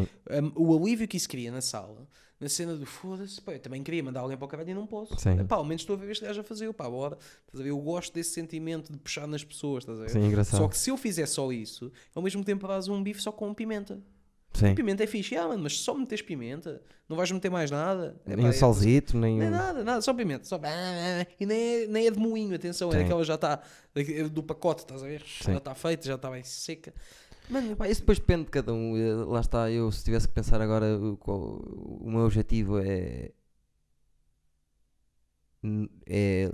um, 0.43 0.53
o 0.57 0.77
alívio 0.77 1.07
que 1.07 1.17
isso 1.17 1.29
cria 1.29 1.51
na 1.53 1.61
sala, 1.61 2.07
na 2.41 2.49
cena 2.49 2.77
do 2.77 2.85
foda-se, 2.85 3.41
pá, 3.41 3.53
eu 3.53 3.61
também 3.61 3.83
queria 3.83 4.03
mandar 4.03 4.21
alguém 4.21 4.37
para 4.37 4.45
o 4.45 4.49
caralho 4.49 4.71
e 4.71 4.75
não 4.75 4.87
posso. 4.87 5.19
Sim. 5.19 5.45
Pá, 5.47 5.57
ao 5.57 5.65
menos 5.65 5.83
estou 5.83 5.95
a 5.95 5.99
ver 5.99 6.11
este 6.11 6.25
gajo 6.25 6.41
a 6.41 6.45
fazer, 6.45 6.71
pá, 6.75 6.91
bora. 6.91 7.17
Estás 7.47 7.61
a 7.61 7.63
ver? 7.63 7.71
Eu 7.71 7.79
gosto 7.79 8.13
desse 8.13 8.31
sentimento 8.31 8.93
de 8.93 8.99
puxar 8.99 9.29
nas 9.29 9.45
pessoas, 9.45 9.85
estás 9.85 9.99
a 9.99 10.03
ver? 10.03 10.11
Sim, 10.11 10.27
engraçado. 10.27 10.61
Só 10.61 10.69
que 10.69 10.77
se 10.77 10.91
eu 10.91 10.97
fizer 10.97 11.27
só 11.27 11.51
isso, 11.53 11.91
ao 12.15 12.23
mesmo 12.23 12.45
tempo 12.45 12.67
faz 12.67 12.89
um 12.89 13.01
bife 13.01 13.23
só 13.23 13.31
com 13.31 13.55
pimenta. 13.55 14.03
Sim. 14.57 14.75
Pimenta 14.75 15.05
é 15.05 15.07
fixe, 15.07 15.37
ah, 15.37 15.49
mano, 15.49 15.63
mas 15.63 15.79
só 15.81 15.95
meteres 15.95 16.23
pimenta, 16.25 16.81
não 17.09 17.17
vais 17.17 17.31
meter 17.31 17.51
mais 17.51 17.71
nada. 17.71 18.21
É, 18.27 18.31
Nem 18.31 18.39
pá, 18.39 18.43
um 18.45 18.49
é- 18.49 18.53
salzito, 18.53 19.17
nem 19.17 19.39
Nem 19.39 19.51
nada, 19.51 19.85
nada, 19.85 20.01
só 20.01 20.15
pimenta. 20.15 20.45
Só... 20.45 20.59
E 21.39 21.45
nem 21.47 21.59
é, 21.83 21.87
nem 21.87 22.07
é 22.07 22.11
de 22.11 22.19
moinho, 22.19 22.55
atenção, 22.55 22.89
é 22.91 22.93
Sim. 22.93 22.99
daquela 23.03 23.23
já 23.25 23.35
está 23.35 23.61
do 24.33 24.43
pacote, 24.43 24.83
estás 24.83 25.03
a 25.03 25.07
ver? 25.07 25.21
Sim. 25.23 25.53
Já 25.53 25.59
está 25.59 25.75
feita, 25.75 26.07
já 26.07 26.15
está 26.15 26.31
bem 26.31 26.43
seca. 26.43 26.95
Mano, 27.49 27.77
Pá, 27.77 27.89
isso 27.89 28.01
depois 28.01 28.19
depende 28.19 28.45
de 28.47 28.51
cada 28.51 28.73
um. 28.75 28.97
Eh, 28.97 29.15
Lá 29.27 29.41
está, 29.41 29.71
eu 29.71 29.93
se 29.93 30.03
tivesse 30.05 30.27
que 30.27 30.35
pensar 30.35 30.61
agora, 30.61 30.99
o, 30.99 31.17
qual- 31.17 31.61
o 32.01 32.11
meu 32.11 32.23
objetivo 32.25 32.79
é. 32.81 33.31
é, 36.07 36.51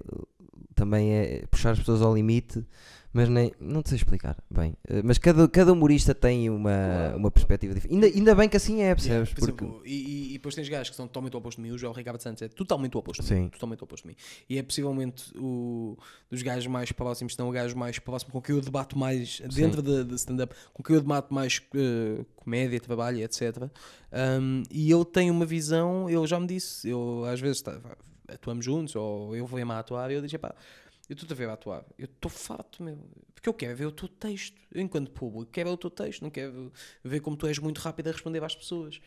também 0.75 1.13
é 1.15 1.47
puxar 1.51 1.71
as 1.73 1.79
pessoas 1.79 2.03
ao 2.03 2.15
limite, 2.15 2.65
mas 3.13 3.29
nem, 3.29 3.53
não 3.61 3.83
te 3.83 3.91
sei 3.91 3.97
explicar 3.97 4.37
bem. 4.51 4.75
Eh, 4.89 5.03
Mas 5.05 5.19
cada, 5.19 5.47
cada 5.49 5.73
humorista 5.73 6.15
tem 6.15 6.49
uma, 6.49 7.15
uma 7.17 7.31
perspectiva 7.31 7.75
diferente. 7.75 7.95
Ainda, 7.95 8.07
ainda 8.19 8.35
bem 8.35 8.49
que 8.49 8.57
assim 8.57 8.81
é, 8.81 8.85
Yeah, 8.93 8.95
percebes? 8.95 9.29
por 9.35 9.41
Porque, 9.41 9.65
exemplo, 9.65 9.83
e, 9.87 10.31
e- 10.31 10.33
depois 10.33 10.55
tens 10.55 10.69
gajos 10.69 10.91
que 10.91 10.97
são 10.97 11.07
totalmente 11.07 11.35
o 11.35 11.39
oposto 11.39 11.61
de 11.61 11.69
mim. 11.69 11.75
O 11.75 11.79
João 11.79 11.93
Ricardo 11.93 12.21
Santos 12.23 12.43
é 12.43 12.49
totalmente 12.49 12.97
o 12.97 13.01
oposto 13.01 13.23
de 13.23 13.29
Sim. 13.29 13.35
mim. 13.43 13.49
Totalmente 13.51 13.85
oposto 13.85 14.05
de 14.05 14.09
mim. 14.09 14.17
E 14.49 14.59
é 14.59 14.63
possivelmente 14.63 15.31
o 15.37 15.97
dos 16.31 16.43
gajos 16.43 16.67
mais 16.67 16.91
próximos, 16.93 17.37
não 17.37 17.49
o 17.49 17.53
gajo 17.53 17.77
mais 17.77 17.99
próximo 17.99 18.33
com 18.33 18.41
quem 18.41 18.55
eu 18.57 18.61
debato 18.63 18.97
mais 18.99 19.41
dentro 19.55 19.83
de, 19.83 20.05
de 20.05 20.15
stand-up, 20.15 20.55
com 20.73 20.83
quem 20.83 20.97
eu 20.97 21.03
debato 21.03 21.33
mais 21.35 21.61
eh, 21.75 22.25
comédia, 22.37 22.81
trabalho, 22.81 23.19
etc. 23.23 23.69
Um, 24.13 24.63
e 24.71 24.91
ele 24.91 25.05
tem 25.05 25.31
uma 25.31 25.45
visão, 25.47 26.09
ele 26.09 26.27
já 26.27 26.39
me 26.41 26.47
disse, 26.47 26.89
eu 26.89 27.25
às 27.27 27.41
vezes 27.41 27.63
tá, 27.63 27.79
atuamos 28.29 28.65
juntos, 28.65 28.97
ou 28.97 29.35
eu 29.37 29.47
vou-me 29.47 29.71
a 29.73 29.79
atuar, 29.79 30.11
e 30.11 30.15
eu 30.15 30.23
disse, 30.23 30.39
pá. 30.39 30.55
Eu 31.09 31.15
estou 31.15 31.35
a 31.35 31.37
ver 31.37 31.49
a 31.49 31.53
atuar, 31.55 31.85
eu 31.99 32.05
estou 32.05 32.31
farto, 32.31 32.83
meu. 32.83 32.97
Porque 33.35 33.49
eu 33.49 33.55
quero 33.55 33.77
ver 33.77 33.87
o 33.87 33.93
teu 33.93 34.09
texto. 34.09 34.57
Eu, 34.73 34.81
enquanto 34.81 35.11
público, 35.11 35.51
quero 35.51 35.69
ver 35.69 35.75
o 35.75 35.77
teu 35.77 35.91
texto, 35.91 36.23
não 36.23 36.31
quero 36.31 36.73
ver 37.03 37.21
como 37.21 37.37
tu 37.37 37.47
és 37.47 37.59
muito 37.59 37.79
rápido 37.79 38.09
a 38.09 38.13
responder 38.13 38.43
às 38.43 38.55
pessoas. 38.55 39.01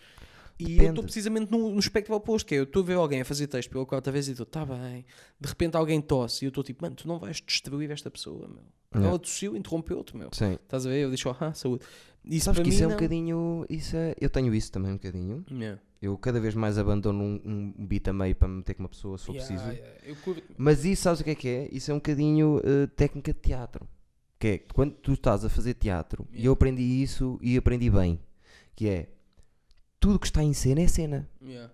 E 0.57 0.63
eu 0.63 0.69
Depende. 0.69 0.89
estou 0.89 1.03
precisamente 1.03 1.51
no, 1.51 1.69
no 1.71 1.79
espectro 1.79 2.15
oposto, 2.15 2.45
que 2.47 2.55
é 2.55 2.59
eu 2.59 2.63
estou 2.63 2.81
a 2.81 2.85
ver 2.85 2.93
alguém 2.93 3.21
a 3.21 3.25
fazer 3.25 3.47
texto 3.47 3.69
pela 3.69 3.85
quarta 3.85 4.11
vez 4.11 4.27
e 4.27 4.31
estou, 4.31 4.45
está 4.45 4.65
bem. 4.65 5.05
De 5.39 5.47
repente 5.49 5.75
alguém 5.75 5.99
tosse 5.99 6.43
e 6.43 6.47
eu 6.47 6.49
estou 6.49 6.63
tipo, 6.63 6.83
mano, 6.83 6.95
tu 6.95 7.07
não 7.07 7.19
vais 7.19 7.41
destruir 7.41 7.91
esta 7.91 8.09
pessoa, 8.09 8.47
meu. 8.47 8.63
Yeah. 8.93 9.09
Ela 9.09 9.19
tossiu, 9.19 9.57
interrompeu-te, 9.57 10.15
meu. 10.15 10.29
sim. 10.31 10.53
Estás 10.53 10.85
a 10.85 10.89
ver? 10.89 10.99
Eu 10.99 11.11
disse, 11.11 11.27
ah, 11.27 11.53
saúde. 11.53 11.83
Isso 12.23 12.45
Sabes 12.45 12.59
que 12.61 12.69
mim 12.69 12.73
isso 12.73 12.83
é 12.83 12.87
um 12.87 12.89
não. 12.89 12.95
bocadinho. 12.95 13.65
Isso 13.69 13.97
é, 13.97 14.15
eu 14.19 14.29
tenho 14.29 14.55
isso 14.55 14.71
também 14.71 14.91
um 14.91 14.95
bocadinho. 14.95 15.45
Yeah. 15.51 15.81
Eu 16.01 16.17
cada 16.17 16.39
vez 16.39 16.53
mais 16.53 16.77
abandono 16.77 17.23
um, 17.23 17.73
um 17.77 17.85
beat 17.87 18.07
a 18.07 18.13
meio 18.13 18.35
para 18.35 18.47
me 18.47 18.57
meter 18.57 18.73
com 18.75 18.83
uma 18.83 18.89
pessoa 18.89 19.17
se 19.17 19.25
for 19.25 19.35
Yeah, 19.35 19.55
preciso. 19.55 19.71
yeah, 19.71 20.21
curto. 20.21 20.43
Mas 20.57 20.85
isso, 20.85 21.03
sabes 21.03 21.21
o 21.21 21.23
que 21.23 21.31
é 21.31 21.35
que 21.35 21.47
é? 21.47 21.69
Isso 21.71 21.89
é 21.89 21.93
um 21.93 21.97
bocadinho 21.97 22.61
eh, 22.63 22.87
técnica 22.87 23.33
de 23.33 23.39
teatro. 23.39 23.87
Que 24.37 24.47
é 24.47 24.57
quando 24.73 24.91
tu 24.95 25.13
estás 25.13 25.45
a 25.45 25.49
fazer 25.49 25.73
teatro, 25.75 26.27
e 26.31 26.45
eu 26.45 26.53
aprendi 26.53 26.83
isso 26.83 27.39
e 27.41 27.57
aprendi 27.57 27.89
bem, 27.89 28.19
que 28.75 28.87
é 28.89 29.09
tudo 29.99 30.19
que 30.19 30.27
está 30.27 30.43
em 30.43 30.53
cena 30.53 30.81
é 30.81 30.87
cena. 30.87 31.29
Yeah. 31.41 31.73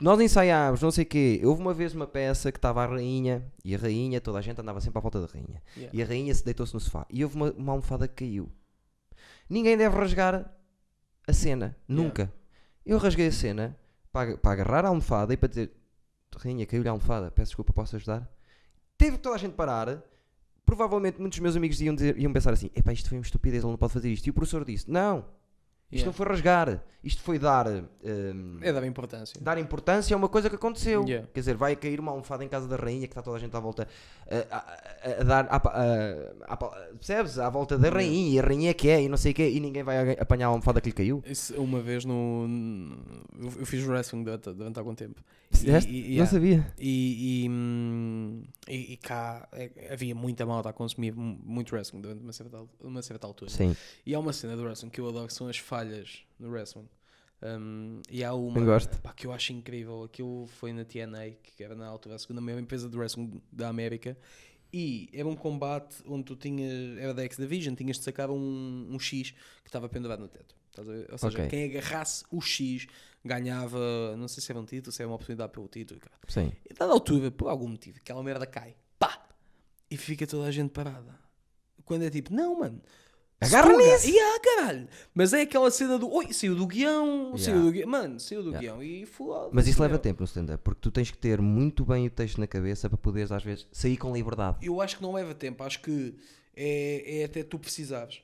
Nós 0.00 0.20
ensaiámos, 0.20 0.82
não 0.82 0.90
sei 0.90 1.04
o 1.04 1.06
quê. 1.06 1.40
Houve 1.44 1.62
uma 1.62 1.72
vez 1.72 1.94
uma 1.94 2.08
peça 2.08 2.50
que 2.50 2.58
estava 2.58 2.82
a 2.82 2.86
rainha, 2.86 3.46
e 3.64 3.72
a 3.74 3.78
rainha, 3.78 4.20
toda 4.20 4.38
a 4.38 4.42
gente 4.42 4.60
andava 4.60 4.80
sempre 4.80 4.98
à 4.98 5.00
volta 5.00 5.20
da 5.20 5.28
rainha. 5.32 5.62
Yeah. 5.76 5.96
E 5.96 6.02
a 6.02 6.04
rainha 6.06 6.34
se 6.34 6.44
deitou-se 6.44 6.74
no 6.74 6.80
sofá. 6.80 7.06
E 7.08 7.22
houve 7.22 7.36
uma, 7.36 7.52
uma 7.52 7.72
almofada 7.72 8.08
que 8.08 8.24
caiu. 8.24 8.50
Ninguém 9.48 9.76
deve 9.76 9.96
rasgar 9.96 10.52
a 11.26 11.32
cena. 11.32 11.76
Nunca. 11.86 12.32
Eu 12.84 12.98
rasguei 12.98 13.26
a 13.28 13.32
cena 13.32 13.76
para, 14.12 14.36
para 14.36 14.52
agarrar 14.52 14.84
a 14.84 14.88
almofada 14.88 15.32
e 15.32 15.36
para 15.36 15.48
dizer: 15.48 15.72
Rainha, 16.36 16.66
caiu-lhe 16.66 16.88
a 16.88 16.92
almofada, 16.92 17.30
peço 17.30 17.50
desculpa, 17.50 17.72
posso 17.72 17.96
ajudar? 17.96 18.28
Teve 18.98 19.18
toda 19.18 19.36
a 19.36 19.38
gente 19.38 19.54
parar. 19.54 20.02
Provavelmente 20.64 21.20
muitos 21.20 21.38
dos 21.38 21.42
meus 21.42 21.56
amigos 21.56 21.80
iam, 21.80 21.94
dizer- 21.94 22.16
iam 22.18 22.32
pensar 22.32 22.52
assim: 22.52 22.70
Epá, 22.74 22.92
isto 22.92 23.08
foi 23.08 23.18
uma 23.18 23.22
estupidez, 23.24 23.62
ele 23.62 23.70
não 23.72 23.78
pode 23.78 23.92
fazer 23.92 24.10
isto. 24.10 24.26
E 24.26 24.30
o 24.30 24.34
professor 24.34 24.64
disse: 24.64 24.90
Não, 24.90 25.24
isto 25.92 25.96
Yeah. 25.96 26.06
não 26.06 26.12
foi 26.12 26.26
rasgar, 26.26 26.82
isto 27.04 27.20
foi 27.22 27.38
dar. 27.38 27.66
hum, 27.68 28.58
É 28.62 28.72
dar 28.72 28.84
importância. 28.86 29.38
dar 29.40 29.58
importância 29.58 30.14
a 30.14 30.18
uma 30.18 30.28
coisa 30.28 30.48
que 30.48 30.56
aconteceu. 30.56 31.04
Yeah. 31.04 31.28
Quer 31.32 31.40
dizer, 31.40 31.54
vai 31.56 31.76
cair 31.76 32.00
uma 32.00 32.10
almofada 32.12 32.42
em 32.44 32.48
casa 32.48 32.66
da 32.66 32.76
rainha 32.76 33.06
que 33.06 33.12
está 33.12 33.20
toda 33.22 33.36
a 33.36 33.40
gente 33.40 33.54
à 33.56 33.60
volta 33.60 33.86
a, 34.30 34.56
a- 34.56 35.20
a- 35.20 35.24
dar. 35.24 35.46
a- 35.50 36.92
percebes? 36.98 37.38
À 37.38 37.48
volta 37.50 37.76
da 37.78 37.90
rainha 37.90 38.34
e 38.34 38.38
a 38.38 38.42
rainha 38.42 38.70
é 38.70 38.74
que 38.74 38.88
é 38.88 39.02
e 39.02 39.08
não 39.08 39.16
sei 39.16 39.32
o 39.32 39.34
quê 39.34 39.48
e 39.50 39.60
ninguém 39.60 39.82
vai 39.82 40.12
apanhar 40.12 40.46
a 40.46 40.50
almofada 40.50 40.80
que 40.80 40.88
lhe 40.88 40.94
caiu. 40.94 41.22
Isso, 41.26 41.54
uma 41.60 41.80
vez 41.80 42.04
no. 42.04 42.46
Eu, 43.38 43.52
eu 43.60 43.66
fiz 43.66 43.84
wrestling 43.86 44.22
durante, 44.24 44.52
durante 44.52 44.78
algum 44.78 44.94
tempo. 44.94 45.20
E- 45.62 46.14
e- 46.14 46.18
Não 46.18 46.26
sabia. 46.26 46.66
E, 46.78 47.44
e, 47.44 47.48
hum, 47.50 48.42
e- 48.66 48.94
e 48.94 48.96
cá 48.96 49.46
é, 49.52 49.70
havia 49.92 50.14
muita 50.14 50.46
malta 50.46 50.70
a 50.70 50.72
consumir 50.72 51.14
mu- 51.14 51.38
muito 51.44 51.74
wrestling 51.74 52.00
durante 52.00 52.22
uma 52.22 52.32
certa, 52.32 52.62
uma 52.80 53.02
certa 53.02 53.26
altura. 53.26 53.50
Sim. 53.50 53.76
E 54.06 54.14
há 54.14 54.18
uma 54.18 54.32
cena 54.32 54.56
do 54.56 54.62
wrestling 54.62 54.88
que 54.88 55.00
eu 55.00 55.08
adoro 55.08 55.26
que 55.26 55.34
são 55.34 55.48
as 55.48 55.58
falhas 55.58 55.81
no 56.38 56.50
wrestling. 56.50 56.88
Um, 57.42 58.00
e 58.08 58.22
há 58.22 58.32
uma 58.34 58.78
pá, 59.02 59.12
que 59.12 59.26
eu 59.26 59.32
acho 59.32 59.52
incrível. 59.52 60.04
Aquilo 60.04 60.46
foi 60.46 60.72
na 60.72 60.84
TNA, 60.84 61.30
que 61.42 61.62
era 61.62 61.74
na 61.74 61.86
altura 61.88 62.14
a 62.14 62.18
segunda 62.18 62.40
maior 62.40 62.60
empresa 62.60 62.88
de 62.88 62.96
wrestling 62.96 63.42
da 63.50 63.68
América. 63.68 64.16
E 64.72 65.08
era 65.12 65.28
um 65.28 65.34
combate 65.36 65.96
onde 66.06 66.24
tu 66.24 66.36
tinhas, 66.36 66.96
era 66.98 67.12
da 67.12 67.22
X 67.24 67.36
Division, 67.36 67.74
tinhas 67.74 67.98
de 67.98 68.04
sacar 68.04 68.30
um, 68.30 68.86
um 68.90 68.98
X 68.98 69.32
que 69.32 69.68
estava 69.68 69.88
pendurado 69.88 70.20
no 70.20 70.28
teto. 70.28 70.54
Ou 71.10 71.18
seja, 71.18 71.38
Ok. 71.38 71.48
quem 71.48 71.64
agarrasse 71.64 72.24
o 72.30 72.40
X 72.40 72.86
ganhava, 73.24 74.16
não 74.16 74.26
sei 74.28 74.42
se 74.42 74.50
era 74.50 74.58
um 74.58 74.64
título, 74.64 74.90
se 74.92 75.02
era 75.02 75.08
uma 75.08 75.16
oportunidade 75.16 75.52
pelo 75.52 75.68
título. 75.68 76.00
cara. 76.00 76.14
Sim. 76.28 76.52
E 76.68 76.72
dada 76.72 76.92
altura, 76.92 77.30
por 77.30 77.48
algum 77.48 77.68
motivo, 77.68 77.98
aquela 77.98 78.22
merda 78.22 78.46
cai. 78.46 78.74
Pá! 78.98 79.26
E 79.90 79.96
fica 79.98 80.26
toda 80.26 80.46
a 80.46 80.50
gente 80.50 80.70
parada. 80.70 81.18
Quando 81.84 82.04
é 82.04 82.10
tipo, 82.10 82.32
não, 82.32 82.60
mano. 82.60 82.80
Agarra 83.44 83.76
nisso! 83.76 84.08
E 84.08 84.18
ah, 84.18 84.40
caralho! 84.40 84.88
Mas 85.14 85.32
é 85.32 85.42
aquela 85.42 85.70
cena 85.70 85.98
do. 85.98 86.10
Oi, 86.12 86.32
saiu 86.32 86.54
do 86.54 86.66
guião. 86.66 87.36
Saiu 87.36 87.54
Yeah. 87.56 87.64
do 87.64 87.72
guião. 87.72 87.88
Mano, 87.88 88.20
saiu 88.20 88.42
do 88.42 88.50
Yeah. 88.50 88.60
guião. 88.60 88.82
E 88.82 89.06
foda 89.06 89.50
Mas 89.52 89.66
isso 89.66 89.80
leva 89.82 89.98
tempo 89.98 90.20
no 90.20 90.26
stand-up, 90.26 90.62
porque 90.62 90.80
tu 90.80 90.90
tens 90.90 91.10
que 91.10 91.18
ter 91.18 91.40
muito 91.40 91.84
bem 91.84 92.06
o 92.06 92.10
texto 92.10 92.38
na 92.38 92.46
cabeça 92.46 92.88
para 92.88 92.98
poderes 92.98 93.32
às 93.32 93.42
vezes 93.42 93.66
sair 93.72 93.96
com 93.96 94.12
liberdade. 94.14 94.58
Eu 94.62 94.80
acho 94.80 94.96
que 94.96 95.02
não 95.02 95.12
leva 95.12 95.34
tempo. 95.34 95.62
Acho 95.62 95.80
que 95.82 96.14
é, 96.56 97.20
é 97.20 97.24
até 97.24 97.42
tu 97.42 97.58
precisares. 97.58 98.20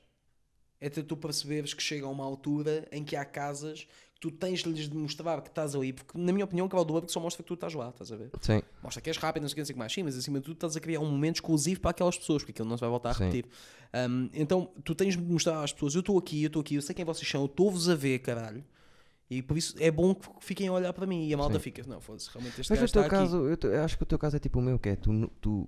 É 0.81 0.87
até 0.87 1.01
tu 1.01 1.17
perceberes 1.17 1.73
que 1.73 1.83
chega 1.83 2.05
a 2.05 2.09
uma 2.09 2.23
altura 2.23 2.87
em 2.91 3.03
que 3.03 3.15
há 3.15 3.25
casas 3.25 3.85
tu 4.19 4.29
tens 4.29 4.61
de 4.63 4.69
lhes 4.69 4.87
demonstrar 4.87 5.41
que 5.41 5.49
estás 5.49 5.75
ali. 5.75 5.93
Porque, 5.93 6.17
na 6.17 6.33
minha 6.33 6.43
opinião, 6.43 6.67
o 6.67 6.69
cavalo 6.69 6.99
do 6.99 7.05
que 7.07 7.11
só 7.11 7.19
mostra 7.19 7.41
que 7.41 7.47
tu 7.47 7.53
estás 7.53 7.73
lá. 7.73 7.89
Estás 7.89 8.11
a 8.11 8.15
ver? 8.15 8.29
Sim. 8.41 8.61
mostra 8.83 9.01
que 9.01 9.09
és 9.09 9.17
rápido, 9.17 9.43
não 9.43 9.49
sei 9.49 9.61
o 9.63 9.65
que, 9.65 9.73
o 9.73 9.77
mais, 9.77 9.93
sim, 9.93 10.03
mas 10.03 10.17
acima 10.17 10.39
de 10.39 10.45
tudo 10.45 10.55
estás 10.55 10.75
a 10.75 10.79
criar 10.79 10.99
um 10.99 11.09
momento 11.09 11.35
exclusivo 11.35 11.79
para 11.79 11.91
aquelas 11.91 12.17
pessoas, 12.17 12.41
porque 12.41 12.51
aquilo 12.51 12.67
não 12.67 12.77
se 12.77 12.81
vai 12.81 12.89
voltar 12.89 13.11
a 13.11 13.13
Sim. 13.13 13.25
repetir. 13.25 13.45
Um, 13.93 14.29
então 14.33 14.69
tu 14.83 14.93
tens 14.93 15.15
de 15.15 15.21
mostrar 15.23 15.63
às 15.63 15.71
pessoas: 15.71 15.95
eu 15.95 16.01
estou 16.01 16.17
aqui, 16.17 16.43
eu 16.43 16.47
estou 16.47 16.59
aqui, 16.61 16.75
eu 16.75 16.81
sei 16.81 16.93
quem 16.93 17.05
vocês 17.05 17.27
são, 17.29 17.41
eu 17.41 17.45
estou-vos 17.45 17.87
a 17.89 17.95
ver, 17.95 18.19
caralho. 18.19 18.63
E 19.29 19.41
por 19.41 19.57
isso 19.57 19.75
é 19.79 19.91
bom 19.91 20.13
que 20.15 20.27
fiquem 20.39 20.67
a 20.67 20.73
olhar 20.73 20.91
para 20.91 21.05
mim. 21.05 21.27
E 21.27 21.33
a 21.33 21.37
malta 21.37 21.55
Sim. 21.55 21.63
fica: 21.63 21.83
não, 21.87 22.01
foda-se, 22.01 22.29
realmente 22.31 22.59
este 22.61 22.69
Mas 22.71 22.81
no 22.81 22.87
teu 22.89 23.01
aqui. 23.01 23.09
caso, 23.11 23.37
eu, 23.47 23.83
acho 23.83 23.97
que 23.97 24.03
o 24.03 24.05
teu 24.05 24.17
caso 24.19 24.35
é 24.35 24.39
tipo 24.39 24.59
o 24.59 24.61
meu, 24.61 24.77
que 24.79 24.89
é 24.89 24.95
tu, 24.95 25.31
tu 25.39 25.67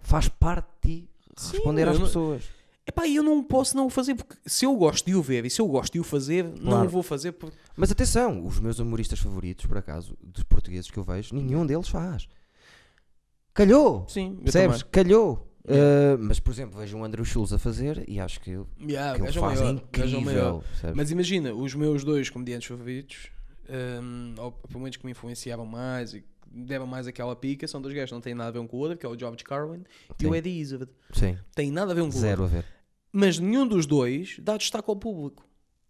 faz 0.00 0.28
parte 0.28 0.68
de 0.82 1.00
ti 1.02 1.10
Sim, 1.36 1.56
responder 1.56 1.86
eu 1.86 1.90
às 1.90 1.98
não- 1.98 2.06
pessoas. 2.06 2.44
Epá, 2.88 3.08
eu 3.08 3.22
não 3.22 3.42
posso 3.42 3.76
não 3.76 3.86
o 3.86 3.90
fazer, 3.90 4.14
porque 4.14 4.36
se 4.46 4.64
eu 4.64 4.74
gosto 4.76 5.04
de 5.06 5.14
o 5.14 5.20
ver 5.22 5.44
e 5.44 5.50
se 5.50 5.60
eu 5.60 5.66
gosto 5.66 5.92
de 5.94 6.00
o 6.00 6.04
fazer, 6.04 6.44
não 6.44 6.54
Claro. 6.72 6.86
o 6.86 6.88
vou 6.90 7.02
fazer 7.02 7.32
porque. 7.32 7.56
Mas 7.76 7.90
atenção, 7.90 8.46
os 8.46 8.60
meus 8.60 8.78
humoristas 8.78 9.18
favoritos, 9.18 9.66
por 9.66 9.76
acaso, 9.76 10.16
dos 10.22 10.44
portugueses 10.44 10.88
que 10.90 10.96
eu 10.98 11.02
vejo, 11.02 11.34
nenhum 11.34 11.66
deles 11.66 11.88
faz. 11.88 12.28
Calhou! 13.54 14.06
Sim, 14.08 14.34
eu 14.38 14.42
Percebes? 14.44 14.78
também. 14.78 14.90
Calhou! 14.92 15.52
Uh, 15.64 16.16
mas, 16.20 16.38
por 16.38 16.52
exemplo, 16.52 16.78
vejo 16.78 16.96
o 16.96 17.02
Andrew 17.04 17.24
Schultz 17.24 17.52
a 17.52 17.58
fazer 17.58 18.04
e 18.08 18.20
acho 18.20 18.38
que, 18.40 18.50
ele- 18.50 18.66
Yeah, 18.80 19.16
que 19.16 19.22
o 19.22 19.24
ele 19.24 19.32
gajo 19.32 19.38
é 19.38 19.42
o 19.42 19.44
faz 19.48 19.60
é 19.60 19.64
maior, 19.64 19.76
o 19.76 19.88
gajo 19.90 20.16
é 20.16 20.18
o 20.18 20.22
maior. 20.22 20.38
incrível. 20.38 20.64
percebes? 20.70 20.96
Mas 20.96 21.10
imagina, 21.10 21.54
os 21.54 21.74
meus 21.74 22.04
dois 22.04 22.30
comediantes 22.30 22.68
favoritos, 22.68 23.30
hum, 24.00 24.34
ou 24.38 24.52
pelo 24.52 24.78
menos 24.80 24.96
que 24.96 25.04
me 25.04 25.10
influenciavam 25.10 25.66
mais 25.66 26.14
e 26.14 26.20
que 26.20 26.26
deram 26.48 26.86
mais 26.86 27.08
aquela 27.08 27.34
pica, 27.34 27.66
são 27.66 27.82
dois 27.82 27.92
gajos 27.92 28.10
que 28.10 28.14
não 28.14 28.20
têm 28.20 28.32
nada 28.34 28.50
a 28.50 28.52
ver 28.52 28.60
um 28.60 28.66
com 28.68 28.76
o 28.76 28.80
outro, 28.80 28.96
que 28.96 29.04
é 29.04 29.08
o 29.08 29.18
George 29.18 29.42
Carlin 29.42 29.82
e 30.20 30.22
Sim. 30.22 30.30
o 30.30 30.34
Eddie 30.36 30.60
Izzard. 30.60 30.88
Sim, 31.12 31.36
Tem 31.52 31.72
nada 31.72 31.90
a 31.90 31.94
ver 31.96 32.02
um 32.02 32.10
com 32.10 32.16
o 32.16 32.20
zero 32.20 32.42
outro. 32.44 32.58
a 32.58 32.60
ver. 32.60 32.75
Mas 33.18 33.38
nenhum 33.38 33.66
dos 33.66 33.86
dois 33.86 34.36
dá 34.42 34.58
destaque 34.58 34.90
ao 34.90 34.94
público. 34.94 35.42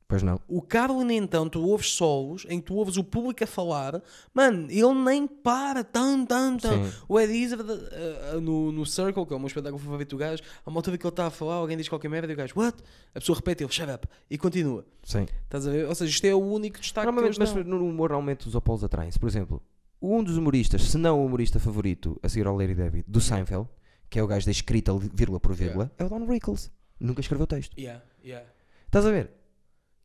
Pois 0.06 0.22
não. 0.22 0.40
O 0.46 0.62
Carlin, 0.62 1.12
então, 1.16 1.48
tu 1.48 1.60
ouves 1.60 1.90
solos 1.90 2.46
em 2.48 2.60
que 2.60 2.66
tu 2.66 2.76
ouves 2.76 2.96
o 2.96 3.02
público 3.02 3.42
a 3.42 3.46
falar, 3.48 4.00
mano, 4.32 4.70
ele 4.70 4.94
nem 4.94 5.26
para, 5.26 5.82
tan, 5.82 6.24
tan, 6.24 6.56
tan. 6.56 6.84
Sim. 6.84 6.92
O 7.08 7.18
Eddie 7.18 7.42
Izzard 7.42 7.68
uh, 7.68 8.40
no, 8.40 8.70
no 8.70 8.86
Circle, 8.86 9.26
que 9.26 9.32
é 9.32 9.36
o 9.36 9.40
meu 9.40 9.48
espetáculo 9.48 9.82
favorito 9.82 10.10
do 10.10 10.18
gajo, 10.18 10.40
a 10.64 10.70
uma 10.70 10.78
altura 10.78 10.96
que 10.96 11.04
ele 11.04 11.10
está 11.10 11.26
a 11.26 11.30
falar, 11.30 11.54
alguém 11.54 11.76
diz 11.76 11.88
qualquer 11.88 12.08
merda 12.08 12.30
e 12.30 12.34
o 12.34 12.36
gajo, 12.36 12.54
what? 12.56 12.80
A 13.12 13.18
pessoa 13.18 13.34
repete 13.34 13.64
ele, 13.64 13.72
shut 13.72 13.90
up, 13.90 14.06
e 14.30 14.38
continua. 14.38 14.86
Sim. 15.02 15.26
Estás 15.42 15.66
a 15.66 15.70
ver? 15.72 15.88
Ou 15.88 15.94
seja, 15.96 16.08
isto 16.08 16.24
é 16.26 16.32
o 16.32 16.38
único 16.38 16.78
destaque 16.78 17.08
eles 17.08 17.38
mas 17.38 17.52
dão. 17.52 17.64
no 17.64 17.88
humor 17.88 18.10
normalmente 18.10 18.46
os 18.46 18.54
opolos 18.54 18.84
atraem-se. 18.84 19.18
Por 19.18 19.28
exemplo, 19.28 19.60
um 20.00 20.22
dos 20.22 20.36
humoristas, 20.36 20.84
se 20.84 20.96
não 20.96 21.20
o 21.20 21.26
humorista 21.26 21.58
favorito 21.58 22.20
a 22.22 22.28
seguir 22.28 22.46
ao 22.46 22.56
Larry 22.56 22.76
David, 22.76 23.04
do 23.08 23.20
Seinfeld, 23.20 23.66
que 24.08 24.20
é 24.20 24.22
o 24.22 24.28
gajo 24.28 24.46
da 24.46 24.52
escrita 24.52 24.92
vírgula 25.12 25.40
por 25.40 25.52
vírgula, 25.52 25.90
é 25.98 26.04
o 26.04 26.08
Don 26.08 26.24
Rickles. 26.26 26.70
Nunca 26.98 27.20
escreveu 27.20 27.46
texto. 27.46 27.78
Yeah, 27.78 28.02
yeah. 28.24 28.48
Estás 28.86 29.04
a 29.06 29.10
ver? 29.10 29.30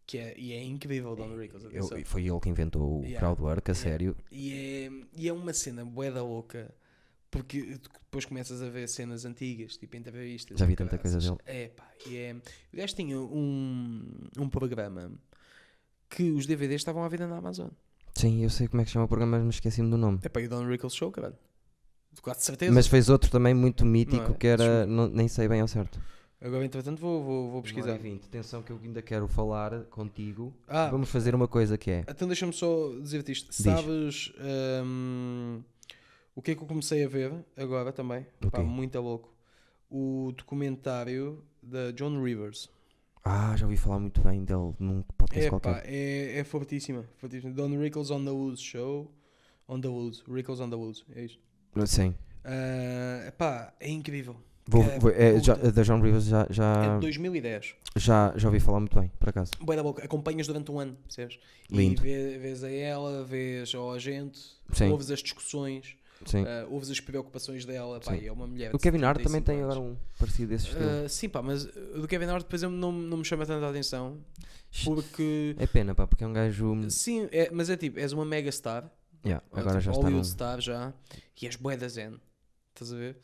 Que 0.05 0.17
é, 0.17 0.37
e 0.37 0.51
é 0.53 0.63
incrível 0.63 1.11
o 1.11 1.15
Don 1.15 1.35
Rickles, 1.37 1.63
Eu- 1.71 2.05
foi 2.05 2.27
ele 2.27 2.39
que 2.39 2.49
inventou 2.49 2.99
o 2.99 3.03
Yeah. 3.03 3.19
crowdwork, 3.19 3.71
a 3.71 3.73
sério. 3.73 4.15
E 4.31 4.51
é, 4.53 4.91
e 5.15 5.27
é 5.29 5.33
uma 5.33 5.53
cena 5.53 5.85
bué 5.85 6.11
da 6.11 6.21
louca, 6.21 6.73
porque 7.29 7.77
tu 7.77 7.89
depois 7.93 8.25
começas 8.25 8.61
a 8.61 8.67
ver 8.69 8.89
cenas 8.89 9.23
antigas, 9.23 9.77
tipo 9.77 9.95
entrevistas. 9.95 10.59
Já 10.59 10.65
vi 10.65 10.73
e 10.73 10.75
tanta 10.75 10.97
coisa 10.97 11.17
caraças. 11.17 11.37
É 11.45 11.69
pá, 11.69 11.89
e 12.07 12.17
é... 12.17 12.33
O 12.73 12.77
gajo 12.77 12.93
tinha 12.95 13.17
um, 13.17 14.27
um 14.37 14.49
programa 14.49 15.13
que 16.09 16.29
os 16.31 16.45
DVDs 16.45 16.81
estavam 16.81 17.03
à 17.03 17.07
vida 17.07 17.25
na 17.25 17.37
Amazon. 17.37 17.69
Sim, 18.13 18.43
eu 18.43 18.49
sei 18.49 18.67
como 18.67 18.81
é 18.81 18.83
que 18.83 18.89
se 18.89 18.93
chama 18.93 19.05
o 19.05 19.07
programa, 19.07 19.37
mas 19.37 19.43
me 19.45 19.49
esqueci-me 19.51 19.89
do 19.89 19.95
nome. 19.97 20.19
É 20.23 20.27
pá, 20.27 20.41
e 20.41 20.45
o 20.47 20.49
Don 20.49 20.67
Rickles 20.67 20.93
Show, 20.93 21.09
caralho. 21.09 21.37
Quase 22.21 22.43
certeza. 22.43 22.73
Mas 22.73 22.87
fez 22.87 23.07
outro 23.07 23.31
também 23.31 23.53
muito 23.53 23.85
mítico 23.85 24.17
Não 24.23 24.31
é? 24.31 24.37
que 24.37 24.47
era. 24.47 24.85
não- 24.85 25.07
nem 25.07 25.29
sei 25.29 25.47
bem 25.47 25.61
ao 25.61 25.67
certo. 25.69 26.01
Agora, 26.41 26.65
entretanto, 26.65 26.99
vou, 26.99 27.23
vou, 27.23 27.51
vou 27.51 27.61
pesquisar. 27.61 27.97
20. 27.97 28.25
Atenção 28.25 28.63
que 28.63 28.71
eu 28.71 28.79
ainda 28.83 28.99
quero 29.01 29.27
falar 29.27 29.83
contigo. 29.85 30.51
Ah, 30.67 30.89
Vamos 30.89 31.09
fazer 31.11 31.35
uma 31.35 31.47
coisa 31.47 31.77
que 31.77 31.91
é. 31.91 32.03
Então 32.07 32.27
deixa-me 32.27 32.51
só 32.51 32.89
dizer-te 32.99 33.31
isto. 33.31 33.53
Sabes 33.53 34.33
hum, 34.83 35.61
O 36.35 36.41
que 36.41 36.51
é 36.51 36.55
que 36.55 36.63
eu 36.63 36.67
comecei 36.67 37.03
a 37.05 37.07
ver 37.07 37.31
agora 37.55 37.91
também? 37.91 38.25
Pá, 38.49 38.57
quê? 38.57 38.63
muito 38.63 38.99
louco. 38.99 39.31
O 39.87 40.33
documentário 40.35 41.43
da 41.61 41.91
John 41.91 42.23
Rivers. 42.23 42.69
Ah, 43.23 43.55
já 43.55 43.65
ouvi 43.67 43.77
falar 43.77 43.99
muito 43.99 44.19
bem 44.21 44.43
dele 44.43 44.73
num 44.79 45.03
podcast 45.15 45.45
É, 45.45 45.49
qualquer. 45.49 45.73
pá, 45.75 45.81
é, 45.85 46.39
é 46.39 46.43
fortíssima, 46.43 47.05
fortíssima. 47.17 47.53
Don 47.53 47.77
Rickles 47.77 48.09
on 48.09 48.25
the 48.25 48.31
Woods 48.31 48.61
Show. 48.61 49.11
On 49.67 49.79
the 49.79 49.87
Woods. 49.87 50.23
Rickles 50.27 50.59
on 50.59 50.71
the 50.71 50.75
Woods. 50.75 51.05
É 51.15 51.25
isto. 51.25 51.39
Sim. 51.85 52.15
Ah, 52.43 53.31
pá, 53.37 53.73
é 53.79 53.89
incrível. 53.91 54.35
Vou, 54.71 54.83
É, 54.83 54.99
vou- 54.99 55.11
é, 55.11 55.39
já, 55.43 55.53
da 55.55 55.83
John 55.83 55.99
Rivers 56.01 56.23
já, 56.25 56.47
É 56.49 56.53
já, 56.53 56.93
de 56.95 57.01
2010. 57.01 57.75
já, 57.97 58.33
já 58.37 58.47
ouvi 58.47 58.59
falar 58.61 58.79
muito 58.79 58.97
bem, 58.97 59.11
por 59.19 59.27
acaso. 59.29 59.51
Boa 59.59 59.75
da 59.75 59.83
boca. 59.83 60.03
Acompanhas 60.03 60.47
durante 60.47 60.71
um 60.71 60.79
ano, 60.79 60.95
percebes? 61.03 61.37
Lindo. 61.69 62.01
E 62.01 62.03
vê- 62.05 62.37
vês 62.37 62.63
a 62.63 62.71
ela, 62.71 63.23
vês 63.25 63.75
ao 63.75 63.91
agente, 63.91 64.39
Sim. 64.71 64.89
ouves 64.89 65.11
as 65.11 65.19
discussões, 65.21 65.95
Sim. 66.25 66.45
ah, 66.47 66.65
ouves 66.69 66.89
as 66.89 66.99
preocupações 67.01 67.65
dela. 67.65 67.99
Pá, 67.99 68.15
é 68.15 68.31
uma 68.31 68.47
mulher. 68.47 68.73
o 68.73 68.79
Kevin 68.79 69.03
Hart 69.03 69.17
também 69.21 69.41
75 69.41 69.45
tem 69.45 69.61
agora 69.63 69.79
um 69.79 69.97
parecido 70.17 70.47
desse 70.49 70.67
estilo. 70.67 70.85
Ah, 71.05 71.09
sim, 71.09 71.27
pá, 71.27 71.41
mas 71.41 71.65
o 71.65 72.01
do 72.01 72.07
Kevin 72.07 72.25
Hart 72.27 72.43
depois 72.43 72.61
não, 72.61 72.91
não 72.93 73.17
me 73.17 73.25
chama 73.25 73.45
tanta 73.45 73.69
atenção 73.69 74.17
porque. 74.85 75.55
É 75.59 75.67
pena, 75.67 75.93
pá, 75.93 76.07
porque 76.07 76.23
é 76.23 76.27
um 76.27 76.33
gajo. 76.33 76.89
Sim, 76.89 77.27
é, 77.31 77.49
mas 77.51 77.69
é 77.69 77.75
tipo, 77.77 77.99
és 77.99 78.13
uma 78.13 78.23
mega 78.25 78.51
star, 78.51 78.89
Yeah, 79.25 79.43
agora 79.51 79.79
tipo, 79.79 79.81
já 79.81 79.91
está 79.91 80.01
Hollywood 80.03 80.15
num. 80.17 80.23
star 80.23 80.61
já, 80.61 80.93
e 81.41 81.45
és 81.45 81.55
bué 81.55 81.77
da 81.77 81.87
zen, 81.87 82.19
estás 82.73 82.91
a 82.93 82.95
ver? 82.95 83.17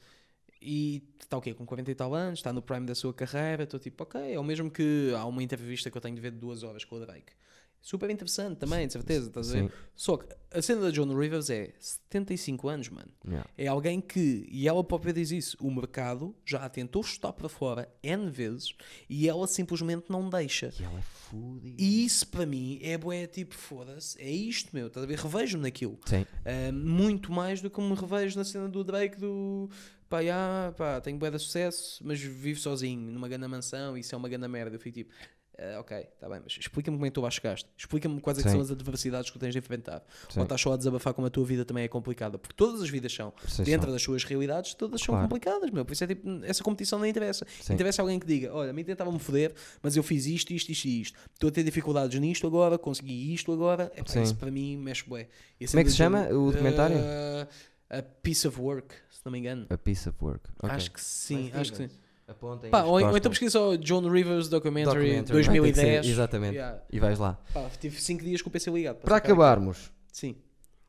E 0.62 1.04
está 1.20 1.38
o 1.38 1.42
quê? 1.42 1.54
Com 1.54 1.66
40 1.66 1.92
e 1.92 1.96
tal 1.96 2.14
anos, 2.14 2.40
está 2.40 2.52
no 2.52 2.62
prime 2.62 2.86
da 2.86 2.96
sua 2.96 3.14
carreira, 3.14 3.64
estou 3.64 3.80
tipo, 3.80 4.04
ok, 4.04 4.34
é 4.34 4.40
o 4.40 4.44
mesmo 4.44 4.72
que 4.72 5.14
há 5.16 5.26
uma 5.26 5.44
entrevista 5.44 5.90
que 5.92 5.98
eu 5.98 6.02
tenho 6.02 6.16
de 6.16 6.22
ver 6.22 6.32
de 6.32 6.38
duas 6.38 6.64
horas 6.64 6.84
com 6.84 6.96
o 6.96 7.00
Drake. 7.00 7.34
Super 7.82 8.10
interessante 8.10 8.58
também, 8.58 8.86
de 8.86 8.92
certeza, 8.92 9.28
estás 9.28 9.50
a 9.50 9.62
ver? 9.62 9.72
Só 9.96 10.18
que 10.18 10.28
a 10.52 10.62
cena 10.62 10.82
da 10.82 10.92
John 10.92 11.08
Rivers 11.16 11.50
é 11.50 11.74
75 11.80 12.68
anos, 12.68 12.90
mano. 12.90 13.10
Yeah. 13.26 13.50
É 13.58 13.68
alguém 13.68 14.02
que, 14.02 14.46
e 14.50 14.68
ela 14.68 14.84
própria 14.84 15.14
diz 15.14 15.32
isso, 15.32 15.56
o 15.62 15.72
mercado 15.72 16.36
já 16.46 16.66
a 16.66 16.70
tentou 16.70 17.02
chutar 17.02 17.32
para 17.32 17.48
fora 17.48 17.88
N 18.04 18.30
vezes 18.30 18.76
e 19.10 19.30
ela 19.30 19.48
simplesmente 19.48 20.08
não 20.10 20.30
deixa. 20.30 20.74
E 20.78 20.84
ela 20.84 21.00
é 21.00 21.02
fodida. 21.02 21.82
E 21.82 22.04
isso 22.04 22.28
para 22.28 22.46
mim 22.46 22.80
é 22.82 22.98
bué, 22.98 23.26
tipo, 23.26 23.56
foda-se, 23.56 24.20
é 24.22 24.30
isto, 24.30 24.72
meu, 24.74 24.88
estás 24.88 25.06
a 25.06 25.08
ver? 25.08 25.20
Revejo-me 25.20 25.64
naquilo. 25.64 25.98
Sim. 26.06 26.22
Uh, 26.24 26.74
muito 26.74 27.32
mais 27.32 27.62
do 27.62 27.70
que 27.70 27.80
me 27.80 27.96
revejo 27.96 28.38
na 28.38 28.44
cena 28.44 28.68
do 28.68 28.84
Drake 28.84 29.18
do 29.18 29.70
pá, 30.10 30.24
já, 30.24 30.74
pá, 30.78 31.02
tenho 31.02 31.18
bué 31.18 31.30
de 31.32 31.40
sucesso, 31.40 32.02
mas 32.04 32.20
vivo 32.20 32.60
sozinho 32.60 33.12
numa 33.12 33.28
grande 33.28 33.48
mansão 33.48 33.98
isso 33.98 34.14
é 34.14 34.18
uma 34.18 34.30
grande 34.30 34.48
merda. 34.48 34.76
Eu 34.76 34.80
fico 34.80 34.96
tipo, 34.96 35.14
"Ah, 35.60 35.80
ok, 35.80 35.98
está 35.98 36.30
bem, 36.30 36.40
mas 36.44 36.56
explica-me 36.60 36.98
como 36.98 37.06
é 37.08 37.10
que 37.10 37.14
tu 37.16 37.32
chegaste, 37.32 37.68
explica-me 37.76 38.22
quais 38.22 38.38
é 38.38 38.44
que 38.44 38.50
são 38.50 38.62
as 38.62 38.70
adversidades 38.70 39.30
que 39.32 39.38
tu 39.38 39.40
tens 39.40 39.54
de 39.54 39.58
enfrentar. 39.58 40.04
Sim. 40.30 40.40
Ou 40.40 40.44
estás 40.44 40.62
só 40.62 40.72
a 40.74 40.78
desabafar 40.78 41.16
como 41.16 41.26
a 41.26 41.30
tua 41.32 41.44
vida 41.46 41.66
também 41.66 41.84
é 41.84 41.88
complicada, 41.88 42.38
porque 42.38 42.54
todas 42.56 42.80
as 42.82 42.90
vidas 42.92 43.12
são, 43.12 43.34
Sim, 43.48 43.64
dentro 43.64 43.86
são. 43.88 43.94
das 43.94 44.02
suas 44.04 44.24
realidades, 44.24 44.76
todas 44.76 45.02
são 45.02 45.14
Claro. 45.16 45.24
complicadas, 45.28 45.72
meu. 45.72 45.84
Por 45.84 45.94
isso 45.94 46.04
é 46.04 46.08
tipo, 46.08 46.30
essa 46.44 46.64
competição 46.64 47.00
não 47.00 47.08
interessa. 47.08 47.46
Sim. 47.60 47.74
Interessa 47.74 48.04
alguém 48.04 48.20
que 48.20 48.28
diga: 48.28 48.54
Olha, 48.54 48.70
a 48.70 48.74
mim 48.74 48.84
tentava-me 48.84 49.18
foder, 49.18 49.52
mas 49.82 49.98
eu 49.98 50.04
fiz 50.04 50.28
isto, 50.28 50.54
isto, 50.54 50.70
isto 50.72 50.86
e 50.86 51.02
isto. 51.02 51.20
Estou 51.34 51.48
a 51.48 51.52
ter 51.52 51.64
dificuldades 51.64 52.20
nisto 52.20 52.46
agora, 52.46 52.78
consegui 52.78 53.34
isto 53.34 53.52
agora. 53.52 53.92
É 53.96 54.04
Sim. 54.06 54.22
isso 54.22 54.36
para 54.36 54.52
mim 54.52 54.78
mexe 54.78 55.04
bué. 55.10 55.24
Como 55.24 55.80
é 55.80 55.84
que 55.84 55.90
cena 55.90 55.90
se 55.90 55.96
chama 55.98 56.28
o 56.30 56.52
documentário? 56.52 56.98
Uh, 56.98 57.48
a 57.90 58.02
Piece 58.02 58.48
of 58.48 58.60
Work, 58.60 58.94
se 59.10 59.22
não 59.26 59.32
me 59.32 59.40
engano. 59.40 59.66
A 59.70 59.78
piece 59.78 60.08
of 60.10 60.18
work. 60.22 60.50
Ok. 60.62 60.70
Acho 60.76 60.92
que 60.92 61.02
sim, 61.02 61.52
acho 61.54 61.72
que 61.72 61.78
sim. 61.78 61.90
Apontem 62.28 62.70
Pá, 62.70 62.84
ou, 62.84 63.02
ou 63.02 63.18
então 63.18 63.32
pesquisa 63.32 63.52
só 63.52 63.76
John 63.78 64.10
Rivers 64.10 64.50
Documentary, 64.50 65.22
Documentary, 65.22 65.44
vai 65.44 65.46
ter 65.46 65.52
que 65.54 65.60
2010. 65.62 66.06
ser, 66.06 66.12
exatamente. 66.12 66.56
Yeah. 66.56 66.82
E 66.92 67.00
vais 67.00 67.18
lá. 67.20 67.40
Pá, 67.54 67.70
tive 67.80 68.02
5 68.02 68.22
dias 68.22 68.42
com 68.42 68.50
o 68.50 68.52
PC 68.52 68.70
ligado. 68.70 68.98
Para 68.98 69.16
acabarmos, 69.16 69.78
aquilo. 69.78 69.94
Sim. 70.12 70.36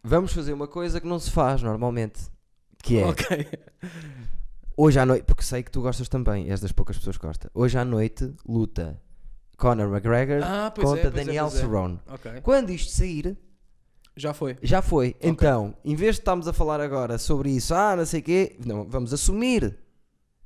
vamos 0.02 0.32
fazer 0.32 0.52
uma 0.52 0.66
coisa 0.66 1.00
que 1.00 1.06
não 1.06 1.20
se 1.20 1.30
faz 1.30 1.62
normalmente. 1.62 2.22
Que 2.82 2.98
é, 2.98 3.06
Ok. 3.06 3.46
hoje 4.76 4.98
à 4.98 5.06
noite, 5.06 5.24
porque 5.24 5.42
sei 5.44 5.62
que 5.62 5.70
tu 5.70 5.80
gostas 5.80 6.08
também, 6.08 6.50
és 6.50 6.60
das 6.60 6.72
poucas 6.72 6.96
pessoas 6.98 7.16
que 7.16 7.24
gosta. 7.26 7.48
Hoje 7.54 7.78
à 7.78 7.84
noite, 7.84 8.32
luta 8.44 9.00
Conor 9.56 9.92
McGregor 9.92 10.40
Ah, 10.42 10.72
pois 10.74 10.88
contra 10.88 11.04
é, 11.04 11.06
é, 11.06 11.10
Daniel 11.10 11.46
é. 11.46 11.50
Cerrone. 11.50 12.00
Ok. 12.08 12.40
Quando 12.42 12.70
isto 12.70 12.90
sair, 12.90 13.36
Já 14.18 14.34
foi. 14.34 14.56
já 14.62 14.82
foi. 14.82 15.16
Então, 15.22 15.74
em 15.84 15.94
vez 15.94 16.16
de 16.16 16.20
estarmos 16.20 16.48
a 16.48 16.52
falar 16.52 16.80
agora 16.80 17.16
sobre 17.18 17.50
isso, 17.50 17.74
ah, 17.74 17.96
não 17.96 18.04
sei 18.04 18.20
o 18.20 18.22
quê, 18.22 18.56
não, 18.64 18.84
vamos 18.84 19.12
assumir 19.14 19.78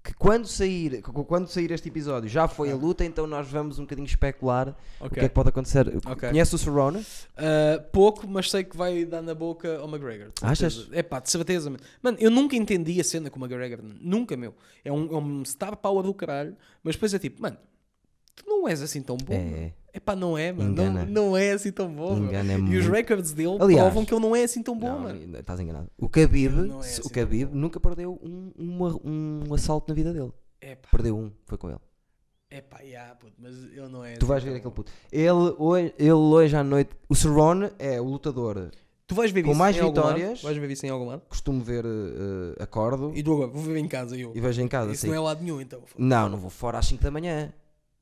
que 0.03 0.13
quando 0.15 0.47
sair, 0.47 1.01
quando 1.01 1.47
sair 1.47 1.71
este 1.71 1.89
episódio 1.89 2.29
já 2.29 2.49
foi 2.49 2.73
a 2.73 2.75
luta, 2.75 3.05
então 3.05 3.27
nós 3.27 3.49
vamos 3.49 3.79
um 3.79 3.83
bocadinho 3.83 4.07
especular 4.07 4.77
o 5.01 5.09
que 5.09 5.21
é 5.21 5.29
que 5.29 5.35
pode 5.35 5.51
acontecer. 5.51 5.87
Ok. 6.05 6.29
Conhece 6.29 6.55
o 6.55 6.59
Cerrone? 6.59 6.99
Uh, 6.99 7.83
pouco, 7.93 8.27
mas 8.27 8.51
sei 8.51 8.65
que 8.65 8.77
vai 8.77 9.05
dar 9.05 9.23
na 9.23 9.35
boca 9.35 9.79
ao 9.79 9.89
McGregor. 9.89 10.33
Achas? 10.43 10.89
É 10.91 11.03
pá, 11.03 11.21
de 11.21 11.31
certeza. 11.31 11.71
Mano. 11.71 11.83
Mano, 12.03 12.17
eu 12.21 12.31
nunca 12.31 12.57
entendi 12.57 13.01
a 13.01 13.05
cena 13.05 13.31
com 13.31 13.39
o 13.39 13.45
McGregor. 13.45 13.79
Nunca, 14.01 14.37
meu. 14.37 14.55
É 14.85 14.93
um, 14.93 15.15
é 15.15 15.17
um 15.17 15.45
star 15.45 15.77
power 15.77 16.03
do 16.03 16.13
caralho. 16.13 16.57
Mas 16.83 16.97
depois 16.97 17.15
é 17.15 17.19
tipo, 17.21 17.41
mano, 17.41 17.57
tu 18.35 18.45
não 18.47 18.69
és 18.69 18.81
assim 18.83 19.03
tão 19.03 19.17
bom. 19.17 19.33
É. 19.35 19.73
É 19.95 20.01
pá, 20.01 20.17
não 20.17 20.39
é, 20.39 20.51
mano. 20.53 20.73
Não, 20.73 20.85
Engana. 20.85 21.05
não 21.05 21.37
é 21.37 21.53
assim 21.53 21.71
tão 21.71 21.93
bom. 21.93 22.17
Engana 22.17 22.55
é 22.55 22.59
E 22.59 22.77
os 22.79 22.87
records 22.87 23.33
dele 23.33 23.59
Aliás, 23.61 23.83
provam 23.85 24.05
que 24.07 24.15
ele 24.15 24.23
não 24.23 24.35
é 24.35 24.43
assim 24.45 24.63
tão 24.63 24.79
bom, 24.79 24.89
Não, 24.89 25.01
mano. 25.01 25.39
estás 25.39 25.61
enganado. 25.61 25.91
O 25.99 26.07
Khabib, 26.09 26.51
Não 26.53 26.77
é 26.77 26.81
assim 26.81 27.03
o 27.05 27.11
Khabib 27.11 27.51
nunca 27.53 27.79
perdeu 27.79 28.19
um, 28.23 28.51
uma- 28.57 28.99
um 29.05 29.53
assalto 29.55 29.89
na 29.91 29.95
vida 29.95 30.13
dele. 30.15 30.33
É 30.63 30.75
pá, 30.77 30.89
Perdeu 30.91 31.15
um, 31.17 31.31
foi 31.45 31.59
com 31.59 31.69
ele. 31.69 31.79
é 32.51 32.61
pá, 32.63 32.81
yeah, 32.81 33.15
puto, 33.17 33.35
mas 33.39 33.55
ele 33.65 33.89
não 33.89 34.03
é 34.05 34.15
Tu 34.15 34.19
assim 34.25 34.27
vais 34.27 34.43
tão 34.45 34.53
ver 34.53 34.59
aquele 34.61 34.75
puto. 34.75 34.93
Ele 35.13 35.31
hoje, 35.59 35.95
ele 35.99 36.13
hoje 36.13 36.57
à 36.57 36.65
noite, 36.65 36.91
o 37.09 37.15
Cerrone 37.15 37.71
é 37.79 38.01
o 38.01 38.05
lutador. 38.05 38.71
Tu 39.07 39.15
vais 39.15 39.31
ver 39.31 39.43
Com 39.43 39.53
mais 39.55 39.77
vitórias. 39.77 40.41
Vais 40.41 40.57
ver 40.57 40.71
isso 40.71 40.87
em 40.87 40.89
algum 40.89 41.05
lado? 41.07 41.21
Costumo 41.29 41.63
ver 41.63 41.85
eh, 41.85 42.63
acordo 42.63 43.13
E 43.15 43.23
tu 43.23 43.33
agora, 43.35 43.49
vou 43.51 43.63
ver 43.63 43.77
em 43.77 43.87
casa 43.89 44.17
eu. 44.17 44.33
e 44.35 44.41
vejo 44.41 44.63
em 44.63 44.69
casa. 44.69 44.91
Isso 44.91 45.03
sim. 45.03 45.09
não 45.09 45.15
é 45.17 45.21
lado 45.21 45.43
nenhum, 45.43 45.61
então. 45.61 45.83
Não, 45.99 46.31
não 46.31 46.39
vou 46.39 46.49
fora 46.49 46.79
às 46.79 46.87
5 46.87 47.03
da 47.03 47.11
manhã. 47.11 47.53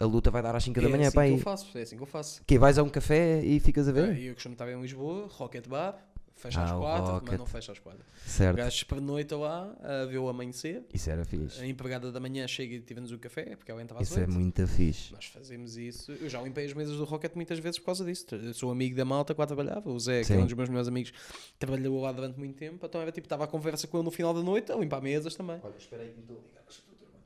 A 0.02 0.06
luta 0.06 0.31
vai 0.31 0.40
dar 0.43 0.56
às 0.56 0.64
5 0.64 0.81
da 0.81 0.86
é 0.86 0.90
manhã 0.90 1.09
assim 1.09 1.14
para 1.14 1.27
que 1.28 1.35
eu 1.35 1.39
faço, 1.39 1.77
é 1.78 1.82
assim 1.82 1.97
que 1.98 2.02
eu 2.02 2.06
faço. 2.06 2.43
Que 2.47 2.59
vais 2.59 2.78
a 2.78 2.82
um 2.82 2.89
café 2.89 3.44
e 3.44 3.60
ficas 3.60 3.86
a 3.86 3.93
ver? 3.93 4.18
Eu 4.18 4.32
costumo 4.32 4.55
estar 4.55 4.66
em 4.72 4.81
Lisboa, 4.81 5.27
Rocket 5.28 5.68
Bar, 5.68 5.94
fecha 6.35 6.59
Ah, 6.59 6.64
às 6.64 6.70
o 6.70 6.78
4, 6.78 7.05
Rocket. 7.12 7.28
mas 7.28 7.39
não 7.39 7.44
fecha 7.44 7.72
às 7.72 7.78
4. 7.78 8.01
O 8.01 8.31
Certo. 8.31 8.56
gajo 8.56 8.86
pernoita 8.86 9.36
lá, 9.36 9.77
a 9.82 10.06
ver 10.06 10.16
o 10.16 10.27
amanhecer. 10.31 10.86
Isso 10.94 11.10
era 11.10 11.22
fixe. 11.27 11.60
A 11.60 11.66
empregada 11.66 12.10
da 12.10 12.18
manhã 12.18 12.48
chega 12.48 12.77
e 12.77 12.81
tivemos 12.81 13.12
o 13.12 13.18
café, 13.18 13.55
porque 13.56 13.70
ela 13.70 13.82
entra 13.82 13.98
às 14.01 14.09
Isso 14.09 14.18
é 14.18 14.22
8. 14.22 14.32
muito 14.32 14.66
fixe. 14.66 15.12
Nós 15.12 15.27
fazemos 15.27 15.77
isso. 15.77 16.12
Eu 16.12 16.31
já 16.31 16.40
limpei 16.40 16.64
as 16.64 16.72
mesas 16.72 16.97
do 16.97 17.05
Rocket 17.05 17.32
muitas 17.35 17.59
vezes 17.59 17.78
por 17.78 17.85
causa 17.85 18.02
disso. 18.02 18.24
Eu 18.35 18.55
sou 18.55 18.70
amigo 18.70 18.97
da 18.97 19.05
malta 19.05 19.35
que 19.35 19.40
lá 19.43 19.47
trabalhava. 19.47 19.90
O 19.90 20.01
Zé, 20.01 20.20
que 20.20 20.28
Sim. 20.28 20.36
é 20.36 20.39
um 20.39 20.44
dos 20.47 20.55
meus 20.55 20.70
melhores 20.70 20.89
amigos, 20.89 21.12
trabalhou 21.59 22.01
lá 22.01 22.10
durante 22.10 22.39
muito 22.39 22.56
tempo. 22.56 22.86
Então 22.86 23.02
era 23.02 23.12
tipo, 23.12 23.27
estava 23.27 23.44
a 23.44 23.47
conversa 23.47 23.86
com 23.86 23.98
ele 23.98 24.05
no 24.06 24.10
final 24.10 24.32
da 24.32 24.43
noite, 24.43 24.72
a 24.72 24.77
limpar 24.77 25.02
mesas 25.02 25.35
também. 25.35 25.60
Olha, 25.62 25.74
espera 25.77 26.01
aí 26.05 26.09
que 26.09 26.14
me 26.16 26.22
estou 26.22 26.39
a 26.39 26.40
ligar. 26.40 26.60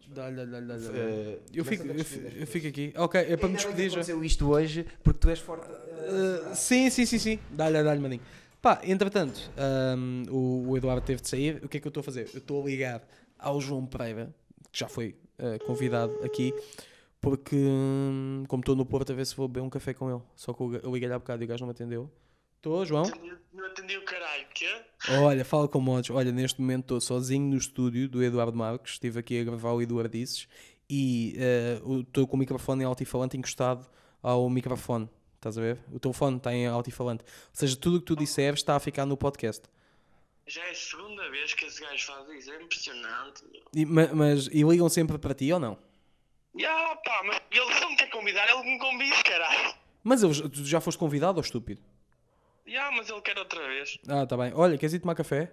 Dá-lhe, 0.08 0.36
dá-lhe, 0.36 0.50
dá-lhe, 0.50 0.66
dá-lhe. 0.66 0.98
Eh, 0.98 1.38
Eu 1.54 1.64
fico, 1.64 1.86
eu, 1.86 2.04
fi- 2.04 2.32
eu 2.40 2.46
fico 2.46 2.66
aqui. 2.66 2.92
Ok, 2.96 3.20
é 3.20 3.36
para 3.36 3.48
me 3.48 3.54
despedir 3.56 3.88
já. 3.90 3.94
aconteceu 3.96 4.24
isto 4.24 4.48
hoje 4.50 4.86
porque 5.02 5.18
tu 5.20 5.30
és 5.30 5.38
forte. 5.38 5.66
Uh, 5.70 6.54
sim, 6.54 6.90
sim, 6.90 7.06
sim, 7.06 7.18
sim. 7.18 7.38
Dá-lhe, 7.50 7.82
dá-lhe, 7.82 8.00
maninho. 8.00 8.22
Pá, 8.60 8.80
entretanto, 8.84 9.50
um, 9.96 10.22
o, 10.30 10.68
o 10.70 10.76
Eduardo 10.76 11.04
teve 11.04 11.20
de 11.22 11.28
sair. 11.28 11.60
O 11.64 11.68
que 11.68 11.76
é 11.78 11.80
que 11.80 11.86
eu 11.86 11.90
estou 11.90 12.00
a 12.00 12.04
fazer? 12.04 12.28
Eu 12.34 12.38
estou 12.38 12.62
a 12.62 12.66
ligar 12.66 13.02
ao 13.38 13.60
João 13.60 13.84
Pereira, 13.86 14.34
que 14.72 14.78
já 14.78 14.88
foi 14.88 15.14
convidado 15.66 16.12
aqui, 16.22 16.54
porque, 17.20 17.56
hum, 17.56 18.44
como 18.48 18.60
estou 18.60 18.76
no 18.76 18.86
Porto, 18.86 19.12
a 19.12 19.14
ver 19.14 19.26
se 19.26 19.34
vou 19.34 19.48
beber 19.48 19.60
um 19.66 19.70
café 19.70 19.92
com 19.94 20.10
ele. 20.10 20.20
Só 20.36 20.52
que 20.52 20.62
eu, 20.62 20.74
eu 20.76 20.92
liguei-lhe 20.94 21.12
há 21.14 21.18
bocado 21.18 21.42
e 21.42 21.44
o 21.44 21.48
gajo 21.48 21.60
não 21.62 21.68
me 21.68 21.72
atendeu. 21.72 22.10
Estou, 22.64 22.82
João? 22.86 23.02
Não 23.52 23.66
atendi 23.66 23.94
o 23.98 24.04
caralho, 24.06 24.46
quê? 24.54 24.74
Olha, 25.20 25.44
fala 25.44 25.68
com 25.68 25.78
modos. 25.82 26.08
Olha, 26.08 26.32
neste 26.32 26.62
momento 26.62 26.84
estou 26.84 26.98
sozinho 26.98 27.46
no 27.50 27.58
estúdio 27.58 28.08
do 28.08 28.24
Eduardo 28.24 28.56
Marques. 28.56 28.94
Estive 28.94 29.20
aqui 29.20 29.38
a 29.38 29.44
gravar 29.44 29.72
o 29.72 29.82
Eduardices 29.82 30.48
e 30.88 31.36
uh, 31.82 32.00
estou 32.00 32.26
com 32.26 32.36
o 32.36 32.38
microfone 32.38 32.82
em 32.82 32.86
altifalante 32.86 33.36
encostado 33.36 33.86
ao 34.22 34.48
microfone. 34.48 35.10
Estás 35.34 35.58
a 35.58 35.60
ver? 35.60 35.78
O 35.92 36.00
telefone 36.00 36.38
está 36.38 36.54
em 36.54 36.66
altifalante. 36.66 37.22
Ou 37.22 37.30
seja, 37.52 37.76
tudo 37.76 37.98
o 37.98 38.00
que 38.00 38.06
tu 38.06 38.16
disseres 38.16 38.60
está 38.60 38.76
a 38.76 38.80
ficar 38.80 39.04
no 39.04 39.14
podcast. 39.14 39.62
Já 40.46 40.64
é 40.64 40.70
a 40.70 40.74
segunda 40.74 41.30
vez 41.30 41.52
que 41.52 41.66
esse 41.66 41.82
gajo 41.82 42.06
faz 42.06 42.26
isso, 42.30 42.50
é 42.50 42.62
impressionante. 42.62 43.42
E, 43.74 43.84
ma- 43.84 44.08
mas 44.14 44.46
e 44.46 44.62
ligam 44.62 44.88
sempre 44.88 45.18
para 45.18 45.34
ti 45.34 45.52
ou 45.52 45.60
não? 45.60 45.76
Ya, 46.58 46.96
pá, 47.04 47.22
mas 47.26 47.42
ele 47.50 47.74
se 47.74 47.86
me 47.86 47.96
quer 47.96 48.08
convidar, 48.08 48.48
ele 48.48 48.62
me 48.62 48.78
convida, 48.78 49.22
caralho. 49.22 49.74
Mas 50.02 50.22
eu, 50.22 50.48
tu 50.48 50.64
já 50.64 50.80
foste 50.80 50.98
convidado 50.98 51.36
ou 51.36 51.42
estúpido? 51.44 51.82
Ya, 52.66 52.90
mas 52.90 53.08
ele 53.10 53.20
quer 53.20 53.38
outra 53.38 53.60
vez. 53.66 53.98
Ah, 54.08 54.26
tá 54.26 54.36
bem. 54.36 54.52
Olha, 54.54 54.78
queres 54.78 54.94
ir 54.94 55.00
tomar 55.00 55.14
café? 55.14 55.52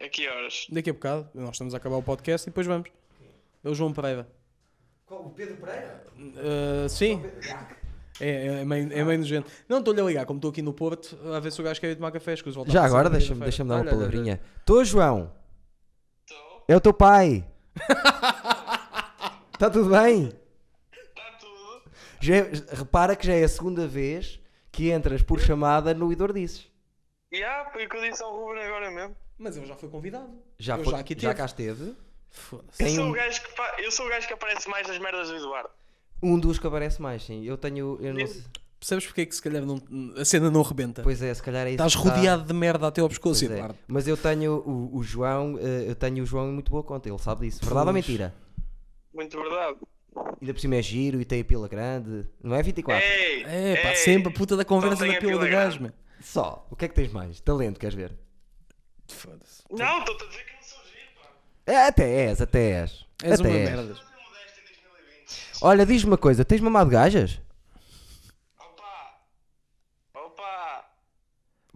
A 0.00 0.08
que 0.08 0.28
horas? 0.28 0.66
Daqui 0.70 0.90
a 0.90 0.92
bocado. 0.92 1.28
Nós 1.34 1.50
estamos 1.52 1.74
a 1.74 1.78
acabar 1.78 1.96
o 1.96 2.02
podcast 2.02 2.46
e 2.46 2.50
depois 2.50 2.66
vamos. 2.66 2.90
É 3.64 3.68
o 3.68 3.74
João 3.74 3.92
Pereira. 3.92 4.28
Qual? 5.06 5.22
O 5.26 5.30
Pedro 5.30 5.56
Pereira? 5.56 6.04
Uh, 6.16 6.88
sim. 6.88 7.22
É, 8.20 8.60
é, 8.60 8.64
meio, 8.64 8.92
é 8.92 9.04
meio 9.04 9.18
nojento. 9.18 9.50
Não, 9.68 9.78
estou-lhe 9.78 10.00
a 10.00 10.04
ligar, 10.04 10.26
como 10.26 10.38
estou 10.38 10.50
aqui 10.50 10.60
no 10.60 10.72
Porto, 10.72 11.18
a 11.32 11.40
ver 11.40 11.50
se 11.52 11.60
o 11.60 11.64
gajo 11.64 11.80
quer 11.80 11.90
ir 11.92 11.96
tomar 11.96 12.10
café. 12.12 12.34
escuso, 12.34 12.64
Já 12.68 12.84
agora 12.84 13.08
deixa-me 13.08 13.40
deixa 13.40 13.64
dar 13.64 13.76
uma 13.76 13.80
olha. 13.82 13.90
palavrinha. 13.90 14.40
Estou, 14.58 14.84
João. 14.84 15.32
Estou. 16.26 16.64
É 16.68 16.76
o 16.76 16.80
teu 16.80 16.92
pai. 16.92 17.44
Está 19.54 19.70
tudo 19.70 19.90
bem? 19.90 20.32
Está 20.92 21.30
tudo. 21.40 21.82
Já 22.20 22.36
é- 22.36 22.50
repara 22.72 23.16
que 23.16 23.26
já 23.26 23.34
é 23.34 23.42
a 23.44 23.48
segunda 23.48 23.86
vez 23.86 24.38
que 24.78 24.90
entras 24.92 25.22
por 25.22 25.40
chamada 25.40 25.92
no 25.92 26.12
Idor 26.12 26.32
Disses. 26.32 26.68
E 27.32 27.42
há, 27.42 27.68
foi 27.72 27.86
o 27.86 27.88
que 27.88 27.96
eu 27.96 28.00
disse 28.02 28.22
ao 28.22 28.32
Ruben 28.32 28.62
agora 28.62 28.90
mesmo. 28.92 29.16
Mas 29.36 29.56
ele 29.56 29.66
já 29.66 29.74
foi 29.74 29.88
convidado. 29.88 30.30
Já, 30.56 30.76
Eu 30.78 30.84
foi, 30.84 30.92
já 30.92 30.98
aqui 31.00 31.14
já 31.14 31.20
teve. 31.30 31.34
cá 31.34 31.44
esteve. 31.46 31.94
Foda-se. 32.30 32.82
Eu 32.82 32.88
sou, 32.90 33.04
um- 33.04 33.10
o 33.10 33.12
gajo 33.12 33.42
que 33.42 33.50
fa- 33.56 33.74
eu 33.78 33.90
sou 33.90 34.06
o 34.06 34.08
gajo 34.08 34.26
que 34.28 34.32
aparece 34.34 34.68
mais 34.68 34.86
nas 34.86 34.98
merdas 34.98 35.28
do 35.28 35.34
Eduardo. 35.36 35.70
Um 36.22 36.38
dos 36.38 36.58
que 36.60 36.66
aparece 36.66 37.02
mais, 37.02 37.24
sim. 37.24 37.44
Eu 37.44 37.56
tenho. 37.58 37.98
Eu 38.00 38.14
não 38.14 38.26
sei- 38.26 38.42
Percebes 38.78 39.06
porque 39.06 39.22
é 39.22 39.26
que 39.26 39.34
se 39.34 39.42
calhar 39.42 39.64
não- 39.66 39.82
a 40.16 40.24
cena 40.24 40.48
não 40.50 40.62
rebenta? 40.62 41.02
Pois 41.02 41.20
é, 41.20 41.34
se 41.34 41.42
calhar 41.42 41.66
é 41.66 41.70
isso. 41.70 41.74
Estás 41.74 41.94
que 41.96 42.00
está- 42.00 42.14
rodeado 42.14 42.44
de 42.44 42.52
merda 42.54 42.86
até 42.86 43.00
ao 43.00 43.08
pescoço, 43.08 43.40
Pois 43.40 43.50
é. 43.50 43.54
Eduardo. 43.56 43.78
Mas 43.88 44.06
eu 44.06 44.16
tenho 44.16 44.58
o, 44.64 44.96
o 44.96 45.02
João, 45.02 45.58
eh, 45.58 45.86
eu 45.90 45.96
tenho 45.96 46.22
o 46.22 46.26
João 46.26 46.48
em 46.48 46.52
muito 46.52 46.70
boa 46.70 46.84
conta, 46.84 47.08
ele 47.08 47.18
sabe 47.18 47.46
disso. 47.46 47.58
Verdade 47.64 47.88
ou 47.88 47.92
Pois. 47.92 48.06
mentira? 48.06 48.32
Muito 49.12 49.36
verdade. 49.40 49.78
Ainda 50.40 50.54
por 50.54 50.60
cima 50.60 50.76
é 50.76 50.82
giro 50.82 51.20
e 51.20 51.24
tem 51.24 51.40
a 51.40 51.44
pila 51.44 51.68
grande. 51.68 52.24
Não 52.42 52.54
é 52.54 52.62
24? 52.62 53.04
Ei! 53.04 53.42
É, 53.44 53.76
pá, 53.82 53.88
ei, 53.90 53.96
sempre 53.96 54.32
a 54.32 54.34
puta 54.34 54.56
da 54.56 54.64
conversa 54.64 55.04
da 55.06 55.12
pila 55.14 55.20
pila 55.20 55.44
do 55.44 55.50
gajo, 55.50 55.82
meu. 55.82 55.92
Só. 56.20 56.66
O 56.70 56.76
que 56.76 56.84
é 56.84 56.88
que 56.88 56.94
tens 56.94 57.12
mais? 57.12 57.40
Talento, 57.40 57.78
queres 57.78 57.94
ver? 57.94 58.12
Foda-se. 59.08 59.62
Não, 59.70 59.98
estou-te 60.00 60.24
a 60.24 60.26
dizer 60.28 60.44
que 60.44 60.52
não 60.54 60.62
sou 60.62 60.80
giro, 60.84 61.08
pá. 61.22 61.72
É, 61.72 61.86
até 61.86 62.10
és, 62.28 62.40
até 62.40 62.60
és. 62.82 63.06
És 63.22 63.40
até 63.40 63.48
uma 63.48 63.56
és. 63.58 63.70
merda. 63.70 63.94
Fazer 63.94 64.04
modesto 64.04 64.60
em 64.60 64.64
2020. 64.64 65.62
Olha, 65.62 65.86
diz-me 65.86 66.10
uma 66.10 66.18
coisa, 66.18 66.44
tens 66.44 66.60
mamado 66.60 66.90
gajas? 66.90 67.40
Opa! 68.58 69.20
Opa! 70.14 70.84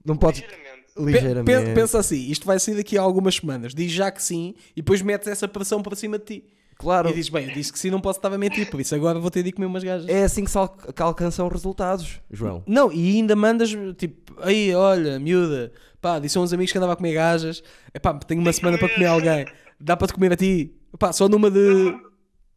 Não 0.04 0.16
podes. 0.16 0.40
Ligeiramente. 0.42 0.62
Pe- 0.94 1.00
Ligeiramente. 1.02 1.64
pe- 1.68 1.74
Pensa 1.74 1.98
assim, 1.98 2.30
isto 2.30 2.44
vai 2.46 2.58
sair 2.60 2.74
daqui 2.76 2.98
a 2.98 3.02
algumas 3.02 3.36
semanas. 3.36 3.74
Diz 3.74 3.90
já 3.90 4.10
que 4.10 4.22
sim 4.22 4.54
e 4.76 4.82
depois 4.82 5.00
metes 5.02 5.26
essa 5.28 5.48
pressão 5.48 5.82
para 5.82 5.96
cima 5.96 6.18
de 6.18 6.24
ti. 6.24 6.52
Claro. 6.82 7.08
E 7.08 7.12
dizes, 7.14 7.30
bem, 7.30 7.46
eu 7.48 7.54
disse 7.54 7.72
que 7.72 7.78
sim, 7.78 7.90
não 7.90 8.00
posso 8.00 8.18
estar 8.18 8.32
a 8.32 8.36
mentir, 8.36 8.68
por 8.70 8.80
isso 8.80 8.94
agora 8.94 9.18
vou 9.20 9.30
ter 9.30 9.42
de 9.44 9.52
comer 9.52 9.66
umas 9.66 9.84
gajas. 9.84 10.08
É 10.08 10.24
assim 10.24 10.44
que 10.44 10.50
se 10.50 10.58
al- 10.58 10.68
que 10.68 11.00
alcançam 11.02 11.46
resultados, 11.48 12.20
João. 12.30 12.62
Não, 12.66 12.92
e 12.92 13.16
ainda 13.16 13.36
mandas 13.36 13.70
tipo, 13.96 14.34
aí, 14.42 14.74
olha, 14.74 15.18
miúda, 15.20 15.72
pá, 16.00 16.18
disse 16.18 16.36
a 16.36 16.40
uns 16.40 16.52
amigos 16.52 16.72
que 16.72 16.78
andava 16.78 16.94
a 16.94 16.96
comer 16.96 17.14
gajas, 17.14 17.62
epá, 17.94 18.12
tenho 18.14 18.40
uma 18.40 18.52
semana 18.52 18.76
para 18.76 18.88
comer 18.88 19.06
alguém, 19.06 19.46
dá 19.80 19.96
para 19.96 20.08
te 20.08 20.14
comer 20.14 20.32
a 20.32 20.36
ti, 20.36 20.74
pá, 20.98 21.12
só 21.12 21.28
numa 21.28 21.50
de. 21.50 21.92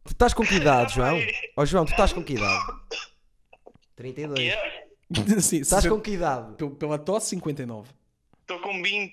Tu 0.04 0.12
estás 0.12 0.34
com 0.34 0.44
que 0.44 0.54
idade, 0.56 0.94
João? 0.96 1.18
Ó 1.56 1.64
João, 1.64 1.84
tu 1.84 1.92
estás 1.92 2.12
com 2.12 2.22
que 2.22 2.34
idade? 2.34 2.64
32. 3.96 4.38
Que 4.38 4.50
é? 4.50 5.40
Sim, 5.40 5.58
Estás 5.60 5.86
com 5.86 6.00
que 6.00 6.10
idade? 6.12 6.54
pel- 6.56 6.70
Pela 6.72 6.98
tosse, 6.98 7.30
59. 7.30 7.88
Estou 8.42 8.58
com 8.60 8.82
20. 8.82 9.12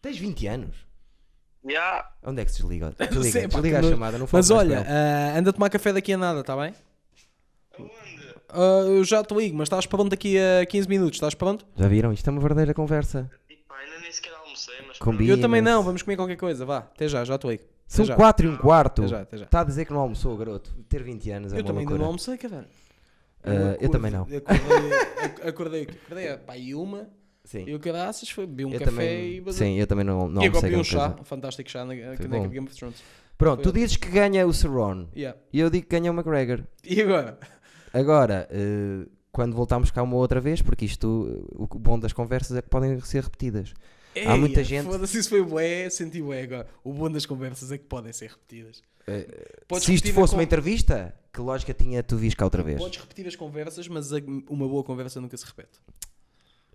Tens 0.00 0.16
20 0.18 0.46
anos. 0.46 0.76
Já. 1.68 2.10
Onde 2.24 2.42
é 2.42 2.44
que 2.44 2.50
se 2.52 2.58
desliga? 2.58 2.92
Sei, 2.98 3.06
Desliga, 3.08 3.40
pá, 3.48 3.54
desliga 3.56 3.76
a 3.76 3.80
que 3.80 3.86
nojo. 3.86 3.94
chamada, 3.94 4.18
não 4.18 4.26
falo 4.26 4.38
Mas 4.38 4.50
mais 4.50 4.60
olha, 4.66 4.76
com 4.76 4.82
ele. 4.82 4.92
ah, 4.92 5.38
anda 5.38 5.50
a 5.50 5.52
tomar 5.52 5.70
café 5.70 5.92
daqui 5.92 6.12
a 6.12 6.18
nada, 6.18 6.40
está 6.40 6.56
bem? 6.56 6.74
Aonde? 7.78 7.92
Ah, 8.48 8.84
eu 8.86 9.04
já 9.04 9.22
te 9.24 9.34
ligo, 9.34 9.56
mas 9.56 9.66
estás 9.66 9.86
pronto 9.86 10.10
daqui 10.10 10.36
a 10.38 10.66
15 10.66 10.88
minutos, 10.88 11.16
estás 11.16 11.34
pronto? 11.34 11.64
Já 11.76 11.88
viram? 11.88 12.12
Isto 12.12 12.28
é 12.28 12.30
uma 12.30 12.40
verdadeira 12.40 12.74
conversa. 12.74 13.30
Ainda 13.48 13.98
nem 14.00 14.12
sequer 14.12 14.34
almocei, 14.34 14.74
mas. 14.86 14.98
Combina. 14.98 15.32
Eu 15.32 15.40
também 15.40 15.60
não, 15.62 15.82
vamos 15.82 16.02
comer 16.02 16.16
qualquer 16.16 16.36
coisa, 16.36 16.64
vá, 16.66 16.78
até 16.78 17.08
já, 17.08 17.24
já 17.24 17.38
te 17.38 17.46
ligo. 17.46 17.62
Até 17.64 17.72
São 17.96 18.04
já. 18.04 18.14
4 18.16 18.46
e 18.46 18.48
um 18.50 18.56
quarto. 18.56 19.02
Até 19.02 19.08
já, 19.08 19.20
até 19.22 19.36
já. 19.38 19.44
Está 19.44 19.60
a 19.60 19.64
dizer 19.64 19.84
que 19.84 19.92
não 19.92 20.00
almoçou, 20.00 20.36
garoto. 20.36 20.72
Ter 20.88 21.02
20 21.02 21.30
anos 21.30 21.52
é 21.52 21.56
Eu 21.56 21.60
uma 21.60 21.66
também 21.66 21.80
ainda 21.80 21.90
loucura. 21.90 21.98
não 21.98 22.06
almocei, 22.06 22.36
caralho. 22.38 22.66
Ah, 23.44 23.76
eu 23.80 23.88
também 23.90 24.10
não. 24.10 24.22
Acordei, 24.22 24.92
ac- 25.24 25.48
acordei, 25.48 25.82
acordei 25.82 26.36
pá, 26.38 26.56
e 26.56 26.74
uma, 26.74 27.08
Sim. 27.52 27.64
e 27.68 27.74
o 27.74 27.78
caraças 27.80 28.28
foi, 28.30 28.46
bebi 28.46 28.64
um 28.64 28.70
eu 28.72 28.78
café 28.78 28.90
também, 28.90 29.34
e 29.36 29.40
basei. 29.40 29.66
sim, 29.68 29.78
eu 29.78 29.86
também 29.86 30.04
não, 30.04 30.28
não 30.28 30.42
e 30.42 30.46
agora 30.46 30.66
almocei 30.66 30.70
bebi 30.70 30.80
um 30.80 30.84
chá, 30.84 31.08
coisa. 31.10 31.20
um 31.20 31.24
fantástico 31.24 31.70
chá 31.70 31.84
na, 31.84 31.94
na, 31.94 32.16
bom. 32.28 32.48
Game 32.48 32.66
of 32.66 32.74
Thrones. 32.76 33.02
Pronto, 33.36 33.62
Foi 33.62 33.72
tu 33.72 33.78
dizes 33.78 33.96
que 33.96 34.08
ganha 34.08 34.46
o 34.46 34.52
Cerrone 34.52 35.08
Yeah. 35.14 35.38
e 35.52 35.60
eu 35.60 35.68
digo 35.70 35.86
que 35.86 35.98
ganha 35.98 36.10
o 36.10 36.14
McGregor. 36.14 36.64
E 36.84 37.00
agora? 37.02 37.38
Agora, 37.92 38.48
eh, 38.50 39.06
quando 39.30 39.54
voltarmos 39.54 39.90
cá 39.90 40.02
uma 40.02 40.16
outra 40.16 40.40
vez, 40.40 40.62
porque 40.62 40.84
isto, 40.84 41.46
eh, 41.50 41.54
o 41.58 41.66
bom 41.78 41.98
das 41.98 42.12
conversas 42.12 42.56
é 42.56 42.62
que 42.62 42.68
podem 42.68 42.98
ser 43.00 43.22
repetidas. 43.24 43.74
Há 44.26 44.36
muita 44.36 44.60
Ei, 44.60 44.64
gente- 44.64 44.84
Foda-se, 44.86 45.18
isso 45.18 45.28
foi 45.30 45.42
bué, 45.42 45.88
senti 45.90 46.20
bué 46.22 46.42
agora. 46.42 46.66
O 46.84 46.92
bom 46.92 47.10
das 47.10 47.24
conversas 47.26 47.72
é 47.72 47.78
que 47.78 47.84
podem 47.84 48.12
ser 48.12 48.30
repetidas. 48.30 48.82
Podes 49.66 49.84
Se 49.84 49.94
isto 49.94 50.12
fosse 50.12 50.32
con- 50.32 50.36
uma 50.38 50.42
entrevista, 50.44 51.14
que 51.32 51.40
lógica 51.40 51.74
tinha 51.74 52.02
tu 52.02 52.16
vis 52.16 52.34
cá 52.34 52.44
outra 52.44 52.62
vez? 52.62 52.78
Podes 52.78 53.00
repetir 53.00 53.26
as 53.26 53.34
conversas, 53.34 53.88
mas 53.88 54.10
uma 54.48 54.68
boa 54.68 54.84
conversa 54.84 55.20
nunca 55.20 55.36
se 55.36 55.44
repete. 55.44 55.80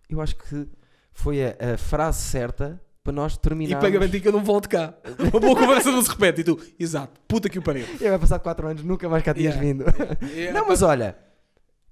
Eu 0.09 0.21
acho 0.21 0.35
que 0.35 0.67
foi 1.11 1.43
a, 1.43 1.55
a 1.73 1.77
frase 1.77 2.19
certa 2.21 2.81
para 3.03 3.13
nós 3.13 3.35
E 3.35 3.39
terminarmos. 3.39 3.79
para 3.81 3.89
garantir 3.89 4.19
que 4.21 4.27
eu 4.27 4.31
não 4.33 4.43
volto 4.43 4.67
cá. 4.69 4.93
Uma 5.31 5.39
boa 5.39 5.55
conversa 5.55 5.91
não 5.91 6.01
se 6.01 6.09
repete. 6.09 6.41
E 6.41 6.43
tu, 6.43 6.59
exato, 6.79 7.19
puta 7.27 7.47
que 7.49 7.57
o 7.57 7.61
pariu. 7.61 7.85
E 8.01 8.09
vai 8.09 8.19
passar 8.19 8.39
4 8.39 8.67
anos, 8.67 8.83
nunca 8.83 9.07
mais 9.09 9.23
cá 9.23 9.33
tinhas 9.33 9.55
Yeah. 9.55 9.61
vindo. 9.67 9.85
Yeah, 10.33 10.59
não, 10.59 10.67
mas 10.67 10.81
olha, 10.81 11.17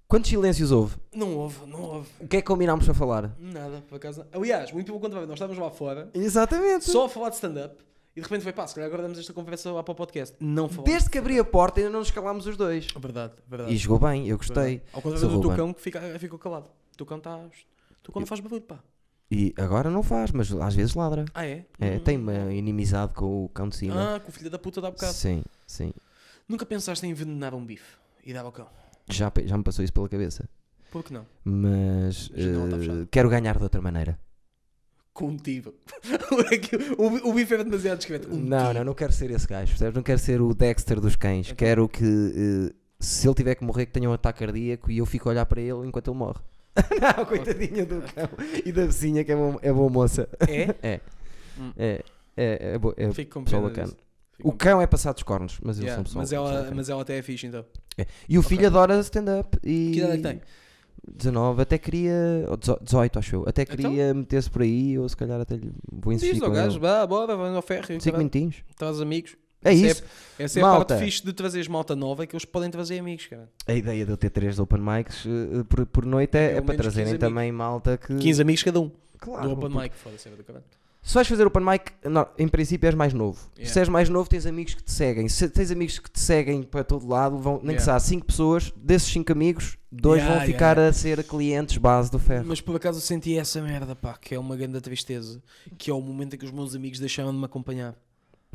quantos 0.07 0.29
silêncios 0.29 0.71
houve? 0.71 0.95
Não 1.13 1.35
houve, 1.37 1.65
não 1.67 1.81
houve. 1.81 2.09
O 2.19 2.27
que 2.27 2.37
é 2.37 2.41
que 2.41 2.47
combinámos 2.47 2.83
para 2.85 2.93
falar? 2.93 3.33
Nada, 3.39 3.81
por 3.87 3.95
acaso. 3.95 4.25
Aliás, 4.33 4.71
muito 4.73 4.87
pelo 4.87 4.99
contrário, 4.99 5.27
nós 5.27 5.35
estávamos 5.35 5.61
lá 5.61 5.71
fora, 5.71 6.09
Exatamente. 6.13 6.83
só 6.85 7.05
a 7.05 7.09
falar 7.09 7.29
de 7.29 7.35
stand-up, 7.35 7.75
e 8.13 8.19
de 8.19 8.21
repente 8.27 8.43
foi 8.43 8.51
pá, 8.53 8.67
se 8.67 8.75
calhar 8.75 8.87
agora 8.87 9.03
damos 9.03 9.17
esta 9.17 9.31
conversa 9.33 9.71
lá 9.71 9.83
para 9.83 9.91
o 9.93 9.95
podcast. 9.95 10.35
Não 10.39 10.67
falamos. 10.67 10.89
Desde 10.91 11.09
que 11.09 11.17
abri 11.17 11.39
a 11.39 11.43
porta 11.45 11.79
ainda 11.79 11.89
não 11.91 11.99
nos 11.99 12.11
calámos 12.11 12.45
os 12.45 12.57
dois. 12.57 12.87
Verdade, 12.97 13.33
verdade. 13.47 13.73
E 13.73 13.77
jogou 13.77 13.99
bem, 13.99 14.27
eu 14.27 14.37
gostei. 14.37 14.55
verdade. 14.63 14.81
Ao 14.93 15.01
contrário 15.01 15.27
do 15.29 15.35
Ruben. 15.35 15.51
Tucão 15.51 15.73
que 15.73 15.81
fica, 15.81 16.01
ficou 16.19 16.37
calado. 16.39 16.65
O 16.93 16.97
Tucão 16.97 17.17
está. 17.17 17.39
O 18.05 18.07
Tucão 18.07 18.19
não 18.19 18.27
faz 18.27 18.39
barulho, 18.39 18.61
pá. 18.61 18.79
E 19.31 19.51
agora 19.57 19.89
não 19.89 20.03
faz, 20.03 20.31
mas 20.31 20.51
às 20.53 20.75
vezes 20.75 20.93
ladra. 20.93 21.25
Ah, 21.33 21.45
é? 21.45 21.65
É, 21.79 21.95
Hum. 21.95 21.99
tem 22.01 22.17
uma 22.17 22.53
inimizade 22.53 23.13
com 23.15 23.45
o 23.45 23.49
cão 23.49 23.67
de 23.67 23.75
cima. 23.75 24.15
Ah, 24.15 24.19
com 24.19 24.29
o 24.29 24.31
filho 24.31 24.51
da 24.51 24.59
puta 24.59 24.79
dá 24.79 24.91
bocado. 24.91 25.13
sim, 25.13 25.43
sim. 25.65 25.91
Nunca 26.47 26.63
pensaste 26.65 27.03
em 27.07 27.09
envenenar 27.09 27.55
um 27.55 27.65
bife 27.65 27.97
e 28.23 28.31
dar 28.31 28.45
ao 28.45 28.51
cão? 28.51 28.67
Já, 29.09 29.31
já 29.45 29.57
me 29.57 29.63
passou 29.63 29.83
isso 29.83 29.91
pela 29.93 30.07
cabeça. 30.07 30.47
Por 30.91 31.03
que 31.03 31.11
não? 31.11 31.25
Mas 31.43 32.27
fechada. 32.27 33.07
quero 33.09 33.29
ganhar 33.29 33.57
de 33.57 33.63
outra 33.63 33.81
maneira. 33.81 34.19
Com 35.11 35.29
um 35.29 35.37
tiro. 35.37 35.73
o, 36.97 37.29
o 37.29 37.33
bife 37.33 37.53
era 37.53 37.63
demasiado 37.63 37.97
discreto. 37.97 38.29
Um 38.31 38.37
não, 38.37 38.73
não, 38.73 38.83
não 38.83 38.93
quero 38.93 39.11
ser 39.11 39.31
esse 39.31 39.47
gajo, 39.47 39.71
percebes? 39.71 39.95
Não 39.95 40.03
quero 40.03 40.19
ser 40.19 40.39
o 40.41 40.53
Dexter 40.53 41.01
dos 41.01 41.15
cães. 41.15 41.47
Então. 41.47 41.55
Quero 41.55 41.89
que 41.89 42.03
eh, 42.05 42.75
se 42.99 43.27
ele 43.27 43.33
tiver 43.35 43.55
que 43.55 43.63
morrer, 43.63 43.87
que 43.87 43.91
tenha 43.93 44.07
um 44.09 44.13
ataque 44.13 44.39
cardíaco 44.39 44.91
e 44.91 44.99
eu 44.99 45.05
fico 45.05 45.27
a 45.29 45.31
olhar 45.31 45.45
para 45.47 45.61
ele 45.61 45.87
enquanto 45.87 46.09
ele 46.11 46.17
morre. 46.17 46.39
não, 47.17 47.25
coitadinha 47.25 47.85
do 47.85 48.01
cão 48.01 48.29
e 48.65 48.71
da 48.71 48.85
vizinha 48.85 49.23
que 49.23 49.31
é 49.31 49.35
boa, 49.35 49.59
é 49.61 49.71
boa 49.73 49.89
moça. 49.89 50.27
É? 50.47 50.75
É. 50.83 50.99
Hum. 51.57 51.71
É, 51.77 52.03
é, 52.35 52.73
é, 52.73 52.77
bo- 52.77 52.93
é 52.97 53.09
Fico 53.11 53.43
com 53.43 53.43
bacana. 53.61 53.87
disso. 53.87 53.97
Fico 54.35 54.49
O 54.49 54.51
com 54.51 54.57
cão 54.57 54.81
é 54.81 54.87
passado 54.87 55.13
dos 55.15 55.23
cornos, 55.23 55.57
mas 55.63 55.77
eles 55.77 55.87
Yeah, 55.89 55.95
são 55.95 56.03
pessoal. 56.03 56.21
mas, 56.21 56.29
pessoal 56.29 56.63
ela, 56.65 56.75
mas 56.75 56.89
ela 56.89 57.01
até 57.01 57.17
é 57.17 57.21
fixe 57.21 57.47
então. 57.47 57.65
É. 57.97 58.05
E 58.27 58.37
o 58.37 58.41
Ok. 58.41 58.49
filho 58.49 58.67
adora 58.67 58.99
stand-up. 58.99 59.57
E... 59.63 59.91
Que 59.93 59.99
idade 59.99 60.13
é 60.13 60.17
que 60.17 60.23
tem? 60.23 60.41
19, 61.07 61.61
até 61.61 61.77
queria. 61.77 62.13
ou 62.49 62.57
18, 62.57 63.19
acho 63.19 63.35
eu. 63.35 63.43
Até 63.47 63.61
Então? 63.61 63.75
queria 63.75 64.13
meter-se 64.13 64.49
por 64.49 64.63
aí, 64.63 64.97
ou 64.97 65.07
se 65.07 65.15
calhar 65.15 65.39
até 65.39 65.55
lhe 65.55 65.71
vou 65.91 66.11
insistir 66.11 66.33
Diz 66.33 66.43
ao 66.43 66.51
gajo, 66.51 66.79
vá, 66.79 67.05
bora, 67.05 67.37
vai 67.37 67.55
ao 67.55 67.61
ferro. 67.61 67.85
5 68.01 68.17
minutinhos. 68.17 68.63
Traz 68.75 68.99
amigos. 68.99 69.37
É 69.63 69.73
Essa 69.73 69.87
isso. 69.87 70.03
Essa 70.37 70.59
é 70.59 70.61
a 70.61 70.65
Malta. 70.65 70.93
parte 70.95 71.05
fixe 71.05 71.23
de 71.25 71.33
trazeres 71.33 71.67
malta 71.67 71.95
nova, 71.95 72.23
é 72.23 72.27
que 72.27 72.35
eles 72.35 72.45
podem 72.45 72.69
trazer 72.69 72.99
amigos, 72.99 73.25
cara. 73.27 73.49
A 73.65 73.73
ideia 73.73 74.05
de 74.05 74.11
eu 74.11 74.17
ter 74.17 74.29
3 74.29 74.59
open 74.59 74.79
mics 74.81 75.25
eh, 75.25 75.63
por, 75.67 75.85
por 75.85 76.05
noite 76.05 76.37
é, 76.37 76.57
é 76.57 76.61
para 76.61 76.75
trazerem 76.75 77.13
15 77.13 77.17
também 77.19 77.51
malta 77.51 77.97
que. 77.97 78.15
15 78.15 78.41
amigos 78.41 78.61
cada 78.63 78.79
um. 78.81 78.91
Claro. 79.17 79.47
do 79.47 79.53
Open 79.53 79.69
porque 79.71 79.83
Mic, 79.83 79.95
foda-se, 79.95 80.29
do 80.29 80.43
caralho. 80.43 80.65
Se 81.01 81.13
vais 81.13 81.27
fazer 81.27 81.45
open 81.45 81.63
mic, 81.63 81.91
no- 82.03 82.27
em 82.37 82.47
princípio 82.47 82.87
és 82.87 82.95
mais 82.95 83.13
novo. 83.13 83.39
Yeah. 83.55 83.71
Se 83.71 83.79
és 83.79 83.87
mais 83.89 84.09
novo, 84.09 84.27
tens 84.27 84.45
amigos 84.47 84.73
que 84.73 84.83
te 84.83 84.91
seguem. 84.91 85.29
Se 85.29 85.47
tens 85.47 85.69
amigos 85.71 85.99
que 85.99 86.09
te 86.09 86.19
seguem 86.19 86.63
para 86.63 86.83
todo 86.83 87.07
lado, 87.07 87.37
vão, 87.37 87.53
nem 87.63 87.75
que 87.75 87.81
Yeah. 87.83 87.99
seja 87.99 87.99
5 87.99 88.25
pessoas, 88.25 88.73
desses 88.75 89.07
5 89.09 89.31
amigos, 89.31 89.77
dois 89.91 90.19
Yeah, 90.19 90.39
vão 90.39 90.45
ficar 90.47 90.79
a 90.79 90.91
ser 90.91 91.23
clientes 91.23 91.77
base 91.77 92.09
do 92.11 92.17
ferro. 92.19 92.45
Mas 92.47 92.59
por 92.59 92.75
acaso 92.75 92.97
eu 92.97 93.01
senti 93.03 93.37
essa 93.37 93.61
merda, 93.61 93.95
pá, 93.95 94.17
que 94.19 94.33
é 94.35 94.39
uma 94.39 94.55
grande 94.55 94.81
tristeza. 94.81 95.41
Que 95.77 95.91
é 95.91 95.93
o 95.93 96.01
momento 96.01 96.35
em 96.35 96.37
que 96.39 96.45
os 96.45 96.51
meus 96.51 96.75
amigos 96.75 96.99
deixaram 96.99 97.31
de 97.31 97.37
me 97.37 97.45
acompanhar. 97.45 97.95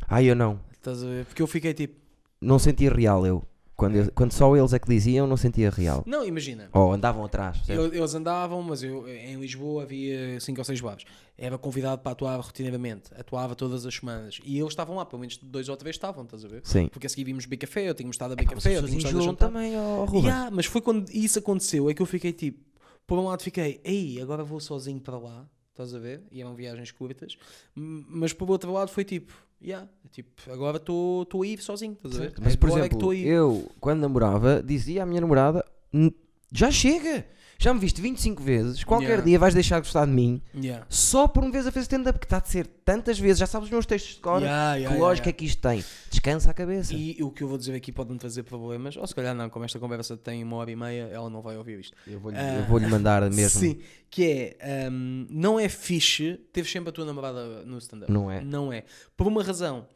Ah, 0.09 0.23
eu 0.23 0.35
não. 0.35 0.61
Estás 0.73 1.03
a 1.03 1.07
ver? 1.07 1.25
Porque 1.27 1.43
eu 1.43 1.47
fiquei 1.47 1.75
tipo, 1.75 1.99
Não 2.41 2.59
sentia 2.59 2.93
real 2.93 3.27
eu. 3.27 3.45
Quando, 3.77 3.97
eu- 3.97 4.13
quando 4.13 4.33
só 4.33 4.55
eles 4.55 4.75
é 4.75 4.79
que 4.79 4.87
diziam, 4.89 5.27
não 5.27 5.39
sentia 5.39 5.71
real. 5.71 6.03
não, 6.07 6.23
imagina. 6.25 6.69
Ou 6.75 6.93
andavam 6.93 7.25
atrás. 7.25 7.67
Eu- 7.69 7.87
Eles 7.95 8.15
andavam, 8.15 8.63
mas 8.63 8.83
eu 8.83 9.09
em 9.09 9.37
Lisboa 9.41 9.85
havia 9.85 10.39
5 10.39 10.61
ou 10.61 10.65
6 10.65 10.81
bares. 10.83 11.05
Era 11.39 11.57
convidado 11.57 12.03
para 12.03 12.13
atuar 12.13 12.37
rotineiramente, 12.41 13.05
atuava 13.19 13.55
todas 13.55 13.87
as 13.87 13.95
semanas. 13.95 14.39
E 14.45 14.59
eles 14.59 14.69
estavam 14.73 14.97
lá, 14.97 15.07
pelo 15.07 15.21
menos 15.21 15.39
dois 15.39 15.69
ou 15.71 15.77
três 15.79 15.97
estavam, 15.97 16.25
estás 16.25 16.45
a 16.45 16.49
ver? 16.49 16.61
Sim. 16.65 16.89
Porque 16.89 17.07
a 17.07 17.11
seguir 17.11 17.25
vimos 17.25 17.47
Big 17.47 17.67
Café, 17.67 17.89
eu 17.89 17.95
tínhamos 17.95 18.17
estado 18.17 18.33
a 18.33 18.37
Big 18.37 18.55
Mas 18.55 18.63
Café, 18.65 18.77
as 18.77 18.83
eu 18.83 18.89
tínhamos 18.89 19.05
estado 19.05 19.19
a 19.19 19.25
jantar. 19.25 19.47
também, 19.49 19.75
ó 19.79 20.05
Ruben. 20.05 20.25
Yeah, 20.31 20.51
mas 20.51 20.67
foi 20.67 20.83
quando 20.83 21.09
isso 21.11 21.39
aconteceu 21.39 21.89
é 21.89 21.95
que 21.95 22.03
eu 22.03 22.07
fiquei 22.07 22.35
tipo, 22.35 22.63
por 23.07 23.19
um 23.19 23.25
lado 23.29 23.43
fiquei, 23.43 23.81
ei, 23.83 24.21
agora 24.21 24.45
vou 24.45 24.61
sozinho 24.61 25.01
para 25.01 25.17
lá, 25.19 25.49
estás 25.71 25.95
a 25.95 25.99
ver? 25.99 26.23
E 26.31 26.43
eram 26.43 26.55
viagens 26.55 26.91
curtas, 26.91 27.39
mas 27.75 28.35
por 28.35 28.51
outro 28.51 28.71
lado 28.73 28.91
foi 28.91 29.05
tipo, 29.05 29.33
yeah, 29.63 29.89
tipo, 30.11 30.31
agora 30.53 30.77
estou 30.79 31.27
a 31.43 31.47
ir 31.47 31.61
sozinho, 31.61 31.93
estás 31.93 32.17
a 32.17 32.21
ver? 32.21 32.35
Mas, 32.41 32.57
por 32.57 32.69
Agora 32.69 32.83
é 32.83 32.87
exemplo, 32.87 33.15
ir. 33.15 33.27
eu, 33.27 33.71
quando 33.81 34.01
namorava, 34.01 34.63
dizia 34.63 35.03
à 35.03 35.07
minha 35.07 35.21
namorada: 35.21 35.65
"N- 35.93 36.15
já 36.53 36.71
chega, 36.71 37.27
Já 37.63 37.75
me 37.75 37.79
viste 37.79 38.01
25 38.01 38.43
vezes, 38.43 38.85
qualquer 38.85 39.05
Yeah. 39.07 39.25
dia 39.27 39.39
vais 39.39 39.53
deixar 39.53 39.77
de 39.81 39.87
gostar 39.87 40.07
de 40.07 40.13
mim 40.13 40.41
Yeah. 40.55 40.87
só 40.89 41.29
por 41.29 41.43
uma 41.45 41.53
vez 41.53 41.67
a 41.67 41.71
fazer 41.71 41.83
stand-up, 41.83 42.19
que 42.19 42.25
está 42.25 42.39
a 42.39 42.45
ser 42.45 42.67
tantas 42.67 43.19
vezes, 43.19 43.39
já 43.39 43.47
sabes 43.47 43.67
os 43.67 43.71
meus 43.71 43.85
textos 43.85 44.15
de 44.15 44.21
cor, 44.23 44.41
Yeah, 44.41 44.91
que 44.91 44.99
lógica 44.99 45.29
é 45.29 45.33
que 45.35 45.45
isto 45.45 45.61
tem. 45.61 45.85
Descansa 46.11 46.51
a 46.51 46.55
cabeça. 46.55 46.95
E 46.95 47.23
o 47.23 47.31
que 47.31 47.43
eu 47.43 47.49
vou 47.49 47.59
dizer 47.59 47.75
aqui 47.75 47.93
pode-me 47.93 48.19
trazer 48.19 48.45
problemas, 48.45 48.97
ou 48.97 49.07
se 49.07 49.15
calhar 49.15 49.35
não, 49.35 49.51
como 49.51 49.67
esta 49.67 49.79
conversa 49.79 50.17
tem 50.17 50.43
uma 50.43 50.57
hora 50.57 50.71
e 50.71 50.77
meia, 50.77 51.03
ela 51.13 51.29
não 51.29 51.43
vai 51.43 51.55
ouvir 51.59 51.81
isto. 51.81 51.95
Eu 52.07 52.19
vou-lhe 52.19 52.39
Ah, 52.39 52.61
eu 52.61 52.65
vou-lhe 52.65 52.87
mandar 52.87 53.21
mesmo. 53.31 53.61
Sim, 53.61 53.79
que 54.09 54.57
é, 54.59 54.89
hum, 54.91 55.27
não 55.29 55.61
é 55.61 55.69
fixe 55.69 56.41
ter 56.55 56.65
sempre 56.65 56.89
a 56.89 56.93
tua 56.93 57.05
namorada 57.05 57.63
no 57.67 57.77
stand-up. 57.77 58.11
Não 58.11 58.31
é. 58.31 58.41
Não 58.41 58.73
é. 58.73 58.85
Por 59.15 59.27
uma 59.27 59.43
razão. 59.43 59.87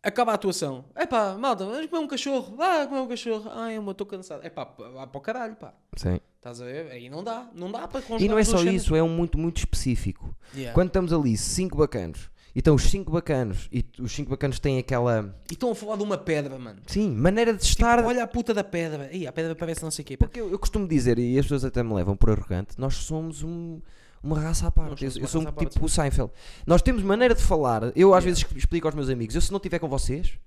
Acaba 0.00 0.30
a 0.30 0.36
atuação. 0.36 0.84
É 0.94 1.04
pá, 1.06 1.34
malta, 1.36 1.64
vamos 1.66 1.86
comer 1.86 2.04
um 2.04 2.06
cachorro. 2.06 2.54
Vá 2.56 2.86
comer 2.86 3.00
um 3.00 3.08
cachorro. 3.08 3.50
Ai, 3.52 3.76
eu 3.76 3.90
estou 3.90 4.06
cansado. 4.06 4.46
É 4.46 4.48
pá, 4.48 4.64
vá 4.94 5.06
para 5.08 5.18
o 5.18 5.20
caralho, 5.20 5.56
pá. 5.56 5.74
Sim. 5.96 6.20
Estás 6.40 6.58
a 6.60 6.64
ver? 6.64 6.90
Aí 6.90 7.10
não 7.10 7.22
dá. 7.22 7.50
Não 7.54 7.70
dá 7.70 7.86
para 7.86 8.02
E 8.18 8.26
não 8.26 8.38
é 8.38 8.44
só 8.44 8.56
cenas. 8.56 8.74
isso, 8.82 8.96
é 8.96 9.02
um 9.02 9.10
muito, 9.10 9.36
muito 9.36 9.58
específico. 9.58 10.34
Yeah. 10.54 10.72
Quando 10.74 10.86
estamos 10.88 11.12
ali, 11.12 11.36
cinco 11.36 11.76
bacanos, 11.76 12.30
e 12.54 12.60
estão 12.60 12.74
os 12.74 12.84
cinco 12.84 13.12
bacanos, 13.12 13.68
e 13.70 13.84
os 13.98 14.10
cinco 14.10 14.30
bacanos 14.30 14.58
têm 14.58 14.78
aquela, 14.78 15.38
E 15.50 15.52
estão 15.52 15.70
a 15.70 15.74
falar 15.74 15.96
de 15.96 16.02
uma 16.02 16.16
pedra, 16.16 16.58
mano. 16.58 16.80
sim, 16.86 17.10
maneira 17.10 17.52
de 17.52 17.58
Tipo, 17.60 17.70
estar. 17.82 18.02
olha 18.02 18.24
a 18.24 18.26
puta 18.26 18.54
da 18.54 18.64
pedra. 18.64 19.10
Aí, 19.12 19.26
a 19.26 19.32
pedra 19.32 19.54
parece 19.54 19.82
não 19.82 19.90
sei 19.90 20.02
o 20.02 20.06
quê. 20.06 20.16
Porque 20.16 20.40
eu, 20.40 20.50
eu 20.50 20.58
costumo 20.58 20.88
dizer, 20.88 21.18
e 21.18 21.38
as 21.38 21.44
pessoas 21.44 21.62
até 21.64 21.82
me 21.82 21.92
levam 21.92 22.16
por 22.16 22.30
arrogante, 22.30 22.70
nós 22.78 22.94
somos 22.94 23.42
um- 23.42 23.78
uma 24.22 24.40
raça 24.40 24.66
à 24.66 24.70
parte. 24.70 25.04
Eu, 25.04 25.12
eu 25.20 25.28
sou 25.28 25.42
um 25.42 25.44
parte, 25.44 25.66
tipo 25.74 25.84
o 25.84 25.88
Seinfeld. 25.90 26.32
Nós 26.66 26.80
temos 26.80 27.02
maneira 27.02 27.34
de 27.34 27.42
falar. 27.42 27.92
Eu 27.94 28.14
às 28.14 28.24
Yeah. 28.24 28.24
vezes 28.24 28.46
explico 28.56 28.88
aos 28.88 28.94
meus 28.94 29.10
amigos, 29.10 29.34
eu 29.34 29.42
se 29.42 29.50
não 29.52 29.58
estiver 29.58 29.78
com 29.78 29.88
vocês, 29.90 30.38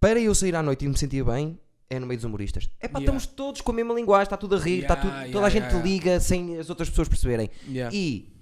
para 0.00 0.20
eu 0.20 0.32
sair 0.32 0.54
à 0.54 0.62
noite 0.62 0.84
e 0.84 0.88
me 0.88 0.96
sentir 0.96 1.24
bem, 1.24 1.58
é 1.88 1.98
no 2.00 2.06
meio 2.06 2.18
dos 2.18 2.24
humoristas. 2.24 2.68
É 2.80 2.88
pá, 2.88 2.98
Yeah. 2.98 3.00
estamos 3.16 3.26
todos 3.26 3.60
com 3.60 3.70
a 3.72 3.74
mesma 3.74 3.94
linguagem, 3.94 4.24
está 4.24 4.36
tudo 4.36 4.56
a 4.56 4.58
rir, 4.58 4.82
está 4.82 4.94
Yeah, 4.94 5.00
tudo, 5.02 5.12
yeah, 5.14 5.32
toda 5.32 5.46
a 5.46 5.50
gente 5.50 5.72
liga 5.82 6.18
sem 6.20 6.58
as 6.58 6.68
outras 6.70 6.88
pessoas 6.90 7.08
perceberem. 7.08 7.48
E 7.92 8.32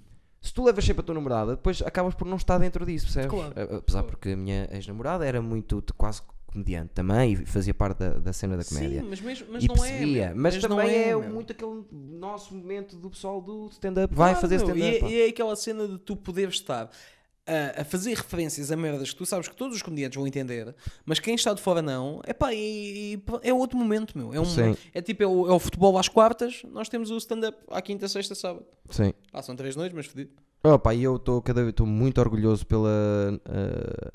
se 0.41 0.53
tu 0.53 0.63
levas 0.63 0.83
sempre 0.85 1.01
a 1.01 1.03
tua 1.03 1.15
namorada, 1.15 1.55
depois 1.55 1.81
acabas 1.81 2.13
por 2.15 2.25
não 2.27 2.37
estar 2.37 2.57
dentro 2.57 2.85
disso, 2.85 3.05
percebes? 3.05 3.29
Claro, 3.29 3.53
A- 3.55 3.77
Apesar 3.77 3.99
claro. 4.01 4.07
porque 4.07 4.29
a 4.29 4.35
minha 4.37 4.67
ex-namorada 4.71 5.25
era 5.25 5.41
muito 5.41 5.83
quase 5.97 6.21
comediante 6.47 6.91
também 6.93 7.33
e 7.33 7.45
fazia 7.45 7.73
parte 7.73 7.97
da, 7.99 8.09
da 8.11 8.31
cena 8.31 8.55
da 8.55 8.63
comédia. 8.63 9.01
Sim, 9.01 9.07
mas, 9.09 9.19
mesmo, 9.21 9.47
mas 9.51 9.63
e 9.63 9.67
não 9.67 9.75
percebia, 9.75 10.25
é. 10.27 10.33
mas, 10.33 10.55
não 10.63 10.69
também 10.69 10.95
é, 10.95 11.05
meu. 11.07 11.21
muito 11.23 11.51
aquele 11.51 11.83
nosso 11.91 12.55
momento 12.55 12.95
do 12.95 13.09
pessoal 13.09 13.41
do 13.41 13.67
stand-up. 13.73 14.15
Vai 14.15 14.29
Claro, 14.31 14.41
fazer 14.41 14.57
meu, 14.59 14.67
stand-up. 14.67 15.05
E, 15.05 15.05
é- 15.05 15.09
e 15.23 15.27
é 15.27 15.29
aquela 15.29 15.55
cena 15.55 15.87
de 15.87 15.97
tu 15.99 16.15
poderes 16.15 16.55
estar 16.55 16.89
a, 17.47 17.81
a 17.81 17.85
fazer 17.85 18.15
referências 18.15 18.71
a 18.71 18.75
merdas 18.75 19.11
que 19.11 19.15
tu 19.15 19.25
sabes 19.25 19.47
que 19.47 19.55
todos 19.55 19.75
os 19.75 19.81
comediantes 19.81 20.17
vão 20.17 20.27
entender, 20.27 20.75
mas 21.05 21.19
quem 21.19 21.35
está 21.35 21.53
de 21.53 21.61
fora 21.61 21.81
não. 21.81 22.21
Epá, 22.27 22.53
e, 22.53 23.15
e 23.15 23.23
é 23.43 23.53
outro 23.53 23.77
momento, 23.77 24.17
meu. 24.17 24.33
É, 24.33 24.39
um, 24.39 24.45
é 24.93 25.01
tipo 25.01 25.23
é 25.23 25.27
o, 25.27 25.47
é 25.47 25.51
o 25.51 25.59
futebol 25.59 25.97
às 25.97 26.07
quartas, 26.07 26.61
nós 26.71 26.89
temos 26.89 27.11
o 27.11 27.17
stand-up 27.17 27.57
à 27.69 27.81
quinta, 27.81 28.07
sexta, 28.07 28.35
sábado. 28.35 28.65
Sim. 28.89 29.13
Ah, 29.31 29.41
são 29.41 29.55
três 29.55 29.75
noites, 29.75 29.95
mas 29.95 30.05
fedido. 30.05 30.31
Opa, 30.63 30.93
e 30.95 31.03
eu 31.03 31.17
estou 31.17 31.85
muito 31.85 32.19
orgulhoso 32.19 32.65
pela 32.65 33.39
ah, 33.45 34.11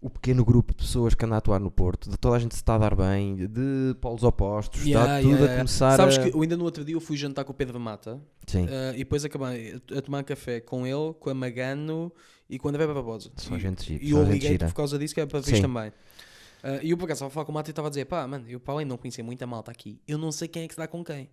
o 0.00 0.08
pequeno 0.08 0.44
grupo 0.44 0.72
de 0.72 0.78
pessoas 0.78 1.14
que 1.14 1.24
anda 1.24 1.34
a 1.34 1.38
atuar 1.38 1.58
no 1.58 1.70
Porto, 1.70 2.08
de 2.08 2.16
toda 2.16 2.36
a 2.36 2.38
gente 2.38 2.54
se 2.54 2.60
está 2.60 2.76
a 2.76 2.78
dar 2.78 2.94
bem, 2.94 3.34
de 3.48 3.96
polos 4.00 4.22
opostos, 4.22 4.80
está 4.86 4.88
Yeah, 5.00 5.22
tudo 5.22 5.34
yeah, 5.34 5.52
a 5.54 5.56
começar 5.56 5.96
Sabes 5.96 6.18
a... 6.18 6.22
que 6.22 6.36
eu 6.36 6.40
ainda 6.42 6.56
no 6.56 6.64
outro 6.64 6.84
dia 6.84 6.94
eu 6.94 7.00
fui 7.00 7.16
jantar 7.16 7.44
com 7.44 7.50
o 7.50 7.54
Pedro 7.54 7.80
Mata 7.80 8.20
Sim, 8.46 8.66
ah, 8.70 8.92
e 8.94 8.98
depois 8.98 9.24
acabei 9.24 9.80
a, 9.96 10.00
tomar 10.00 10.22
café 10.22 10.60
com 10.60 10.86
ele, 10.86 11.14
com 11.18 11.30
a 11.30 11.34
Magano 11.34 12.12
e 12.48 12.58
com 12.58 12.68
a 12.68 12.70
André 12.70 12.86
Barbosa. 12.86 13.30
só 13.36 13.56
E- 13.56 13.60
gente 13.60 13.84
gira. 13.84 14.04
E 14.04 14.10
eu 14.10 14.22
liguei 14.22 14.56
por 14.56 14.72
causa 14.72 14.96
disso 14.98 15.14
que 15.14 15.20
é 15.20 15.26
para 15.26 15.40
ver 15.40 15.60
também. 15.60 15.92
Ah, 16.62 16.78
E 16.82 16.90
eu 16.90 16.96
por 16.96 17.04
acaso 17.04 17.18
estava 17.18 17.30
a 17.30 17.34
falar 17.34 17.44
com 17.46 17.52
o 17.52 17.54
Mata 17.54 17.68
e 17.68 17.72
estava 17.72 17.88
a 17.88 17.90
dizer: 17.90 18.04
pá, 18.04 18.26
mano, 18.26 18.44
eu 18.48 18.58
para 18.60 18.74
além 18.74 18.86
de 18.86 18.90
não 18.90 18.96
conhecer 18.96 19.22
muita 19.22 19.46
malta 19.46 19.70
aqui, 19.70 20.00
eu 20.06 20.16
não 20.18 20.30
sei 20.32 20.46
quem 20.48 20.62
é 20.64 20.68
que 20.68 20.74
se 20.74 20.78
dá 20.78 20.86
com 20.88 21.04
quem. 21.04 21.28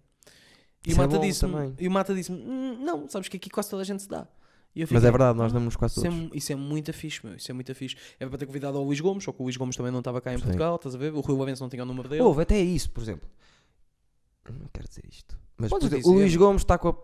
E 0.86 0.92
Isso 0.92 1.00
o 1.00 1.04
é 1.04 1.08
Mata 1.08 1.20
disse-me: 1.20 1.52
também. 1.52 1.74
e 1.80 1.88
o 1.88 1.92
Mata 1.92 2.14
disse 2.16 2.32
não, 2.32 3.08
sabes 3.08 3.28
que 3.30 3.38
aqui 3.38 3.50
quase 3.50 3.70
toda 3.70 3.82
a 3.84 3.86
gente 3.86 4.02
se 4.04 4.10
dá. 4.10 4.28
Eu 4.76 4.82
Mas 4.82 4.90
fiquei, 4.90 5.08
é 5.08 5.12
verdade, 5.12 5.38
nós 5.38 5.52
"Ah, 5.52 5.58
damos 5.58 5.76
quase 5.78 5.94
Isso 5.98 6.06
é, 6.06 6.10
todos. 6.10 6.30
isso 6.34 6.52
é 6.52 6.56
muito 6.56 6.92
fixe, 6.92 7.26
meu. 7.26 7.36
Isso 7.36 7.50
é 7.50 7.54
muito 7.54 7.74
fixe. 7.74 7.96
Era 8.20 8.30
para 8.30 8.40
ter 8.40 8.46
convidado 8.46 8.78
ao 8.78 8.84
Luís 8.84 9.00
Gomes, 9.00 9.24
só 9.24 9.32
que 9.32 9.42
o 9.42 9.44
Luís 9.44 9.56
Gomes 9.56 9.76
também 9.78 9.92
não 9.92 10.00
estava 10.00 10.20
cá 10.20 10.34
em 10.34 10.38
Sim. 10.38 10.44
Portugal, 10.44 10.76
estás 10.76 10.96
a 10.96 10.98
ver? 10.98 11.14
O 11.14 11.22
Rui 11.22 11.36
Lourenço 11.38 11.64
não 11.64 11.70
tinha 11.70 11.82
o 11.84 11.86
número 11.86 12.10
dele. 12.10 12.22
Houve 12.22 12.42
até 12.42 12.60
isso, 12.60 12.90
por 12.92 13.02
exemplo. 13.02 13.30
Não 14.50 14.68
quero 14.74 14.88
dizer 14.88 15.04
isto. 15.10 15.38
Mas 15.58 15.70
Podes 15.70 15.90
dizer. 15.90 16.06
o 16.08 16.12
Luís 16.14 16.36
Gomes 16.36 16.62
está 16.62 16.78
com 16.78 16.90
a... 16.90 16.96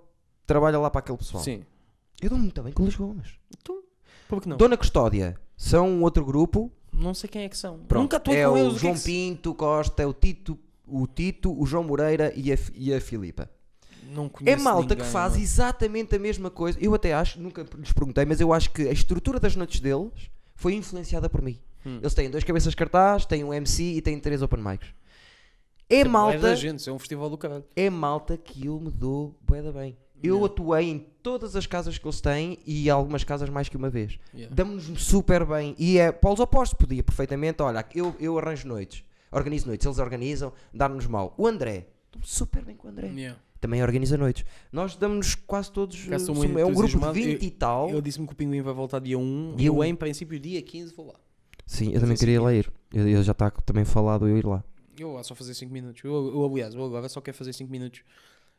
trabalha 0.46 0.78
lá 0.80 0.90
para 0.90 1.00
aquele 1.00 1.18
pessoal. 1.18 1.42
Sim. 1.44 1.64
Eu 2.22 2.30
dou 2.30 2.38
muito 2.38 2.62
bem 2.62 2.74
com 2.74 2.82
o 2.82 2.86
Luís 2.86 2.96
Gomes. 2.98 3.30
Por 4.28 4.42
que 4.42 4.50
não? 4.50 4.58
Dona 4.58 4.78
Custódia 4.78 5.38
são 5.58 5.90
um 5.90 6.04
outro 6.04 6.24
grupo. 6.26 6.72
Não 6.92 7.14
sei 7.14 7.30
quem 7.30 7.44
é 7.44 7.50
que 7.50 7.58
são. 7.58 7.80
Pronto, 7.80 8.04
Nunca 8.04 8.18
estou 8.18 8.34
é 8.34 8.46
com 8.46 8.58
eles. 8.58 8.68
o 8.68 8.72
que 8.72 8.78
é 8.78 8.80
João 8.82 8.94
que 8.96 9.04
Pinto 9.04 9.56
Costa, 9.56 10.08
o 10.08 10.14
Tito, 10.14 10.60
o 10.86 11.08
Tito, 11.08 11.58
o 11.60 11.66
João 11.66 11.84
Moreira 11.86 12.34
e 12.36 12.52
a, 12.52 12.58
e 12.76 12.94
a 12.94 13.00
Filipa. 13.02 13.50
Não 14.14 14.26
É 14.26 14.30
conheço 14.30 14.64
malta 14.64 14.82
ninguém, 14.82 14.98
que 14.98 15.06
faz 15.12 15.34
mano. 15.34 15.44
exatamente 15.44 16.16
a 16.16 16.20
mesma 16.20 16.50
coisa. 16.50 16.78
Eu 16.82 16.94
até 16.94 17.14
acho, 17.14 17.40
nunca 17.42 17.66
lhes 17.78 17.92
perguntei, 17.94 18.26
mas 18.26 18.40
eu 18.42 18.52
acho 18.54 18.72
que 18.72 18.88
a 18.88 18.92
estrutura 18.92 19.40
das 19.40 19.56
noites 19.56 19.80
deles 19.80 20.30
foi 20.56 20.74
influenciada 20.74 21.30
por 21.30 21.42
mim. 21.42 21.60
Hum. 21.86 21.98
Eles 22.02 22.14
têm 22.14 22.30
dois 22.30 22.44
cabeças 22.44 22.72
de 22.72 22.76
cartaz, 22.78 23.26
têm 23.26 23.44
um 23.44 23.54
MC 23.54 23.84
e 23.84 24.02
têm 24.02 24.20
três 24.20 24.42
open 24.42 24.62
mics. 24.64 24.90
É 25.90 25.96
É 26.02 26.04
bué 26.04 26.04
da 26.04 26.10
malta, 26.10 26.56
gente, 26.56 26.88
é 26.88 26.92
um 26.94 27.00
festival 27.00 27.30
do 27.30 27.38
caralho. 27.38 27.66
é 27.76 27.90
malta 27.90 28.38
que 28.38 28.66
eu 28.66 28.80
me 28.80 28.90
dou 28.92 29.38
bué 29.42 29.62
da 29.62 29.72
bem. 29.72 29.98
Eu 30.24 30.36
Yeah. 30.36 30.46
atuei 30.54 30.90
em 30.92 31.00
todas 31.24 31.56
as 31.56 31.66
casas 31.66 31.98
que 31.98 32.06
eles 32.06 32.22
têm 32.22 32.60
e 32.66 32.90
algumas 32.92 33.24
casas 33.24 33.50
mais 33.50 33.68
que 33.68 33.76
uma 33.76 33.90
vez. 33.90 34.20
Yeah. 34.34 34.54
Damos-nos 34.56 35.04
super 35.04 35.44
bem. 35.46 35.76
E 35.80 35.98
é 35.98 36.12
polos 36.12 36.40
opostos, 36.40 36.78
podia 36.78 37.02
perfeitamente. 37.04 37.62
Olha, 37.64 37.84
eu, 37.96 38.16
eu 38.20 38.38
arranjo 38.38 38.68
noites, 38.68 39.04
organizo 39.32 39.66
noites, 39.66 39.84
eles 39.86 39.98
organizam, 39.98 40.54
dar-nos 40.72 41.08
mal. 41.08 41.34
O 41.38 41.48
André, 41.48 41.88
dou 42.12 42.22
super 42.24 42.64
bem 42.64 42.76
com 42.76 42.88
o 42.88 42.92
André. 42.92 43.08
Yeah. 43.08 43.40
Também 43.62 43.84
organiza 43.84 44.18
noites. 44.18 44.44
Nós 44.72 44.96
damos 44.96 45.36
quase 45.36 45.72
todos. 45.72 45.98
Sou 46.26 46.34
muito 46.34 46.58
é 46.58 46.66
um 46.66 46.74
grupo 46.74 46.88
de 46.90 46.96
entusiasmado. 46.98 47.14
20 47.14 47.44
e 47.44 47.52
tal. 47.52 47.90
Ele 47.90 48.02
disse-me 48.02 48.26
que 48.26 48.34
o 48.34 48.36
Pinguim 48.36 48.62
vai 48.62 48.74
voltar 48.74 49.00
dia 49.00 49.20
1 49.20 49.56
Dia 49.56 49.66
e 49.66 49.68
eu, 49.68 49.78
1. 49.78 49.84
em 49.84 49.96
princípio, 49.96 50.40
dia 50.40 50.60
15 50.62 50.96
vou 50.96 51.08
lá. 51.08 51.20
Sim, 51.68 51.92
eu 51.94 52.02
também 52.02 52.18
queria 52.18 52.42
lá 52.42 52.52
ir. 52.54 52.72
Eu, 52.92 53.08
eu 53.08 53.24
já 53.24 53.34
está 53.34 53.52
também 53.52 53.86
falado 53.86 54.28
eu 54.28 54.36
ir 54.36 54.46
lá. 54.46 54.64
Eu 54.98 55.10
vou 55.10 55.18
lá 55.18 55.24
só 55.24 55.36
fazer 55.36 55.54
5 55.54 55.72
minutos. 55.72 56.04
Eu, 56.04 56.12
eu, 56.12 56.46
aliás, 56.46 56.74
eu 56.74 56.84
agora 56.84 57.08
só 57.08 57.22
quero 57.22 57.38
fazer 57.38 57.54
5 57.54 57.72
minutos. 57.72 58.02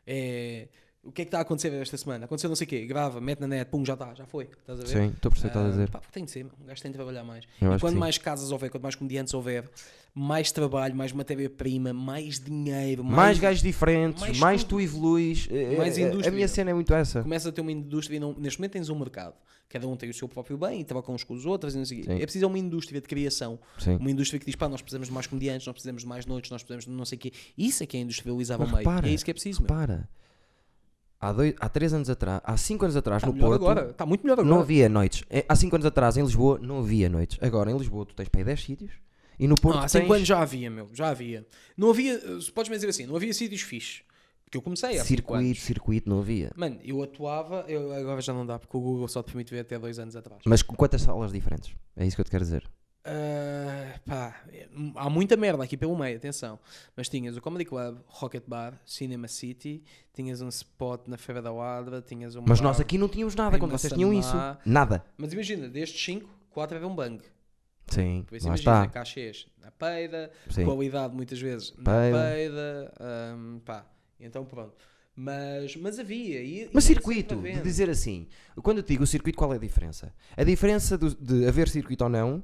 É... 0.07 0.69
O 1.05 1.11
que 1.11 1.23
é 1.23 1.25
que 1.25 1.29
está 1.31 1.39
a 1.39 1.41
acontecer 1.43 1.73
esta 1.73 1.97
semana? 1.97 2.27
Aconteceu 2.27 2.49
não 2.49 2.55
sei 2.55 2.65
o 2.65 2.69
quê. 2.69 2.87
Grava, 2.87 3.21
mete 3.21 3.41
na 3.41 3.49
net, 3.49 3.69
pum, 3.69 3.85
já 3.85 3.95
está, 3.95 4.15
já 4.15 4.25
foi. 4.25 4.45
Estás 4.45 4.79
a 4.79 4.83
ver? 4.85 4.89
Sim, 4.89 5.07
estou 5.13 5.31
a 5.31 5.33
perceber 5.33 5.37
o 5.37 5.41
que 5.41 5.47
estás 5.49 5.65
a 5.65 5.69
Ah, 5.69 5.71
dizer. 5.71 5.91
pá, 5.91 6.01
tem 6.13 6.25
de 6.25 6.31
ser, 6.31 6.45
um 6.47 6.65
gajo 6.65 6.81
tem 6.81 6.91
de 6.93 6.97
trabalhar 6.97 7.25
mais. 7.25 7.45
Eu 7.61 7.75
e 7.75 7.81
quando 7.81 7.97
mais 7.99 8.19
casas 8.19 8.53
houver, 8.53 8.71
quanto 8.71 8.85
mais 8.85 8.95
comediantes 8.95 9.35
houver, 9.35 9.69
mais 10.15 10.53
trabalho, 10.53 10.95
mais 10.95 11.11
matéria-prima, 11.13 11.93
mais 11.93 12.39
dinheiro, 12.39 13.03
mais, 13.03 13.17
Mais 13.17 13.39
gajos 13.41 13.63
diferentes, 13.65 14.21
mais, 14.21 14.39
mais 14.39 14.63
tu 14.65 14.81
evoluís. 14.81 15.49
Eh, 15.51 15.77
Mais 15.77 15.99
eh, 15.99 16.05
A 16.05 16.09
indústria. 16.09 16.31
minha 16.33 16.47
cena 16.47 16.71
é 16.71 16.75
muito 16.75 16.95
essa. 16.95 17.21
Começa 17.23 17.49
a 17.49 17.53
ter 17.53 17.63
uma 17.63 17.73
indústria, 17.73 18.17
e 18.17 18.21
não- 18.21 18.35
neste 18.39 18.61
momento 18.61 18.73
tens 18.73 18.89
um 18.89 18.97
mercado. 18.97 19.35
Cada 19.69 19.89
um 19.89 19.97
tem 19.97 20.09
o 20.09 20.15
seu 20.15 20.29
próprio 20.29 20.57
bem 20.57 20.83
e 20.83 20.85
trocam 20.85 21.17
uns 21.17 21.25
com 21.25 21.35
os 21.35 21.45
outros 21.47 21.75
e 21.75 21.79
não 21.79 21.85
sei 21.85 22.03
o 22.03 22.05
quê. 22.05 22.13
É 22.13 22.19
preciso 22.21 22.47
uma 22.47 22.59
indústria 22.61 23.01
de 23.01 23.09
criação. 23.09 23.59
Sim. 23.79 23.97
Uma 23.97 24.11
indústria 24.13 24.39
que 24.39 24.47
diz, 24.47 24.55
pá, 24.55 24.69
nós 24.69 24.81
precisamos 24.83 25.09
de 25.09 25.15
mais 25.15 25.27
comediantes, 25.27 25.67
nós 25.67 25.73
precisamos 25.73 26.03
de 26.03 26.09
mais 26.09 26.27
noites, 26.27 26.49
nós 26.51 26.63
precisamos 26.63 26.85
de 26.85 26.91
não 26.93 27.05
sei 27.05 27.17
o 27.17 27.21
quê. 27.23 27.33
Isso 27.59 27.83
é 27.83 27.87
que 27.87 27.97
é 27.97 28.01
industrializar 28.01 28.57
o 28.59 28.61
Mas 28.61 28.71
meio. 28.71 28.79
repara, 28.89 29.09
é 29.09 29.11
isso 29.13 29.25
que 29.25 29.31
é 29.33 29.35
preciso, 29.35 29.63
meu. 29.63 29.67
Há, 31.23 31.33
dois, 31.33 31.55
há 31.61 31.69
três 31.69 31.95
anos 31.95 32.11
atrás, 32.11 32.41
há 32.45 32.57
cinco 32.57 32.85
anos 32.85 32.97
atrás 32.97 33.23
Está 33.23 33.33
no 33.33 33.39
Porto, 33.39 33.55
agora. 33.55 33.91
Está 33.91 34.05
muito 34.05 34.23
melhor 34.25 34.41
agora. 34.41 34.49
não 34.53 34.61
havia 34.61 34.89
noites. 34.89 35.23
Eh, 35.31 35.45
Há 35.49 35.55
cinco 35.55 35.77
anos 35.77 35.87
atrás 35.87 36.17
em 36.17 36.23
Lisboa 36.23 36.59
não 36.61 36.81
havia 36.81 37.09
noites. 37.09 37.39
Agora 37.41 37.71
em 37.71 37.79
Lisboa 37.79 38.05
tu 38.05 38.13
tens 38.13 38.29
para 38.29 38.41
aí 38.41 38.45
10 38.45 38.61
sítios 38.61 38.91
e 39.39 39.47
no 39.47 39.55
Porto 39.55 39.77
Ah, 39.77 39.85
há 39.85 39.89
tens 39.89 40.03
5 40.03 40.13
anos 40.13 40.27
já 40.27 40.41
havia, 40.43 40.69
meu. 40.69 40.89
Já 40.93 41.11
havia. 41.11 41.47
Não 41.77 41.91
havia, 41.91 42.19
podes-me 42.53 42.75
dizer 42.77 42.89
assim, 42.89 43.07
não 43.07 43.15
havia 43.15 43.33
sítios 43.33 43.61
fixes. 43.63 44.03
Porque 44.45 44.59
eu 44.59 44.63
comecei 44.63 44.95
5 44.95 45.05
circuito, 45.07 45.61
circuito 45.61 46.11
não 46.11 46.19
havia. 46.19 46.51
Mano, 46.57 46.79
eu 46.83 47.01
atuava, 47.03 47.65
eu, 47.69 47.93
agora 47.95 48.21
já 48.21 48.33
não 48.33 48.45
dá, 48.45 48.59
porque 48.59 48.77
o 48.77 48.81
Google 48.81 49.07
só 49.07 49.23
te 49.23 49.27
permite 49.27 49.51
ver 49.55 49.61
até 49.61 49.79
2 49.79 50.01
anos 50.01 50.17
atrás. 50.17 50.43
Mas 50.45 50.61
com 50.61 50.75
quantas 50.75 51.03
salas 51.03 51.33
diferentes? 51.33 51.73
É 51.97 52.05
isso 52.05 52.17
que 52.17 52.21
eu 52.21 52.25
te 52.25 52.33
quero 52.33 52.43
dizer. 52.45 52.69
Ah, 53.05 53.99
pá, 54.07 54.41
há 54.97 55.11
muita 55.11 55.37
merda 55.37 55.63
aqui 55.65 55.77
pelo 55.77 55.97
meio, 55.99 56.17
atenção. 56.17 56.59
Mas 56.97 57.09
tinhas 57.09 57.37
o 57.37 57.41
Comedy 57.41 57.65
Club, 57.65 57.99
Rocket 58.07 58.45
Bar, 58.47 58.81
Cinema 58.87 59.27
City, 59.29 59.83
tinhas 60.13 60.41
um 60.41 60.49
spot 60.49 61.09
na 61.09 61.17
Feira 61.19 61.43
da 61.43 61.53
Ladra, 61.53 62.01
tinhas 62.01 62.37
um 62.37 62.43
Mas 62.47 62.61
nós 62.61 62.81
aqui 62.81 62.97
não 62.99 63.09
tínhamos 63.09 63.35
nada 63.35 63.59
quando 63.59 63.73
vocês 63.73 63.93
tinham 63.93 64.13
isso. 64.13 64.35
Nada. 64.65 65.05
Mas 65.17 65.33
imagina, 65.33 65.69
destes 65.69 66.03
5, 66.05 66.29
4 66.51 66.77
era 66.77 66.87
um 66.87 66.95
bang. 66.95 67.23
Sim, 67.89 68.25
Por 68.27 68.37
isso 68.37 68.47
lá 68.47 68.55
imagina, 68.55 68.85
está. 68.85 68.87
cachês 68.93 69.47
na 69.61 69.71
peida, 69.71 70.31
Sim. 70.49 70.65
qualidade 70.65 71.15
muitas 71.15 71.41
vezes 71.41 71.75
na 71.77 71.83
Peida. 71.93 72.19
peida, 72.23 72.95
hum, 73.37 73.61
pá, 73.65 73.85
então 74.21 74.45
pronto. 74.45 74.75
Mas, 75.15 75.77
mas 75.77 75.99
havia. 75.99 76.43
E, 76.43 76.71
Mas 76.73 76.85
circuito, 76.85 77.37
de 77.37 77.61
dizer 77.61 77.91
assim, 77.91 78.29
quando 78.63 78.79
eu 78.79 78.83
te 78.83 78.89
digo 78.95 79.03
o 79.05 79.07
circuito, 79.07 79.37
qual 79.37 79.53
é 79.53 79.57
a 79.57 79.59
diferença? 79.59 80.15
A 80.35 80.43
diferença 80.43 80.97
do- 80.97 81.15
de 81.15 81.47
haver 81.47 81.69
circuito 81.69 82.03
ou 82.05 82.09
não, 82.09 82.43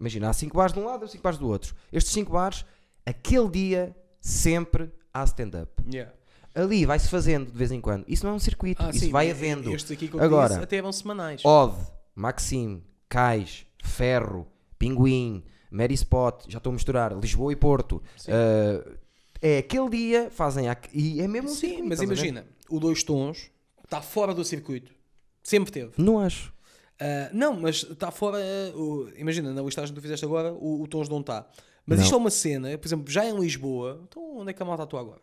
imagina, 0.00 0.28
há 0.30 0.32
5 0.32 0.56
bares 0.56 0.72
de 0.72 0.80
um 0.80 0.86
lado 0.86 1.04
e 1.04 1.08
5 1.08 1.22
bares 1.22 1.38
do 1.38 1.46
outro. 1.46 1.74
Estes 1.92 2.12
5 2.14 2.32
bares, 2.32 2.64
aquele 3.06 3.48
dia, 3.48 3.96
sempre 4.20 4.90
há 5.14 5.22
stand-up. 5.24 5.70
Yeah. 5.92 6.12
Ali 6.54 6.84
vai-se 6.84 7.08
fazendo 7.08 7.52
de 7.52 7.56
vez 7.56 7.70
em 7.70 7.80
quando. 7.80 8.04
Isso 8.08 8.24
não 8.26 8.32
é 8.32 8.36
um 8.36 8.40
circuito, 8.40 8.82
Ah, 8.82 8.90
isso 8.90 9.00
sim, 9.00 9.10
vai 9.10 9.28
e- 9.28 9.30
havendo. 9.30 9.70
Estes 9.72 9.92
aqui 9.92 10.08
que 10.08 10.14
eu 10.14 10.20
Agora, 10.20 10.48
disse 10.48 10.60
até 10.64 10.76
eram 10.78 10.90
semanais. 10.92 11.44
Ode, 11.44 11.76
Maxime, 12.14 12.82
Cais, 13.08 13.64
Ferro, 13.84 14.46
Pinguim, 14.78 15.44
Mary 15.70 15.94
Spot, 15.94 16.44
já 16.48 16.58
estou 16.58 16.70
a 16.70 16.74
misturar, 16.74 17.16
Lisboa 17.16 17.52
e 17.52 17.56
Porto. 17.56 18.02
Uh, 18.26 18.98
É 19.42 19.58
aquele 19.58 19.88
dia, 19.88 20.30
fazem 20.30 20.66
e 20.92 21.20
é 21.22 21.26
mesmo 21.28 21.48
um 21.48 21.54
Sim, 21.54 21.60
circuito, 21.60 21.88
mas 21.88 22.02
imagina, 22.02 22.46
o 22.68 22.78
dois 22.78 23.02
tons 23.02 23.50
está 23.84 24.02
fora 24.02 24.34
do 24.34 24.44
circuito. 24.44 24.92
Sempre 25.42 25.72
teve. 25.72 25.92
Não 25.96 26.18
acho. 26.20 26.52
Ah, 27.00 27.30
não, 27.32 27.58
mas 27.58 27.76
está 27.82 28.10
fora. 28.10 28.38
o- 28.74 29.08
imagina, 29.16 29.52
na 29.52 29.62
listagem 29.62 29.94
que 29.94 29.98
tu 30.00 30.02
fizeste 30.02 30.24
agora, 30.24 30.52
o, 30.52 30.82
o 30.82 30.86
Tons 30.86 31.08
não 31.08 31.20
está. 31.20 31.48
Mas 31.86 31.98
Não. 31.98 32.04
isto 32.04 32.14
é 32.14 32.18
uma 32.18 32.30
cena, 32.30 32.78
por 32.78 32.86
exemplo, 32.86 33.10
já 33.10 33.24
em 33.24 33.36
Lisboa, 33.38 34.00
então 34.08 34.38
onde 34.38 34.50
é 34.50 34.52
que 34.52 34.62
a 34.62 34.66
malta 34.66 34.82
atua 34.84 35.00
agora? 35.00 35.20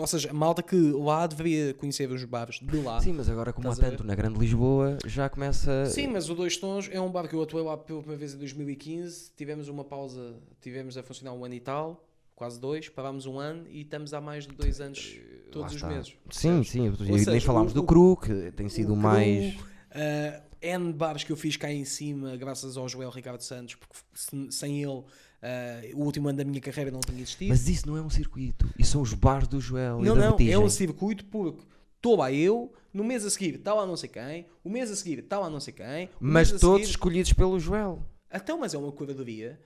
Ou 0.00 0.06
seja, 0.06 0.30
a 0.30 0.32
malta 0.32 0.62
que 0.62 0.74
lá 0.92 1.26
deveria 1.26 1.74
conhecer 1.74 2.10
os 2.10 2.24
bares 2.24 2.58
de 2.60 2.80
lá. 2.80 2.98
Sim, 3.00 3.12
mas 3.12 3.28
agora 3.28 3.52
como 3.52 3.70
há 3.70 3.76
tanto 3.76 4.02
na 4.02 4.14
Grande 4.14 4.38
Lisboa, 4.38 4.96
já 5.06 5.28
começa... 5.28 5.84
Sim, 5.86 6.06
mas 6.06 6.30
o 6.30 6.34
Dois 6.34 6.56
Tons 6.56 6.88
é 6.90 6.98
um 6.98 7.10
bar 7.10 7.28
que 7.28 7.34
eu 7.34 7.42
atuei 7.42 7.62
lá 7.62 7.76
pela 7.76 7.98
primeira 8.00 8.18
vez 8.18 8.32
em 8.32 8.38
2015. 8.38 9.32
Tivemos 9.36 9.68
uma 9.68 9.84
pausa, 9.84 10.36
tivemos 10.60 10.96
a 10.96 11.02
funcionar 11.02 11.34
um 11.34 11.44
ano 11.44 11.52
e 11.52 11.60
tal, 11.60 12.02
quase 12.34 12.58
dois, 12.58 12.88
parámos 12.88 13.26
um 13.26 13.38
ano 13.38 13.66
e 13.68 13.82
estamos 13.82 14.14
há 14.14 14.20
mais 14.22 14.46
de 14.46 14.54
dois 14.54 14.80
anos 14.80 15.18
Lá 15.18 15.52
todos 15.52 15.74
os 15.74 15.82
meses. 15.82 16.14
Sim, 16.30 16.64
sim, 16.64 16.86
e 17.00 17.26
nem 17.26 17.40
falámos 17.40 17.74
do 17.74 17.82
Cru, 17.82 18.16
que 18.16 18.50
tem 18.52 18.70
sido 18.70 18.94
o 18.94 18.96
mais... 18.96 19.54
Ah, 19.94 20.42
N 20.60 20.92
bares 20.92 21.24
que 21.24 21.32
eu 21.32 21.36
fiz 21.36 21.56
cá 21.56 21.70
em 21.72 21.84
cima, 21.84 22.36
graças 22.36 22.76
ao 22.76 22.88
Joel 22.88 23.10
Ricardo 23.10 23.40
Santos, 23.42 23.74
porque 23.74 23.94
se- 24.14 24.48
sem 24.50 24.82
ele 24.82 25.02
ah, 25.42 25.80
o 25.94 26.04
último 26.04 26.28
ano 26.28 26.38
da 26.38 26.44
minha 26.44 26.60
carreira 26.60 26.90
não 26.90 27.00
tinha 27.00 27.18
existido. 27.20 27.48
Mas 27.50 27.68
isso 27.68 27.86
não 27.88 27.96
é 27.96 28.00
um 28.02 28.10
circuito. 28.10 28.68
Isso 28.78 28.92
são 28.92 29.02
os 29.02 29.12
bares 29.12 29.48
do 29.48 29.60
Joel 29.60 30.00
e 30.00 30.04
não, 30.04 30.14
da 30.16 30.30
não, 30.30 30.36
é 30.38 30.58
um 30.58 30.68
circuito 30.68 31.24
porque 31.26 31.62
estou 31.96 32.16
lá 32.16 32.32
eu, 32.32 32.72
no 32.92 33.02
mês 33.04 33.24
a 33.24 33.30
seguir 33.30 33.56
está 33.56 33.74
lá 33.74 33.84
não 33.86 33.96
sei 33.96 34.08
quem, 34.08 34.46
o 34.64 34.70
mês 34.70 34.90
a 34.90 34.96
seguir 34.96 35.18
está 35.20 35.38
lá 35.38 35.50
não 35.50 35.60
sei 35.60 35.72
quem, 35.74 36.08
Mas 36.20 36.50
todos 36.52 36.82
seguir- 36.82 36.90
escolhidos 36.90 37.32
pelo 37.32 37.58
Joel. 37.58 38.00
Então, 38.32 38.58
mas 38.58 38.72
é 38.72 38.78
uma 38.78 38.90
curadoria. 38.92 39.60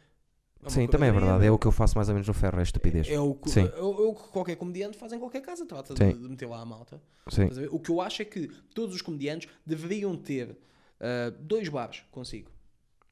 É 0.67 0.71
Sim, 0.71 0.87
também 0.89 1.09
é 1.09 1.13
verdade. 1.13 1.47
É 1.47 1.51
o 1.51 1.59
que 1.59 1.67
eu 1.67 1.73
faço 1.73 1.95
mais 1.97 2.09
ou 2.09 2.15
menos 2.15 2.27
no 2.27 2.35
ferro, 2.35 2.59
é 2.59 2.63
estupidez. 2.63 3.09
É 3.09 3.19
o 3.21 3.35
que, 3.35 3.59
é 3.61 3.65
o- 3.81 4.15
qualquer 4.15 4.57
comediante 4.57 4.97
faz 4.99 5.13
em 5.13 5.19
qualquer 5.19 5.41
casa, 5.43 5.65
trata 5.65 5.95
de, 5.95 6.13
de 6.13 6.29
meter 6.29 6.47
lá 6.49 6.61
a 6.61 6.65
malta. 6.65 7.01
Sim. 7.29 7.49
O 7.71 7.79
que 7.79 7.91
eu 7.91 8.01
acho 8.01 8.23
é 8.23 8.25
que 8.25 8.49
todos 8.75 8.95
os 8.95 9.03
comediantes 9.03 9.49
deveriam 9.65 10.17
ter 10.17 10.57
ah, 11.01 11.33
dois 11.41 11.69
bares 11.69 12.03
consigo. 12.11 12.51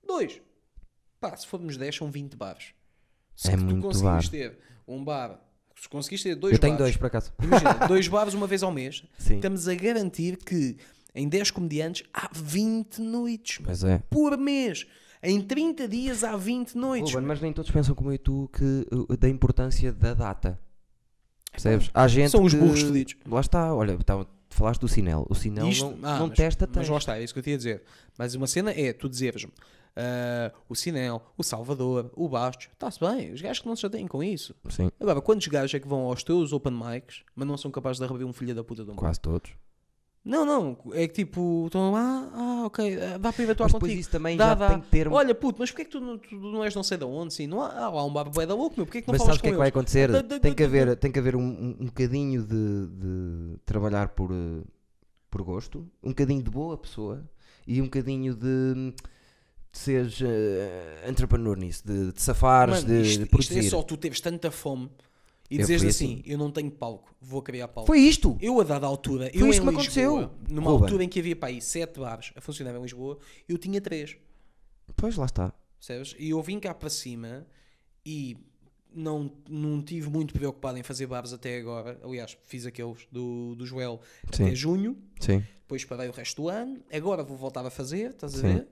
Dois. 0.07 0.41
Pá, 1.21 1.37
se 1.37 1.47
formos 1.47 1.77
10, 1.77 1.95
são 1.97 2.11
20 2.11 2.35
bares. 2.37 2.67
Se 3.37 3.51
É 3.51 3.57
tu 3.57 3.65
muito 3.65 3.81
conseguires 3.83 4.27
bar. 4.29 4.31
ter 4.31 4.59
um 4.87 5.03
bar, 5.05 5.41
se 5.81 5.89
conseguires 5.89 6.23
ter 6.23 6.35
dois 6.35 6.53
Eu 6.53 6.59
tenho 6.59 6.75
bares, 6.75 6.87
dois, 6.87 6.97
por 6.97 7.07
acaso. 7.07 7.33
imagina, 7.43 7.73
dois 7.89 8.07
bares 8.09 8.35
uma 8.35 8.47
vez 8.47 8.63
ao 8.63 8.71
mês, 8.71 9.05
Sim. 9.19 9.37
estamos 9.37 9.67
a 9.69 9.75
garantir 9.75 10.37
que 10.37 10.77
em 11.15 11.29
10 11.29 11.51
comediantes 11.53 12.07
há 12.13 12.29
20 12.33 13.01
noites 13.01 13.59
Mas 13.65 13.83
é. 13.85 13.99
por 14.11 14.37
mês. 14.37 14.87
Em 15.25 15.41
30 15.41 15.89
dias 15.89 16.23
há 16.23 16.37
20 16.37 16.75
noites. 16.77 17.13
Ruben, 17.13 17.27
mas 17.29 17.41
nem 17.41 17.53
todos 17.53 17.71
pensam 17.71 17.95
como 17.95 18.11
eu 18.11 18.15
e 18.15 18.19
tu 18.19 18.49
que, 18.53 18.87
uh, 18.93 19.17
da 19.17 19.29
importância 19.29 19.93
da 19.93 20.15
data. 20.15 20.61
Percebes? 21.51 21.91
Há 21.95 22.07
gente 22.09 22.31
São 22.31 22.43
os 22.45 22.53
que- 22.53 22.59
burros 22.61 22.83
fedidos. 22.83 23.15
Lá 23.27 23.41
está, 23.41 23.73
olha, 23.75 23.97
tá, 23.99 24.27
falaste 24.51 24.81
do 24.81 24.89
Sinel. 24.89 25.25
O 25.31 25.35
Sinel 25.35 25.69
Isto- 25.69 25.97
não, 25.97 26.09
ah, 26.09 26.19
não 26.19 26.27
mas- 26.29 26.37
testa 26.37 26.67
Mas 26.67 26.77
texto. 26.77 26.91
lá 26.91 26.99
está, 26.99 27.19
é 27.19 27.23
isso 27.25 27.33
que 27.33 27.39
eu 27.39 27.43
tinha 27.45 27.55
a 27.55 27.59
dizer. 27.59 27.83
Mas 28.19 28.35
uma 28.35 28.47
cena 28.47 28.71
é 28.73 28.93
tu 28.93 29.09
dizeres-me 29.09 29.53
ah, 29.97 30.53
o 30.69 30.75
Sinel, 30.75 31.23
o 31.39 31.43
Salvador, 31.45 32.11
o 32.17 32.29
Bastos, 32.29 32.69
está-se 32.73 32.99
bem, 32.99 33.33
os 33.33 33.41
gajos 33.41 33.61
que 33.61 33.69
não 33.69 33.77
se 33.77 33.83
chateiam 33.83 34.09
com 34.09 34.23
isso. 34.23 34.53
Sim, 34.69 34.91
Agora, 34.99 35.21
quantos 35.21 35.47
gajos 35.47 35.73
é 35.75 35.79
que 35.79 35.87
vão 35.87 36.01
aos 36.01 36.25
teus 36.25 36.53
open 36.53 36.73
mics, 36.73 37.23
mas 37.37 37.47
não 37.47 37.57
são 37.57 37.71
capazes 37.71 37.99
de 37.99 38.05
arrebentar 38.05 38.29
um 38.29 38.33
filho 38.33 38.55
da 38.55 38.65
puta 38.65 38.85
de 38.85 38.91
um 38.91 38.97
quase 38.97 39.21
todos. 39.21 39.53
Não, 40.25 40.47
não, 40.47 40.79
é 40.95 41.07
que 41.07 41.13
tipo, 41.13 41.65
estão 41.67 41.93
lá, 41.93 42.31
ah, 42.33 42.63
ok, 42.65 42.99
ah, 42.99 43.19
dá 43.19 43.31
para 43.31 43.45
ir 43.45 43.51
atuar 43.51 43.67
Mas 43.67 43.73
contigo. 43.79 44.01
isso 44.01 44.11
também 44.11 44.39
Dá, 44.39 44.49
já 44.49 44.55
dá. 44.55 44.69
tem 44.71 44.81
que 44.81 44.87
ter... 44.89 45.07
Olha, 45.07 45.35
puto, 45.35 45.59
mas 45.61 45.71
porquê 45.71 45.83
é 45.83 45.85
que 45.85 45.91
tu, 45.91 46.01
não- 46.01 46.17
tu 46.17 46.35
não 46.37 46.65
és 46.65 46.75
não 46.75 46.83
sei 46.83 46.97
de 46.97 47.05
onde? 47.05 47.35
Sim, 47.35 47.47
não 47.47 47.61
há, 47.61 47.85
há 47.85 48.05
um 48.05 48.11
bar 48.11 48.31
bué 48.31 48.47
da 48.47 48.55
louco, 48.55 48.75
meu, 48.75 48.87
porquê 48.87 48.99
é 48.99 49.03
que 49.03 49.09
não 49.09 49.13
Mas 49.13 49.19
falas 49.21 49.37
sabes 49.37 49.41
o 49.41 49.43
que 49.43 49.49
é 49.49 49.51
com 49.51 49.55
que 49.57 49.59
vai 49.59 49.69
acontecer? 49.69 50.11
Da- 50.11 50.23
da- 50.23 50.41
Tem 50.41 50.55
que 50.55 50.63
haver, 50.65 50.97
tem 50.97 51.13
que 51.13 51.19
haver 51.19 51.37
um, 51.37 51.77
um, 51.79 51.85
bocadinho 51.85 52.43
de, 52.43 52.87
de 52.87 53.59
trabalhar 53.67 54.09
por, 54.09 54.31
eh, 54.33 54.63
por 55.31 55.43
gosto, 55.43 55.87
um 56.03 56.09
bocadinho 56.09 56.43
de 56.43 56.51
boa 56.51 56.79
pessoa 56.79 57.23
e 57.67 57.83
um 57.83 57.85
bocadinho 57.85 58.35
de, 58.35 58.75
de 58.75 59.79
seres 59.79 60.19
eh, 60.23 61.05
entrepreneur 61.07 61.59
nisso, 61.59 61.87
de, 61.87 62.13
de 62.13 62.23
safares, 62.23 62.83
Mano, 62.83 62.87
de, 62.87 63.03
isto, 63.03 63.19
de 63.19 63.23
isto 63.25 63.29
produzir. 63.31 63.59
é 63.59 63.63
só 63.63 63.83
tu 63.83 63.99
teres 63.99 64.21
tanta 64.23 64.51
fome 64.51 64.89
e 65.51 65.59
dizeres 65.59 65.83
fui 65.83 65.91
assim, 65.91 66.23
eu 66.27 66.39
não 66.39 66.51
tenho 66.51 66.71
palco, 66.71 67.15
vou 67.21 67.43
criar 67.43 67.69
palco. 67.69 67.87
Foi 67.87 67.99
isto! 68.01 68.37
Eu, 68.41 68.61
a 68.61 68.65
dada 68.65 68.87
altura, 68.87 69.31
Foi 69.31 69.43
eu 69.43 69.51
isto 69.51 69.63
em 69.63 69.67
que 69.75 69.83
Lisboa, 69.83 70.23
aconteceu, 70.25 70.31
numa 70.49 70.71
Ruben. 70.71 70.85
altura 70.87 71.05
em 71.05 71.09
que 71.09 71.19
havia 71.21 71.37
para 71.37 71.49
aí 71.51 71.61
sete 71.61 72.01
bares 72.01 72.33
a 72.35 72.41
funcionar 72.41 72.75
em 72.77 72.81
Lisboa, 72.83 73.19
eu 73.49 73.59
tinha 73.59 73.81
três, 73.81 74.17
Pois 74.97 75.17
lá 75.17 75.27
está. 75.27 75.53
percebes? 75.79 76.15
E 76.19 76.31
eu 76.31 76.43
vim 76.43 76.59
cá 76.61 76.73
para 76.75 76.89
cima 76.91 77.47
e 78.05 78.37
não, 78.95 79.31
não 79.49 79.83
tive 79.83 80.09
muito 80.09 80.33
preocupado 80.35 80.79
em 80.79 80.83
fazer 80.83 81.07
bares 81.07 81.33
até 81.33 81.59
agora. 81.59 81.99
Aliás, 82.03 82.37
fiz 82.45 82.65
aqueles 82.67 83.07
do, 83.11 83.55
do 83.57 83.67
Joel 83.67 84.01
Sim. 84.33 84.45
até 84.45 84.55
junho, 84.55 84.97
Sim. 85.21 85.43
depois 85.61 85.85
parei 85.85 86.09
o 86.09 86.13
resto 86.13 86.43
do 86.43 86.49
ano, 86.49 86.81
agora 86.93 87.23
vou 87.25 87.37
voltar 87.37 87.65
a 87.67 87.71
fazer, 87.71 88.11
estás 88.11 88.35
a 88.35 88.39
Sim. 88.39 88.43
ver? 88.55 88.69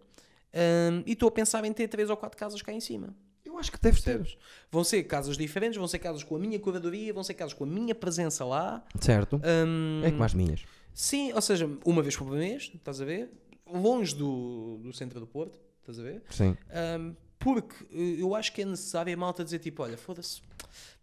Ahm, 0.55 1.03
e 1.07 1.13
estou 1.13 1.29
a 1.29 1.33
pensar 1.33 1.65
em 1.65 1.73
ter 1.73 1.89
três 1.89 2.09
ou 2.11 2.17
quatro 2.17 2.39
casas 2.39 2.61
cá 2.63 2.73
em 2.73 2.81
cima. 2.81 3.15
Eu 3.53 3.59
acho 3.59 3.71
que 3.71 3.79
deve 3.81 4.01
ter. 4.01 4.39
Vão 4.71 4.83
ser 4.83 5.03
casas 5.05 5.37
diferentes, 5.37 5.77
vão 5.77 5.87
ser 5.87 5.99
casas 5.99 6.25
com 6.25 6.35
a 6.37 6.39
minha 6.39 6.59
curadoria, 6.59 7.13
vão 7.13 7.23
ser 7.23 7.35
casas 7.35 7.53
com 7.53 7.65
a 7.65 7.67
minha 7.67 7.95
presença 7.95 8.45
lá. 8.45 8.83
Certo. 9.01 9.41
Ahm, 9.45 10.03
É 10.05 10.11
como 10.11 10.25
as 10.25 10.35
minhas. 10.35 10.65
Sim, 10.95 11.33
ou 11.33 11.41
seja, 11.41 11.69
uma 11.85 12.03
vez 12.03 12.17
por 12.17 12.29
mês, 12.31 12.71
estás 12.75 13.01
a 13.01 13.05
ver? 13.05 13.31
Longe 13.73 14.15
do, 14.15 14.79
do 14.83 14.93
centro 14.93 15.21
do 15.21 15.27
Porto, 15.27 15.59
estás 15.81 15.99
a 15.99 16.03
ver? 16.03 16.23
Sim. 16.31 16.57
Ahm, 16.71 17.13
porque 17.39 17.75
eu 17.93 18.35
acho 18.35 18.53
que 18.53 18.63
é 18.63 18.65
necessário 18.65 19.13
a 19.13 19.17
malta 19.17 19.43
dizer 19.45 19.59
tipo: 19.59 19.83
olha, 19.83 19.97
foda-se, 19.97 20.41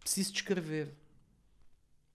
preciso 0.00 0.32
de 0.32 0.38
escrever. 0.38 0.88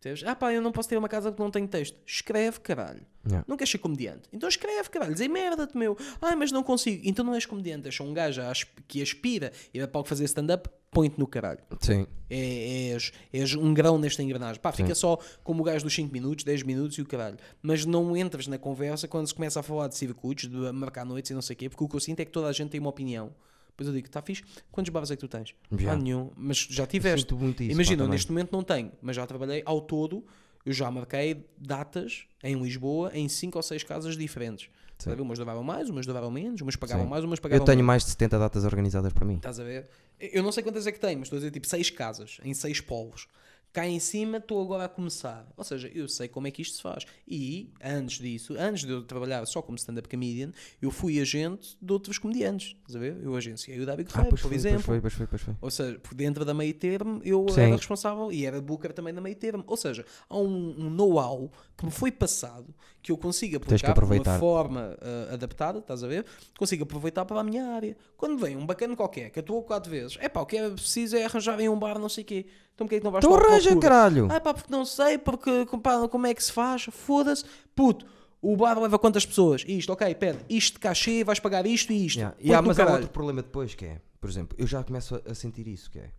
Percebes? 0.06 0.24
Ah 0.30 0.36
pá, 0.36 0.54
eu 0.54 0.62
não 0.62 0.72
posso 0.72 0.88
ter 0.88 0.98
uma 0.98 1.10
casa 1.10 1.32
que 1.32 1.40
não 1.40 1.50
tem 1.50 1.66
texto. 1.66 1.98
Escreve, 2.06 2.60
caralho. 2.60 3.02
Yeah. 3.26 3.44
Não 3.48 3.58
queres 3.58 3.72
ser 3.72 3.80
comediante? 3.80 4.30
Então 4.32 4.48
escreve, 4.48 4.88
caralho. 4.88 5.14
Dizer 5.14 5.28
merda-te, 5.28 5.76
meu. 5.76 5.98
Ai, 6.22 6.36
mas 6.36 6.52
não 6.52 6.62
consigo. 6.62 7.02
Então 7.04 7.26
não 7.26 7.34
és 7.34 7.46
comediante. 7.48 7.88
És 7.88 8.00
um 8.00 8.14
gajo 8.14 8.42
que 8.88 9.02
aspira 9.02 9.52
e 9.74 9.80
vai 9.80 9.88
para 9.88 10.02
o 10.02 10.04
fazer 10.04 10.26
stand-up, 10.26 10.70
põe-te 10.92 11.20
no 11.20 11.26
caralho. 11.26 11.60
Sim. 11.80 12.06
É, 12.30 12.92
és, 12.92 13.12
és 13.34 13.56
um 13.56 13.74
grão 13.74 13.98
nesta 13.98 14.22
engrenagem. 14.22 14.62
Pá, 14.62 14.72
fica 14.72 14.94
Sim. 14.94 15.02
só 15.02 15.20
como 15.44 15.62
o 15.62 15.66
gajo 15.66 15.84
dos 15.84 15.96
5 15.96 16.14
minutos, 16.14 16.46
10 16.46 16.62
minutos 16.62 17.00
e 17.00 17.02
o 17.02 17.06
caralho. 17.06 17.38
Mas 17.60 17.84
não 17.84 18.16
entras 18.16 18.46
na 18.46 18.60
conversa 18.60 19.08
quando 19.08 19.26
se 19.26 19.34
começa 19.34 19.60
a 19.60 19.64
falar 19.64 19.88
de 19.88 19.98
circuitos, 19.98 20.48
de 20.48 20.72
marcar 20.72 21.04
noites 21.04 21.32
e 21.32 21.34
não 21.34 21.42
sei 21.42 21.56
o 21.56 21.58
quê, 21.58 21.68
porque 21.70 21.84
o 21.84 21.90
que 21.90 21.96
eu 21.96 22.00
sinto 22.00 22.20
é 22.20 22.26
que 22.26 22.32
toda 22.32 22.48
a 22.48 22.52
gente 22.52 22.70
tem 22.70 22.80
uma 22.80 22.92
opinião. 22.92 23.34
Depois 23.76 23.90
eu 23.90 23.94
digo, 23.94 24.08
está 24.08 24.22
fixe? 24.22 24.42
Quantos 24.72 24.90
bares 24.90 25.12
é 25.12 25.16
que 25.18 25.20
tu 25.20 25.28
tens? 25.28 25.54
Já. 25.78 25.92
Ah, 25.92 25.96
nenhum. 25.98 26.32
Mas 26.38 26.58
já 26.58 26.88
tiveste. 26.88 27.34
Muito 27.34 27.62
isso, 27.62 27.74
Imagina, 27.74 28.06
pá, 28.06 28.10
neste 28.10 28.32
momento 28.32 28.54
não 28.54 28.64
tenho, 28.64 28.92
mas 29.02 29.18
já 29.18 29.28
trabalhei 29.28 29.62
ao 29.66 29.82
todo. 29.82 30.26
Eu 30.66 30.72
já 30.72 30.90
marquei 30.90 31.46
datas 31.58 32.26
em 32.42 32.56
Lisboa 32.56 33.12
em 33.14 33.28
5 33.28 33.58
ou 33.58 33.62
6 33.62 33.84
casas 33.84 34.18
diferentes. 34.18 34.70
Ver? 35.06 35.20
Umas 35.20 35.38
duravam 35.38 35.62
mais, 35.62 35.90
umas 35.90 36.06
duravam 36.06 36.32
menos, 36.32 36.62
umas 36.62 36.78
pagavam 36.78 37.04
Sim. 37.04 37.10
mais, 37.10 37.24
umas 37.26 37.38
pagavam 37.38 37.62
Eu 37.62 37.66
tenho 37.66 37.78
menos. 37.80 37.88
mais 37.88 38.04
de 38.06 38.12
70 38.12 38.40
datas 38.40 38.64
organizadas 38.64 39.12
para 39.12 39.26
mim. 39.26 39.36
Estás 39.36 39.60
a 39.60 39.64
ver? 39.64 39.90
Eu 40.18 40.42
não 40.42 40.54
sei 40.54 40.64
quantas 40.64 40.88
é 40.88 40.92
que 40.94 41.00
tem, 41.00 41.18
mas 41.18 41.26
estou 41.26 41.36
a 41.36 41.40
dizer 41.42 41.52
tipo 41.52 41.68
6 41.68 41.90
casas, 41.90 42.38
em 42.44 42.54
6 42.54 42.80
polos. 42.80 43.28
Cá 43.76 43.86
em 43.86 44.00
cima 44.00 44.38
estou 44.38 44.62
agora 44.62 44.86
a 44.86 44.88
começar. 44.88 45.46
Ou 45.58 45.64
seja, 45.66 45.92
eu 45.94 46.08
sei 46.08 46.30
como 46.30 46.48
é 46.48 46.52
que 46.52 46.62
isto 46.62 46.78
se 46.78 46.82
faz. 46.82 47.04
E 47.28 47.74
antes 47.84 48.20
disso, 48.20 48.56
antes 48.58 48.86
de 48.86 48.90
eu 48.94 49.04
trabalhar 49.04 49.46
só 49.46 49.62
como 49.62 49.78
stand-up 49.78 50.08
comedian, 50.08 50.54
eu 50.82 50.90
fui 50.90 51.20
agente 51.20 51.78
de 51.82 51.92
outros 51.92 52.18
comediantes. 52.18 52.74
Estás 52.78 52.96
a 52.96 53.00
ver? 53.00 53.18
Eu 53.22 53.36
agenciei 53.36 53.78
o 53.82 53.86
David 53.86 54.08
Ah, 54.12 54.14
Correia, 54.14 54.30
pois 54.30 54.42
por 54.42 54.48
foi, 54.48 54.56
exemplo. 54.56 54.76
pois 54.86 54.86
foi, 54.86 55.02
pois 55.02 55.14
foi, 55.14 55.28
pois 55.28 55.42
foi. 55.42 55.56
Ou 55.60 55.70
seja, 55.70 56.00
por 56.00 56.16
dentro 56.16 56.46
da 56.46 56.54
meio 56.54 56.74
termo 56.74 57.20
eu 57.26 57.46
Sim. 57.50 57.64
era 57.64 57.76
responsável 57.76 58.32
e 58.32 58.46
era 58.46 58.62
booker 58.62 58.94
também 58.94 59.14
da 59.14 59.20
meio 59.20 59.36
termo. 59.36 59.62
Ou 59.68 59.76
seja, 59.76 60.06
há 60.30 60.38
um, 60.38 60.76
um 60.80 60.90
know-how 60.90 61.52
que 61.76 61.84
me 61.84 61.92
foi 61.92 62.14
passado 62.14 62.74
que 63.02 63.12
eu 63.12 63.18
consigo 63.18 63.58
aplicar 63.58 63.94
de 63.94 64.06
uma 64.06 64.40
forma 64.40 64.98
ah, 65.02 65.34
adaptada, 65.34 65.80
estás 65.80 66.02
a 66.02 66.08
ver? 66.08 66.26
Consigo 66.58 66.84
aproveitar 66.84 67.26
para 67.26 67.42
a 67.42 67.44
minha 67.44 67.66
área. 67.74 67.98
Quando 68.16 68.38
vem 68.38 68.56
um 68.56 68.66
bacana 68.66 68.96
qualquer 68.96 69.30
que 69.32 69.40
atuou 69.42 69.62
quatro 69.64 69.92
vezes, 69.92 70.18
é 70.22 70.30
pá, 70.30 70.40
o 70.40 70.46
que 70.46 70.56
é 70.56 70.70
preciso 70.70 71.18
é 71.18 71.26
arranjar 71.26 71.60
em 71.60 71.68
um 71.68 71.78
bar, 71.78 72.00
não 72.00 72.08
sei 72.08 72.24
o 72.24 72.28
quê. 72.28 72.46
Então 72.76 72.86
porquê 72.86 72.96
é 72.96 73.00
que 73.00 73.04
não 73.06 73.12
vais 73.12 73.24
Então 73.24 73.36
à 73.38 73.40
arranja, 73.42 73.76
caralho! 73.80 74.28
Ah 74.30 74.40
pá, 74.40 74.54
porque 74.54 74.70
não 74.72 74.86
sei, 74.86 75.18
porque 75.18 75.66
pá, 75.82 76.08
como 76.10 76.28
é 76.28 76.34
que 76.34 76.44
se 76.44 76.52
faz? 76.52 76.84
Foda-se, 76.92 77.44
puto. 77.74 78.06
O 78.42 78.56
bar 78.56 78.78
leva 78.80 79.00
quantas 79.00 79.26
pessoas? 79.26 79.64
Isto, 79.68 79.92
ok, 79.94 80.14
pede 80.16 80.40
isto 80.50 80.74
de 80.74 80.80
cachê, 80.80 81.24
vais 81.24 81.40
pagar 81.40 81.66
isto 81.66 81.92
e 81.92 82.06
isto. 82.06 82.18
Yeah. 82.18 82.38
E 82.40 82.54
há, 82.54 82.62
mas 82.62 82.78
há 82.78 82.86
outro 82.92 83.10
problema 83.10 83.42
depois 83.42 83.74
que 83.74 83.86
é, 83.86 84.02
por 84.22 84.30
exemplo, 84.30 84.56
eu 84.60 84.68
já 84.68 84.84
começo 84.84 85.16
a, 85.16 85.32
a 85.32 85.34
sentir 85.34 85.68
isso 85.68 85.90
que 85.90 85.98
é. 86.00 86.12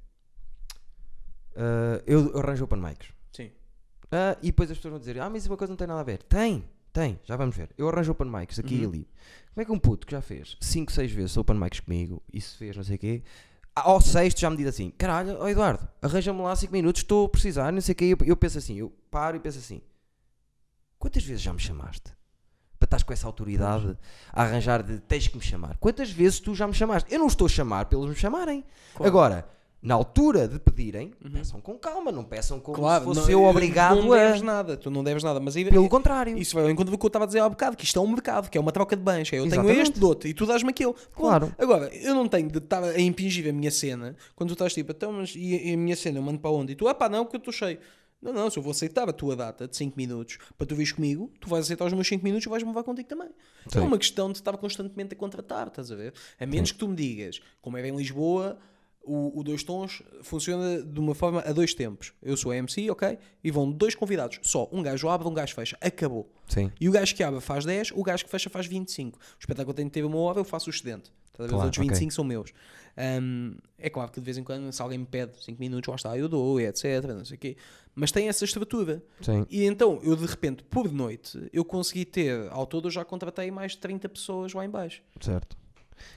ah, 1.56 2.02
eu 2.06 2.36
arranjo 2.38 2.64
open 2.64 2.80
mics. 2.80 3.08
Sim. 3.32 3.50
Ah, 4.10 4.36
e 4.42 4.46
depois 4.46 4.70
as 4.70 4.76
pessoas 4.78 4.92
vão 4.92 4.98
dizer, 4.98 5.20
ah, 5.20 5.28
mas 5.30 5.42
isso 5.42 5.50
uma 5.50 5.56
coisa 5.56 5.70
não 5.70 5.76
tem 5.76 5.86
nada 5.86 6.00
a 6.00 6.04
ver. 6.04 6.22
Tem, 6.24 6.64
tem, 6.92 7.18
já 7.24 7.36
vamos 7.36 7.56
ver. 7.56 7.70
Eu 7.76 7.88
arranjo 7.88 8.12
open 8.12 8.28
mics 8.30 8.58
aqui 8.58 8.76
e 8.76 8.82
Uhum. 8.86 8.88
ali. 8.92 9.08
Como 9.54 9.62
é 9.62 9.64
que 9.64 9.72
um 9.72 9.78
puto 9.78 10.06
que 10.06 10.12
já 10.12 10.20
fez 10.20 10.56
5, 10.60 10.92
6 10.92 11.12
vezes 11.12 11.36
open 11.36 11.56
mics 11.58 11.80
comigo 11.80 12.22
e 12.32 12.40
se 12.40 12.56
fez 12.56 12.76
não 12.76 12.84
sei 12.84 12.96
o 12.96 12.98
quê, 12.98 13.22
ao 13.76 14.00
sexto 14.00 14.40
já 14.40 14.48
me 14.48 14.56
diz 14.56 14.66
assim, 14.66 14.90
caralho, 14.96 15.36
ó 15.38 15.48
Eduardo, 15.48 15.86
arranja-me 16.00 16.40
lá 16.40 16.56
5 16.56 16.72
minutos, 16.72 17.02
estou 17.02 17.26
a 17.26 17.28
precisar, 17.28 17.70
não 17.70 17.80
sei 17.80 17.92
o 17.92 17.96
quê. 17.96 18.04
Eu, 18.06 18.26
eu 18.26 18.36
penso 18.36 18.56
assim, 18.56 18.76
eu 18.76 18.90
paro 19.10 19.36
e 19.36 19.40
penso 19.40 19.58
assim, 19.58 19.82
quantas 20.98 21.22
vezes 21.22 21.42
já 21.42 21.52
me 21.52 21.60
chamaste? 21.60 22.14
Para 22.78 22.86
estás 22.86 23.02
com 23.02 23.12
essa 23.12 23.26
autoridade 23.26 23.98
a 24.32 24.42
arranjar 24.42 24.82
de 24.82 24.98
tens 25.00 25.28
que 25.28 25.36
me 25.36 25.42
chamar. 25.42 25.76
Quantas 25.78 26.10
vezes 26.10 26.40
tu 26.40 26.54
já 26.54 26.66
me 26.66 26.74
chamaste? 26.74 27.12
Eu 27.12 27.18
não 27.18 27.26
estou 27.26 27.46
a 27.46 27.50
chamar 27.50 27.86
pelos 27.86 28.08
me 28.08 28.14
chamarem. 28.14 28.64
Claro. 28.94 29.08
Agora, 29.08 29.48
na 29.86 29.94
altura 29.94 30.48
de 30.48 30.58
pedirem, 30.58 31.12
peçam 31.32 31.60
com 31.60 31.78
calma, 31.78 32.10
não 32.10 32.24
peçam 32.24 32.58
como 32.58 32.76
Claro, 32.76 33.02
se 33.02 33.06
fosse 33.06 33.20
não, 33.20 33.30
eu 33.30 33.38
eu- 33.42 33.44
obrigado 33.48 34.02
não 34.02 34.12
a. 34.12 34.16
deves 34.16 34.42
nada, 34.42 34.76
tu 34.76 34.90
não 34.90 35.04
deves 35.04 35.22
nada, 35.22 35.38
mas 35.38 35.54
aí, 35.56 35.64
Pelo 35.64 35.88
contrário. 35.88 36.36
isso 36.36 36.54
vai 36.56 36.64
ao 36.64 36.70
encontro 36.70 36.90
do 36.90 36.98
que 36.98 37.04
eu 37.04 37.08
estava 37.08 37.24
a 37.24 37.26
dizer 37.28 37.38
há 37.38 37.48
bocado, 37.48 37.76
que 37.76 37.84
isto 37.84 37.96
é 37.96 38.02
um 38.02 38.08
mercado, 38.08 38.50
que 38.50 38.58
é 38.58 38.60
uma 38.60 38.72
troca 38.72 38.96
de 38.96 39.02
bens, 39.02 39.32
é 39.32 39.36
eu 39.38 39.42
tenho 39.44 39.54
Exatamente. 39.54 39.80
este, 39.82 40.00
dou-te, 40.00 40.26
e 40.26 40.34
tu 40.34 40.44
dás-me 40.44 40.70
aquele. 40.70 40.92
Claro. 41.14 41.54
Agora, 41.56 41.88
eu 41.94 42.14
não 42.16 42.26
tenho 42.26 42.50
de 42.50 42.58
estar 42.58 42.82
a 42.82 43.00
impingir 43.00 43.48
a 43.48 43.52
minha 43.52 43.70
cena, 43.70 44.16
quando 44.34 44.50
tu 44.50 44.52
estás 44.54 44.74
tipo, 44.74 44.90
então, 44.90 45.12
mas 45.12 45.34
e, 45.36 45.72
a 45.72 45.76
minha 45.76 45.94
cena 45.94 46.18
eu 46.18 46.22
mando 46.22 46.40
para 46.40 46.50
onde? 46.50 46.72
E 46.72 46.74
tu, 46.74 46.88
ah 46.88 46.94
pá, 46.94 47.08
não, 47.08 47.24
porque 47.24 47.36
eu 47.36 47.38
estou 47.38 47.52
cheio. 47.52 47.78
Não, 48.20 48.32
não, 48.32 48.50
se 48.50 48.58
eu 48.58 48.62
vou 48.64 48.72
aceitar 48.72 49.08
a 49.08 49.12
tua 49.12 49.36
data 49.36 49.68
de 49.68 49.76
5 49.76 49.94
minutos 49.96 50.38
para 50.58 50.66
tu 50.66 50.74
vires 50.74 50.90
comigo, 50.90 51.30
tu 51.40 51.48
vais 51.48 51.64
aceitar 51.64 51.84
os 51.84 51.92
meus 51.92 52.08
5 52.08 52.24
minutos 52.24 52.44
e 52.44 52.48
vais-me 52.48 52.68
levar 52.70 52.82
contigo 52.82 53.08
também. 53.08 53.28
Sim. 53.68 53.78
É 53.78 53.82
uma 53.82 53.98
questão 53.98 54.32
de 54.32 54.38
estar 54.38 54.56
constantemente 54.56 55.14
a 55.14 55.16
contratar, 55.16 55.68
estás 55.68 55.92
a 55.92 55.94
ver? 55.94 56.12
A 56.40 56.44
menos 56.46 56.72
que 56.72 56.78
tu 56.78 56.88
me 56.88 56.96
digas, 56.96 57.40
como 57.60 57.76
é 57.76 57.86
em 57.86 57.94
Lisboa, 57.94 58.58
o, 59.06 59.38
o 59.38 59.44
dois 59.44 59.62
tons 59.62 60.02
funciona 60.22 60.82
de 60.82 60.98
uma 60.98 61.14
forma 61.14 61.40
a 61.40 61.52
dois 61.52 61.72
tempos. 61.72 62.12
Eu 62.20 62.36
sou 62.36 62.50
a 62.50 62.56
MC, 62.56 62.90
ok? 62.90 63.18
E 63.42 63.50
vão 63.50 63.70
dois 63.70 63.94
convidados. 63.94 64.40
Só 64.42 64.68
um 64.72 64.82
gajo 64.82 65.08
abre, 65.08 65.28
um 65.28 65.32
gajo 65.32 65.54
fecha. 65.54 65.78
Acabou. 65.80 66.30
Sim. 66.48 66.70
E 66.80 66.88
o 66.88 66.92
gajo 66.92 67.14
que 67.14 67.22
abre 67.22 67.40
faz 67.40 67.64
10, 67.64 67.92
o 67.94 68.02
gajo 68.02 68.24
que 68.24 68.30
fecha 68.30 68.50
faz 68.50 68.66
25. 68.66 69.18
O 69.18 69.22
espetáculo 69.38 69.72
tem 69.72 69.86
de 69.86 69.92
ter 69.92 70.04
uma 70.04 70.18
hora, 70.18 70.40
eu 70.40 70.44
faço 70.44 70.68
o 70.68 70.70
excedente. 70.70 71.12
Claro, 71.32 71.54
Os 71.54 71.62
outros 71.64 71.78
ok. 71.78 71.88
25 71.88 72.12
são 72.12 72.24
meus. 72.24 72.52
Hum, 73.22 73.56
é 73.78 73.90
claro 73.90 74.10
que 74.10 74.18
de 74.18 74.24
vez 74.24 74.38
em 74.38 74.42
quando, 74.42 74.72
se 74.72 74.80
alguém 74.80 74.98
me 74.98 75.06
pede 75.06 75.32
5 75.44 75.60
minutos, 75.60 75.88
lá 75.88 75.96
está, 75.96 76.18
eu 76.18 76.28
dou, 76.28 76.58
etc. 76.60 77.04
Não 77.08 77.24
sei 77.24 77.36
o 77.36 77.38
quê. 77.38 77.56
Mas 77.94 78.10
tem 78.10 78.28
essa 78.28 78.44
estrutura. 78.44 79.02
Sim. 79.20 79.46
E 79.50 79.64
então, 79.64 80.00
eu 80.02 80.16
de 80.16 80.26
repente, 80.26 80.64
por 80.64 80.90
noite, 80.90 81.48
eu 81.52 81.64
consegui 81.64 82.04
ter, 82.04 82.48
ao 82.50 82.66
todo, 82.66 82.88
eu 82.88 82.90
já 82.90 83.04
contratei 83.04 83.50
mais 83.50 83.72
de 83.72 83.78
30 83.78 84.08
pessoas 84.08 84.52
lá 84.54 84.64
em 84.64 84.70
baixo. 84.70 85.02
Certo. 85.20 85.56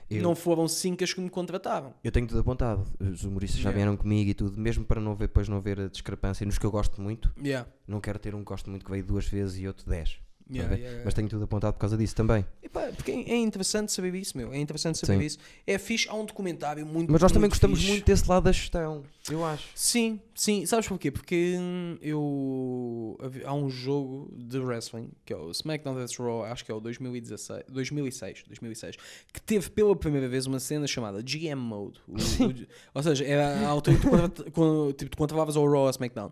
Eu, 0.09 0.21
Não 0.21 0.35
foram 0.35 0.67
5 0.67 1.03
as 1.03 1.13
que 1.13 1.21
me 1.21 1.29
contrataram. 1.29 1.93
eu 2.03 2.11
tenho 2.11 2.27
tudo 2.27 2.39
apontado. 2.39 2.85
Os 2.99 3.23
humoristas 3.23 3.59
já 3.59 3.71
vieram 3.71 3.95
comigo 3.95 4.29
e 4.29 4.33
tudo, 4.33 4.59
mesmo 4.59 4.83
para 4.85 4.99
não 5.01 5.15
ver, 5.15 5.27
depois 5.27 5.47
não 5.47 5.61
ver 5.61 5.79
a 5.79 5.87
discrepância 5.87 6.45
nos 6.45 6.57
que 6.57 6.65
eu 6.65 6.71
gosto 6.71 7.01
muito. 7.01 7.33
Yeah. 7.43 7.67
Não 7.87 7.99
quero 8.01 8.19
ter 8.19 8.33
um 8.35 8.39
que 8.39 8.45
gosto 8.45 8.69
muito 8.69 8.85
que 8.85 8.91
veio 8.91 9.03
duas 9.03 9.25
vezes 9.27 9.57
e 9.59 9.67
outro 9.67 9.89
dez. 9.89 10.19
Yeah, 10.51 10.73
a 10.73 10.75
yeah, 10.75 10.89
yeah. 10.89 11.01
Mas 11.05 11.13
tenho 11.13 11.29
tudo 11.29 11.43
apontado 11.43 11.73
por 11.73 11.79
causa 11.79 11.95
disso 11.97 12.15
também. 12.15 12.45
Epá, 12.63 12.87
porque 12.95 13.11
é 13.11 13.35
interessante 13.37 13.91
saber 13.91 14.15
isso, 14.15 14.35
meu. 14.37 14.51
É 14.51 14.57
interessante 14.57 14.97
saber 14.97 15.19
Sim. 15.19 15.25
isso. 15.25 15.37
É 15.67 15.77
fixe, 15.77 16.07
há 16.09 16.15
um 16.15 16.25
documentário 16.25 16.85
muito 16.85 17.11
Mas 17.11 17.21
nós 17.21 17.31
também 17.31 17.41
muito 17.43 17.51
gostamos 17.53 17.79
fixe. 17.79 17.91
muito 17.91 18.05
desse 18.05 18.27
lado 18.27 18.43
da 18.43 18.51
gestão, 18.51 19.03
eu 19.29 19.45
acho. 19.45 19.67
Sim, 19.75 20.19
sim. 20.33 20.65
Sabes 20.65 20.87
porquê? 20.87 21.11
Porque 21.11 21.55
eu. 22.01 23.17
Há 23.45 23.53
um 23.53 23.69
jogo 23.69 24.31
de 24.35 24.57
wrestling, 24.59 25.09
que 25.25 25.33
é 25.33 25.37
o 25.37 25.51
SmackDown 25.51 25.95
vs 25.95 26.17
Raw, 26.17 26.43
acho 26.45 26.65
que 26.65 26.71
é 26.71 26.73
o 26.75 26.79
2016, 26.79 27.63
2006, 27.69 28.43
2006, 28.47 28.95
que 29.33 29.41
teve 29.41 29.69
pela 29.69 29.95
primeira 29.95 30.27
vez 30.27 30.45
uma 30.45 30.59
cena 30.59 30.87
chamada 30.87 31.21
GM 31.21 31.55
Mode. 31.57 31.99
O- 32.07 32.13
o- 32.15 32.67
ou 32.95 33.03
seja, 33.03 33.23
era 33.25 33.59
a 33.59 33.67
altura 33.67 33.97
que 33.97 34.03
tu, 34.07 34.09
tipo, 34.93 35.09
tu 35.09 35.17
controlavas 35.17 35.55
ao 35.55 35.63
Raw 35.65 35.81
ou 35.81 35.83
ao 35.85 35.89
SmackDown. 35.91 36.31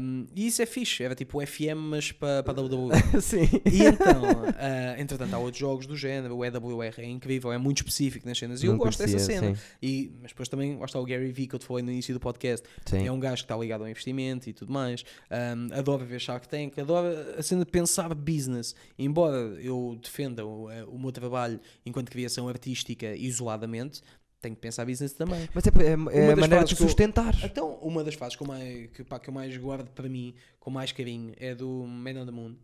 Um, 0.00 0.26
e 0.34 0.46
isso 0.46 0.62
é 0.62 0.66
fixe, 0.66 1.02
era 1.02 1.14
tipo 1.14 1.38
o 1.42 1.46
FM, 1.46 1.76
mas 1.90 2.12
para 2.12 2.40
a 2.46 2.52
WWE. 2.52 2.90
Sim. 3.26 3.48
E 3.64 3.82
então, 3.86 4.22
ah, 4.58 4.94
entretanto, 5.00 5.34
há 5.34 5.38
outros 5.38 5.58
jogos 5.58 5.86
do 5.86 5.96
género, 5.96 6.36
o 6.36 6.44
EWR 6.44 6.94
é 6.98 7.04
incrível, 7.06 7.52
é 7.52 7.58
muito 7.58 7.78
específico 7.78 8.26
nas 8.28 8.38
cenas, 8.38 8.62
e 8.62 8.66
eu 8.66 8.72
Não 8.72 8.78
gosto 8.78 8.98
dessa 8.98 9.12
conhecia, 9.16 9.40
cena. 9.40 9.54
sim. 9.56 9.62
E, 9.82 10.12
mas 10.22 10.30
depois 10.30 10.48
também, 10.48 10.78
lá 10.78 10.84
está 10.84 11.00
o 11.00 11.04
Gary 11.04 11.32
Vee 11.32 11.46
que 11.48 11.54
eu 11.54 11.58
te 11.58 11.66
falei 11.66 11.82
no 11.82 11.90
início 11.90 12.14
do 12.14 12.20
podcast, 12.20 12.66
Sim. 12.84 13.06
é 13.06 13.10
um 13.10 13.18
gajo 13.18 13.36
que 13.36 13.44
está 13.44 13.56
ligado 13.56 13.80
ao 13.82 13.88
investimento 13.88 14.48
e 14.48 14.52
tudo 14.52 14.72
mais, 14.72 15.04
Ahm, 15.30 15.68
adora 15.72 16.04
ver 16.04 16.20
Shark 16.20 16.48
Tank, 16.48 16.78
adora 16.78 17.34
a 17.38 17.42
cena 17.42 17.64
de 17.64 17.70
pensar 17.70 18.14
business, 18.14 18.74
embora 18.98 19.36
eu 19.60 19.98
defenda 20.00 20.44
o, 20.46 20.70
eh, 20.70 20.84
o 20.84 20.98
meu 20.98 21.10
trabalho 21.12 21.60
enquanto 21.84 22.10
criação 22.10 22.48
artística 22.48 23.14
isoladamente, 23.16 24.00
tenho 24.40 24.54
que 24.54 24.60
pensar 24.60 24.84
business 24.84 25.12
também. 25.12 25.48
Mas 25.52 25.66
é, 25.66 25.70
é, 25.70 26.20
é 26.20 26.32
a 26.32 26.36
maneira 26.36 26.64
de 26.64 26.76
que 26.76 26.82
eu- 26.82 26.86
sustentar. 26.86 27.34
Então, 27.42 27.74
uma 27.82 28.04
das 28.04 28.14
fases 28.14 28.36
que 28.36 28.42
eu 28.42 28.46
mais, 28.46 28.86
que, 28.92 29.02
pá, 29.02 29.18
que 29.18 29.28
eu 29.28 29.34
mais 29.34 29.56
guardo 29.56 29.88
para 29.90 30.08
mim, 30.08 30.34
com 30.60 30.70
mais 30.70 30.92
carinho, 30.92 31.32
é 31.38 31.54
do 31.54 31.68
Man 31.86 32.20
on 32.22 32.26
the 32.26 32.30
Moon, 32.32 32.54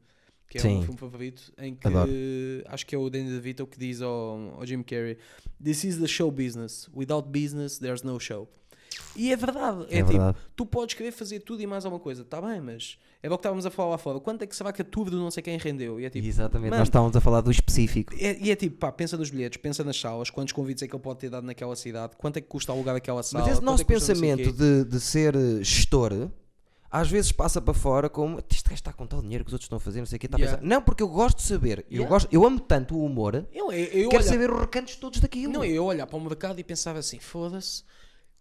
que 0.52 0.58
é 0.58 0.60
o 0.60 0.62
Sim. 0.64 0.74
meu 0.74 0.82
filme 0.82 0.98
favorito, 0.98 1.52
em 1.58 1.74
que 1.74 1.86
Adoro. 1.86 2.10
acho 2.66 2.86
que 2.86 2.94
é 2.94 2.98
o 2.98 3.08
Danny 3.08 3.30
DeVito 3.30 3.66
que 3.66 3.78
diz 3.78 4.02
ao, 4.02 4.56
ao 4.58 4.66
Jim 4.66 4.82
Carrey: 4.82 5.16
This 5.62 5.84
is 5.84 5.96
the 5.98 6.06
show 6.06 6.30
business. 6.30 6.88
Without 6.94 7.28
business, 7.28 7.78
there's 7.78 8.02
no 8.02 8.18
show. 8.20 8.48
E 9.16 9.32
é 9.32 9.36
verdade. 9.36 9.86
É, 9.88 9.98
É 9.98 10.02
tipo, 10.02 10.08
verdade. 10.10 10.36
tu 10.54 10.66
podes 10.66 10.94
querer 10.94 11.12
fazer 11.12 11.40
tudo 11.40 11.62
e 11.62 11.66
mais 11.66 11.84
alguma 11.86 12.00
coisa, 12.02 12.20
está 12.22 12.40
bem, 12.42 12.60
mas 12.60 12.98
é 13.22 13.26
o 13.28 13.30
que 13.30 13.36
estávamos 13.36 13.64
a 13.64 13.70
falar 13.70 13.90
lá 13.92 13.98
fora. 13.98 14.20
Quanto 14.20 14.42
é 14.42 14.46
que 14.46 14.54
será 14.54 14.70
que 14.70 14.82
a 14.82 14.84
tour 14.84 15.08
do 15.08 15.16
não 15.18 15.30
sei 15.30 15.42
quem 15.42 15.56
rendeu? 15.56 15.98
E 15.98 16.04
é 16.04 16.10
tipo, 16.10 16.26
Exatamente, 16.26 16.70
mano, 16.70 16.80
nós 16.80 16.88
estávamos 16.88 17.16
a 17.16 17.20
falar 17.20 17.40
do 17.40 17.50
específico. 17.50 18.12
é- 18.18 18.38
e 18.38 18.50
é 18.50 18.54
tipo, 18.56 18.76
pá, 18.76 18.92
pensa 18.92 19.16
nos 19.16 19.30
bilhetes, 19.30 19.56
pensa 19.56 19.82
nas 19.82 19.98
salas, 19.98 20.28
quantos 20.28 20.52
convites 20.52 20.82
é 20.82 20.86
que 20.88 20.94
ele 20.94 21.02
pode 21.02 21.20
ter 21.20 21.30
dado 21.30 21.44
naquela 21.46 21.74
cidade, 21.74 22.16
quanto 22.18 22.36
é 22.36 22.40
que 22.42 22.48
custa 22.48 22.70
alugar 22.72 22.94
aquela 22.94 23.22
sala. 23.22 23.44
Mas 23.46 23.54
esse 23.54 23.64
nosso 23.64 23.82
é 23.82 23.84
que 23.86 23.94
custa 23.94 24.12
não 24.12 24.16
sei 24.20 24.32
o 24.34 24.36
pensamento 24.36 24.58
de, 24.58 24.84
de 24.90 25.00
ser 25.00 25.34
gestor 25.64 26.28
às 26.92 27.08
vezes 27.10 27.32
passa 27.32 27.58
para 27.60 27.72
fora 27.72 28.10
como 28.10 28.38
este 28.50 28.62
gajo 28.64 28.74
está 28.74 28.92
com 28.92 29.06
tal 29.06 29.22
dinheiro 29.22 29.42
que 29.44 29.48
os 29.48 29.54
outros 29.54 29.64
estão 29.64 29.78
a 29.78 29.80
fazer, 29.80 30.00
não 30.00 30.06
sei 30.06 30.16
o 30.16 30.20
que. 30.20 30.26
Está 30.26 30.36
a 30.36 30.40
Yeah. 30.40 30.58
pensar. 30.58 30.68
Não, 30.68 30.82
porque 30.82 31.02
eu 31.02 31.08
gosto 31.08 31.38
de 31.38 31.44
saber. 31.44 31.78
Eu, 31.90 31.92
Yeah. 31.92 32.08
gosto, 32.08 32.28
eu 32.30 32.44
amo 32.44 32.60
tanto 32.60 32.94
o 32.94 33.04
humor, 33.04 33.46
Eu, 33.52 33.72
eu, 33.72 33.78
eu 34.02 34.08
quero 34.10 34.22
olhar- 34.22 34.30
saber 34.32 34.52
os 34.52 34.60
recantos 34.60 34.96
todos 34.96 35.18
daquilo. 35.18 35.52
Não, 35.54 35.64
eu 35.64 35.84
olhar 35.86 36.06
para 36.06 36.18
o 36.18 36.20
mercado 36.20 36.58
e 36.60 36.62
pensava 36.64 36.98
assim: 36.98 37.18
foda-se, 37.18 37.82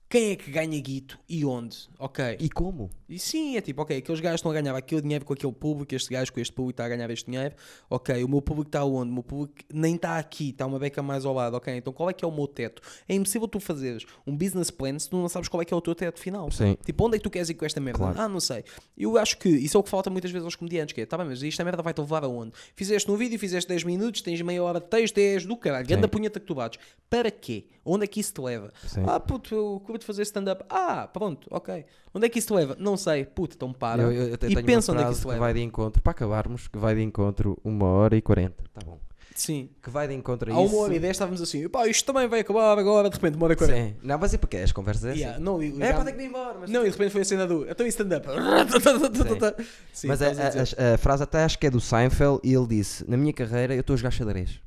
quem 0.09 0.31
é 0.31 0.35
que 0.35 0.51
ganha 0.51 0.77
guito 0.81 1.17
e 1.29 1.45
onde? 1.45 1.87
Ok. 1.97 2.35
E 2.39 2.49
como? 2.49 2.91
E 3.11 3.19
sim, 3.19 3.57
é 3.57 3.61
tipo, 3.61 3.81
ok, 3.81 3.97
aqueles 3.97 4.21
gajos 4.21 4.39
estão 4.39 4.51
a 4.51 4.53
ganhar 4.53 4.73
aquele 4.73 5.01
dinheiro 5.01 5.25
com 5.25 5.33
aquele 5.33 5.51
público, 5.51 5.93
este 5.93 6.09
gajo 6.09 6.31
com 6.31 6.39
este 6.39 6.53
público 6.53 6.71
está 6.71 6.85
a 6.85 6.87
ganhar 6.87 7.09
este 7.09 7.29
dinheiro, 7.29 7.53
ok, 7.89 8.23
o 8.23 8.29
meu 8.29 8.41
público 8.41 8.69
está 8.69 8.85
onde? 8.85 9.11
O 9.11 9.13
meu 9.13 9.23
público 9.23 9.53
nem 9.73 9.95
está 9.95 10.17
aqui, 10.17 10.51
está 10.51 10.65
uma 10.65 10.79
beca 10.79 11.03
mais 11.03 11.25
ao 11.25 11.33
lado, 11.33 11.57
ok, 11.57 11.75
então 11.75 11.91
qual 11.91 12.09
é 12.09 12.13
que 12.13 12.23
é 12.23 12.27
o 12.27 12.31
meu 12.31 12.47
teto? 12.47 12.81
É 13.09 13.13
impossível 13.13 13.49
tu 13.49 13.59
fazeres 13.59 14.05
um 14.25 14.33
business 14.33 14.71
plan 14.71 14.97
se 14.97 15.09
tu 15.09 15.17
não 15.17 15.27
sabes 15.27 15.49
qual 15.49 15.61
é 15.61 15.65
que 15.65 15.73
é 15.73 15.77
o 15.77 15.81
teu 15.81 15.93
teto 15.93 16.21
final. 16.21 16.49
Sim. 16.51 16.77
Tipo, 16.85 17.05
onde 17.05 17.17
é 17.17 17.19
que 17.19 17.23
tu 17.23 17.29
queres 17.29 17.49
ir 17.49 17.55
com 17.55 17.65
esta 17.65 17.81
merda? 17.81 17.99
Claro. 17.99 18.21
Ah, 18.21 18.29
não 18.29 18.39
sei. 18.39 18.63
Eu 18.97 19.17
acho 19.17 19.37
que 19.37 19.49
isso 19.49 19.75
é 19.75 19.79
o 19.79 19.83
que 19.83 19.89
falta 19.89 20.09
muitas 20.09 20.31
vezes 20.31 20.45
aos 20.45 20.55
comediantes, 20.55 20.93
que 20.93 21.01
é, 21.01 21.05
tá 21.05 21.17
bem, 21.17 21.27
mas 21.27 21.43
esta 21.43 21.65
merda 21.65 21.83
vai-te 21.83 21.99
levar 21.99 22.23
aonde? 22.23 22.53
Fizeste 22.77 23.11
um 23.11 23.17
vídeo, 23.17 23.37
fizeste 23.37 23.67
10 23.67 23.83
minutos, 23.83 24.21
tens 24.21 24.41
meia 24.41 24.63
hora 24.63 24.79
de 24.79 24.87
texto, 24.87 25.17
és 25.17 25.45
do 25.45 25.57
caralho, 25.57 25.85
ganda 25.85 26.07
punheta 26.07 26.39
que 26.39 26.45
tu 26.45 26.55
bates. 26.55 26.79
Para 27.09 27.29
quê? 27.29 27.65
Onde 27.83 28.05
é 28.05 28.07
que 28.07 28.21
isso 28.21 28.33
te 28.33 28.39
leva? 28.39 28.71
Sim. 28.87 29.03
Ah, 29.05 29.19
puto, 29.19 29.53
eu 29.53 29.81
curto 29.85 30.05
fazer 30.05 30.21
stand-up. 30.21 30.63
Ah, 30.69 31.09
pronto, 31.11 31.47
ok. 31.51 31.83
Onde 32.13 32.25
é 32.25 32.29
que 32.29 32.39
isso 32.39 32.53
leva? 32.53 32.75
Não 32.79 32.97
sei. 32.97 33.25
Puto, 33.25 33.55
então 33.55 33.71
para. 33.71 34.01
Eu, 34.03 34.11
eu 34.11 34.33
até 34.33 34.47
e 34.47 34.63
pensa 34.63 34.91
onde 34.91 35.01
é 35.01 35.05
que 35.05 35.11
isso 35.11 35.21
te 35.21 35.23
que 35.23 35.29
leva. 35.29 35.39
vai 35.39 35.53
de 35.53 35.61
encontro, 35.61 36.01
para 36.01 36.11
acabarmos, 36.11 36.67
que 36.67 36.77
vai 36.77 36.93
de 36.95 37.01
encontro 37.01 37.57
uma 37.63 37.85
hora 37.85 38.15
e 38.17 38.21
40. 38.21 38.63
Tá 38.73 38.81
bom. 38.85 38.99
Sim. 39.33 39.69
Que 39.81 39.89
vai 39.89 40.09
de 40.09 40.13
encontro 40.13 40.51
a 40.53 40.55
Há 40.57 40.61
isso. 40.65 40.75
uma 40.75 40.83
hora 40.83 40.93
e 40.93 40.99
dez 40.99 41.11
estávamos 41.11 41.41
assim, 41.41 41.67
pá, 41.69 41.87
isto 41.87 42.05
também 42.05 42.27
vai 42.27 42.41
acabar 42.41 42.77
agora, 42.77 43.09
de 43.09 43.15
repente, 43.15 43.35
uma 43.37 43.45
hora 43.45 43.53
e 43.53 43.55
quarenta. 43.55 43.77
Sim. 43.81 43.95
Não, 44.03 44.17
mas 44.19 44.33
é 44.33 44.37
porque 44.37 44.57
as 44.57 44.73
conversas 44.73 45.05
é 45.05 45.11
assim. 45.11 45.19
Yeah, 45.21 45.39
não, 45.39 45.63
e- 45.63 45.81
É, 45.81 45.93
pá, 45.93 46.03
tem 46.03 46.13
que 46.15 46.21
ir 46.21 46.25
embora. 46.25 46.57
Mas, 46.59 46.69
Não, 46.69 46.81
e 46.81 46.83
de 46.83 46.91
repente 46.91 47.11
foi 47.11 47.21
a 47.21 47.25
cena 47.25 47.47
do. 47.47 47.65
Então 47.67 47.85
e 47.85 47.89
stand-up? 47.89 48.27
Mas 50.05 50.21
a, 50.21 50.27
a- 50.27 50.93
a 50.95 50.97
frase 50.97 51.23
até 51.23 51.43
acho 51.43 51.57
que 51.59 51.67
é 51.67 51.69
do 51.69 51.79
Seinfeld 51.79 52.39
e 52.43 52.53
ele 52.53 52.67
disse: 52.67 53.09
Na 53.09 53.17
minha 53.17 53.33
carreira 53.33 53.73
eu 53.73 53.81
estou 53.81 53.93
a 53.93 53.97
jogar 53.97 54.11
xadrez. 54.11 54.59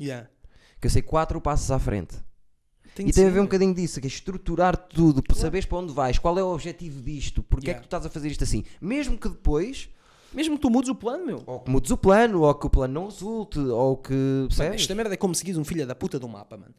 Yeah. 0.00 0.28
Que 0.80 0.86
eu 0.86 0.90
sei 0.90 1.02
quatro 1.02 1.40
passos 1.40 1.70
à 1.70 1.78
frente. 1.78 2.16
Tem 3.04 3.08
e 3.10 3.12
tem 3.12 3.24
a 3.26 3.28
ver 3.28 3.32
um 3.32 3.34
meu. 3.34 3.44
bocadinho 3.44 3.74
disso, 3.74 4.00
que 4.00 4.06
é 4.06 4.08
estruturar 4.08 4.76
tudo, 4.76 5.22
para 5.22 5.36
saberes 5.36 5.66
para 5.66 5.78
onde 5.78 5.92
vais, 5.92 6.18
qual 6.18 6.38
é 6.38 6.42
o 6.42 6.52
objetivo 6.52 7.00
disto, 7.02 7.42
porque 7.42 7.66
é 7.66 7.70
Yeah. 7.70 7.82
que 7.82 7.88
tu 7.88 7.96
estás 7.96 8.06
a 8.06 8.10
fazer 8.10 8.28
isto 8.28 8.44
assim. 8.44 8.64
Mesmo 8.80 9.16
que 9.18 9.28
depois, 9.28 9.88
Mesmo 10.32 10.54
que 10.56 10.62
tu 10.62 10.70
mudes 10.70 10.88
o 10.88 10.94
plano, 10.94 11.26
meu. 11.26 11.42
ou 11.46 11.58
que 11.60 11.70
mudes 11.70 11.90
o 11.90 11.96
plano, 11.96 12.42
ou 12.42 12.54
que 12.54 12.66
o 12.66 12.70
plano 12.70 12.94
não 12.94 13.04
resulte, 13.06 13.58
ou 13.58 13.96
que. 13.96 14.12
Mano, 14.58 14.74
esta 14.74 14.94
merda 14.94 15.14
é 15.14 15.16
como 15.16 15.34
seguires 15.34 15.58
um 15.58 15.64
filho 15.64 15.84
da 15.86 15.94
puta 15.94 16.18
do 16.20 16.28
mapa, 16.28 16.56
mano. 16.56 16.72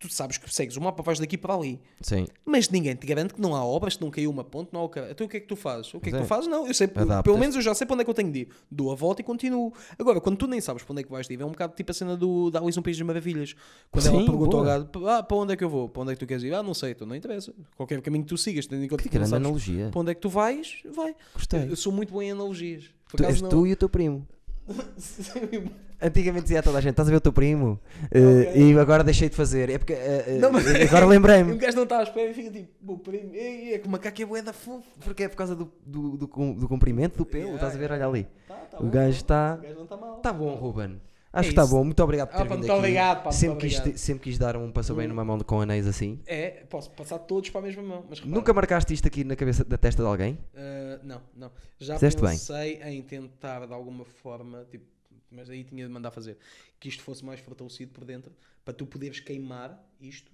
Tu 0.00 0.08
sabes 0.08 0.38
que 0.38 0.52
segues 0.54 0.76
o 0.76 0.80
mapa, 0.80 1.02
vais 1.02 1.18
daqui 1.18 1.36
para 1.36 1.52
ali. 1.54 1.80
Sim. 2.00 2.24
Mas 2.46 2.68
ninguém 2.70 2.94
te 2.94 3.04
garante 3.04 3.34
que 3.34 3.40
não 3.40 3.56
há 3.56 3.64
obras, 3.64 3.96
que 3.96 4.02
não 4.04 4.12
caiu 4.12 4.30
uma 4.30 4.44
ponte, 4.44 4.68
não 4.72 4.80
há 4.80 4.84
o 4.84 4.88
cara. 4.88 5.10
Então 5.10 5.26
o 5.26 5.28
que 5.30 5.38
é 5.38 5.40
que 5.40 5.46
tu 5.48 5.56
fazes? 5.56 5.92
O 5.92 5.98
que 5.98 6.08
é 6.10 6.12
que 6.12 6.18
tu 6.18 6.22
é. 6.22 6.26
fazes? 6.26 6.46
Não, 6.48 6.68
eu 6.68 6.72
sei, 6.72 6.86
Adaptas. 6.86 7.22
pelo 7.24 7.36
menos 7.36 7.56
eu 7.56 7.62
já 7.62 7.74
sei 7.74 7.84
para 7.84 7.94
onde 7.94 8.02
é 8.02 8.04
que 8.04 8.10
eu 8.10 8.14
tenho 8.14 8.30
de 8.30 8.38
ir. 8.42 8.48
Dou 8.70 8.92
a 8.92 8.94
volta 8.94 9.22
e 9.22 9.24
continuo. 9.24 9.72
Agora, 9.98 10.20
quando 10.20 10.36
tu 10.36 10.46
nem 10.46 10.60
sabes 10.60 10.84
para 10.84 10.92
onde 10.92 11.00
é 11.00 11.04
que 11.04 11.10
vais 11.10 11.26
de 11.26 11.34
ir, 11.34 11.40
é 11.40 11.44
um 11.44 11.50
bocado 11.50 11.74
tipo 11.74 11.90
a 11.90 11.94
cena 11.94 12.16
do, 12.16 12.48
da 12.48 12.60
Alice 12.60 12.76
no 12.78 12.82
País 12.84 12.96
das 12.96 13.04
Maravilhas. 13.04 13.56
Quando 13.90 14.06
ela 14.06 14.18
Sim, 14.20 14.24
pergunta 14.26 14.56
ao 14.56 14.62
boa. 14.62 14.78
gado, 14.78 15.08
ah, 15.08 15.22
para 15.22 15.36
onde 15.36 15.52
é 15.54 15.56
que 15.56 15.64
eu 15.64 15.68
vou? 15.68 15.88
Para 15.88 16.02
onde 16.02 16.12
é 16.12 16.14
que 16.14 16.20
tu 16.20 16.28
queres 16.28 16.44
ir? 16.44 16.54
Ah, 16.54 16.62
não 16.62 16.74
sei, 16.74 16.92
então 16.92 17.04
não 17.04 17.16
interessa. 17.16 17.52
Qualquer 17.76 18.00
caminho 18.00 18.22
que 18.22 18.28
tu 18.28 18.38
sigas, 18.38 18.66
tendo 18.68 18.84
em 18.84 18.88
conta 18.88 19.02
Que 19.02 19.08
que 19.08 19.16
tu 19.16 19.18
grande 19.18 19.34
analogia. 19.34 19.88
para 19.90 20.00
onde 20.00 20.10
é 20.12 20.14
que 20.14 20.20
tu 20.20 20.28
vais, 20.28 20.80
vai. 20.94 21.12
Gostei. 21.34 21.68
Eu 21.68 21.74
sou 21.76 21.92
muito 21.92 22.12
bom 22.12 22.22
em 22.22 22.30
analogias. 22.30 22.84
Por 23.10 23.16
Tu, 23.16 23.24
és 23.24 23.42
não- 23.42 23.48
tu 23.48 23.66
e 23.66 23.72
o 23.72 23.76
teu 23.76 23.88
primo. 23.88 24.24
Antigamente 26.00 26.42
dizia 26.44 26.60
a 26.60 26.62
toda 26.62 26.78
a 26.78 26.80
gente: 26.80 26.90
estás 26.92 27.08
a 27.08 27.10
ver 27.10 27.16
o 27.16 27.20
teu 27.20 27.32
primo? 27.32 27.80
Ok. 28.04 28.52
e 28.54 28.78
agora 28.78 29.02
deixei 29.02 29.28
de 29.28 29.34
fazer. 29.34 29.68
É 29.68 29.78
porque. 29.78 29.92
eh, 29.94 30.38
Não, 30.40 30.52
mas- 30.52 30.64
Agora 30.66 31.06
lembrei-me. 31.06 31.52
um 31.54 31.58
gajo 31.58 31.76
não 31.76 31.82
está 31.84 31.98
à 31.98 32.02
espera 32.04 32.30
e 32.30 32.34
fica 32.34 32.50
tipo, 32.50 32.68
meu 32.80 32.98
primo, 32.98 33.34
ei, 33.34 33.74
é 33.74 33.78
que 33.78 33.88
o 33.88 33.90
macaco 33.90 34.22
é 34.22 34.24
bué 34.24 34.42
da 34.42 34.52
fofo. 34.52 34.86
Porque 35.00 35.24
é 35.24 35.28
por 35.28 35.36
causa 35.36 35.56
do, 35.56 35.72
do, 35.84 36.16
do, 36.16 36.26
do 36.54 36.68
comprimento 36.68 37.18
do 37.18 37.26
pelo. 37.26 37.44
Yeah, 37.44 37.56
estás 37.56 37.74
a 37.74 37.78
ver? 37.78 37.90
Olha 37.92 38.06
ali. 38.06 38.28
Tá, 38.46 38.54
tá 38.54 38.78
O 38.78 38.84
bom, 38.84 38.90
gajo 38.90 39.24
tá 39.24 39.56
está. 39.56 39.56
bom. 39.56 39.58
O 39.58 39.62
gajo 39.62 39.74
não 39.76 39.84
está 39.84 39.96
mal. 39.96 40.16
Está 40.18 40.32
bom, 40.32 40.54
Ruben. 40.54 41.00
Acho 41.30 41.50
É 41.50 41.52
que 41.52 41.60
está 41.60 41.66
bom. 41.66 41.84
Muito 41.84 42.02
obrigado 42.02 42.28
por 42.28 42.36
Ah, 42.36 42.38
ter 42.38 42.48
pá, 42.48 42.54
vindo 42.54 42.58
muito 42.60 42.70
aqui. 42.72 42.78
obrigado, 42.78 43.16
pá, 43.18 43.22
muito 43.24 43.34
sempre, 43.36 43.68
quis, 43.68 43.78
obrigado. 43.78 43.98
sempre 43.98 44.22
quis 44.24 44.38
dar 44.38 44.56
um 44.56 44.72
passo 44.72 44.94
bem 44.94 45.06
numa 45.06 45.24
mão 45.24 45.38
com 45.40 45.60
anéis 45.60 45.86
assim. 45.86 46.20
É, 46.26 46.64
posso 46.70 46.90
passar 46.92 47.18
todos 47.18 47.50
para 47.50 47.60
a 47.60 47.64
mesma 47.64 47.82
mão. 47.82 48.04
Mas 48.08 48.18
repara, 48.20 48.34
Nunca 48.34 48.52
marcaste 48.54 48.94
isto 48.94 49.06
aqui 49.06 49.24
na 49.24 49.36
cabeça 49.36 49.62
da 49.62 49.76
testa 49.76 50.02
de 50.02 50.08
alguém? 50.08 50.38
ah, 50.56 50.98
não, 51.04 51.20
não. 51.36 51.50
Já 51.78 51.94
Fizeste 51.94 52.22
bem. 52.22 52.30
pensei 52.30 52.80
em 52.82 53.02
tentar 53.02 53.66
de 53.66 53.72
alguma 53.74 54.04
forma, 54.06 54.64
tipo, 54.70 54.86
mas 55.30 55.48
aí 55.50 55.64
tinha 55.64 55.86
de 55.86 55.92
mandar 55.92 56.10
fazer, 56.10 56.36
que 56.80 56.88
isto 56.88 57.02
fosse 57.02 57.24
mais 57.24 57.40
fortalecido 57.40 57.92
por 57.92 58.04
dentro, 58.04 58.32
para 58.64 58.74
tu 58.74 58.86
poderes 58.86 59.20
queimar 59.20 59.82
isto 60.00 60.30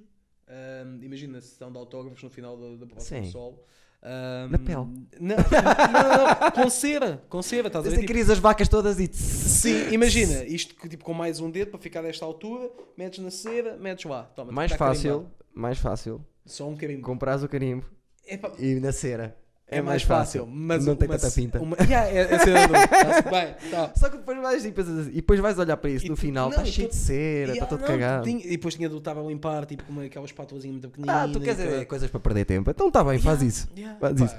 Ahm, 0.47 1.03
imagina 1.03 1.39
a 1.39 1.41
sessão 1.41 1.73
de 1.73 1.79
autógrafos 1.79 2.23
no 2.23 2.29
final 2.29 2.55
da, 2.55 2.87
prova 2.87 3.21
do 3.21 3.27
solo. 3.29 3.65
Ahm, 4.03 4.51
Na 4.51 4.59
pele. 4.59 4.77
Não, 5.19 5.37
não, 5.37 6.39
não, 6.43 6.51
com 6.51 6.69
cera, 6.69 7.25
com 7.31 7.41
cera, 7.41 7.69
estás 7.69 7.83
a 7.87 7.89
ver? 7.89 7.95
Você 7.95 8.01
Tipo, 8.03 8.07
querias 8.09 8.29
as 8.29 8.39
vacas 8.39 8.69
todas 8.69 9.01
e. 9.01 9.07
Sim, 9.11 9.89
imagina, 9.91 10.45
isto 10.45 10.75
tipo, 10.87 11.03
com 11.03 11.15
mais 11.15 11.41
um 11.41 11.51
dedo 11.51 11.71
para 11.71 11.81
ficar 11.81 12.03
desta 12.03 12.27
altura, 12.27 12.71
metes 12.95 13.21
na 13.25 13.31
cera, 13.31 13.79
metes 13.79 14.05
lá. 14.05 14.25
Toma, 14.25 14.53
Mais 14.53 14.71
está 14.73 14.87
fácil, 14.87 15.11
carimbado. 15.11 15.35
mais 15.55 15.79
fácil, 15.79 16.27
Só 16.45 16.69
um 16.69 16.77
carimbo. 16.77 17.01
compras 17.01 17.43
o 17.43 17.49
carimbo 17.49 17.87
Epá, 18.27 18.53
e 18.59 18.75
na 18.75 18.93
cera. 18.93 19.35
É, 19.79 19.83
mais 19.83 20.03
fácil, 20.03 20.47
mas 20.47 20.85
não 20.85 20.97
tem 20.97 21.09
uma 21.09 21.19
tanta 21.19 21.35
pinta. 21.35 21.61
Uma, 21.61 21.77
yeah, 21.89 22.09
é, 22.09 22.19
é 22.19 22.35
está-se 22.35 23.23
bem, 23.31 23.71
tá. 23.71 23.93
Só 23.97 24.09
que 24.09 24.17
depois 24.17 24.39
vais 24.41 24.65
e 24.65 24.73
pensas 24.73 24.99
assim- 24.99 25.11
e 25.11 25.15
depois 25.17 25.41
vais 25.41 25.59
olhar 25.59 25.77
para 25.77 25.91
isso 25.91 26.07
E 26.07 26.09
no 26.09 26.15
tu- 26.15 26.21
final, 26.21 26.51
está 26.51 26.65
cheio 26.65 26.89
de 26.89 26.97
cera, 26.97 27.53
está 27.53 27.65
ah, 27.65 27.69
todo 27.69 27.81
não, 27.81 27.87
cagado. 27.87 28.25
tinha- 28.25 28.45
e 28.45 28.51
depois 28.51 28.75
tinha 28.75 28.89
do 28.89 28.99
estava 28.99 29.21
a 29.21 29.25
limpar, 29.25 29.67
tipo, 29.67 29.85
com 29.85 29.93
uma, 29.93 30.05
aquela 30.05 30.25
espátulazinha 30.27 30.73
muito 30.73 30.89
pequenina. 30.89 31.25
Ah, 31.25 31.29
tu 31.29 31.41
queres 31.41 31.61
é 31.61 31.85
coisas 31.85 32.11
para 32.11 32.21
perder 32.21 32.45
tempo? 32.45 32.71
Então 32.71 32.89
está 32.89 33.03
bem, 33.05 33.19
faz 33.19 33.43
isso. 33.43 33.69
Yeah, 33.77 33.99
Faz 33.99 34.19
pá, 34.19 34.25
isso. 34.25 34.37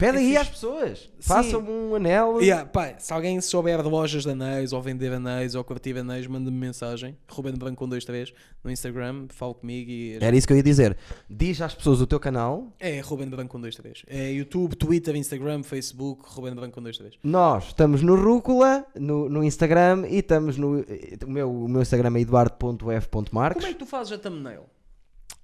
Pede 0.00 0.16
É 0.16 0.20
aí 0.20 0.36
às 0.38 0.48
pessoas. 0.48 1.10
Façam-me 1.20 1.68
um 1.68 1.94
anel. 1.94 2.40
Yeah, 2.40 2.66
pá, 2.66 2.94
se 2.98 3.12
alguém 3.12 3.38
souber 3.42 3.82
de 3.82 3.88
lojas 3.88 4.22
de 4.22 4.30
anéis 4.30 4.72
ou 4.72 4.80
vender 4.80 5.12
anéis 5.12 5.54
ou 5.54 5.62
curtir 5.62 5.98
anéis, 5.98 6.26
manda-me 6.26 6.56
mensagem. 6.56 7.18
Ruben 7.28 7.52
Branco 7.52 7.76
com 7.76 7.86
23 7.86 8.32
no 8.64 8.70
Instagram, 8.70 9.26
fala 9.28 9.52
comigo 9.52 9.90
e. 9.90 10.16
Era 10.18 10.34
isso 10.34 10.46
que 10.46 10.54
eu 10.54 10.56
ia 10.56 10.62
dizer. 10.62 10.96
Diz 11.28 11.60
às 11.60 11.74
pessoas 11.74 12.00
o 12.00 12.06
teu 12.06 12.18
canal. 12.18 12.72
É 12.80 12.98
Ruben 13.00 13.28
Branco 13.28 13.52
com 13.52 13.60
23. 13.60 14.04
É 14.06 14.32
YouTube, 14.32 14.74
Twitter, 14.74 15.14
Instagram, 15.16 15.62
Facebook, 15.62 16.22
Ruben 16.26 16.54
Branco 16.54 16.74
com 16.74 16.80
23. 16.80 17.18
Nós 17.22 17.66
estamos 17.66 18.00
no 18.00 18.16
Rúcula, 18.16 18.86
no, 18.98 19.28
no 19.28 19.44
Instagram 19.44 20.06
e 20.08 20.20
estamos 20.20 20.56
no. 20.56 20.80
O 21.26 21.30
meu, 21.30 21.52
o 21.52 21.68
meu 21.68 21.82
Instagram 21.82 22.16
é 22.16 22.20
eduardo.f.marques. 22.20 23.62
Como 23.62 23.70
é 23.70 23.74
que 23.74 23.78
tu 23.78 23.86
fazes 23.86 24.14
a 24.14 24.18
thumbnail? 24.18 24.62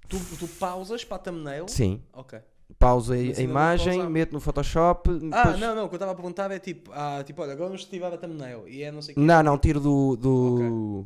Tu, 0.09 0.17
tu 0.39 0.47
pausas 0.47 1.03
para 1.03 1.17
a 1.17 1.19
thumbnail? 1.19 1.67
Sim. 1.67 2.01
Ok. 2.11 2.39
Pausa 2.79 3.15
a 3.15 3.17
imagem, 3.41 4.07
meto 4.09 4.33
no 4.33 4.39
Photoshop. 4.39 5.09
Ah, 5.31 5.43
depois- 5.43 5.59
não, 5.59 5.73
não, 5.75 5.85
o 5.85 5.89
que 5.89 5.95
eu 5.95 5.97
estava 5.97 6.11
a 6.11 6.15
perguntar 6.15 6.51
é 6.51 6.59
tipo, 6.59 6.91
ah, 6.93 7.23
tipo, 7.25 7.41
olha, 7.41 7.53
agora 7.53 7.69
vamos 7.69 7.85
ativar 7.85 8.13
a 8.13 8.17
thumbnail 8.17 8.67
e 8.67 8.83
é 8.83 8.91
não 8.91 9.01
sei 9.01 9.13
o 9.13 9.15
quê. 9.15 9.21
Não, 9.21 9.41
não, 9.41 9.57
tiro 9.57 9.79
do. 9.79 10.15
do 10.15 11.05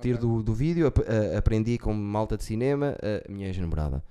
Tiro 0.00 0.16
Ok. 0.18 0.28
do, 0.28 0.42
do 0.42 0.54
vídeo, 0.54 0.90
aprendi 1.36 1.76
com 1.76 1.92
malta 1.92 2.36
de 2.36 2.44
cinema, 2.44 2.96
a 3.26 3.30
minha 3.30 3.48
ex-namorada. 3.48 4.02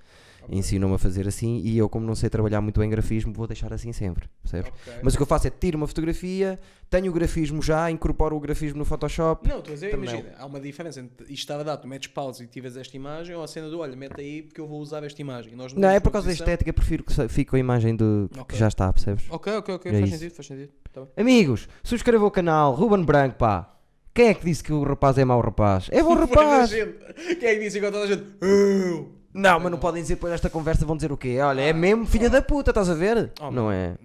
Ensinou-me 0.52 0.96
a 0.96 0.98
fazer 0.98 1.28
assim 1.28 1.58
e 1.64 1.78
eu, 1.78 1.88
como 1.88 2.04
não 2.04 2.16
sei 2.16 2.28
trabalhar 2.28 2.60
muito 2.60 2.80
bem 2.80 2.90
grafismo, 2.90 3.32
vou 3.32 3.46
deixar 3.46 3.72
assim 3.72 3.92
sempre, 3.92 4.28
percebes? 4.42 4.68
Ok. 4.82 4.94
Mas 5.02 5.14
o 5.14 5.16
que 5.16 5.22
eu 5.22 5.26
faço 5.26 5.46
é 5.46 5.50
tiro 5.50 5.76
uma 5.76 5.86
fotografia, 5.86 6.58
tenho 6.90 7.08
o 7.08 7.14
grafismo 7.14 7.62
já, 7.62 7.88
incorporo 7.88 8.34
o 8.36 8.40
grafismo 8.40 8.78
no 8.78 8.84
Photoshop. 8.84 9.48
Não, 9.48 9.58
estou 9.60 9.70
a 9.70 9.74
dizer, 9.74 9.94
imagina, 9.94 10.32
há 10.36 10.44
uma 10.46 10.58
diferença 10.58 10.98
entre 11.00 11.24
isto 11.26 11.34
estar 11.34 11.60
a 11.60 11.62
dar, 11.62 11.76
tu 11.76 11.86
metes 11.86 12.08
pausa 12.08 12.42
e 12.42 12.48
tiras 12.48 12.76
esta 12.76 12.96
imagem 12.96 13.36
ou 13.36 13.44
a 13.44 13.46
cena 13.46 13.68
do 13.70 13.78
olha, 13.78 13.94
mete 13.94 14.20
aí 14.20 14.42
porque 14.42 14.60
eu 14.60 14.66
vou 14.66 14.80
usar 14.80 15.04
esta 15.04 15.20
imagem. 15.20 15.54
Nós 15.54 15.72
Não, 15.72 15.88
é 15.88 16.00
por 16.00 16.10
causa 16.10 16.26
da 16.26 16.32
estética, 16.32 16.72
prefiro 16.72 17.04
que 17.04 17.28
fique 17.28 17.54
a 17.54 17.58
imagem 17.58 17.94
de, 17.94 18.04
que 18.32 18.40
Ok. 18.40 18.58
já 18.58 18.66
está, 18.66 18.92
percebes? 18.92 19.24
Ok, 19.30 19.52
ok, 19.56 19.74
ok, 19.76 19.92
É 19.92 19.94
faz 20.00 20.08
isso. 20.08 20.18
sentido, 20.18 20.34
faz 20.34 20.46
sentido. 20.48 20.72
Tá. 20.92 21.02
Amigos, 21.16 21.68
subscrevam 21.84 22.26
o 22.26 22.30
canal, 22.30 22.74
Ruben 22.74 23.04
Branco, 23.04 23.36
pá. 23.36 23.76
Quem 24.12 24.26
é 24.28 24.34
que 24.34 24.44
disse 24.44 24.64
que 24.64 24.72
o 24.72 24.82
rapaz 24.82 25.16
é 25.16 25.24
mau 25.24 25.40
rapaz? 25.40 25.86
É 25.92 26.02
bom 26.02 26.14
rapaz! 26.18 26.72
Quem 26.72 27.48
é 27.48 27.54
que 27.54 27.60
disse 27.60 27.78
igual 27.78 27.92
toda 27.92 28.04
a 28.04 28.08
gente? 28.08 28.24
Eu! 28.40 29.19
Não, 29.32 29.60
mas 29.60 29.70
não 29.70 29.78
podem 29.78 30.02
dizer 30.02 30.16
depois 30.16 30.32
desta 30.32 30.50
conversa, 30.50 30.84
vão 30.84 30.96
dizer 30.96 31.12
o 31.12 31.16
quê? 31.16 31.38
Olha, 31.40 31.60
é 31.60 31.72
mesmo 31.72 32.04
filha 32.04 32.28
da 32.28 32.42
puta, 32.42 32.72
estás 32.72 32.90
a 32.90 32.94
ver? 32.94 33.32
Oh, 33.40 33.50
não 33.50 33.70
é? 33.70 33.96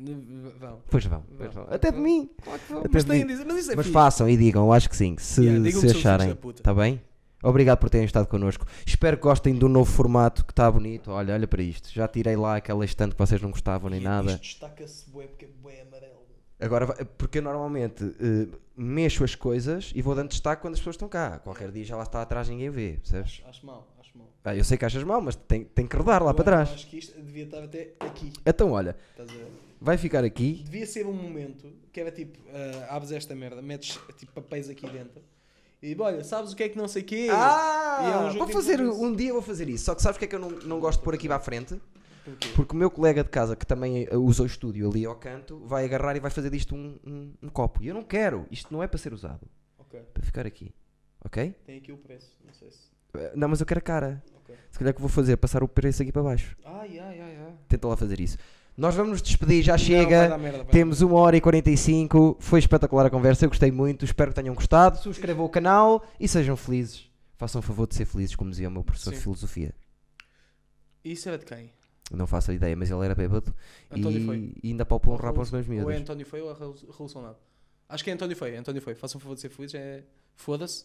Vão. 0.60 0.80
Pois 0.89 1.03
vão, 1.06 1.23
pois 1.38 1.53
vão. 1.53 1.65
Até 1.69 1.91
de 1.91 1.97
mim. 1.97 2.30
Claro 2.43 2.60
que 2.60 2.72
vão. 2.72 2.80
Até 2.81 2.89
Mas, 2.93 3.03
de 3.06 3.10
têm 3.11 3.19
mim. 3.19 3.23
a 3.26 3.27
dizer, 3.34 3.45
mas 3.45 3.57
isso 3.57 3.72
é 3.72 3.76
Mas 3.76 3.85
fixe. 3.88 3.93
façam 3.93 4.30
e 4.30 4.38
digam, 4.38 4.65
eu 4.65 4.72
acho 4.72 4.88
que 4.89 4.95
sim, 4.95 5.15
se, 5.18 5.41
Yeah, 5.43 5.72
se 5.72 5.88
acharem. 5.88 6.38
Está 6.56 6.73
bem? 6.73 7.02
Obrigado 7.43 7.77
por 7.80 7.89
terem 7.89 8.06
estado 8.06 8.27
connosco. 8.27 8.65
Espero 8.85 9.18
que 9.18 9.23
gostem 9.23 9.56
do 9.56 9.68
novo 9.68 9.91
formato 9.91 10.45
que 10.45 10.52
está 10.52 10.69
bonito. 10.69 11.11
Olha, 11.11 11.34
olha 11.34 11.47
para 11.47 11.61
isto. 11.61 11.91
Já 11.91 12.07
tirei 12.07 12.35
lá 12.35 12.56
aquela 12.57 12.84
estante 12.85 13.14
que 13.14 13.19
vocês 13.19 13.41
não 13.41 13.52
gostavam 13.52 13.89
nem 13.89 13.99
nada. 14.02 14.31
Isto 14.34 14.41
destaca-se 14.41 15.10
bué 15.10 15.26
porque 15.27 15.45
é 15.45 15.49
bué 15.61 15.81
amarelo. 15.81 16.15
Agora, 16.60 16.88
porque 17.18 17.39
eu 17.39 17.41
normalmente 17.43 18.15
eh, 18.19 18.47
mexo 18.77 19.23
as 19.23 19.35
coisas 19.35 19.91
e 19.93 20.02
vou 20.02 20.15
dando 20.15 20.30
destaque 20.30 20.61
quando 20.61 20.73
as 20.73 20.80
pessoas 20.80 20.95
estão 20.95 21.10
cá. 21.10 21.39
Qualquer 21.39 21.69
dia 21.72 21.84
já 21.84 21.95
lá 21.97 22.03
está 22.03 22.22
atrás, 22.22 22.47
ninguém 22.47 22.69
vê, 22.69 22.93
percebes? 23.02 23.41
Acho, 23.43 23.49
acho 23.49 23.65
mal. 23.65 23.88
Ah, 24.45 24.55
eu 24.55 24.63
sei 24.63 24.77
que 24.77 24.85
achas 24.85 25.03
mal, 25.03 25.19
mas 25.22 25.35
tem, 25.35 25.63
tem 25.65 25.88
que 25.88 25.95
rodar 25.97 26.23
lá 26.23 26.31
Eu 26.31 26.35
para 26.35 26.45
trás. 26.45 26.69
Acho 26.69 26.88
que 26.88 26.97
isto 26.99 27.19
devia 27.19 27.45
estar 27.45 27.63
até 27.63 27.93
aqui. 27.99 28.31
Então, 28.45 28.72
olha, 28.72 28.95
vai 29.81 29.97
ficar 29.97 30.23
aqui. 30.23 30.61
Devia 30.63 30.85
ser 30.85 31.05
um 31.07 31.13
momento 31.13 31.72
que 31.91 31.99
era 31.99 32.11
tipo, 32.11 32.38
ah, 32.53 32.95
abres 32.95 33.11
esta 33.11 33.35
merda, 33.35 33.61
metes 33.61 33.99
tipo 34.17 34.31
papéis 34.34 34.69
aqui 34.69 34.88
dentro 34.88 35.22
e 35.81 35.95
olha, 35.99 36.23
sabes 36.23 36.51
o 36.51 36.55
que 36.55 36.63
é 36.63 36.69
que 36.69 36.77
não 36.77 36.88
sei 36.88 37.03
o 37.03 37.05
quê? 37.05 37.26
E 37.27 37.30
é 37.30 37.34
um 37.34 37.38
Ah, 37.38 38.34
vou 38.35 38.47
de 38.47 38.53
fazer, 38.53 38.81
um 38.81 39.15
dia 39.15 39.31
vou 39.31 39.41
fazer 39.41 39.69
isso. 39.69 39.85
Só 39.85 39.93
que 39.93 40.01
sabes 40.01 40.15
o 40.15 40.19
que 40.19 40.26
é 40.26 40.27
que 40.27 40.35
eu 40.35 40.39
não, 40.39 40.49
não 40.49 40.80
gosto 40.80 40.99
de 40.99 41.03
pôr 41.05 41.13
aqui 41.13 41.27
para 41.27 41.38
a 41.38 41.39
frente? 41.39 41.80
Porquê? 42.23 42.49
Porque 42.55 42.73
o 42.73 42.76
meu 42.76 42.89
colega 42.89 43.23
de 43.23 43.30
casa, 43.30 43.55
que 43.55 43.67
também 43.67 44.07
usa 44.13 44.41
o 44.41 44.47
estúdio 44.47 44.89
ali 44.89 45.05
ao 45.05 45.15
canto, 45.15 45.59
vai 45.65 45.85
agarrar 45.85 46.15
e 46.15 46.19
vai 46.19 46.31
fazer 46.31 46.49
disto 46.49 46.73
um, 46.73 46.97
um, 47.05 47.34
um 47.43 47.49
copo. 47.49 47.84
E 47.84 47.88
eu 47.88 47.93
não 47.93 48.01
quero. 48.01 48.47
Isto 48.49 48.73
não 48.73 48.81
é 48.81 48.88
para 48.88 48.97
ser 48.97 49.13
usado. 49.13 49.47
Ok, 49.77 49.99
Para 50.11 50.23
ficar 50.23 50.47
aqui. 50.47 50.73
Ok? 51.23 51.53
tem 51.65 51.77
aqui 51.77 51.91
o 51.91 51.97
preço, 51.97 52.31
não 52.43 52.53
sei 52.53 52.72
se. 52.72 52.80
Eh, 53.15 53.34
Não, 53.35 53.47
mas 53.47 53.59
eu 53.59 53.65
quero 53.67 53.77
a 53.77 53.81
cara. 53.81 54.23
Se 54.76 54.80
calhar 54.80 54.93
que 54.93 54.99
vou 54.99 55.07
fazer, 55.10 55.31
é 55.31 55.35
passar 55.38 55.64
o 55.64 55.69
preço 55.69 56.02
aqui 56.02 56.11
para 56.11 56.22
baixo. 56.22 56.53
Ai, 56.65 56.99
ai, 56.99 57.22
ai, 57.22 57.38
ai. 57.45 57.53
Tenta 57.65 57.88
lá 57.88 57.95
fazer 57.95 58.19
isso. 58.19 58.38
Nós 58.76 58.93
vamos 58.93 59.11
nos 59.14 59.22
despedir, 59.22 59.64
já 59.64 59.72
Não, 59.72 59.77
chega. 59.80 60.27
dar 60.27 60.38
merda, 60.38 60.65
Temos 60.65 61.02
1 61.02 61.14
hora 61.14 61.38
e 61.38 61.39
45. 61.39 62.35
Foi 62.41 62.60
espetacular 62.60 63.06
a 63.06 63.10
conversa, 63.10 63.45
eu 63.45 63.49
gostei 63.49 63.72
muito. 63.72 64.03
Espero 64.03 64.31
que 64.31 64.35
tenham 64.35 64.53
gostado. 64.53 64.97
Subscrevam 64.97 65.45
o 65.45 65.49
canal 65.49 66.06
e 66.19 66.27
sejam 66.27 66.57
felizes. 66.57 67.10
Façam 67.38 67.60
o 67.60 67.61
favor 67.61 67.88
de 67.88 67.95
ser 67.95 68.03
felizes, 68.03 68.35
como 68.35 68.49
dizia 68.49 68.68
o 68.68 68.72
meu 68.72 68.84
professor 68.84 69.11
de 69.11 69.15
Sim. 69.15 69.23
filosofia. 69.23 69.64
merda. 69.68 69.77
Isso 71.06 71.30
era 71.30 71.38
de 71.38 71.45
quem? 71.45 71.72
Não 72.11 72.27
faço 72.27 72.52
a 72.52 72.53
ideia, 72.53 72.76
mas 72.76 72.91
ele 72.91 73.06
era 73.06 73.15
bêbado 73.15 73.56
António 73.89 74.19
e, 74.19 74.26
foi. 74.26 74.53
e 74.61 74.68
ainda 74.72 74.85
palpou 74.85 75.14
um 75.14 75.18
rabo 75.18 75.39
aos 75.39 75.52
meus 75.52 75.65
Ou 75.69 75.73
é 75.73 75.77
miúdos. 75.77 76.02
António 76.02 76.26
foi 76.26 76.41
ou 76.41 76.52
é 76.52 76.53
Raul 76.53 77.07
Sonado? 77.07 77.38
Acho 77.88 78.03
que 78.03 78.10
é 78.10 78.14
António 78.14 78.35
foi, 78.35 78.57
António 78.57 78.81
foi. 78.81 78.93
Façam 78.93 79.19
o 79.19 79.22
favor 79.22 79.35
de 79.35 79.41
ser 79.41 79.49
felizes, 79.49 79.76
é. 79.76 80.03
Foda-se. 80.35 80.84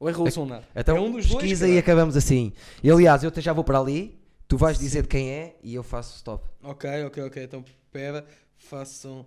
Ou 0.00 0.08
é 0.08 0.12
Raul 0.12 0.30
Sonado? 0.30 0.64
Então, 0.74 0.96
é 0.96 1.00
um 1.00 1.12
dos 1.12 1.26
dois. 1.26 1.42
pesquisa 1.42 1.68
e 1.68 1.76
acabamos 1.78 2.16
assim. 2.16 2.52
E, 2.82 2.90
aliás, 2.90 3.22
eu 3.22 3.28
até 3.28 3.40
já 3.40 3.52
vou 3.52 3.64
para 3.64 3.78
ali, 3.80 4.18
tu 4.46 4.56
vais 4.56 4.78
dizer 4.78 5.02
de 5.02 5.08
quem 5.08 5.30
é 5.30 5.56
e 5.62 5.74
eu 5.74 5.82
faço 5.82 6.16
stop. 6.16 6.48
Ok, 6.62 7.04
ok, 7.04 7.22
ok. 7.24 7.42
Então, 7.42 7.64
pera. 7.90 8.24
Façam. 8.56 9.26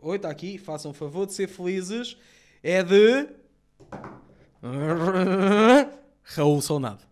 Oi, 0.00 0.16
está 0.16 0.30
aqui. 0.30 0.58
Façam 0.58 0.90
o 0.90 0.94
favor 0.94 1.26
de 1.26 1.32
ser 1.32 1.48
felizes. 1.48 2.16
É 2.62 2.82
de. 2.82 3.28
Raul 6.22 6.60
Sonado. 6.60 7.02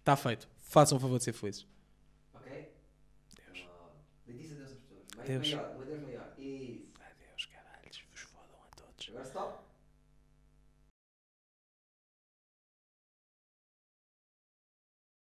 Está 0.00 0.16
feito. 0.16 0.48
Façam 0.60 0.98
favor 0.98 1.18
de 1.18 1.24
ser 1.24 1.32
felizes. 1.32 1.66
Ok? 2.34 2.68
Deus. 3.46 3.66
Pessoas. 5.26 5.52
Deus. 5.52 5.56